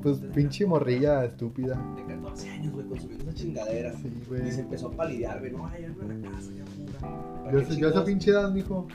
Pues 0.02 0.20
pinche 0.36 0.66
morrilla 0.68 1.26
estúpida. 1.26 1.76
De 1.96 2.04
14 2.14 2.50
años, 2.52 2.74
güey, 2.74 2.86
consumiendo 2.88 3.24
esa 3.26 3.34
chingadera. 3.34 3.94
Sí, 3.94 4.08
Y 4.08 4.24
se 4.24 4.28
güey. 4.30 4.60
empezó 4.60 4.88
a 4.88 4.92
palidear, 4.92 5.40
güey. 5.40 5.52
No, 5.52 5.66
ay, 5.68 5.82
ya 5.82 5.88
no 5.90 5.96
a 6.04 6.06
la 6.14 6.30
casa, 6.32 6.52
ya 6.56 6.66
pura. 6.66 7.52
Yo, 7.52 7.76
yo 7.76 7.90
esa 7.90 8.06
pinche 8.06 8.32
edad, 8.32 8.52
mijo, 8.52 8.88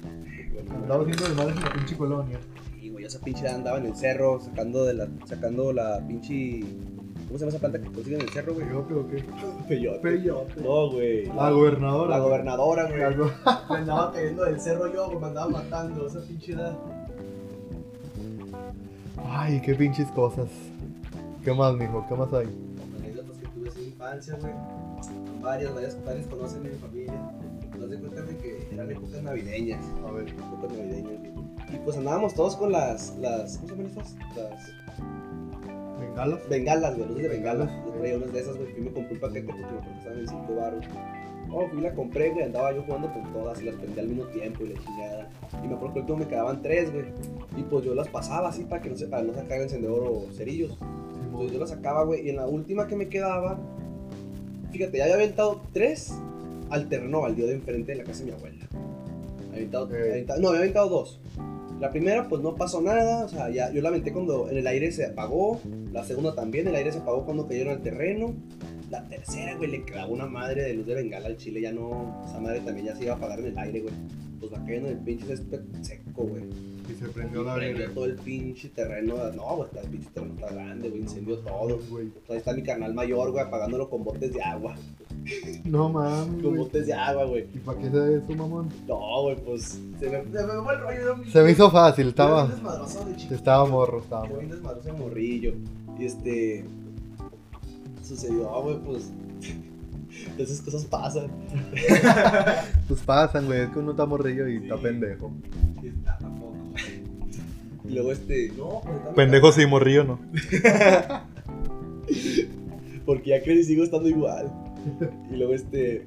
andaba 0.73 1.03
haciendo 1.03 1.29
de 1.29 1.35
madre 1.35 1.53
en 1.57 1.61
la 1.65 1.73
pinche 1.73 1.97
colonia. 1.97 2.39
Y 2.81 2.91
güey, 2.91 3.05
esa 3.05 3.19
pinche 3.21 3.45
edad 3.45 3.57
andaba 3.57 3.79
en 3.79 3.87
el 3.87 3.97
cerro 3.97 4.41
sacando 4.41 4.85
de 4.85 4.95
la, 4.95 5.09
sacando 5.27 5.73
la 5.73 6.01
pinche. 6.07 6.61
¿Cómo 7.27 7.39
se 7.39 7.45
llama 7.45 7.51
esa 7.51 7.59
planta 7.61 7.81
que 7.81 7.93
consiguen 7.93 8.21
en 8.21 8.27
el 8.27 8.33
cerro, 8.33 8.55
güey? 8.55 8.67
¿Peyote 8.67 8.95
o 8.95 9.09
qué? 9.09 9.25
Peyote. 9.69 9.99
Peyote. 10.01 10.61
No, 10.63 10.91
güey. 10.91 11.27
La 11.27 11.51
gobernadora. 11.51 12.11
La 12.11 12.19
güey. 12.19 12.29
gobernadora, 12.31 12.89
güey. 12.89 13.31
Me 13.71 13.77
andaba 13.79 14.13
cayendo 14.13 14.45
del 14.45 14.61
cerro 14.61 14.93
yo, 14.93 15.07
güey. 15.07 15.19
Me 15.19 15.27
andaba 15.27 15.49
matando 15.49 16.07
esa 16.07 16.21
pinche 16.21 16.53
edad. 16.53 16.77
Ay, 19.33 19.61
qué 19.61 19.77
pinches 19.77 20.11
cosas. 20.11 20.49
¿Qué 21.45 21.53
más, 21.53 21.75
mijo? 21.75 22.05
¿Qué 22.09 22.15
más 22.17 22.33
hay? 22.33 22.49
Anécdotas 22.99 23.37
que 23.39 23.47
tuve 23.47 23.71
en 23.77 23.87
infancia, 23.87 24.37
güey. 24.41 24.53
Varias, 25.41 25.73
varias, 25.73 26.05
varias 26.05 26.27
conocen 26.27 26.65
de 26.65 26.71
mi 26.71 26.77
familia. 26.77 27.15
No 27.79 27.89
se 27.89 27.97
cuenta 27.99 28.23
de 28.23 28.37
que 28.37 28.69
eran 28.73 28.91
épocas 28.91 29.23
navideñas. 29.23 29.85
A 30.05 30.11
ver. 30.11 30.29
épocas 30.29 30.77
navideñas, 30.77 31.21
güey. 31.21 31.33
Y 31.73 31.79
pues 31.85 31.97
andábamos 31.97 32.35
todos 32.35 32.57
con 32.57 32.73
las, 32.73 33.17
las, 33.19 33.59
¿cómo 33.59 33.69
se 33.69 33.75
llaman 33.77 33.87
estas? 33.87 34.17
Las, 34.37 34.73
¿Bengalas? 36.01 36.49
Bengalas, 36.49 36.97
güey, 36.97 37.09
luces 37.09 37.23
de 37.23 37.29
bengalas. 37.29 37.71
Yo 37.87 37.93
traía 37.93 38.17
unas 38.17 38.33
de 38.33 38.41
esas, 38.41 38.57
güey. 38.57 38.73
Fui 38.73 38.81
y 38.81 38.85
me 38.85 38.93
compré 38.93 39.15
un 39.15 39.21
paquete 39.21 39.47
porque 39.47 39.63
me 39.63 39.99
estaban 39.99 40.19
en 40.19 40.29
5 40.29 40.57
baros. 40.57 40.85
Oh, 41.53 41.67
fui 41.69 41.79
y 41.81 41.83
la 41.83 41.93
compré, 41.95 42.31
güey. 42.31 42.45
Andaba 42.45 42.73
yo 42.73 42.83
jugando 42.83 43.13
con 43.13 43.25
todas 43.33 43.61
y 43.61 43.65
las 43.65 43.75
prendí 43.77 43.99
al 44.01 44.09
mismo 44.09 44.25
tiempo 44.27 44.65
y 44.65 44.69
la 44.69 44.81
chingada. 44.81 45.29
Y 45.65 45.69
me 45.69 45.75
acuerdo 45.75 46.07
que 46.07 46.13
me 46.15 46.27
quedaban 46.29 46.63
3, 46.63 46.93
güey. 46.93 47.05
Y 47.57 47.63
pues 47.63 47.85
yo 47.85 47.95
las 47.95 48.09
pasaba 48.09 48.49
así 48.51 48.65
para 48.65 48.81
que 48.83 48.91
no 48.91 48.97
se, 48.97 49.07
para 49.07 49.23
no 49.23 49.35
sacar 49.35 49.61
encendedor 49.61 50.05
o 50.07 50.33
cerillos. 50.33 50.77
Entonces 51.25 51.53
yo 51.53 51.59
las 51.59 51.71
sacaba, 51.71 52.05
güey. 52.05 52.27
Y 52.27 52.31
en 52.31 52.37
la 52.37 52.47
última 52.47 52.87
que 52.87 52.95
me 52.97 53.09
quedaba, 53.09 53.59
fíjate, 54.71 54.99
ya 54.99 55.05
había 55.05 55.17
aventado 55.17 55.61
3 55.73 56.13
al 56.71 56.89
terreno 56.89 57.23
baldío 57.23 57.47
de 57.47 57.55
enfrente 57.55 57.93
de 57.93 57.99
la 57.99 58.05
casa 58.05 58.21
de 58.21 58.27
mi 58.27 58.33
abuela. 58.33 58.67
Aventado, 59.53 59.85
Ok. 59.87 59.93
había 59.95 60.13
aventado- 60.13 60.41
no, 60.41 60.49
había 60.49 60.61
aventado 60.61 60.89
dos. 60.89 61.21
La 61.81 61.91
primera, 61.91 62.29
pues 62.29 62.43
no 62.43 62.55
pasó 62.57 62.81
nada, 62.83 63.25
o 63.25 63.29
sea, 63.29 63.49
ya, 63.51 63.73
yo 63.73 63.81
la 63.81 63.89
aventé 63.89 64.13
cuando 64.13 64.51
en 64.51 64.59
el 64.59 64.67
aire 64.67 64.93
se 64.93 65.07
apagó. 65.07 65.59
La 65.93 66.05
segunda 66.05 66.35
también, 66.35 66.69
el 66.69 66.75
aire 66.75 66.93
se 66.93 66.99
apagó 66.99 67.25
cuando 67.25 67.47
cayeron 67.49 67.73
al 67.75 67.81
terreno. 67.83 68.35
La 68.91 69.07
tercera, 69.09 69.55
güey, 69.55 69.71
le 69.71 69.85
clavó 69.85 70.13
una 70.15 70.27
madre 70.27 70.65
de 70.65 70.75
luz 70.75 70.85
de 70.87 70.95
bengala 70.97 71.27
al 71.29 71.37
chile, 71.37 71.61
ya 71.61 71.73
no. 71.73 72.23
Esa 72.27 72.41
madre 72.41 72.61
también 72.61 72.87
ya 72.89 72.97
se 72.97 73.05
iba 73.05 73.13
a 73.15 73.17
apagar 73.17 73.39
en 73.39 73.47
el 73.47 73.59
aire, 73.59 73.81
güey. 73.83 73.95
Pues 74.41 74.53
va 74.53 74.59
cayendo 74.65 74.89
en 74.89 74.97
el 74.99 75.05
pinche 75.05 75.27
césped 75.27 75.61
seco, 75.83 76.25
güey. 76.25 76.43
Y 76.91 76.95
se 76.95 77.09
prendió 77.09 77.45
la 77.45 77.55
prendió 77.55 77.79
verga. 77.79 77.95
todo 77.95 78.05
el 78.07 78.17
pinche 78.17 78.69
terreno. 78.71 79.15
No, 79.37 79.57
güey, 79.57 79.69
el 79.81 79.89
pinche 79.91 80.09
terreno 80.13 80.35
está 80.35 80.53
grande, 80.53 80.89
güey, 80.89 81.03
incendió 81.03 81.39
todo. 81.39 81.79
güey. 81.89 82.11
Ahí 82.29 82.37
está 82.39 82.53
mi 82.53 82.63
carnal 82.63 82.93
mayor, 82.93 83.31
güey, 83.31 83.45
apagándolo 83.45 83.89
con 83.89 84.03
botes 84.03 84.33
de 84.33 84.43
agua. 84.43 84.75
No 85.65 85.89
mames, 85.91 86.43
Con 86.43 86.57
botes 86.57 86.87
de 86.87 86.93
agua, 86.95 87.27
güey. 87.27 87.47
¿Y 87.55 87.59
para 87.59 87.79
qué 87.79 87.91
se 87.91 88.17
eso, 88.17 88.35
mamón? 88.35 88.71
No, 88.89 89.23
güey, 89.23 89.37
pues. 89.37 89.81
Se 90.01 90.11
me, 90.11 90.23
se 90.23 90.47
me 90.47 90.63
fue 90.65 90.75
el 90.75 90.81
rollo 90.81 91.17
de 91.17 91.31
Se 91.31 91.43
me 91.43 91.53
hizo 91.53 91.71
fácil, 91.71 92.09
estaba. 92.09 92.51
Estaba 93.31 93.67
morro, 93.67 94.01
estaba 94.01 94.25
morro. 94.27 94.81
de 94.83 94.93
morrillo. 94.93 95.55
Y 95.99 96.07
este. 96.07 96.65
Sucedió, 98.11 98.53
ah, 98.55 98.61
güey, 98.61 98.77
pues. 98.85 99.11
Esas 100.39 100.61
cosas 100.61 100.85
pasan. 100.85 101.29
Pues 102.89 103.01
pasan, 103.03 103.47
güey. 103.47 103.61
Es 103.61 103.69
que 103.71 103.79
uno 103.79 103.93
está 103.93 104.05
morrillo 104.05 104.49
y 104.49 104.59
Sí. 104.59 104.65
está 104.65 104.77
pendejo. 104.81 105.31
Y 105.83 105.87
está 105.89 106.19
tampoco. 106.19 106.57
Y 107.89 107.93
luego 107.93 108.11
este. 108.11 108.49
No, 108.59 108.81
pues. 108.83 108.97
está- 108.97 109.15
Pendejo 109.15 109.53
sí, 109.53 109.65
morrillo 109.67 110.03
no. 110.05 110.19
Porque 113.07 113.31
ya 113.31 113.43
crecí 113.43 113.61
y 113.61 113.65
sigo 113.65 113.85
estando 113.85 114.09
igual. 114.09 114.51
Y 115.33 115.37
luego 115.37 115.55
este. 115.55 116.05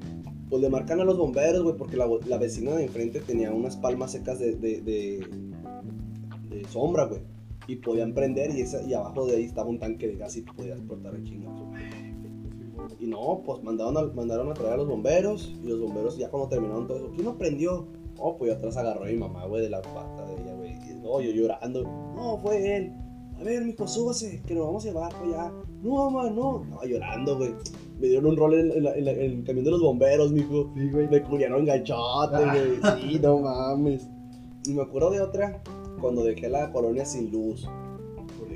Pues 0.50 0.60
le 0.62 0.68
marcan 0.68 1.00
a 1.00 1.04
los 1.04 1.16
bomberos, 1.16 1.62
güey, 1.62 1.74
porque 1.76 1.96
la, 1.96 2.06
la 2.28 2.36
vecina 2.36 2.72
de 2.72 2.84
enfrente 2.84 3.20
tenía 3.20 3.50
unas 3.50 3.76
palmas 3.76 4.12
secas 4.12 4.38
de, 4.38 4.52
de, 4.54 4.82
de, 4.82 5.26
de 6.50 6.64
sombra, 6.68 7.04
güey. 7.06 7.22
Y 7.66 7.76
podían 7.76 8.12
prender 8.12 8.54
y, 8.54 8.60
esa, 8.60 8.82
y 8.82 8.92
abajo 8.92 9.26
de 9.26 9.36
ahí 9.36 9.44
estaba 9.44 9.68
un 9.70 9.78
tanque 9.78 10.06
de 10.06 10.16
gas 10.16 10.36
y 10.36 10.42
podía 10.42 10.74
explotar 10.74 11.14
el 11.14 11.24
chingo. 11.24 11.72
Y 13.00 13.06
no, 13.06 13.42
pues 13.44 13.62
mandaron 13.62 13.96
a, 13.96 14.02
mandaron 14.14 14.50
a 14.50 14.54
traer 14.54 14.74
a 14.74 14.76
los 14.78 14.88
bomberos 14.88 15.52
y 15.62 15.68
los 15.68 15.80
bomberos 15.80 16.16
ya 16.16 16.30
cuando 16.30 16.48
terminaron 16.48 16.86
todo 16.86 16.98
eso, 16.98 17.10
¿quién 17.14 17.24
no 17.24 17.36
prendió? 17.36 17.86
Oh, 18.18 18.36
pues 18.36 18.52
yo 18.52 18.56
atrás 18.56 18.76
agarró 18.76 19.04
a 19.04 19.06
mi 19.06 19.16
mamá, 19.16 19.46
güey, 19.46 19.62
de 19.62 19.70
la 19.70 19.82
pata 19.82 20.24
de 20.26 20.34
ella, 20.34 20.54
güey. 20.54 20.72
Y 20.88 20.94
no, 20.94 21.20
yo 21.20 21.30
llorando. 21.32 21.82
No, 21.82 22.38
fue 22.42 22.76
él. 22.76 22.92
A 23.38 23.42
ver, 23.42 23.64
mijo, 23.64 23.88
súbase, 23.88 24.40
que 24.46 24.54
nos 24.54 24.66
vamos 24.66 24.84
a 24.84 24.88
llevar 24.88 25.12
para 25.12 25.24
allá. 25.24 25.52
No, 25.82 26.10
mamá, 26.10 26.30
no. 26.30 26.64
No, 26.64 26.84
llorando, 26.84 27.36
güey. 27.36 27.54
Me 27.98 28.06
dieron 28.06 28.26
un 28.26 28.36
rol 28.36 28.54
en, 28.54 28.70
en 28.70 28.86
en 28.86 29.08
el 29.08 29.44
camión 29.44 29.64
de 29.64 29.70
los 29.72 29.82
bomberos, 29.82 30.30
mijo. 30.30 30.70
Sí, 30.76 30.90
güey. 30.90 31.08
Me 31.08 31.22
culiaron 31.22 31.64
gachote, 31.64 32.44
güey. 32.44 32.80
Sí, 33.00 33.18
no 33.20 33.38
mames. 33.38 34.08
Y 34.66 34.72
me 34.72 34.82
acuerdo 34.82 35.10
de 35.10 35.20
otra 35.20 35.62
cuando 36.00 36.22
dejé 36.22 36.48
la 36.48 36.70
colonia 36.72 37.04
sin 37.04 37.30
luz. 37.32 37.68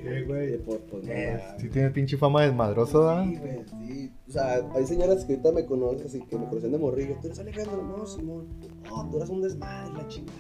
¿Por 0.09 0.15
qué, 0.17 0.23
güey? 0.25 0.59
Pues, 0.59 0.79
pues, 0.91 1.05
no 1.05 1.13
Eh. 1.13 1.41
Si 1.61 1.69
tienes 1.69 1.93
pinche 1.93 2.17
fama 2.17 2.43
de 2.43 2.49
desmadroso, 2.49 3.01
¿verdad? 3.07 3.25
Sí, 3.25 3.37
güey, 3.37 3.59
sí. 3.87 4.11
O 4.29 4.33
sea, 4.33 4.61
hay 4.75 4.87
señoras 4.87 5.25
que 5.25 5.33
ahorita 5.35 5.53
me 5.53 5.65
conocen, 5.65 6.07
así 6.07 6.21
que 6.23 6.39
me 6.39 6.47
conocen 6.47 6.73
de 6.73 6.79
morrillo. 6.79 7.17
¿Tú 7.21 7.29
eres 7.29 7.39
Alejandro? 7.39 7.83
No, 7.83 8.07
Simón. 8.07 8.47
No, 8.85 9.09
tú 9.11 9.17
eras 9.19 9.29
un 9.31 9.43
desmadre, 9.43 9.93
la 9.95 10.09
chingada. 10.09 10.39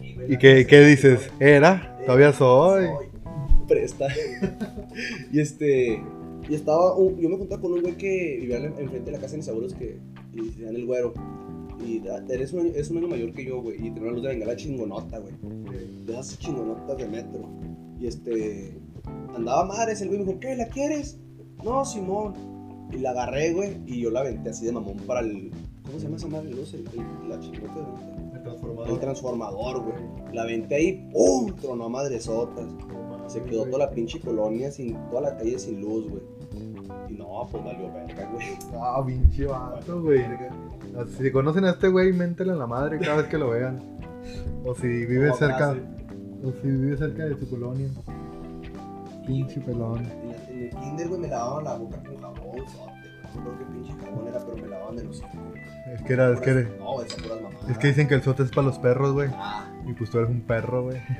Sí, 0.00 0.14
güey, 0.14 0.32
¿Y 0.32 0.36
qué, 0.38 0.84
dices? 0.86 1.30
¿Era? 1.40 1.96
Eh, 2.00 2.04
Todavía 2.06 2.32
soy. 2.32 2.86
Presta. 3.68 4.06
y 5.32 5.40
este. 5.40 6.02
Y 6.48 6.54
estaba. 6.54 6.94
un- 6.96 7.16
yo 7.18 7.28
me 7.28 7.36
juntaba 7.38 7.60
con 7.62 7.72
un 7.72 7.80
güey 7.82 7.96
que 7.96 8.38
vivía 8.40 8.58
en- 8.58 8.78
enfrente 8.78 9.04
de 9.06 9.12
la 9.12 9.18
casa 9.18 9.32
de 9.32 9.38
mis 9.38 9.48
abuelos 9.48 9.74
que. 9.74 9.98
Y 10.34 10.46
decían 10.46 10.74
el 10.76 10.84
güero. 10.86 11.14
Y 11.86 12.00
da- 12.00 12.22
eres 12.28 12.52
un, 12.52 12.66
es 12.74 12.90
un 12.90 12.98
año 12.98 13.08
mayor 13.08 13.32
que 13.32 13.44
yo, 13.44 13.60
güey. 13.62 13.76
Y 13.76 13.90
tenía 13.90 14.02
una 14.02 14.12
luz 14.12 14.22
de 14.22 14.28
bengala 14.28 14.56
chingonota, 14.56 15.18
güey. 15.18 15.34
De 16.06 16.12
esas 16.12 16.38
chingonotas 16.38 16.96
de 16.98 17.06
metro. 17.08 17.48
Y 18.04 18.08
este. 18.08 18.78
Andaba 19.34 19.64
madres. 19.64 20.02
El 20.02 20.08
güey 20.08 20.20
me 20.20 20.26
dijo, 20.26 20.38
¿qué? 20.38 20.54
¿La 20.56 20.66
quieres? 20.68 21.18
No, 21.64 21.84
Simón. 21.86 22.34
Y 22.92 22.98
la 22.98 23.10
agarré, 23.12 23.54
güey. 23.54 23.78
Y 23.86 24.02
yo 24.02 24.10
la 24.10 24.20
aventé 24.20 24.50
así 24.50 24.66
de 24.66 24.72
mamón 24.72 24.98
para 25.06 25.20
el. 25.20 25.50
¿Cómo 25.86 25.98
se 25.98 26.04
llama 26.04 26.16
esa 26.16 26.28
madre? 26.28 26.50
luz? 26.50 26.74
El- 26.74 26.80
el- 26.92 27.28
la 27.30 27.40
chingota 27.40 27.74
de 27.74 28.84
El 28.84 28.90
el 28.90 28.98
transformador, 29.00 29.80
güey. 29.82 30.34
La 30.34 30.42
aventé 30.42 30.74
ahí, 30.74 31.08
¡pum! 31.12 31.50
Tronó 31.56 31.84
a 31.86 31.88
madresotas. 31.88 32.66
Se 33.26 33.42
quedó 33.42 33.64
toda 33.64 33.86
la 33.86 33.90
pinche 33.90 34.20
colonia 34.20 34.70
sin, 34.70 34.98
toda 35.08 35.22
la 35.22 35.36
calle 35.38 35.58
sin 35.58 35.80
luz, 35.80 36.06
güey. 36.10 36.22
Y 37.08 37.14
no, 37.14 37.48
pues 37.50 37.64
valió 37.64 37.90
verga, 37.90 38.30
güey. 38.34 38.46
Ah, 38.74 39.02
pinche 39.06 39.46
vato, 39.46 40.02
güey. 40.02 40.22
Si 41.18 41.32
conocen 41.32 41.64
a 41.64 41.70
este 41.70 41.88
güey, 41.88 42.12
méntele 42.12 42.52
a 42.52 42.56
la 42.56 42.66
madre 42.66 42.98
cada 42.98 43.16
vez 43.16 43.26
que 43.28 43.38
lo 43.38 43.48
vean. 43.48 43.82
O 44.62 44.74
si 44.74 44.86
vive 45.06 45.32
cerca. 45.32 45.74
O 46.44 46.52
si 46.60 46.68
vive 46.68 46.96
cerca 46.96 47.24
de 47.24 47.34
tu 47.36 47.48
colonia. 47.48 47.88
Pinche 49.26 49.60
pelón. 49.60 50.04
En 50.50 50.62
el 50.64 50.70
kinder, 50.70 51.08
güey, 51.08 51.20
me 51.22 51.28
lavaban 51.28 51.64
la 51.64 51.74
boca 51.76 51.96
con 52.02 52.20
jabón, 52.20 52.36
sote, 52.68 53.08
güey. 53.08 53.34
No 53.34 53.40
creo 53.42 53.58
que 53.58 53.64
pinche 53.72 53.92
jabón 54.04 54.28
era, 54.28 54.38
pero 54.44 54.56
me 54.62 54.68
lavaban 54.68 54.96
de 54.96 55.04
los 55.04 55.20
ojos. 55.22 55.30
Es 55.94 56.02
que 56.02 56.12
era, 56.12 56.30
es 56.32 56.40
que, 56.40 56.52
No, 56.78 57.00
esas 57.02 57.22
puras 57.22 57.40
mamadas. 57.42 57.70
es 57.70 57.78
que 57.78 57.86
dicen 57.88 58.08
que 58.08 58.14
el 58.14 58.22
sote 58.22 58.42
es 58.42 58.50
para 58.50 58.66
los 58.66 58.78
perros, 58.78 59.12
güey. 59.14 59.30
Ah, 59.34 59.66
Y 59.86 59.92
pues 59.94 60.10
tú 60.10 60.18
eres 60.18 60.30
un 60.30 60.42
perro, 60.42 60.82
güey. 60.84 61.00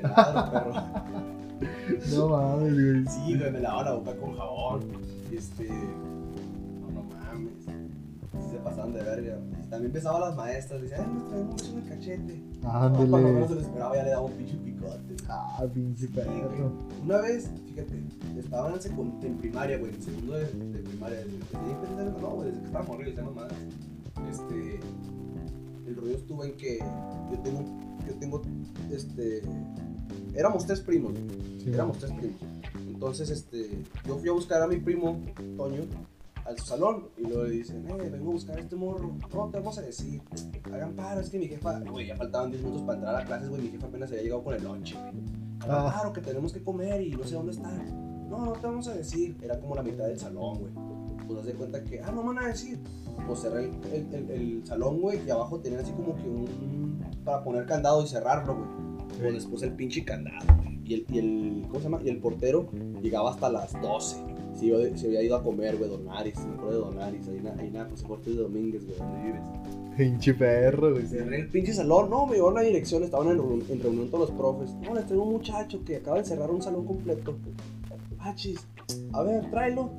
Claro, 0.00 0.50
perro. 0.52 0.72
No 2.16 2.28
mames, 2.28 2.72
güey. 2.74 3.06
Sí, 3.06 3.36
güey, 3.38 3.50
me 3.52 3.60
lavaba 3.60 3.84
la 3.84 3.92
boca 3.94 4.16
con 4.16 4.36
jabón. 4.36 4.80
Este. 5.32 5.68
Pasaban 8.76 8.92
de 8.92 9.02
verga. 9.02 9.38
También 9.70 9.86
empezaba 9.86 10.20
las 10.20 10.36
maestras. 10.36 10.82
Decían, 10.82 11.00
ay, 11.06 11.14
nos 11.14 11.28
traemos 11.28 11.68
un 11.70 11.80
cachete. 11.82 12.42
No, 12.62 12.70
cuando 12.70 13.18
menos 13.18 13.26
Ándale. 13.28 13.48
se 13.48 13.54
lo 13.54 13.60
esperaba, 13.60 13.96
ya 13.96 14.02
le 14.04 14.10
daba 14.10 14.22
un 14.26 14.32
pinche 14.32 14.56
picote. 14.56 15.16
Ah, 15.28 15.64
pinche 15.72 16.08
perro. 16.08 16.72
Una 17.02 17.18
vez, 17.18 17.50
fíjate, 17.66 18.02
estaban 18.38 18.72
en, 18.74 18.78
secund- 18.80 19.24
en 19.24 19.36
primaria, 19.38 19.78
güey, 19.78 19.94
en 19.94 20.02
segundo 20.02 20.32
de, 20.34 20.44
de 20.44 20.78
primaria. 20.80 21.18
Desde, 21.18 21.34
desde, 22.04 22.20
no, 22.20 22.28
güey, 22.30 22.48
desde 22.48 22.60
que 22.60 22.66
estaba 22.66 22.84
morrido, 22.86 23.12
ya 23.16 23.22
nomás. 23.22 23.52
Este. 24.30 24.80
El 25.86 25.94
rollo 25.96 26.14
estuvo 26.16 26.44
en 26.44 26.56
que 26.56 26.78
yo 26.78 27.38
tengo. 27.42 27.64
Yo 28.06 28.14
tengo. 28.20 28.42
Este. 28.90 29.42
Éramos 30.34 30.66
tres 30.66 30.80
primos. 30.80 31.12
Sí. 31.62 31.70
Éramos 31.72 31.98
tres 31.98 32.12
primos. 32.12 32.36
Entonces, 32.88 33.30
este, 33.30 33.70
yo 34.06 34.16
fui 34.16 34.28
a 34.28 34.32
buscar 34.32 34.62
a 34.62 34.66
mi 34.66 34.76
primo, 34.76 35.20
Toño, 35.56 35.82
al 36.46 36.58
salón. 36.58 37.08
Y 37.16 37.22
luego 37.22 37.44
le 37.44 37.50
dicen, 37.50 37.86
eh, 37.88 38.08
vengo 38.10 38.30
a 38.30 38.32
buscar 38.34 38.56
a 38.58 38.60
este 38.60 38.76
morro. 38.76 39.12
No, 39.34 39.48
te 39.50 39.58
vamos 39.58 39.78
a 39.78 39.82
decir. 39.82 40.20
Hagan 40.72 40.94
paro, 40.94 41.20
es 41.20 41.30
que 41.30 41.38
mi 41.38 41.48
jefa, 41.48 41.78
güey, 41.80 42.06
ya 42.06 42.16
faltaban 42.16 42.50
10 42.50 42.62
minutos 42.62 42.82
para 42.82 42.98
entrar 42.98 43.16
a 43.16 43.24
clases, 43.24 43.48
güey. 43.48 43.62
Mi 43.62 43.68
jefa 43.70 43.86
apenas 43.86 44.10
había 44.10 44.22
llegado 44.22 44.44
con 44.44 44.54
el 44.54 44.62
lunch, 44.64 44.94
güey. 44.94 45.04
Hagan 45.60 45.86
Ah. 45.86 45.92
paro, 45.96 46.12
que 46.12 46.20
tenemos 46.20 46.52
que 46.52 46.62
comer 46.62 47.00
y 47.00 47.10
no 47.12 47.24
sé 47.24 47.34
dónde 47.34 47.52
están. 47.52 48.28
No, 48.28 48.44
no 48.44 48.52
te 48.52 48.66
vamos 48.66 48.86
a 48.88 48.94
decir. 48.94 49.36
Era 49.42 49.58
como 49.60 49.74
la 49.74 49.82
mitad 49.82 50.04
del 50.06 50.18
salón, 50.18 50.58
güey. 50.58 50.72
Pues 51.26 51.40
haz 51.40 51.46
de 51.46 51.52
cuenta 51.54 51.82
que, 51.82 52.00
ah, 52.00 52.12
no 52.12 52.22
me 52.22 52.34
van 52.34 52.44
a 52.44 52.48
decir. 52.48 52.78
Pues 53.26 53.40
cerré 53.40 53.64
el, 53.64 53.92
el, 53.92 54.14
el- 54.14 54.30
el 54.30 54.66
salón, 54.66 55.00
güey, 55.00 55.18
y 55.26 55.30
abajo 55.30 55.58
tenían 55.58 55.80
así 55.82 55.92
como 55.92 56.14
que 56.16 56.28
un. 56.28 57.00
para 57.24 57.42
poner 57.42 57.66
candado 57.66 58.02
y 58.04 58.06
cerrarlo, 58.06 58.54
güey. 58.56 58.68
Pues 59.20 59.34
después 59.34 59.62
el 59.62 59.72
pinche 59.72 60.04
candado. 60.04 60.44
Y 60.84 60.94
el, 60.94 61.06
y 61.10 61.18
el. 61.18 61.62
¿Cómo 61.68 61.78
se 61.80 61.84
llama? 61.84 62.00
Y 62.04 62.08
el 62.10 62.18
portero 62.18 62.68
llegaba 63.02 63.30
hasta 63.30 63.48
las 63.48 63.72
12. 63.80 64.16
Se, 64.56 64.66
iba- 64.66 64.96
se 64.96 65.06
había 65.06 65.22
ido 65.22 65.36
a 65.36 65.42
comer, 65.42 65.76
güey, 65.76 65.90
Don 65.90 66.08
Aris. 66.08 66.38
Me 66.46 66.54
acuerdo 66.54 66.70
de 66.72 66.78
Don 66.96 66.98
Aris. 67.02 67.28
Ahí, 67.28 67.36
en- 67.38 67.60
ahí 67.60 67.70
la 67.70 67.84
José 67.84 68.06
Ortiz 68.08 68.36
de 68.36 68.42
Domínguez, 68.42 68.86
güey, 68.86 68.98
donde 68.98 69.22
vives. 69.22 69.42
Pinche 69.96 70.34
perro, 70.34 70.92
güey. 70.92 71.06
Cerré 71.06 71.40
el 71.40 71.48
pinche 71.48 71.72
salón, 71.72 72.10
no, 72.10 72.26
me 72.26 72.38
a 72.38 72.50
la 72.52 72.60
dirección, 72.62 73.02
estaban 73.02 73.28
en, 73.28 73.38
reun- 73.38 73.64
en 73.70 73.80
reunión 73.82 74.08
todos 74.10 74.28
los 74.28 74.38
profes. 74.38 74.74
No, 74.82 74.94
les 74.94 75.06
traigo 75.06 75.24
un 75.24 75.32
muchacho 75.32 75.82
que 75.84 75.96
acaba 75.96 76.18
de 76.18 76.24
cerrar 76.24 76.50
un 76.50 76.60
salón 76.62 76.84
completo. 76.84 77.34
Ah, 78.18 78.34
chis, 78.34 78.66
a 79.12 79.22
ver, 79.22 79.48
tráelo. 79.50 79.90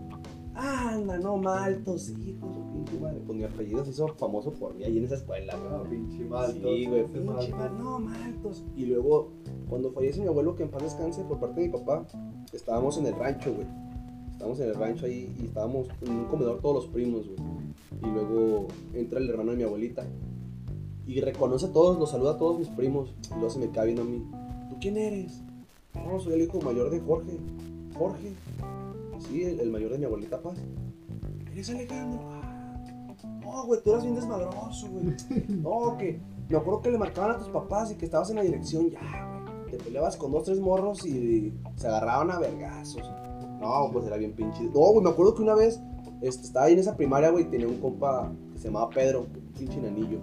Anda, 0.60 1.20
no, 1.20 1.38
maltos, 1.38 2.10
hijo, 2.10 2.52
su 2.52 2.74
pinche 2.74 3.00
madre. 3.00 3.20
Pues 3.26 3.38
mi 3.38 3.44
apellido 3.44 3.86
se 3.86 3.92
hizo 3.92 4.08
famoso 4.16 4.52
por 4.54 4.74
mí 4.74 4.84
ahí 4.84 4.98
en 4.98 5.06
esa 5.06 5.16
escuela, 5.16 5.56
güey. 5.56 5.90
pinche 6.00 6.18
Sí, 6.18 6.86
güey, 6.88 7.04
pinche 7.06 7.20
mal, 7.54 7.78
no, 7.78 8.00
maltos. 8.00 8.66
Y 8.76 8.88
luego, 8.88 9.34
cuando 9.70 9.92
fallece 9.92 10.20
mi 10.22 10.28
abuelo, 10.28 10.56
que 10.56 10.64
en 10.64 10.70
paz 10.70 10.82
descanse, 10.82 11.24
por 11.26 11.40
parte 11.40 11.62
de 11.62 11.68
mi 11.68 11.74
papá, 11.74 12.06
estábamos 12.52 12.98
en 12.98 13.06
el 13.06 13.16
rancho, 13.16 13.54
güey. 13.54 13.68
Estábamos 14.38 14.60
en 14.60 14.70
el 14.70 14.76
rancho 14.76 15.08
ahí 15.08 15.36
y 15.42 15.46
estábamos 15.46 15.88
en 16.00 16.12
un 16.12 16.26
comedor 16.26 16.62
todos 16.62 16.76
los 16.76 16.86
primos, 16.94 17.26
güey. 17.26 17.40
Y 18.04 18.06
luego 18.06 18.68
entra 18.94 19.18
el 19.18 19.28
hermano 19.28 19.50
de 19.50 19.58
mi 19.58 19.64
abuelita 19.64 20.06
y 21.08 21.20
reconoce 21.22 21.66
a 21.66 21.74
todos, 21.74 21.98
los 21.98 22.12
saluda 22.12 22.34
a 22.34 22.38
todos 22.38 22.60
mis 22.60 22.68
primos. 22.68 23.16
Y 23.32 23.34
luego 23.34 23.50
se 23.50 23.58
me 23.58 23.72
cae 23.72 23.86
viendo 23.86 24.04
a 24.04 24.06
mí. 24.06 24.24
¿Tú 24.70 24.76
quién 24.80 24.96
eres? 24.96 25.42
No, 25.96 26.20
soy 26.20 26.34
el 26.34 26.44
hijo 26.44 26.62
mayor 26.62 26.92
de 26.92 27.00
Jorge. 27.00 27.40
Jorge. 27.98 28.34
Sí, 29.28 29.44
el, 29.44 29.72
mayor 29.72 29.90
de 29.94 29.98
mi 29.98 30.06
abuelita 30.06 30.40
Paz. 30.40 30.60
¿Eres 31.52 31.72
Alejandro? 31.72 32.20
Ah. 32.32 32.80
No, 33.42 33.66
güey, 33.66 33.82
tú 33.82 33.90
eras 33.90 34.04
bien 34.04 34.14
desmadroso, 34.14 34.88
güey. 34.88 35.16
No, 35.48 35.98
que 35.98 36.20
me 36.48 36.58
acuerdo 36.58 36.82
que 36.84 36.92
le 36.92 37.00
marcaban 37.00 37.32
a 37.32 37.38
tus 37.40 37.50
papás 37.50 37.92
y 37.92 37.96
que 37.96 38.06
estabas 38.06 38.30
en 38.30 38.36
la 38.36 38.44
dirección 38.44 38.92
ya, 38.92 39.00
güey. 39.00 39.72
Te 39.72 39.78
peleabas 39.84 40.16
con 40.16 40.32
dos, 40.32 40.44
tres 40.44 40.60
morros 40.60 41.04
y 41.08 41.56
se 41.76 41.88
agarraban 41.88 42.30
a 42.30 42.38
vergazos. 42.38 43.02
No, 43.60 43.90
pues 43.92 44.06
era 44.06 44.18
bien 44.18 44.34
pinche. 44.34 44.64
No, 44.64 44.92
güey, 44.92 45.04
me 45.04 45.10
acuerdo 45.10 45.36
que 45.36 45.42
una 45.42 45.56
vez 45.56 45.80
este, 46.22 46.46
estaba 46.46 46.66
ahí 46.66 46.74
en 46.74 46.80
esa 46.80 46.96
primaria, 46.96 47.30
güey, 47.30 47.50
tenía 47.50 47.68
un 47.68 47.80
compa 47.80 48.32
que 48.54 48.60
se 48.60 48.66
llamaba 48.66 48.90
Pedro, 48.90 49.28
pinche 49.58 49.80
nanillo. 49.82 50.20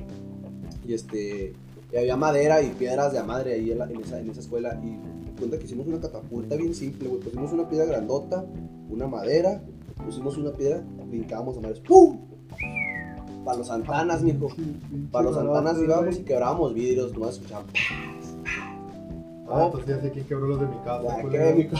Y 0.87 0.95
este, 0.95 1.55
y 1.93 1.97
había 1.97 2.16
madera 2.16 2.61
y 2.61 2.70
piedras 2.70 3.12
de 3.12 3.20
a 3.20 3.24
madre 3.24 3.55
ahí 3.55 3.70
en, 3.70 4.01
esa, 4.01 4.20
en 4.20 4.30
esa 4.30 4.41
escuela. 4.41 4.80
Y 4.82 5.39
cuenta 5.39 5.59
que 5.59 5.64
hicimos 5.64 5.87
una 5.87 6.01
catapulta 6.01 6.57
bien 6.57 6.74
simple, 6.74 7.09
güey. 7.09 7.20
Pusimos 7.20 7.53
una 7.53 7.68
piedra 7.68 7.87
grandota, 7.87 8.45
una 8.91 9.07
madera, 9.07 9.62
pusimos 10.05 10.37
una 10.37 10.53
piedra, 10.53 10.82
brincábamos 11.09 11.57
a 11.57 11.61
madres. 11.61 11.80
¡Pum! 11.80 12.18
Para 13.45 13.59
los 13.59 13.68
Santanas, 13.68 14.22
mijo. 14.22 14.49
Para 15.12 15.26
los 15.26 15.37
Santanas 15.37 15.78
íbamos 15.78 16.18
y 16.18 16.22
quebrábamos 16.22 16.74
vidrios, 16.74 17.12
nomás 17.12 17.35
escuchaban. 17.35 17.66
Ah, 19.55 19.68
pues 19.72 19.86
ya 19.86 20.00
sé 20.00 20.11
quién 20.11 20.24
quebró 20.26 20.46
los 20.48 20.61
de 20.61 20.66
mi 20.66 20.76
casa. 20.84 21.16
Ya, 21.16 21.22
culero. 21.22 21.44
¿qué, 21.44 21.55
mijo? 21.70 21.76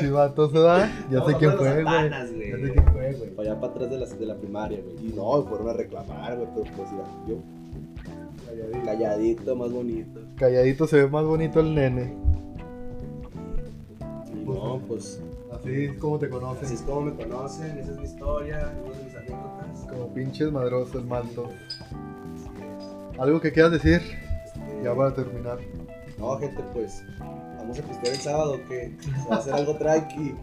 Chivatos, 0.00 0.52
¿verdad? 0.52 0.90
Ya 1.10 1.24
sé 1.24 1.34
quién 1.36 1.52
fue, 1.52 1.82
güey. 1.82 2.10
Ya 2.10 2.26
sé 2.26 2.72
quién 2.72 2.84
fue, 2.92 3.12
güey. 3.14 3.30
Para 3.34 3.50
allá 3.52 3.60
para 3.60 3.72
atrás 3.72 3.90
de 3.90 3.98
la, 3.98 4.06
de 4.06 4.26
la 4.26 4.34
primaria, 4.36 4.80
güey. 4.84 5.06
Y 5.06 5.12
no, 5.14 5.42
fueron 5.44 5.68
a 5.68 5.72
reclamar, 5.72 6.36
güey, 6.36 6.48
pero 6.54 6.76
pues 6.76 6.90
ya, 6.90 7.28
yo 7.28 7.36
Calladito. 8.46 8.84
calladito, 8.86 9.56
más 9.56 9.72
bonito. 9.72 10.20
Calladito 10.36 10.86
se 10.86 10.96
ve 11.02 11.08
más 11.08 11.24
bonito 11.24 11.60
el 11.60 11.74
nene. 11.74 12.14
Y 14.32 14.44
no, 14.48 14.80
pues 14.88 15.20
Así 15.52 15.84
es 15.86 15.98
como 15.98 16.18
te 16.18 16.26
así 16.26 16.34
conocen. 16.34 16.72
es 16.72 16.82
como 16.82 17.00
me 17.02 17.12
conocen, 17.14 17.78
esa 17.78 17.90
es 17.92 17.98
mi 17.98 18.04
historia, 18.04 18.72
una 18.86 18.96
de 18.96 19.04
mis 19.04 19.14
anécdotas. 19.16 19.86
Como 19.90 20.14
pinches 20.14 20.52
madroso 20.52 20.98
el 20.98 21.04
manto. 21.06 21.46
Así 21.46 22.62
es. 23.14 23.18
¿Algo 23.20 23.40
que 23.40 23.52
quieras 23.52 23.72
decir? 23.72 24.00
Este, 24.00 24.84
Ya 24.84 24.94
para 24.94 25.12
terminar. 25.14 25.58
No, 26.18 26.36
gente, 26.38 26.62
pues 26.72 27.04
vamos 27.58 27.78
a 27.78 27.82
pistear 27.82 28.14
el 28.14 28.20
sábado, 28.20 28.58
que 28.68 28.92
va 29.30 29.36
a 29.36 29.38
hacer 29.38 29.52
algo 29.52 29.76
tranqui. 29.76 30.34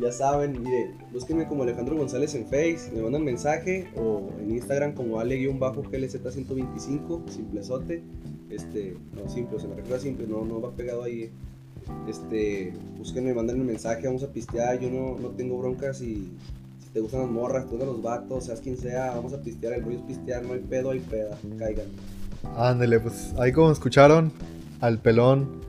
Ya 0.00 0.12
saben, 0.12 0.62
mire, 0.62 0.92
búsquenme 1.12 1.46
como 1.46 1.64
Alejandro 1.64 1.96
González 1.96 2.34
en 2.34 2.44
Face, 2.44 2.90
me 2.94 3.02
mandan 3.02 3.22
mensaje 3.22 3.88
o 3.96 4.30
en 4.40 4.52
Instagram 4.52 4.94
como 4.94 5.20
ale-glz125, 5.20 7.28
simplezote. 7.28 8.02
Este, 8.48 8.96
no 9.14 9.28
simple, 9.28 9.60
se 9.60 9.68
me 9.68 9.74
refiero 9.74 9.96
a 9.96 10.00
simple, 10.00 10.26
no, 10.26 10.44
no 10.44 10.60
va 10.60 10.70
pegado 10.70 11.02
ahí. 11.02 11.30
Este, 12.08 12.72
búsquenme, 12.96 13.34
mándenme 13.34 13.60
un 13.60 13.66
mensaje, 13.66 14.06
vamos 14.06 14.22
a 14.22 14.28
pistear, 14.28 14.78
yo 14.78 14.90
no, 14.90 15.18
no 15.18 15.28
tengo 15.30 15.58
broncas 15.58 16.00
y 16.00 16.32
si 16.82 16.88
te 16.94 17.00
gustan 17.00 17.20
las 17.20 17.30
morras, 17.30 17.64
te 17.64 17.72
gustan 17.72 17.88
los 17.88 18.00
vatos, 18.00 18.44
seas 18.44 18.60
quien 18.60 18.78
sea, 18.78 19.14
vamos 19.14 19.34
a 19.34 19.42
pistear, 19.42 19.74
el 19.74 19.84
rollo 19.84 19.98
es 19.98 20.04
pistear, 20.04 20.42
no 20.44 20.54
hay 20.54 20.60
pedo, 20.60 20.92
hay 20.92 21.00
peda, 21.00 21.36
caigan. 21.58 21.88
Ándale, 22.56 23.00
pues 23.00 23.34
ahí 23.38 23.52
como 23.52 23.70
escucharon 23.70 24.32
al 24.80 24.98
pelón. 24.98 25.60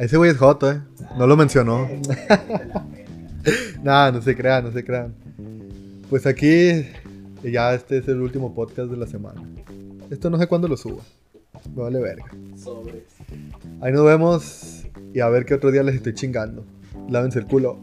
Ese 0.00 0.16
güey 0.16 0.30
es 0.30 0.38
joto, 0.38 0.70
eh. 0.70 0.80
No 1.16 1.26
lo 1.26 1.36
mencionó. 1.36 1.88
Nada, 3.82 4.12
no 4.12 4.22
se 4.22 4.36
crean, 4.36 4.64
no 4.64 4.72
se 4.72 4.84
crean. 4.84 5.14
Pues 6.10 6.26
aquí 6.26 6.86
ya 7.42 7.74
este 7.74 7.98
es 7.98 8.08
el 8.08 8.20
último 8.20 8.54
podcast 8.54 8.90
de 8.90 8.96
la 8.96 9.06
semana. 9.06 9.42
Esto 10.10 10.30
no 10.30 10.38
sé 10.38 10.46
cuándo 10.46 10.68
lo 10.68 10.76
suba. 10.76 11.02
Me 11.74 11.82
vale 11.82 12.00
verga. 12.00 12.26
Ahí 13.80 13.92
nos 13.92 14.04
vemos 14.04 14.84
y 15.12 15.20
a 15.20 15.28
ver 15.28 15.44
qué 15.44 15.54
otro 15.54 15.70
día 15.70 15.82
les 15.82 15.96
estoy 15.96 16.14
chingando. 16.14 16.64
Lávense 17.08 17.38
el 17.38 17.46
culo. 17.46 17.78